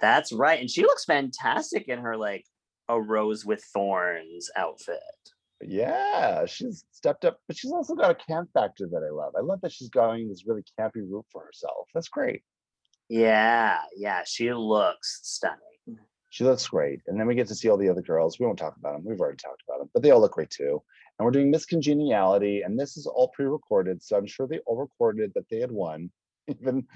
That's 0.00 0.32
right, 0.32 0.60
and 0.60 0.70
she 0.70 0.82
looks 0.82 1.04
fantastic 1.04 1.88
in 1.88 1.98
her 2.00 2.16
like 2.16 2.44
a 2.88 3.00
rose 3.00 3.44
with 3.44 3.64
thorns 3.64 4.50
outfit. 4.56 4.98
Yeah, 5.62 6.46
she's 6.46 6.84
stepped 6.90 7.24
up, 7.24 7.38
but 7.46 7.56
she's 7.56 7.72
also 7.72 7.94
got 7.94 8.10
a 8.10 8.14
camp 8.14 8.50
factor 8.52 8.86
that 8.90 9.02
I 9.02 9.10
love. 9.10 9.32
I 9.36 9.40
love 9.40 9.60
that 9.62 9.72
she's 9.72 9.88
going 9.88 10.28
this 10.28 10.46
really 10.46 10.64
campy 10.78 11.02
route 11.08 11.26
for 11.32 11.44
herself. 11.44 11.88
That's 11.94 12.08
great. 12.08 12.42
Yeah, 13.08 13.78
yeah, 13.96 14.22
she 14.26 14.52
looks 14.52 15.20
stunning. 15.22 15.58
She 16.34 16.42
looks 16.42 16.66
great. 16.66 17.00
And 17.06 17.18
then 17.18 17.28
we 17.28 17.36
get 17.36 17.46
to 17.46 17.54
see 17.54 17.68
all 17.68 17.76
the 17.76 17.88
other 17.88 18.02
girls. 18.02 18.40
We 18.40 18.46
won't 18.46 18.58
talk 18.58 18.76
about 18.76 18.94
them. 18.94 19.04
We've 19.04 19.20
already 19.20 19.36
talked 19.36 19.62
about 19.68 19.78
them, 19.78 19.88
but 19.94 20.02
they 20.02 20.10
all 20.10 20.20
look 20.20 20.32
great 20.32 20.50
too. 20.50 20.82
And 21.16 21.24
we're 21.24 21.30
doing 21.30 21.48
Miss 21.48 21.64
Congeniality, 21.64 22.62
and 22.62 22.76
this 22.76 22.96
is 22.96 23.06
all 23.06 23.28
pre-recorded. 23.28 24.02
So 24.02 24.16
I'm 24.16 24.26
sure 24.26 24.48
they 24.48 24.58
all 24.66 24.76
recorded 24.76 25.30
that 25.36 25.48
they 25.48 25.60
had 25.60 25.70
won. 25.70 26.10
Even, 26.48 26.88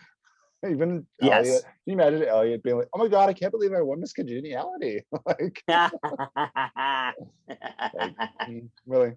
even 0.68 1.06
Yes. 1.22 1.46
Elliott. 1.46 1.62
Can 1.62 1.72
you 1.86 1.92
imagine 1.92 2.24
Elliott 2.24 2.64
being 2.64 2.78
like, 2.78 2.88
"Oh 2.92 2.98
my 2.98 3.06
god, 3.06 3.28
I 3.28 3.32
can't 3.32 3.52
believe 3.52 3.72
I 3.72 3.80
won 3.80 4.00
Miss 4.00 4.12
Congeniality!" 4.12 5.04
like, 5.26 5.62
mm, 5.68 7.12
really. 8.88 9.12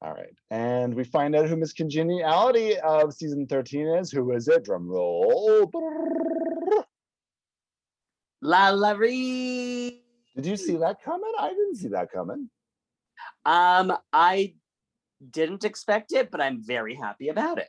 All 0.00 0.12
right, 0.12 0.32
and 0.52 0.94
we 0.94 1.02
find 1.02 1.34
out 1.34 1.48
who 1.48 1.56
Miss 1.56 1.72
Congeniality 1.72 2.78
of 2.78 3.12
season 3.12 3.48
13 3.48 3.96
is. 3.96 4.12
Who 4.12 4.30
is 4.30 4.46
it? 4.46 4.64
Drum 4.64 4.86
roll. 4.86 5.72
LaLa 8.46 8.96
Ri. 8.96 10.02
Did 10.36 10.46
you 10.46 10.56
see 10.56 10.76
that 10.76 11.02
coming? 11.02 11.32
I 11.38 11.48
didn't 11.48 11.76
see 11.76 11.88
that 11.88 12.12
coming. 12.12 12.48
Um, 13.44 13.92
I 14.12 14.54
didn't 15.30 15.64
expect 15.64 16.12
it, 16.12 16.30
but 16.30 16.40
I'm 16.40 16.62
very 16.62 16.94
happy 16.94 17.28
about 17.28 17.58
it. 17.58 17.68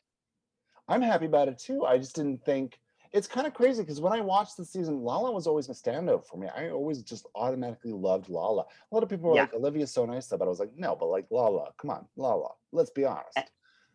I'm 0.87 1.01
happy 1.01 1.25
about 1.25 1.47
it 1.47 1.57
too. 1.57 1.83
I 1.85 1.97
just 1.97 2.15
didn't 2.15 2.45
think 2.45 2.79
it's 3.11 3.27
kind 3.27 3.47
of 3.47 3.53
crazy 3.55 3.81
because 3.81 3.99
when 4.01 4.13
I 4.13 4.21
watched 4.21 4.55
the 4.55 4.65
season, 4.65 5.01
Lala 5.01 5.31
was 5.31 5.47
always 5.47 5.67
a 5.69 5.73
standout 5.73 6.25
for 6.27 6.37
me. 6.37 6.47
I 6.55 6.69
always 6.69 7.01
just 7.01 7.25
automatically 7.33 7.93
loved 7.93 8.29
Lala. 8.29 8.61
A 8.63 8.93
lot 8.95 9.01
of 9.01 9.09
people 9.09 9.29
were 9.29 9.35
Yeah. 9.35 9.43
like, 9.43 9.53
Olivia's 9.55 9.91
so 9.91 10.05
nice, 10.05 10.27
but 10.27 10.41
I 10.43 10.45
was 10.45 10.59
like, 10.59 10.75
no, 10.77 10.95
but 10.95 11.07
like 11.07 11.25
Lala, 11.31 11.73
come 11.77 11.89
on, 11.89 12.05
Lala, 12.17 12.51
let's 12.71 12.91
be 12.91 13.03
honest. 13.05 13.39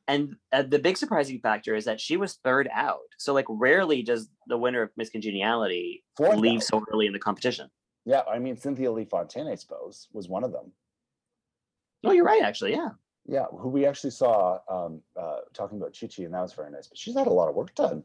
And 0.08 0.34
uh, 0.52 0.62
the 0.62 0.78
big 0.80 0.96
surprising 0.96 1.38
factor 1.40 1.74
is 1.76 1.84
that 1.84 2.00
she 2.00 2.16
was 2.16 2.34
third 2.44 2.68
out. 2.72 2.98
So 3.18 3.32
like 3.32 3.46
rarely 3.48 4.02
does 4.02 4.28
the 4.48 4.58
winner 4.58 4.82
of 4.82 4.90
Miss 4.96 5.10
Congeniality 5.10 6.02
Fourth 6.16 6.38
leave 6.38 6.58
out. 6.58 6.64
so 6.64 6.84
early 6.92 7.06
in 7.06 7.12
the 7.12 7.18
competition. 7.20 7.70
Yeah, 8.04 8.22
I 8.30 8.40
mean, 8.40 8.56
Cynthia 8.56 8.90
Lee 8.90 9.04
Fontaine, 9.04 9.46
I 9.46 9.54
suppose, 9.54 10.08
was 10.12 10.28
one 10.28 10.42
of 10.42 10.50
them. 10.52 10.72
Oh, 12.04 12.10
you're 12.10 12.24
right, 12.24 12.42
actually. 12.42 12.72
Yeah. 12.72 12.88
Yeah, 13.28 13.44
who 13.56 13.68
we 13.68 13.86
actually 13.86 14.10
saw 14.10 14.58
um, 14.68 15.00
uh, 15.16 15.36
talking 15.54 15.78
about 15.78 15.96
Chi 15.98 16.08
Chi, 16.08 16.24
and 16.24 16.34
that 16.34 16.40
was 16.40 16.52
very 16.52 16.72
nice. 16.72 16.88
But 16.88 16.98
she's 16.98 17.14
had 17.16 17.28
a 17.28 17.32
lot 17.32 17.48
of 17.48 17.54
work 17.54 17.72
done. 17.76 18.02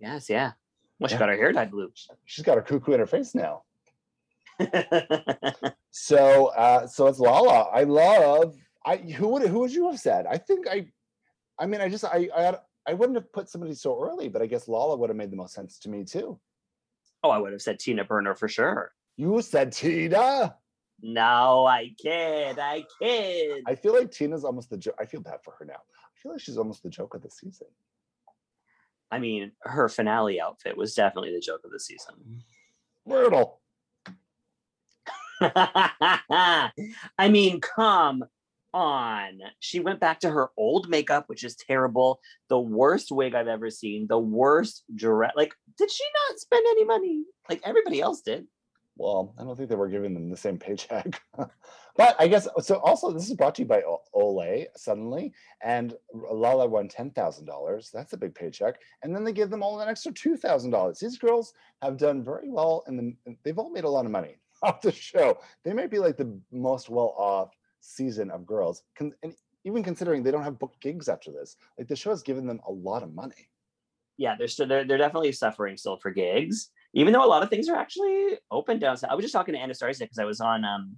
Yes, 0.00 0.28
yeah. 0.28 0.52
Well, 0.98 1.06
she 1.06 1.14
Yeah. 1.14 1.18
got 1.20 1.28
her 1.28 1.36
hair 1.36 1.52
dyed 1.52 1.70
blue. 1.70 1.92
She's 2.24 2.44
got 2.44 2.56
her 2.56 2.62
cuckoo 2.62 2.92
in 2.94 2.98
her 2.98 3.06
face 3.06 3.32
now. 3.36 3.62
So, 5.94 6.46
uh, 6.46 6.86
so 6.86 7.06
it's 7.06 7.18
Lala. 7.18 7.64
I 7.72 7.82
love. 7.84 8.56
I 8.84 8.96
who 8.96 9.28
would 9.28 9.42
who 9.42 9.60
would 9.60 9.72
you 9.72 9.90
have 9.90 10.00
said? 10.00 10.26
I 10.26 10.38
think 10.38 10.66
I, 10.68 10.86
I 11.58 11.66
mean, 11.66 11.80
I 11.80 11.88
just 11.88 12.04
I 12.04 12.28
I 12.36 12.56
I 12.88 12.94
wouldn't 12.94 13.16
have 13.16 13.32
put 13.32 13.48
somebody 13.48 13.74
so 13.74 14.02
early, 14.02 14.28
but 14.28 14.42
I 14.42 14.46
guess 14.46 14.68
Lala 14.68 14.96
would 14.96 15.10
have 15.10 15.16
made 15.16 15.30
the 15.30 15.36
most 15.36 15.54
sense 15.54 15.78
to 15.80 15.88
me 15.88 16.04
too. 16.04 16.38
oh, 17.22 17.30
I 17.30 17.38
would 17.38 17.52
have 17.52 17.62
said 17.62 17.78
Tina 17.78 18.04
Burner 18.04 18.34
for 18.34 18.48
sure. 18.48 18.92
You 19.16 19.40
said 19.42 19.72
Tina. 19.72 20.56
No, 21.00 21.66
I 21.66 21.94
kid. 22.00 22.58
I 22.58 22.84
kid. 23.00 23.62
I 23.66 23.74
feel 23.74 23.94
like 23.94 24.10
Tina's 24.10 24.44
almost 24.44 24.70
the 24.70 24.76
joke. 24.76 24.96
I 25.00 25.04
feel 25.06 25.20
bad 25.20 25.38
for 25.44 25.54
her 25.58 25.64
now. 25.64 25.74
I 25.74 26.16
feel 26.22 26.32
like 26.32 26.40
she's 26.40 26.58
almost 26.58 26.82
the 26.82 26.90
joke 26.90 27.14
of 27.14 27.22
the 27.22 27.30
season. 27.30 27.66
I 29.10 29.18
mean, 29.18 29.52
her 29.62 29.88
finale 29.88 30.40
outfit 30.40 30.76
was 30.76 30.94
definitely 30.94 31.34
the 31.34 31.40
joke 31.40 31.60
of 31.64 31.70
the 31.70 31.80
season. 31.80 32.42
Brutal. 33.06 33.60
I 35.40 36.70
mean, 37.28 37.60
come 37.60 38.24
on. 38.74 39.40
She 39.60 39.80
went 39.80 40.00
back 40.00 40.20
to 40.20 40.30
her 40.30 40.50
old 40.56 40.88
makeup, 40.88 41.24
which 41.28 41.44
is 41.44 41.56
terrible. 41.56 42.20
The 42.48 42.58
worst 42.58 43.10
wig 43.10 43.34
I've 43.34 43.48
ever 43.48 43.70
seen. 43.70 44.06
The 44.08 44.18
worst 44.18 44.84
dress. 44.94 45.32
Like, 45.36 45.54
did 45.78 45.90
she 45.90 46.04
not 46.28 46.38
spend 46.38 46.64
any 46.70 46.84
money? 46.84 47.24
Like 47.48 47.60
everybody 47.64 48.00
else 48.00 48.22
did. 48.22 48.46
Well, 48.96 49.34
I 49.38 49.44
don't 49.44 49.56
think 49.56 49.70
they 49.70 49.74
were 49.74 49.88
giving 49.88 50.12
them 50.12 50.28
the 50.28 50.36
same 50.36 50.58
paycheck. 50.58 51.22
but 51.96 52.16
I 52.18 52.28
guess 52.28 52.46
so. 52.60 52.76
Also, 52.76 53.10
this 53.10 53.28
is 53.28 53.34
brought 53.34 53.54
to 53.54 53.62
you 53.62 53.68
by 53.68 53.82
Olay 54.14 54.66
suddenly, 54.76 55.32
and 55.62 55.94
Lala 56.12 56.66
won 56.66 56.88
ten 56.88 57.10
thousand 57.10 57.46
dollars. 57.46 57.90
That's 57.92 58.12
a 58.12 58.18
big 58.18 58.34
paycheck, 58.34 58.76
and 59.02 59.14
then 59.14 59.24
they 59.24 59.32
give 59.32 59.48
them 59.48 59.62
all 59.62 59.80
an 59.80 59.88
extra 59.88 60.12
two 60.12 60.36
thousand 60.36 60.72
dollars. 60.72 60.98
These 60.98 61.18
girls 61.18 61.54
have 61.80 61.96
done 61.96 62.22
very 62.22 62.50
well, 62.50 62.84
and 62.86 62.98
the, 62.98 63.34
they've 63.44 63.58
all 63.58 63.70
made 63.70 63.84
a 63.84 63.90
lot 63.90 64.04
of 64.04 64.12
money 64.12 64.36
off 64.62 64.82
the 64.82 64.92
show. 64.92 65.38
They 65.64 65.72
might 65.72 65.90
be 65.90 65.98
like 65.98 66.18
the 66.18 66.38
most 66.52 66.90
well-off 66.90 67.50
season 67.82 68.30
of 68.30 68.46
girls, 68.46 68.82
con- 68.96 69.12
and 69.22 69.34
even 69.64 69.82
considering 69.82 70.22
they 70.22 70.30
don't 70.30 70.42
have 70.42 70.58
booked 70.58 70.80
gigs 70.80 71.08
after 71.08 71.30
this. 71.30 71.56
Like 71.78 71.88
the 71.88 71.96
show 71.96 72.10
has 72.10 72.22
given 72.22 72.46
them 72.46 72.60
a 72.66 72.72
lot 72.72 73.02
of 73.02 73.14
money. 73.14 73.48
Yeah, 74.16 74.34
they're 74.38 74.48
still 74.48 74.66
they're, 74.66 74.84
they're 74.84 74.98
definitely 74.98 75.32
suffering 75.32 75.76
still 75.76 75.96
for 75.96 76.10
gigs, 76.10 76.70
even 76.94 77.12
though 77.12 77.24
a 77.24 77.26
lot 77.26 77.42
of 77.42 77.50
things 77.50 77.68
are 77.68 77.76
actually 77.76 78.38
open 78.50 78.78
down. 78.78 78.96
I 79.08 79.14
was 79.14 79.24
just 79.24 79.32
talking 79.32 79.54
to 79.54 79.60
Anastasia 79.60 80.04
because 80.04 80.18
I 80.18 80.24
was 80.24 80.40
on 80.40 80.64
um 80.64 80.96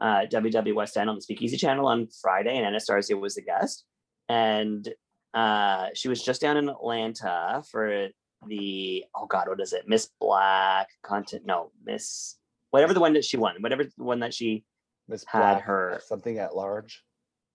uh 0.00 0.26
WW 0.30 0.74
West 0.74 0.96
End 0.96 1.08
on 1.08 1.16
the 1.16 1.22
Speakeasy 1.22 1.56
channel 1.56 1.86
on 1.86 2.08
Friday, 2.20 2.56
and 2.56 2.66
Anastasia 2.66 3.16
was 3.16 3.34
the 3.34 3.42
guest. 3.42 3.84
And 4.28 4.88
uh 5.34 5.88
she 5.94 6.08
was 6.08 6.22
just 6.22 6.40
down 6.40 6.56
in 6.56 6.68
Atlanta 6.68 7.62
for 7.70 8.08
the 8.46 9.04
oh 9.14 9.26
god, 9.26 9.48
what 9.48 9.60
is 9.60 9.72
it? 9.72 9.88
Miss 9.88 10.10
Black 10.20 10.88
content, 11.02 11.46
no, 11.46 11.70
Miss 11.84 12.36
whatever 12.70 12.94
the 12.94 13.00
one 13.00 13.12
that 13.12 13.24
she 13.24 13.36
won, 13.36 13.56
whatever 13.60 13.84
the 13.84 14.04
one 14.04 14.20
that 14.20 14.34
she 14.34 14.64
Miss 15.08 15.24
Had 15.26 15.40
Black, 15.40 15.62
her- 15.64 16.00
something 16.06 16.38
at 16.38 16.54
large. 16.56 17.02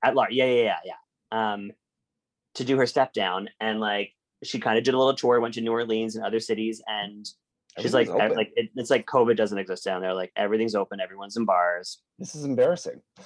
at 0.04 0.16
large. 0.16 0.32
Yeah, 0.34 0.46
yeah, 0.46 0.64
yeah, 0.64 0.78
yeah. 1.32 1.54
Um, 1.54 1.72
to 2.56 2.64
do 2.64 2.78
her 2.78 2.86
step 2.86 3.14
down, 3.14 3.50
and 3.60 3.80
like 3.80 4.14
she 4.44 4.60
kind 4.60 4.78
of 4.78 4.84
did 4.84 4.94
a 4.94 4.98
little 4.98 5.16
tour, 5.16 5.40
went 5.40 5.54
to 5.56 5.62
New 5.62 5.72
Orleans 5.72 6.16
and 6.16 6.26
other 6.26 6.40
cities, 6.40 6.82
and 6.88 7.26
she's 7.80 7.94
like, 7.94 8.10
I- 8.10 8.28
like 8.28 8.52
it, 8.56 8.70
it's 8.76 8.90
like 8.90 9.06
COVID 9.06 9.36
doesn't 9.38 9.58
exist 9.58 9.84
down 9.86 10.02
there. 10.02 10.14
Like 10.14 10.32
everything's 10.36 10.76
open, 10.76 11.00
everyone's 11.00 11.38
in 11.38 11.46
bars. 11.46 12.00
this 12.20 12.36
is 12.36 12.44
embarrassing. 12.44 13.02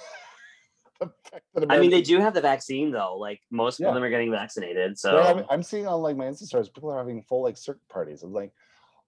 The 1.00 1.10
fact 1.32 1.44
that 1.54 1.66
I 1.72 1.80
mean, 1.80 1.90
they 1.90 2.00
do 2.02 2.20
have 2.20 2.32
the 2.32 2.40
vaccine 2.40 2.92
though. 2.92 3.16
Like 3.18 3.40
most 3.50 3.80
Yeah. 3.80 3.88
of 3.88 3.94
them 3.94 4.04
are 4.04 4.10
getting 4.10 4.30
vaccinated. 4.30 4.96
They're 5.02 5.20
having- 5.24 5.42
So 5.42 5.48
I'm 5.50 5.62
seeing 5.64 5.84
on 5.88 6.00
like 6.00 6.16
my 6.16 6.26
Insta 6.26 6.44
stories, 6.44 6.68
people 6.68 6.92
are 6.92 6.98
having 6.98 7.22
full 7.22 7.42
like 7.42 7.56
circuit 7.56 7.88
parties. 7.88 8.22
I'm 8.22 8.32
like, 8.32 8.52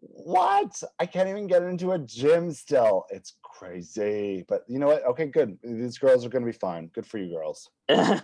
what? 0.09 0.83
I 0.99 1.07
can't 1.07 1.29
even 1.29 1.47
get 1.47 1.63
into 1.63 1.93
a 1.93 1.99
gym 1.99 2.53
still. 2.53 3.05
It's 3.11 3.35
crazy. 3.43 4.45
But 4.49 4.65
you 4.69 4.79
know 4.79 4.87
what? 4.89 5.05
Okay, 5.07 5.27
good. 5.27 5.59
These 5.63 5.99
girls 5.99 6.25
are 6.25 6.29
gonna 6.29 6.47
be 6.47 6.53
fine. 6.53 6.89
Good 6.95 7.07
for 7.07 7.19
you 7.19 7.35
girls. 7.35 7.71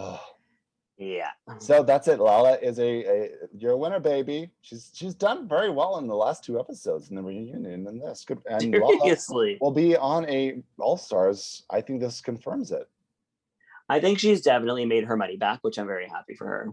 Oh. 0.00 0.20
yeah, 0.96 1.30
So 1.58 1.82
that's 1.82 2.06
it. 2.06 2.20
Lala 2.20 2.56
is 2.58 2.78
a, 2.78 2.84
a 3.04 3.30
you're 3.56 3.72
a 3.72 3.76
winner, 3.76 3.98
baby. 3.98 4.50
She's 4.60 4.92
she's 4.94 5.14
done 5.14 5.48
very 5.48 5.70
well 5.70 5.98
in 5.98 6.06
the 6.06 6.14
last 6.14 6.44
two 6.44 6.60
episodes 6.60 7.10
in 7.10 7.16
the 7.16 7.22
reunion 7.22 7.66
and 7.66 8.00
this. 8.00 8.24
Good 8.24 8.38
and 8.48 8.72
Lala 8.72 8.96
seriously. 9.00 9.58
will 9.60 9.72
be 9.72 9.96
on 9.96 10.28
a 10.28 10.62
All 10.78 10.96
Stars. 10.96 11.64
I 11.70 11.80
think 11.80 12.00
this 12.00 12.20
confirms 12.20 12.70
it. 12.70 12.88
I 13.88 13.98
think 13.98 14.18
she's 14.20 14.42
definitely 14.42 14.84
made 14.84 15.04
her 15.04 15.16
money 15.16 15.36
back, 15.36 15.60
which 15.62 15.78
I'm 15.78 15.86
very 15.86 16.06
happy 16.06 16.34
for 16.34 16.46
her. 16.46 16.72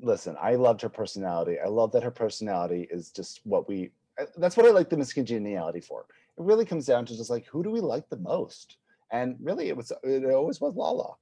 Listen, 0.00 0.36
I 0.40 0.54
loved 0.54 0.82
her 0.82 0.88
personality. 0.88 1.56
I 1.64 1.68
love 1.68 1.92
that 1.92 2.02
her 2.02 2.10
personality 2.10 2.86
is 2.90 3.10
just 3.10 3.40
what 3.44 3.68
we, 3.68 3.90
uh, 4.20 4.26
that's 4.36 4.56
what 4.56 4.66
I 4.66 4.70
like 4.70 4.88
the 4.90 4.96
Miss 4.96 5.12
Congeniality 5.12 5.80
for. 5.80 6.06
It 6.38 6.44
really 6.44 6.64
comes 6.64 6.86
down 6.86 7.06
to 7.06 7.16
just 7.16 7.30
like 7.30 7.46
who 7.46 7.62
do 7.62 7.70
we 7.70 7.80
like 7.80 8.08
the 8.08 8.18
most, 8.18 8.76
and 9.10 9.36
really 9.40 9.68
it 9.68 9.76
was 9.76 9.90
it 10.02 10.24
always 10.26 10.60
was 10.60 10.74
Lala. 10.74 11.14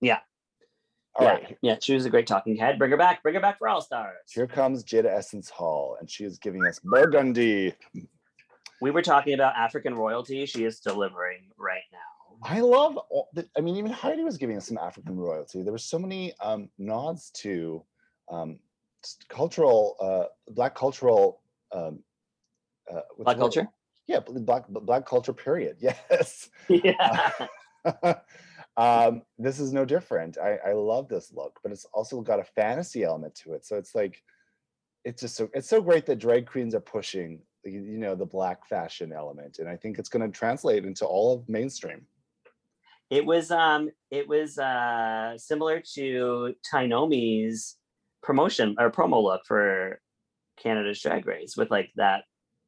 Yeah. 0.00 0.18
All 1.14 1.26
yeah, 1.26 1.32
right, 1.32 1.58
yeah, 1.60 1.76
she 1.80 1.94
was 1.94 2.06
a 2.06 2.10
great 2.10 2.26
talking 2.26 2.56
head. 2.56 2.78
Bring 2.78 2.90
her 2.90 2.96
back. 2.96 3.22
Bring 3.22 3.34
her 3.34 3.40
back 3.40 3.58
for 3.58 3.68
All 3.68 3.82
Stars. 3.82 4.16
here 4.32 4.46
comes 4.46 4.82
Jada 4.82 5.06
Essence 5.06 5.50
Hall, 5.50 5.96
and 6.00 6.10
she 6.10 6.24
is 6.24 6.38
giving 6.38 6.64
us 6.66 6.80
Burgundy. 6.82 7.74
We 8.80 8.90
were 8.90 9.02
talking 9.02 9.34
about 9.34 9.54
African 9.54 9.94
royalty. 9.94 10.46
She 10.46 10.64
is 10.64 10.80
delivering 10.80 11.50
right 11.58 11.82
now. 11.92 11.98
I 12.44 12.60
love. 12.60 12.96
All 12.96 13.28
the, 13.34 13.48
I 13.56 13.60
mean, 13.60 13.76
even 13.76 13.90
Heidi 13.90 14.24
was 14.24 14.36
giving 14.36 14.56
us 14.56 14.66
some 14.66 14.78
African 14.78 15.16
royalty. 15.16 15.62
There 15.62 15.72
were 15.72 15.78
so 15.78 15.98
many 15.98 16.32
um, 16.40 16.68
nods 16.78 17.30
to 17.42 17.84
um, 18.30 18.58
cultural, 19.28 19.96
uh, 20.00 20.52
black 20.52 20.74
cultural. 20.74 21.40
Um, 21.72 22.00
uh, 22.92 23.00
Black 23.18 23.38
culture. 23.38 23.68
Yeah, 24.06 24.20
black 24.20 24.64
black 24.68 25.06
culture. 25.06 25.32
Period. 25.32 25.76
Yes. 25.80 26.50
yeah. 26.68 27.30
um, 28.76 29.22
this 29.38 29.60
is 29.60 29.72
no 29.72 29.84
different. 29.84 30.38
I, 30.38 30.58
I 30.66 30.72
love 30.72 31.08
this 31.08 31.32
look, 31.32 31.60
but 31.62 31.72
it's 31.72 31.86
also 31.92 32.20
got 32.20 32.40
a 32.40 32.44
fantasy 32.44 33.04
element 33.04 33.34
to 33.36 33.54
it. 33.54 33.64
So 33.64 33.76
it's 33.76 33.94
like, 33.94 34.22
it's 35.04 35.22
just 35.22 35.36
so 35.36 35.48
it's 35.54 35.68
so 35.68 35.80
great 35.80 36.06
that 36.06 36.18
drag 36.18 36.46
queens 36.46 36.74
are 36.74 36.80
pushing, 36.80 37.40
you 37.64 37.80
you 37.82 37.98
know, 37.98 38.14
the 38.14 38.26
black 38.26 38.66
fashion 38.68 39.12
element, 39.12 39.58
and 39.58 39.68
I 39.68 39.76
think 39.76 39.98
it's 39.98 40.08
going 40.08 40.30
to 40.30 40.36
translate 40.36 40.84
into 40.84 41.06
all 41.06 41.34
of 41.34 41.48
mainstream. 41.48 42.06
It 43.12 43.26
was 43.26 43.50
um 43.50 43.90
it 44.10 44.26
was 44.26 44.58
uh 44.58 45.36
similar 45.36 45.82
to 45.96 46.54
Tynomi's 46.72 47.76
promotion 48.22 48.74
or 48.78 48.90
promo 48.90 49.22
look 49.22 49.42
for 49.44 50.00
Canada's 50.56 50.98
Drag 51.02 51.26
Race 51.26 51.54
with 51.54 51.70
like 51.70 51.90
that 51.96 52.24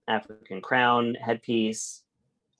African 0.06 0.60
crown 0.60 1.14
headpiece. 1.14 2.02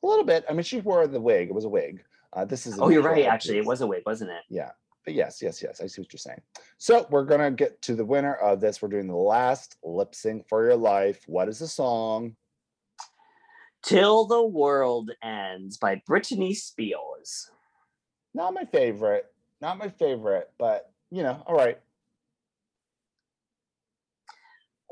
A 0.02 0.06
little 0.06 0.24
bit. 0.24 0.46
I 0.48 0.54
mean, 0.54 0.62
she 0.62 0.80
wore 0.80 1.06
the 1.06 1.20
wig. 1.20 1.48
It 1.48 1.54
was 1.54 1.66
a 1.66 1.68
wig. 1.68 2.02
Uh, 2.32 2.46
this 2.46 2.66
is. 2.66 2.78
Oh, 2.80 2.88
you're 2.88 3.02
right. 3.02 3.26
Actually, 3.26 3.58
it 3.58 3.66
was 3.66 3.82
a 3.82 3.86
wig, 3.86 4.02
wasn't 4.06 4.30
it? 4.30 4.44
Yeah. 4.48 4.70
But 5.04 5.12
yes, 5.12 5.42
yes, 5.42 5.62
yes. 5.62 5.82
I 5.82 5.86
see 5.86 6.00
what 6.00 6.10
you're 6.10 6.18
saying. 6.18 6.40
So 6.78 7.06
we're 7.10 7.26
gonna 7.26 7.50
get 7.50 7.82
to 7.82 7.94
the 7.94 8.04
winner 8.06 8.34
of 8.34 8.62
this. 8.62 8.80
We're 8.80 8.88
doing 8.88 9.08
the 9.08 9.14
last 9.14 9.76
lip 9.84 10.14
sync 10.14 10.48
for 10.48 10.64
your 10.64 10.76
life. 10.76 11.22
What 11.26 11.50
is 11.50 11.58
the 11.58 11.68
song? 11.68 12.36
Till 13.82 14.24
the 14.24 14.42
World 14.42 15.10
Ends 15.22 15.76
by 15.76 16.00
Britney 16.08 16.56
Spears. 16.56 17.50
Not 18.34 18.54
my 18.54 18.64
favorite. 18.64 19.26
Not 19.60 19.78
my 19.78 19.88
favorite, 19.88 20.50
but 20.58 20.90
you 21.10 21.22
know, 21.22 21.42
all 21.46 21.54
right. 21.56 21.78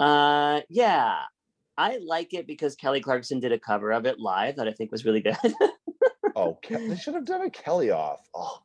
Uh 0.01 0.61
yeah. 0.69 1.19
I 1.77 1.99
like 1.99 2.35
it 2.35 2.47
because 2.47 2.77
Kelly 2.77 3.01
Clarkson 3.01 3.41
did 3.41 3.53
a 3.53 3.59
cover 3.59 3.93
of 3.93 4.07
it 4.07 4.19
live 4.19 4.57
that 4.57 4.69
I 4.69 4.73
think 4.73 4.93
was 4.93 5.05
really 5.05 5.21
good. 5.21 5.37
Oh, 6.35 6.59
they 6.69 6.97
should 6.97 7.15
have 7.15 7.27
done 7.27 7.43
a 7.43 7.51
Kelly 7.51 7.91
off. 7.91 8.27
Oh, 8.35 8.63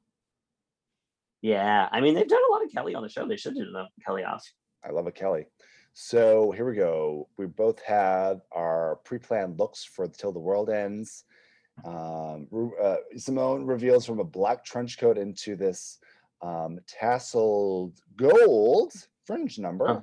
yeah. 1.41 1.90
I 1.91 2.02
mean, 2.02 2.16
they've 2.16 2.28
done 2.28 2.41
a 2.49 2.54
lot 2.54 2.64
of 2.64 2.72
Kelly 2.72 2.95
on 2.95 3.04
the 3.04 3.10
show. 3.10 3.28
They 3.28 3.36
should 3.38 3.58
have 3.58 3.74
done 3.74 3.88
Kelly 4.06 4.24
off. 4.24 4.45
I 4.84 4.91
love 4.91 5.08
a 5.08 5.12
Kelly. 5.12 5.48
So 5.94 6.52
here 6.52 6.70
we 6.70 6.76
go. 6.76 7.28
We 7.38 7.45
both 7.45 7.82
had 7.82 8.41
our 8.52 8.98
pre-planned 9.04 9.60
looks 9.60 9.84
for 9.84 10.08
Till 10.08 10.32
the 10.32 10.40
World 10.40 10.70
Ends. 10.70 11.26
Um, 11.86 12.48
uh, 12.82 12.98
Symone 13.16 13.68
reveals 13.68 14.06
from 14.06 14.20
a 14.20 14.24
black 14.24 14.66
trench 14.66 14.98
coat 14.98 15.18
into 15.18 15.56
this 15.56 15.99
um, 16.41 16.80
tasseled 16.88 17.94
gold 18.16 18.94
fringe 19.26 19.60
number. 19.60 19.90
Uh, 19.90 20.02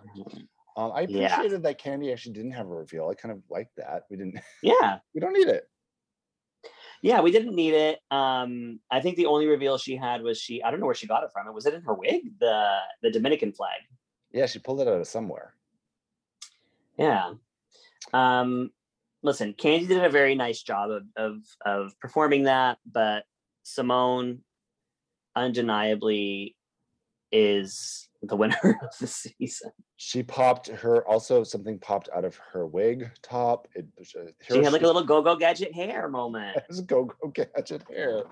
Um, 0.77 0.91
I 0.93 1.03
Yeah. 1.03 1.27
appreciated 1.27 1.63
that 1.63 1.81
Kandy 1.81 2.13
actually 2.13 2.33
didn't 2.33 2.51
have 2.53 2.67
a 2.67 2.75
reveal. 2.75 3.09
I 3.09 3.15
kind 3.15 3.31
of 3.33 3.43
liked 3.49 3.77
that. 3.77 4.07
We 4.11 4.17
didn't. 4.17 4.41
yeah. 4.63 4.99
We 5.15 5.21
don't 5.21 5.33
need 5.33 5.47
it. 5.47 5.71
Yeah, 7.01 7.21
we 7.21 7.31
didn't 7.31 7.55
need 7.55 7.75
it. 7.75 8.01
Um, 8.11 8.81
I 8.91 9.01
think 9.01 9.17
the 9.17 9.27
only 9.27 9.47
reveal 9.47 9.79
she 9.79 9.95
had 9.95 10.23
was 10.23 10.41
she. 10.41 10.63
I 10.63 10.71
don't 10.71 10.81
know 10.81 10.87
where 10.87 10.95
she 10.95 11.07
got 11.07 11.23
it 11.23 11.31
from. 11.33 11.47
It 11.47 11.53
was 11.55 11.67
it 11.67 11.75
in 11.75 11.83
her 11.83 11.95
wig? 11.95 12.39
The 12.41 12.79
the 13.03 13.11
Dominican 13.11 13.53
flag. 13.53 13.81
Yeah, 14.33 14.47
she 14.47 14.59
pulled 14.59 14.81
it 14.81 14.89
out 14.89 15.01
of 15.01 15.07
somewhere. 15.07 15.55
Yeah. 16.99 17.35
Um, 18.13 18.71
listen, 19.25 19.55
Kandy 19.55 19.89
did 19.89 20.05
a 20.05 20.09
very 20.09 20.37
nice 20.37 20.63
job 20.63 20.91
of 20.91 21.03
of 21.17 21.39
of 21.67 21.99
performing 21.99 22.45
that, 22.45 22.79
but 22.91 23.25
Symone, 23.65 24.39
undeniably 25.35 26.55
is 27.33 28.09
the 28.23 28.37
winner 28.37 28.57
of 28.83 28.97
the 29.01 29.07
season. 29.09 29.73
She 29.97 30.23
popped 30.23 30.69
her 30.69 31.07
also 31.09 31.43
something 31.43 31.79
popped 31.79 32.09
out 32.15 32.25
of 32.25 32.39
her 32.53 32.67
wig 32.67 33.11
top. 33.23 33.67
It 33.75 33.87
was 33.99 34.15
She 34.49 34.63
had 34.63 34.73
like 34.73 34.83
a 34.83 34.87
little 34.87 35.05
go-go 35.05 35.35
gadget 35.35 35.75
hair 35.75 36.09
moment. 36.09 36.57
it 36.57 36.65
was 36.69 36.83
go 36.83 37.05
go 37.05 37.29
gadget 37.29 37.83
hair. 37.91 38.25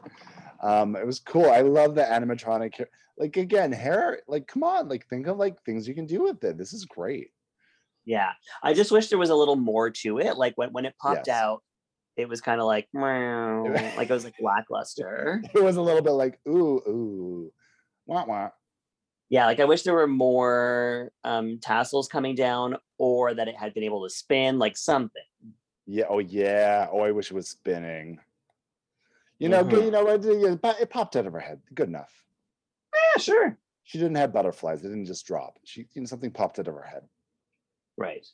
Um, 0.62 0.94
it 0.94 1.06
was 1.06 1.19
cool. 1.19 1.51
I 1.51 1.62
love 1.62 1.94
the 1.94 2.02
animatronic 2.02 2.77
hair. 2.77 2.89
Like 3.19 3.36
again, 3.36 3.73
hair. 3.73 4.20
Like 4.28 4.47
come 4.47 4.62
on, 4.62 4.89
like 4.89 5.06
think 5.09 5.27
of 5.27 5.39
like 5.39 5.62
things 5.62 5.89
you 5.89 5.94
can 5.94 6.06
do 6.06 6.23
with 6.23 6.44
it. 6.44 6.59
This 6.59 6.73
is 6.73 6.85
great. 6.85 7.31
Yeah. 8.04 8.32
I 8.62 8.74
just 8.74 8.90
wish 8.90 9.08
there 9.08 9.18
was 9.18 9.30
a 9.30 9.34
little 9.34 9.56
more 9.56 9.90
to 9.90 10.18
it. 10.18 10.36
Like 10.36 10.54
when, 10.56 10.70
when 10.72 10.84
it 10.86 10.94
popped 11.00 11.26
Yes. 11.28 11.36
out, 11.36 11.62
it 12.16 12.28
was 12.28 12.40
kind 12.40 12.60
of 12.60 12.66
like 12.66 12.88
meow, 12.92 13.64
like 13.96 14.10
it 14.10 14.12
was 14.12 14.24
like 14.24 14.34
lackluster. 14.40 15.42
It 15.54 15.62
was 15.62 15.76
a 15.76 15.82
little 15.82 16.02
bit 16.02 16.10
like 16.12 16.38
ooh 16.46 16.82
ooh, 16.86 17.52
wah 18.06 18.24
wah. 18.26 18.50
Yeah, 19.30 19.46
like 19.46 19.60
I 19.60 19.64
wish 19.64 19.82
there 19.82 19.94
were 19.94 20.06
more 20.06 21.10
um 21.24 21.58
tassels 21.62 22.08
coming 22.08 22.34
down 22.34 22.76
or 22.98 23.32
that 23.32 23.48
it 23.48 23.56
had 23.56 23.72
been 23.72 23.84
able 23.84 24.02
to 24.06 24.10
spin, 24.10 24.58
like 24.58 24.76
something. 24.76 25.22
Yeah. 25.86 26.04
Oh 26.10 26.18
yeah. 26.18 26.88
Oh, 26.92 27.00
I 27.00 27.12
wish 27.12 27.30
it 27.30 27.34
was 27.34 27.48
spinning. 27.48 28.18
You 29.38 29.48
know. 29.48 29.64
Mhm. 29.64 29.84
You 29.84 29.90
know. 29.90 30.06
It, 30.08 30.80
it 30.82 30.90
popped 30.90 31.16
out 31.16 31.26
of 31.26 31.32
her 31.32 31.40
head. 31.40 31.60
Good 31.74 31.88
enough. 31.88 32.12
Yeah, 32.94 33.20
sure. 33.22 33.58
She 33.84 33.98
didn't 33.98 34.16
have 34.16 34.32
butterflies. 34.34 34.82
They 34.82 34.88
didn't 34.90 35.06
just 35.06 35.26
drop. 35.26 35.58
She, 35.64 35.88
you 35.94 36.02
know, 36.02 36.06
something 36.06 36.30
popped 36.30 36.58
out 36.58 36.68
of 36.68 36.74
her 36.74 36.82
head. 36.82 37.02
Right. 37.97 38.27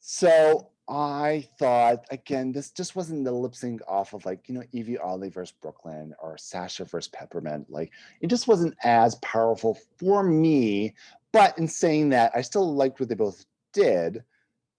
So 0.00 0.68
I 0.88 1.48
thought 1.58 2.04
again, 2.10 2.52
this 2.52 2.70
just 2.70 2.96
wasn't 2.96 3.24
the 3.24 3.32
lip 3.32 3.54
sync 3.54 3.80
off 3.86 4.12
of 4.12 4.24
like 4.24 4.48
you 4.48 4.54
know 4.54 4.64
Yvie 4.74 4.98
Oddly 5.02 5.28
versus 5.28 5.54
Brooklyn 5.60 6.14
or 6.20 6.36
Sasha 6.36 6.84
versus 6.84 7.08
Peppermint. 7.08 7.70
Like 7.70 7.92
it 8.20 8.28
just 8.28 8.48
wasn't 8.48 8.74
as 8.82 9.14
powerful 9.16 9.78
for 9.98 10.22
me. 10.22 10.94
But 11.32 11.56
in 11.58 11.68
saying 11.68 12.08
that, 12.08 12.32
I 12.34 12.40
still 12.40 12.74
liked 12.74 12.98
what 12.98 13.08
they 13.08 13.14
both 13.14 13.44
did. 13.72 14.24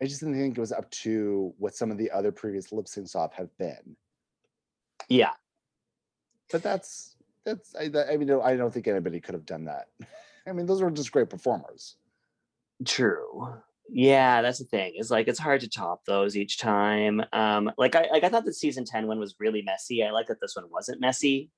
I 0.02 0.06
just 0.06 0.20
didn't 0.20 0.36
think 0.36 0.58
it 0.58 0.62
was 0.62 0.72
up 0.72 0.90
to 0.92 1.54
what 1.60 1.76
some 1.76 1.92
of 1.92 1.98
the 1.98 2.12
other 2.12 2.32
previous 2.32 2.72
lip 2.72 2.88
syncs 2.88 3.16
off 3.16 3.34
have 3.34 3.56
been. 3.58 3.96
Yeah. 5.08 5.32
But 6.52 6.64
that's 6.64 7.16
that's 7.46 7.76
I, 7.76 7.90
I 8.12 8.18
mean 8.18 8.30
I 8.32 8.56
don't 8.56 8.74
think 8.74 8.88
anybody 8.88 9.22
could 9.22 9.36
have 9.36 9.46
done 9.46 9.66
that. 9.66 9.88
I 10.48 10.52
mean 10.52 10.66
those 10.66 10.82
were 10.82 10.92
just 10.92 11.12
great 11.12 11.30
performers. 11.30 11.96
True. 12.84 13.62
Yeah, 13.94 14.42
that's 14.42 14.60
the 14.60 14.66
thing. 14.66 14.94
Is 14.98 15.12
like 15.12 15.28
it's 15.28 15.38
hard 15.40 15.60
to 15.62 15.70
top 15.70 16.06
those 16.06 16.38
each 16.38 16.58
time. 16.60 17.22
Um, 17.34 17.70
like 17.78 17.94
I 17.96 18.08
like 18.12 18.24
I 18.24 18.30
thought 18.30 18.46
the 18.46 18.54
season 18.54 18.86
10 18.86 19.06
one 19.06 19.20
was 19.20 19.36
really 19.40 19.62
messy. 19.64 20.04
I 20.04 20.12
like 20.12 20.28
that 20.28 20.40
this 20.42 20.56
one 20.56 20.66
wasn't 20.72 21.02
messy. 21.02 21.50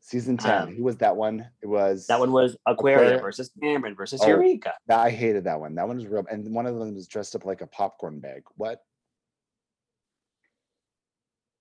Season 0.00 0.36
ten. 0.36 0.62
Um, 0.64 0.74
Who 0.76 0.84
was 0.84 0.98
that 0.98 1.16
one? 1.16 1.48
It 1.62 1.66
was 1.66 2.06
That 2.08 2.20
one 2.20 2.30
was 2.30 2.58
Aquaria, 2.66 2.98
Aquaria. 3.06 3.20
versus 3.22 3.50
Kameron 3.62 3.96
versus 3.96 4.20
Oh. 4.22 4.26
Eureka. 4.28 4.74
That 4.86 4.98
I 4.98 5.08
hated 5.08 5.44
that 5.44 5.58
one. 5.58 5.74
That 5.76 5.88
one 5.88 5.96
was 5.96 6.06
real, 6.06 6.26
and 6.30 6.46
one 6.54 6.66
of 6.66 6.78
them 6.78 6.94
was 6.94 7.08
dressed 7.08 7.34
up 7.34 7.46
like 7.46 7.62
a 7.62 7.66
popcorn 7.66 8.20
bag. 8.20 8.42
What? 8.58 8.82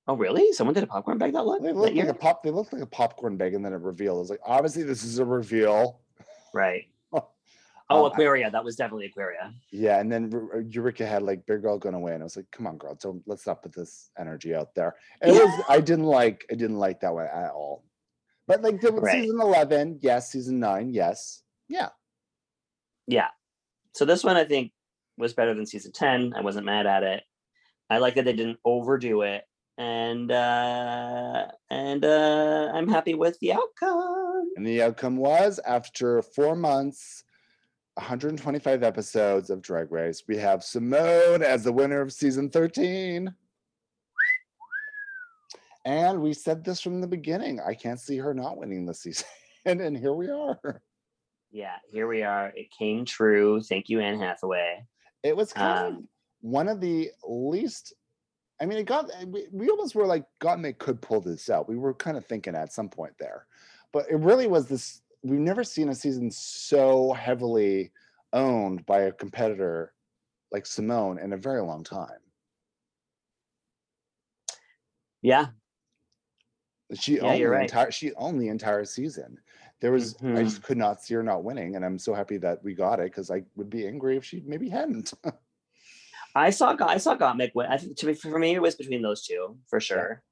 Oh, 0.10 0.18
really? 0.18 0.52
Someone 0.52 0.74
did 0.74 0.84
a 0.84 0.88
popcorn 0.88 1.18
bag 1.18 1.32
that 1.32 1.46
look? 1.46 1.62
They 1.62 1.70
that 1.70 1.78
like 1.78 1.96
year? 1.96 2.10
a 2.10 2.14
pop. 2.14 2.44
They 2.44 2.50
looked 2.52 2.74
like 2.74 2.82
a 2.82 2.86
popcorn 2.86 3.38
bag, 3.38 3.54
and 3.54 3.64
then 3.64 3.72
it 3.72 3.78
revealed. 3.80 4.18
It 4.18 4.20
was 4.20 4.30
like 4.30 4.42
obviously 4.46 4.84
this 4.84 5.06
is 5.06 5.20
a 5.20 5.26
reveal. 5.26 6.02
Right. 6.54 6.88
Oh, 7.90 8.06
Um, 8.06 8.06
I- 8.06 8.14
Aquaria. 8.14 8.50
That 8.52 8.64
was 8.64 8.76
definitely 8.76 9.08
Aquaria. 9.08 9.54
Yeah, 9.72 10.00
and 10.00 10.12
then 10.12 10.32
Eureka 10.70 11.06
had 11.06 11.22
like 11.24 11.46
big 11.46 11.62
girl 11.62 11.78
gonna 11.78 12.00
win. 12.00 12.22
I 12.22 12.24
was 12.24 12.38
like, 12.38 12.50
come 12.52 12.68
on, 12.68 12.78
girl, 12.78 12.96
don't 12.96 13.22
let's 13.28 13.46
not 13.46 13.62
put 13.62 13.74
this 13.74 14.10
energy 14.18 14.56
out 14.56 14.74
there. 14.76 14.96
It 15.22 15.32
was 15.32 15.64
I 15.70 15.80
didn't 15.82 16.06
like 16.06 16.46
I 16.52 16.56
didn't 16.56 16.80
like 16.80 17.00
that 17.02 17.14
one 17.14 17.26
at 17.28 17.52
all. 17.52 17.84
But 18.48 18.62
like 18.62 18.82
the 18.82 18.92
Right. 18.92 19.12
season 19.24 19.40
eleven, 19.42 20.00
yes, 20.02 20.32
season 20.32 20.60
nine, 20.60 20.94
yes, 20.94 21.44
yeah, 21.68 21.90
Yeah. 23.08 23.30
So 23.94 24.06
this 24.06 24.24
one 24.24 24.38
I 24.38 24.44
think 24.46 24.72
was 25.18 25.34
better 25.34 25.54
than 25.54 25.66
season 25.68 25.92
10. 25.92 26.34
I 26.36 26.42
wasn't 26.42 26.66
mad 26.66 26.88
at 26.88 27.04
it. 27.04 27.24
I 27.90 28.00
like 28.00 28.16
that 28.16 28.26
they 28.26 28.34
didn't 28.34 28.60
overdo 28.66 29.22
it. 29.22 29.44
And 29.78 30.32
uh 30.32 31.48
and 31.70 32.04
uh 32.06 32.72
I'm 32.74 32.88
happy 32.88 33.14
with 33.14 33.38
the 33.40 33.54
outcome. 33.54 34.50
and 34.56 34.66
the 34.66 34.82
outcome 34.84 35.18
was 35.18 35.60
after 35.66 36.22
four 36.22 36.56
months. 36.56 37.23
125 37.96 38.84
episodes 38.84 39.50
of 39.50 39.62
Drag 39.62 39.92
Race. 39.92 40.24
We 40.28 40.38
have 40.38 40.62
Symone 40.62 41.42
as 41.42 41.64
the 41.64 41.72
winner 41.72 42.02
of 42.02 42.12
season 42.12 42.50
13. 42.50 43.34
And 45.86 46.22
we 46.22 46.34
said 46.34 46.64
this 46.64 46.80
from 46.82 47.02
the 47.02 47.08
beginning. 47.08 47.60
I 47.60 47.74
can't 47.74 48.00
see 48.00 48.18
her 48.18 48.34
not 48.34 48.58
winning 48.58 48.86
this 48.86 49.02
season. 49.02 49.26
And, 49.66 49.80
and 49.80 49.96
here 49.98 50.14
we 50.14 50.30
are. 50.30 50.82
Yeah, 51.50 51.76
here 51.88 52.06
we 52.06 52.22
are. 52.22 52.52
It 52.54 52.70
came 52.78 53.06
true. 53.06 53.62
Thank 53.62 53.88
you, 53.88 54.02
Anne 54.02 54.20
Hathaway. 54.20 54.86
It 55.24 55.38
was 55.38 55.54
kind 55.54 55.88
of 55.88 55.94
Um, 55.94 56.08
one 56.42 56.68
of 56.68 56.82
the 56.82 57.12
least. 57.26 57.94
I 58.60 58.66
mean, 58.66 58.78
it 58.78 58.84
got 58.88 59.10
we, 59.26 59.48
we 59.54 59.70
almost 59.70 59.96
were 59.96 60.06
like, 60.06 60.26
God, 60.40 60.62
they 60.62 60.74
could 60.74 61.02
pull 61.02 61.22
this 61.22 61.50
out. 61.50 61.70
We 61.70 61.78
were 61.78 61.94
kind 61.94 62.18
of 62.18 62.26
thinking 62.26 62.56
at 62.56 62.74
some 62.74 62.90
point 62.90 63.14
there, 63.20 63.46
but 63.94 64.06
it 64.10 64.18
really 64.18 64.48
was 64.48 64.68
this. 64.68 65.02
We've 65.24 65.40
never 65.40 65.64
seen 65.64 65.90
a 65.90 65.96
season 65.96 66.30
so 66.32 67.14
heavily 67.14 67.92
owned 68.34 68.86
by 68.86 69.02
a 69.04 69.12
competitor 69.12 69.94
like 70.52 70.66
Symone 70.66 71.24
in 71.24 71.34
a 71.34 71.38
very 71.38 71.62
long 71.62 71.84
time. 71.84 72.20
Yeah, 75.22 75.48
She 76.94 77.16
Yeah, 77.16 77.24
owned 77.24 77.40
you're 77.40 77.50
the 77.50 77.56
right. 77.56 77.62
entire. 77.64 77.92
She 77.92 78.14
owned 78.16 78.40
the 78.42 78.50
entire 78.50 78.84
season. 78.86 79.40
There 79.80 79.92
was. 79.92 80.16
I 80.22 80.26
Mhm. 80.26 80.44
just 80.44 80.62
could 80.64 80.78
not 80.78 81.02
see 81.02 81.14
her 81.16 81.24
not 81.24 81.44
winning, 81.44 81.76
and 81.76 81.84
I'm 81.86 81.98
so 81.98 82.14
happy 82.14 82.38
that 82.38 82.62
we 82.64 82.76
got 82.76 83.00
it 83.00 83.06
because 83.06 83.32
I 83.32 83.44
would 83.56 83.70
be 83.70 83.88
angry 83.88 84.18
if 84.18 84.26
she 84.26 84.42
maybe 84.42 84.70
hadn't. 84.70 85.14
I 86.36 86.50
saw 86.50 86.76
I 86.80 86.98
saw 86.98 87.16
Gottmik 87.16 87.52
win. 87.56 87.68
I 87.68 87.78
think 87.78 87.98
to 87.98 88.06
be 88.06 88.14
for 88.14 88.38
me 88.38 88.54
it 88.56 88.62
was 88.62 88.76
between 88.76 89.02
those 89.02 89.26
two 89.26 89.58
for 89.68 89.80
sure. 89.80 90.24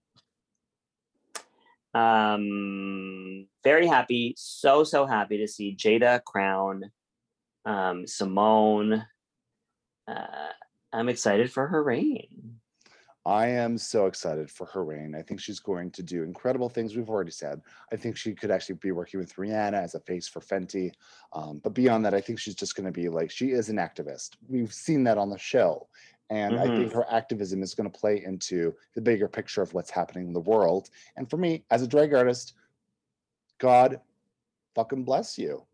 Um, 1.94 3.48
very 3.64 3.88
happy, 3.88 4.34
so 4.38 4.84
so 4.84 5.06
happy 5.06 5.38
to 5.40 5.48
see 5.48 5.76
Jada 5.76 6.24
crown 6.24 6.92
um, 7.66 8.06
Symone. 8.06 9.06
Uh, 10.08 10.50
I'm 10.94 11.10
excited 11.10 11.52
for 11.52 11.68
her 11.68 11.84
reign. 11.84 12.62
I 13.24 13.48
am 13.48 13.78
so 13.78 14.08
excited 14.08 14.50
for 14.50 14.66
her 14.68 14.84
reign. 14.84 15.14
I 15.14 15.22
think 15.22 15.40
she's 15.40 15.60
going 15.60 15.92
to 15.92 16.02
do 16.02 16.24
incredible 16.24 16.70
things. 16.70 16.96
We've 16.96 17.10
already 17.10 17.32
said. 17.32 17.62
I 17.94 17.96
think 17.96 18.18
she 18.18 18.34
could 18.34 18.50
actually 18.50 18.76
be 18.76 18.92
working 18.92 19.20
with 19.20 19.36
Rihanna 19.36 19.74
as 19.74 19.94
a 19.94 20.00
face 20.00 20.28
for 20.28 20.40
Fenty. 20.40 20.92
Um, 21.32 21.60
but 21.64 21.76
beyond 21.76 22.04
that, 22.06 22.16
I 22.16 22.22
think 22.22 22.40
she's 22.40 22.56
just 22.56 22.76
going 22.76 22.88
to 22.88 22.92
be 22.92 23.10
like, 23.10 23.30
she 23.30 23.52
is 23.52 23.70
an 23.70 23.78
activist. 23.78 24.32
We've 24.48 24.74
seen 24.74 25.04
that 25.04 25.20
on 25.20 25.30
the 25.30 25.38
show. 25.38 25.88
And 26.32 26.58
I 26.58 26.66
mm-hmm. 26.66 26.78
think 26.78 26.94
her 26.94 27.06
activism 27.12 27.62
is 27.62 27.76
going 27.76 27.92
to 27.92 28.00
play 28.00 28.24
into 28.26 28.74
the 28.96 29.02
bigger 29.02 29.28
picture 29.28 29.62
of 29.62 29.74
what's 29.74 29.92
happening 29.92 30.28
in 30.28 30.34
the 30.34 30.40
world. 30.40 30.90
And 31.18 31.30
for 31.30 31.36
me, 31.36 31.66
as 31.70 31.82
a 31.82 31.88
drag 31.88 32.14
artist, 32.14 32.54
God 33.60 34.00
fucking 34.74 35.04
bless 35.04 35.38
you. 35.38 35.66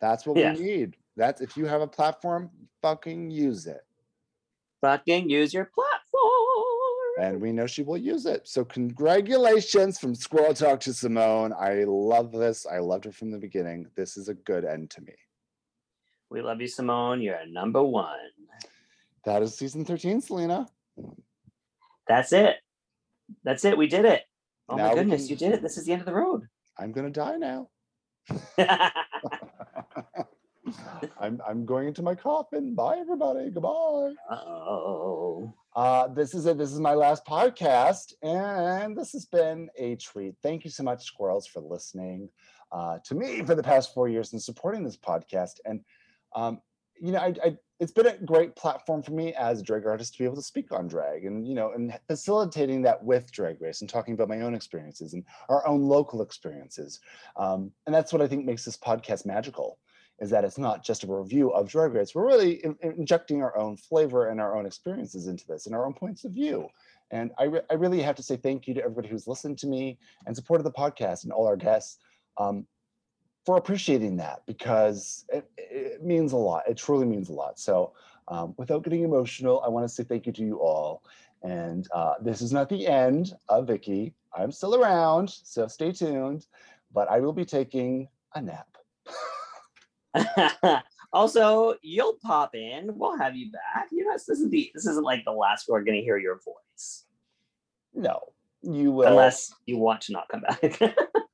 That's 0.00 0.24
what 0.24 0.36
we 0.36 0.48
need. 0.48 0.96
That's 1.18 1.42
if 1.42 1.54
you 1.54 1.66
have 1.66 1.82
a 1.82 1.86
platform, 1.86 2.50
fucking 2.80 3.30
use 3.30 3.66
it. 3.66 3.84
Fucking 4.80 5.28
use 5.28 5.52
your 5.52 5.66
platform. 5.66 5.92
and 7.20 7.40
we 7.40 7.52
know 7.52 7.66
she 7.66 7.82
will 7.82 7.98
use 7.98 8.24
it. 8.24 8.48
So 8.48 8.64
congratulations 8.64 9.98
from 9.98 10.14
Squirrel 10.14 10.54
Talk 10.54 10.80
to 10.80 10.90
Symone. 10.90 11.52
I 11.58 11.84
love 11.84 12.32
this. 12.32 12.64
I 12.64 12.78
loved 12.78 13.04
her 13.04 13.12
from 13.12 13.30
the 13.30 13.38
beginning. 13.38 13.86
This 13.96 14.16
is 14.16 14.30
a 14.30 14.34
good 14.34 14.64
end 14.64 14.88
to 14.92 15.02
me. 15.02 15.12
we 16.30 16.40
love 16.40 16.62
you, 16.62 16.68
Symone. 16.68 17.22
You're 17.22 17.46
number 17.46 17.82
one. 17.82 18.16
That 19.26 19.42
is 19.42 19.58
season 19.58 19.84
13, 19.84 20.20
Selena. 20.20 20.68
That's 22.08 22.32
it. 22.32 22.56
That's 23.42 23.64
it. 23.64 23.76
We 23.76 23.88
did 23.88 24.04
it. 24.04 24.22
Oh 24.68 24.76
Now 24.76 24.88
my 24.88 24.94
goodness, 24.94 25.22
can- 25.22 25.30
you 25.30 25.36
did 25.36 25.52
it. 25.52 25.62
This 25.62 25.76
is 25.76 25.84
the 25.84 25.92
end 25.92 26.00
of 26.02 26.06
the 26.06 26.14
road. 26.14 26.42
I'm 26.78 26.92
gonna 26.92 27.10
die 27.10 27.36
now. 27.36 27.68
I'm 31.20 31.40
I'm 31.46 31.66
going 31.66 31.88
into 31.88 32.02
my 32.02 32.14
coffin. 32.14 32.74
Bye 32.74 32.98
everybody. 32.98 33.50
Goodbye. 33.50 34.12
oh. 34.30 35.52
Uh, 35.74 36.08
this 36.08 36.34
is 36.34 36.46
it. 36.46 36.56
This 36.58 36.72
is 36.72 36.80
my 36.80 36.94
last 36.94 37.26
podcast, 37.26 38.12
and 38.22 38.96
this 38.96 39.12
has 39.12 39.26
been 39.26 39.68
a 39.76 39.96
treat. 39.96 40.34
Thank 40.42 40.64
you 40.64 40.70
so 40.70 40.82
much, 40.82 41.04
squirrels, 41.04 41.46
for 41.46 41.60
listening 41.60 42.28
uh, 42.72 42.98
to 43.04 43.14
me 43.14 43.44
for 43.44 43.54
the 43.54 43.62
past 43.62 43.92
four 43.92 44.08
years 44.08 44.32
and 44.32 44.42
supporting 44.42 44.84
this 44.84 44.96
podcast. 44.96 45.60
And 45.64 45.80
um, 46.34 46.60
you 47.00 47.12
know, 47.12 47.18
I, 47.18 47.34
I, 47.44 47.56
it's 47.78 47.92
been 47.92 48.06
a 48.06 48.16
great 48.16 48.56
platform 48.56 49.02
for 49.02 49.12
me 49.12 49.34
as 49.34 49.60
a 49.60 49.62
drag 49.62 49.86
artist 49.86 50.14
to 50.14 50.18
be 50.18 50.24
able 50.24 50.36
to 50.36 50.42
speak 50.42 50.72
on 50.72 50.86
drag, 50.88 51.24
and 51.26 51.46
you 51.46 51.54
know, 51.54 51.72
and 51.72 51.92
facilitating 52.08 52.82
that 52.82 53.02
with 53.02 53.30
Drag 53.32 53.60
Race 53.60 53.80
and 53.82 53.90
talking 53.90 54.14
about 54.14 54.28
my 54.28 54.40
own 54.40 54.54
experiences 54.54 55.12
and 55.12 55.24
our 55.48 55.66
own 55.66 55.82
local 55.82 56.22
experiences. 56.22 57.00
Um, 57.36 57.70
and 57.86 57.94
that's 57.94 58.12
what 58.12 58.22
I 58.22 58.28
think 58.28 58.44
makes 58.44 58.64
this 58.64 58.78
podcast 58.78 59.26
magical 59.26 59.78
is 60.18 60.30
that 60.30 60.44
it's 60.44 60.56
not 60.56 60.82
just 60.82 61.04
a 61.04 61.06
review 61.06 61.50
of 61.50 61.68
Drag 61.68 61.92
Race. 61.92 62.14
We're 62.14 62.24
really 62.26 62.64
in- 62.64 62.78
in- 62.80 62.92
injecting 62.92 63.42
our 63.42 63.54
own 63.58 63.76
flavor 63.76 64.28
and 64.28 64.40
our 64.40 64.56
own 64.56 64.64
experiences 64.64 65.26
into 65.26 65.46
this 65.46 65.66
and 65.66 65.74
our 65.74 65.84
own 65.84 65.92
points 65.92 66.24
of 66.24 66.32
view. 66.32 66.68
And 67.10 67.30
I, 67.38 67.44
re- 67.44 67.60
I 67.70 67.74
really 67.74 68.00
have 68.00 68.16
to 68.16 68.22
say 68.22 68.36
thank 68.36 68.66
you 68.66 68.72
to 68.74 68.80
everybody 68.80 69.08
who's 69.08 69.26
listened 69.26 69.58
to 69.58 69.66
me 69.66 69.98
and 70.24 70.34
supported 70.34 70.64
the 70.64 70.72
podcast 70.72 71.24
and 71.24 71.32
all 71.32 71.46
our 71.46 71.56
guests. 71.56 71.98
um, 72.38 72.66
for 73.46 73.56
appreciating 73.56 74.16
that 74.16 74.42
because 74.44 75.24
it, 75.28 75.48
it 75.56 76.04
means 76.04 76.32
a 76.32 76.36
lot. 76.36 76.64
It 76.68 76.76
truly 76.76 77.06
means 77.06 77.30
a 77.30 77.32
lot. 77.32 77.60
So, 77.60 77.92
um, 78.28 78.54
without 78.58 78.82
getting 78.82 79.04
emotional, 79.04 79.62
I 79.64 79.68
want 79.68 79.84
to 79.84 79.88
say 79.88 80.02
thank 80.02 80.26
you 80.26 80.32
to 80.32 80.42
you 80.42 80.58
all. 80.58 81.04
And 81.42 81.86
uh, 81.94 82.14
this 82.20 82.42
is 82.42 82.52
not 82.52 82.68
the 82.68 82.88
end 82.88 83.32
of 83.48 83.68
Vicky. 83.68 84.14
I'm 84.36 84.50
still 84.50 84.74
around, 84.74 85.30
so 85.30 85.68
stay 85.68 85.92
tuned. 85.92 86.46
But 86.92 87.08
I 87.08 87.20
will 87.20 87.32
be 87.32 87.44
taking 87.44 88.08
a 88.34 88.42
nap. 88.42 88.66
also, 91.12 91.74
you'll 91.82 92.18
pop 92.20 92.56
in. 92.56 92.90
We'll 92.96 93.16
have 93.16 93.36
you 93.36 93.52
back. 93.52 93.88
You 93.92 94.06
know, 94.06 94.12
this 94.12 94.28
isn't 94.28 94.50
the 94.50 94.72
this 94.74 94.86
isn't 94.86 95.04
like 95.04 95.24
the 95.24 95.30
last 95.30 95.68
we're 95.68 95.84
going 95.84 95.98
to 95.98 96.04
hear 96.04 96.18
your 96.18 96.40
voice. 96.40 97.04
No, 97.94 98.32
you 98.62 98.90
will. 98.90 99.06
Unless 99.06 99.54
you 99.66 99.78
want 99.78 100.00
to 100.02 100.12
not 100.12 100.28
come 100.28 100.40
back. 100.40 100.80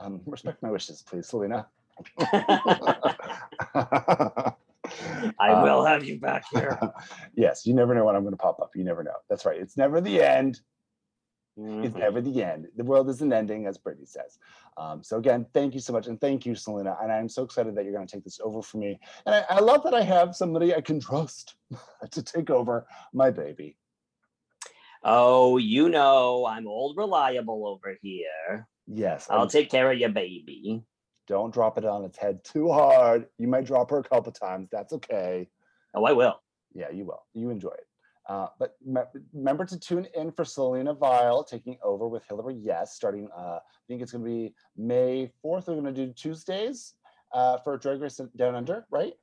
um, 0.00 0.20
respect 0.26 0.62
my 0.62 0.70
wishes, 0.70 1.02
please, 1.02 1.26
Selena. 1.28 1.66
I 5.38 5.62
will 5.62 5.80
um, 5.80 5.86
have 5.86 6.04
you 6.04 6.18
back 6.18 6.44
here. 6.52 6.78
yes, 7.34 7.66
you 7.66 7.74
never 7.74 7.94
know 7.94 8.04
when 8.04 8.14
I'm 8.16 8.22
going 8.22 8.32
to 8.32 8.38
pop 8.38 8.60
up. 8.60 8.70
You 8.74 8.84
never 8.84 9.02
know. 9.02 9.16
That's 9.28 9.44
right. 9.44 9.60
It's 9.60 9.76
never 9.76 10.00
the 10.00 10.22
end. 10.22 10.60
Mm-hmm. 11.58 11.84
It's 11.84 11.96
never 11.96 12.20
the 12.20 12.42
end. 12.42 12.68
The 12.76 12.84
world 12.84 13.08
isn't 13.08 13.32
ending, 13.32 13.66
as 13.66 13.76
Britney 13.78 14.06
says. 14.06 14.38
Um, 14.76 15.02
so 15.02 15.18
again, 15.18 15.44
thank 15.52 15.74
you 15.74 15.80
so 15.80 15.92
much, 15.92 16.06
and 16.06 16.20
thank 16.20 16.46
you, 16.46 16.54
Selena. 16.54 16.96
And 17.02 17.10
I'm 17.10 17.28
so 17.28 17.42
excited 17.42 17.74
that 17.74 17.84
you're 17.84 17.92
going 17.92 18.06
to 18.06 18.16
take 18.16 18.22
this 18.22 18.38
over 18.42 18.62
for 18.62 18.78
me. 18.78 19.00
And 19.26 19.34
I, 19.34 19.56
I 19.56 19.58
love 19.58 19.82
that 19.82 19.94
I 19.94 20.02
have 20.02 20.36
somebody 20.36 20.72
I 20.72 20.80
can 20.80 21.00
trust 21.00 21.56
to 22.12 22.22
take 22.22 22.48
over 22.48 22.86
my 23.12 23.30
baby. 23.30 23.76
Oh, 25.02 25.58
you 25.58 25.88
know, 25.88 26.46
I'm 26.46 26.66
old 26.66 26.96
reliable 26.96 27.66
over 27.66 27.96
here. 28.02 28.68
Yes, 28.90 29.26
I'll 29.30 29.46
take 29.46 29.70
care 29.70 29.90
of 29.92 29.98
your 29.98 30.08
baby. 30.08 30.82
Don't 31.26 31.52
drop 31.52 31.76
it 31.76 31.84
on 31.84 32.04
its 32.04 32.16
head 32.16 32.42
too 32.42 32.72
hard. 32.72 33.26
You 33.38 33.46
might 33.48 33.66
drop 33.66 33.90
her 33.90 33.98
a 33.98 34.02
couple 34.02 34.32
times. 34.32 34.68
That's 34.72 34.94
okay. 34.94 35.48
Oh, 35.94 36.04
I 36.04 36.12
will. 36.12 36.40
Yeah, 36.72 36.90
you 36.90 37.04
will. 37.04 37.22
You 37.34 37.50
enjoy 37.50 37.70
it. 37.70 37.86
Uh, 38.28 38.46
but 38.58 38.76
me- 38.84 39.00
remember 39.32 39.64
to 39.64 39.78
tune 39.78 40.06
in 40.14 40.30
for 40.30 40.44
Selena 40.44 40.94
Vile 40.94 41.44
taking 41.44 41.78
over 41.82 42.08
with 42.08 42.24
Hillary 42.26 42.54
Yes, 42.54 42.94
starting, 42.94 43.28
uh, 43.36 43.58
I 43.58 43.60
think 43.88 44.02
it's 44.02 44.12
going 44.12 44.24
to 44.24 44.30
be 44.30 44.54
May 44.76 45.32
4th. 45.44 45.66
We're 45.66 45.80
going 45.80 45.84
to 45.84 45.92
do 45.92 46.12
Tuesdays 46.12 46.94
uh, 47.32 47.58
for 47.58 47.76
Drag 47.76 48.00
Race 48.00 48.20
Down 48.36 48.54
Under, 48.54 48.86
right? 48.90 49.14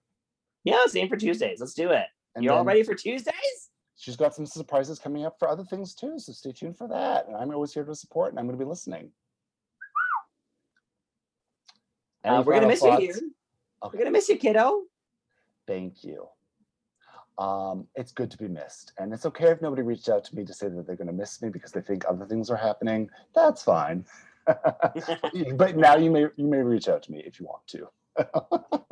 Yeah, 0.63 0.85
same 0.87 1.07
for 1.07 1.17
Tuesdays. 1.17 1.59
Let's 1.59 1.75
do 1.75 1.91
it. 1.91 2.05
And 2.35 2.43
You're 2.43 2.53
all 2.53 2.65
ready 2.65 2.83
for 2.83 2.95
Tuesdays? 2.95 3.69
She's 3.95 4.15
got 4.15 4.35
some 4.35 4.45
surprises 4.45 4.99
coming 4.99 5.25
up 5.25 5.37
for 5.39 5.47
other 5.47 5.63
things 5.63 5.95
too. 5.95 6.19
So 6.19 6.33
stay 6.33 6.51
tuned 6.51 6.77
for 6.77 6.87
that. 6.87 7.27
And 7.27 7.35
I'm 7.35 7.53
always 7.53 7.73
here 7.73 7.85
to 7.85 7.95
support 7.95 8.31
and 8.31 8.39
I'm 8.39 8.45
going 8.45 8.57
to 8.57 8.63
be 8.63 8.67
listening. 8.67 9.11
Uh, 12.26 12.43
we're 12.45 12.53
going 12.53 12.64
to 12.64 12.68
miss 12.68 12.80
thoughts? 12.80 13.02
you 13.02 13.07
here. 13.07 13.15
Okay. 13.15 13.30
We're 13.84 13.91
going 13.91 14.06
to 14.06 14.11
miss 14.11 14.30
you, 14.30 14.38
kiddo. 14.38 14.81
Thank 15.68 16.03
you 16.03 16.27
um, 17.38 17.88
it's 17.95 18.11
good 18.11 18.31
to 18.31 18.38
be 18.38 18.47
missed. 18.47 18.93
And 18.97 19.14
it's 19.14 19.26
okay 19.26 19.49
if 19.49 19.61
nobody 19.61 19.81
reached 19.81 20.10
out 20.10 20.23
to 20.26 20.35
me 20.35 20.45
to 20.45 20.53
say 20.53 20.69
that 20.69 20.88
they're 20.88 20.95
going 20.95 21.07
to 21.07 21.14
miss 21.14 21.41
me 21.41 21.49
because 21.49 21.72
they 21.72 21.81
think 21.81 22.06
other 22.07 22.26
things 22.26 22.49
are 22.49 22.56
happening. 22.56 23.10
That's 23.34 23.64
fine. 23.64 24.06
but 24.45 25.76
now 25.76 25.95
you 25.95 26.11
may 26.11 26.27
you 26.35 26.47
may 26.47 26.60
reach 26.60 26.88
out 26.88 27.02
to 27.03 27.11
me 27.11 27.23
if 27.26 27.39
you 27.39 27.47
want 27.47 27.65
to. 27.68 27.89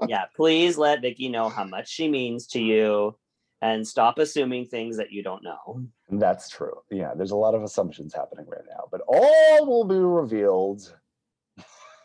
yeah, 0.07 0.25
please 0.35 0.77
let 0.77 1.01
Vicky 1.01 1.29
know 1.29 1.47
how 1.47 1.63
much 1.63 1.89
she 1.89 2.09
means 2.09 2.47
to 2.47 2.59
you 2.59 3.15
and 3.61 3.87
stop 3.87 4.17
assuming 4.17 4.65
things 4.65 4.97
that 4.97 5.11
you 5.11 5.23
don't 5.23 5.43
know. 5.43 5.83
That's 6.09 6.49
true. 6.49 6.81
Yeah, 6.89 7.13
there's 7.15 7.31
a 7.31 7.35
lot 7.35 7.53
of 7.53 7.61
assumptions 7.61 8.13
happening 8.13 8.47
right 8.49 8.65
now, 8.67 8.85
but 8.91 9.01
all 9.07 9.65
will 9.65 9.85
be 9.85 9.95
revealed. 9.95 10.93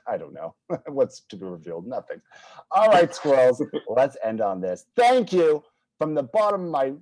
I 0.09 0.17
don't 0.17 0.33
know 0.33 0.55
what's 0.87 1.21
to 1.29 1.37
be 1.37 1.45
revealed. 1.45 1.87
Nothing. 1.87 2.21
All 2.71 2.89
right, 2.89 3.15
squirrels. 3.15 3.63
let's 3.89 4.17
end 4.25 4.41
on 4.41 4.61
this. 4.61 4.87
Thank 4.97 5.33
you 5.33 5.63
from 5.99 6.15
the 6.15 6.23
bottom 6.23 6.65
of 6.65 6.71
my 6.71 6.93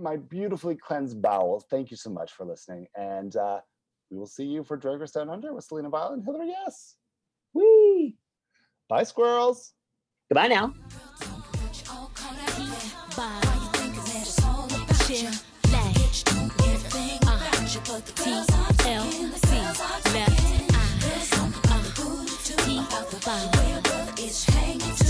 my 0.00 0.16
beautifully 0.16 0.76
cleansed 0.76 1.20
bowels, 1.20 1.64
thank 1.70 1.90
you 1.90 1.96
so 1.96 2.10
much 2.10 2.32
for 2.32 2.46
listening. 2.46 2.86
And 2.96 3.34
uh, 3.36 3.60
we 4.10 4.18
will 4.18 4.26
see 4.26 4.44
you 4.44 4.64
for 4.64 4.76
Drag 4.76 5.00
Race 5.00 5.10
Down 5.10 5.28
Under 5.28 5.52
with 5.52 5.64
Selena 5.64 5.88
Vile 5.88 6.12
and 6.12 6.24
Hillary 6.24 6.48
Yes. 6.48 6.94
Whee! 7.52 8.16
Bye, 8.88 9.02
squirrels. 9.02 9.72
Goodbye 10.28 10.48
now. 10.48 10.74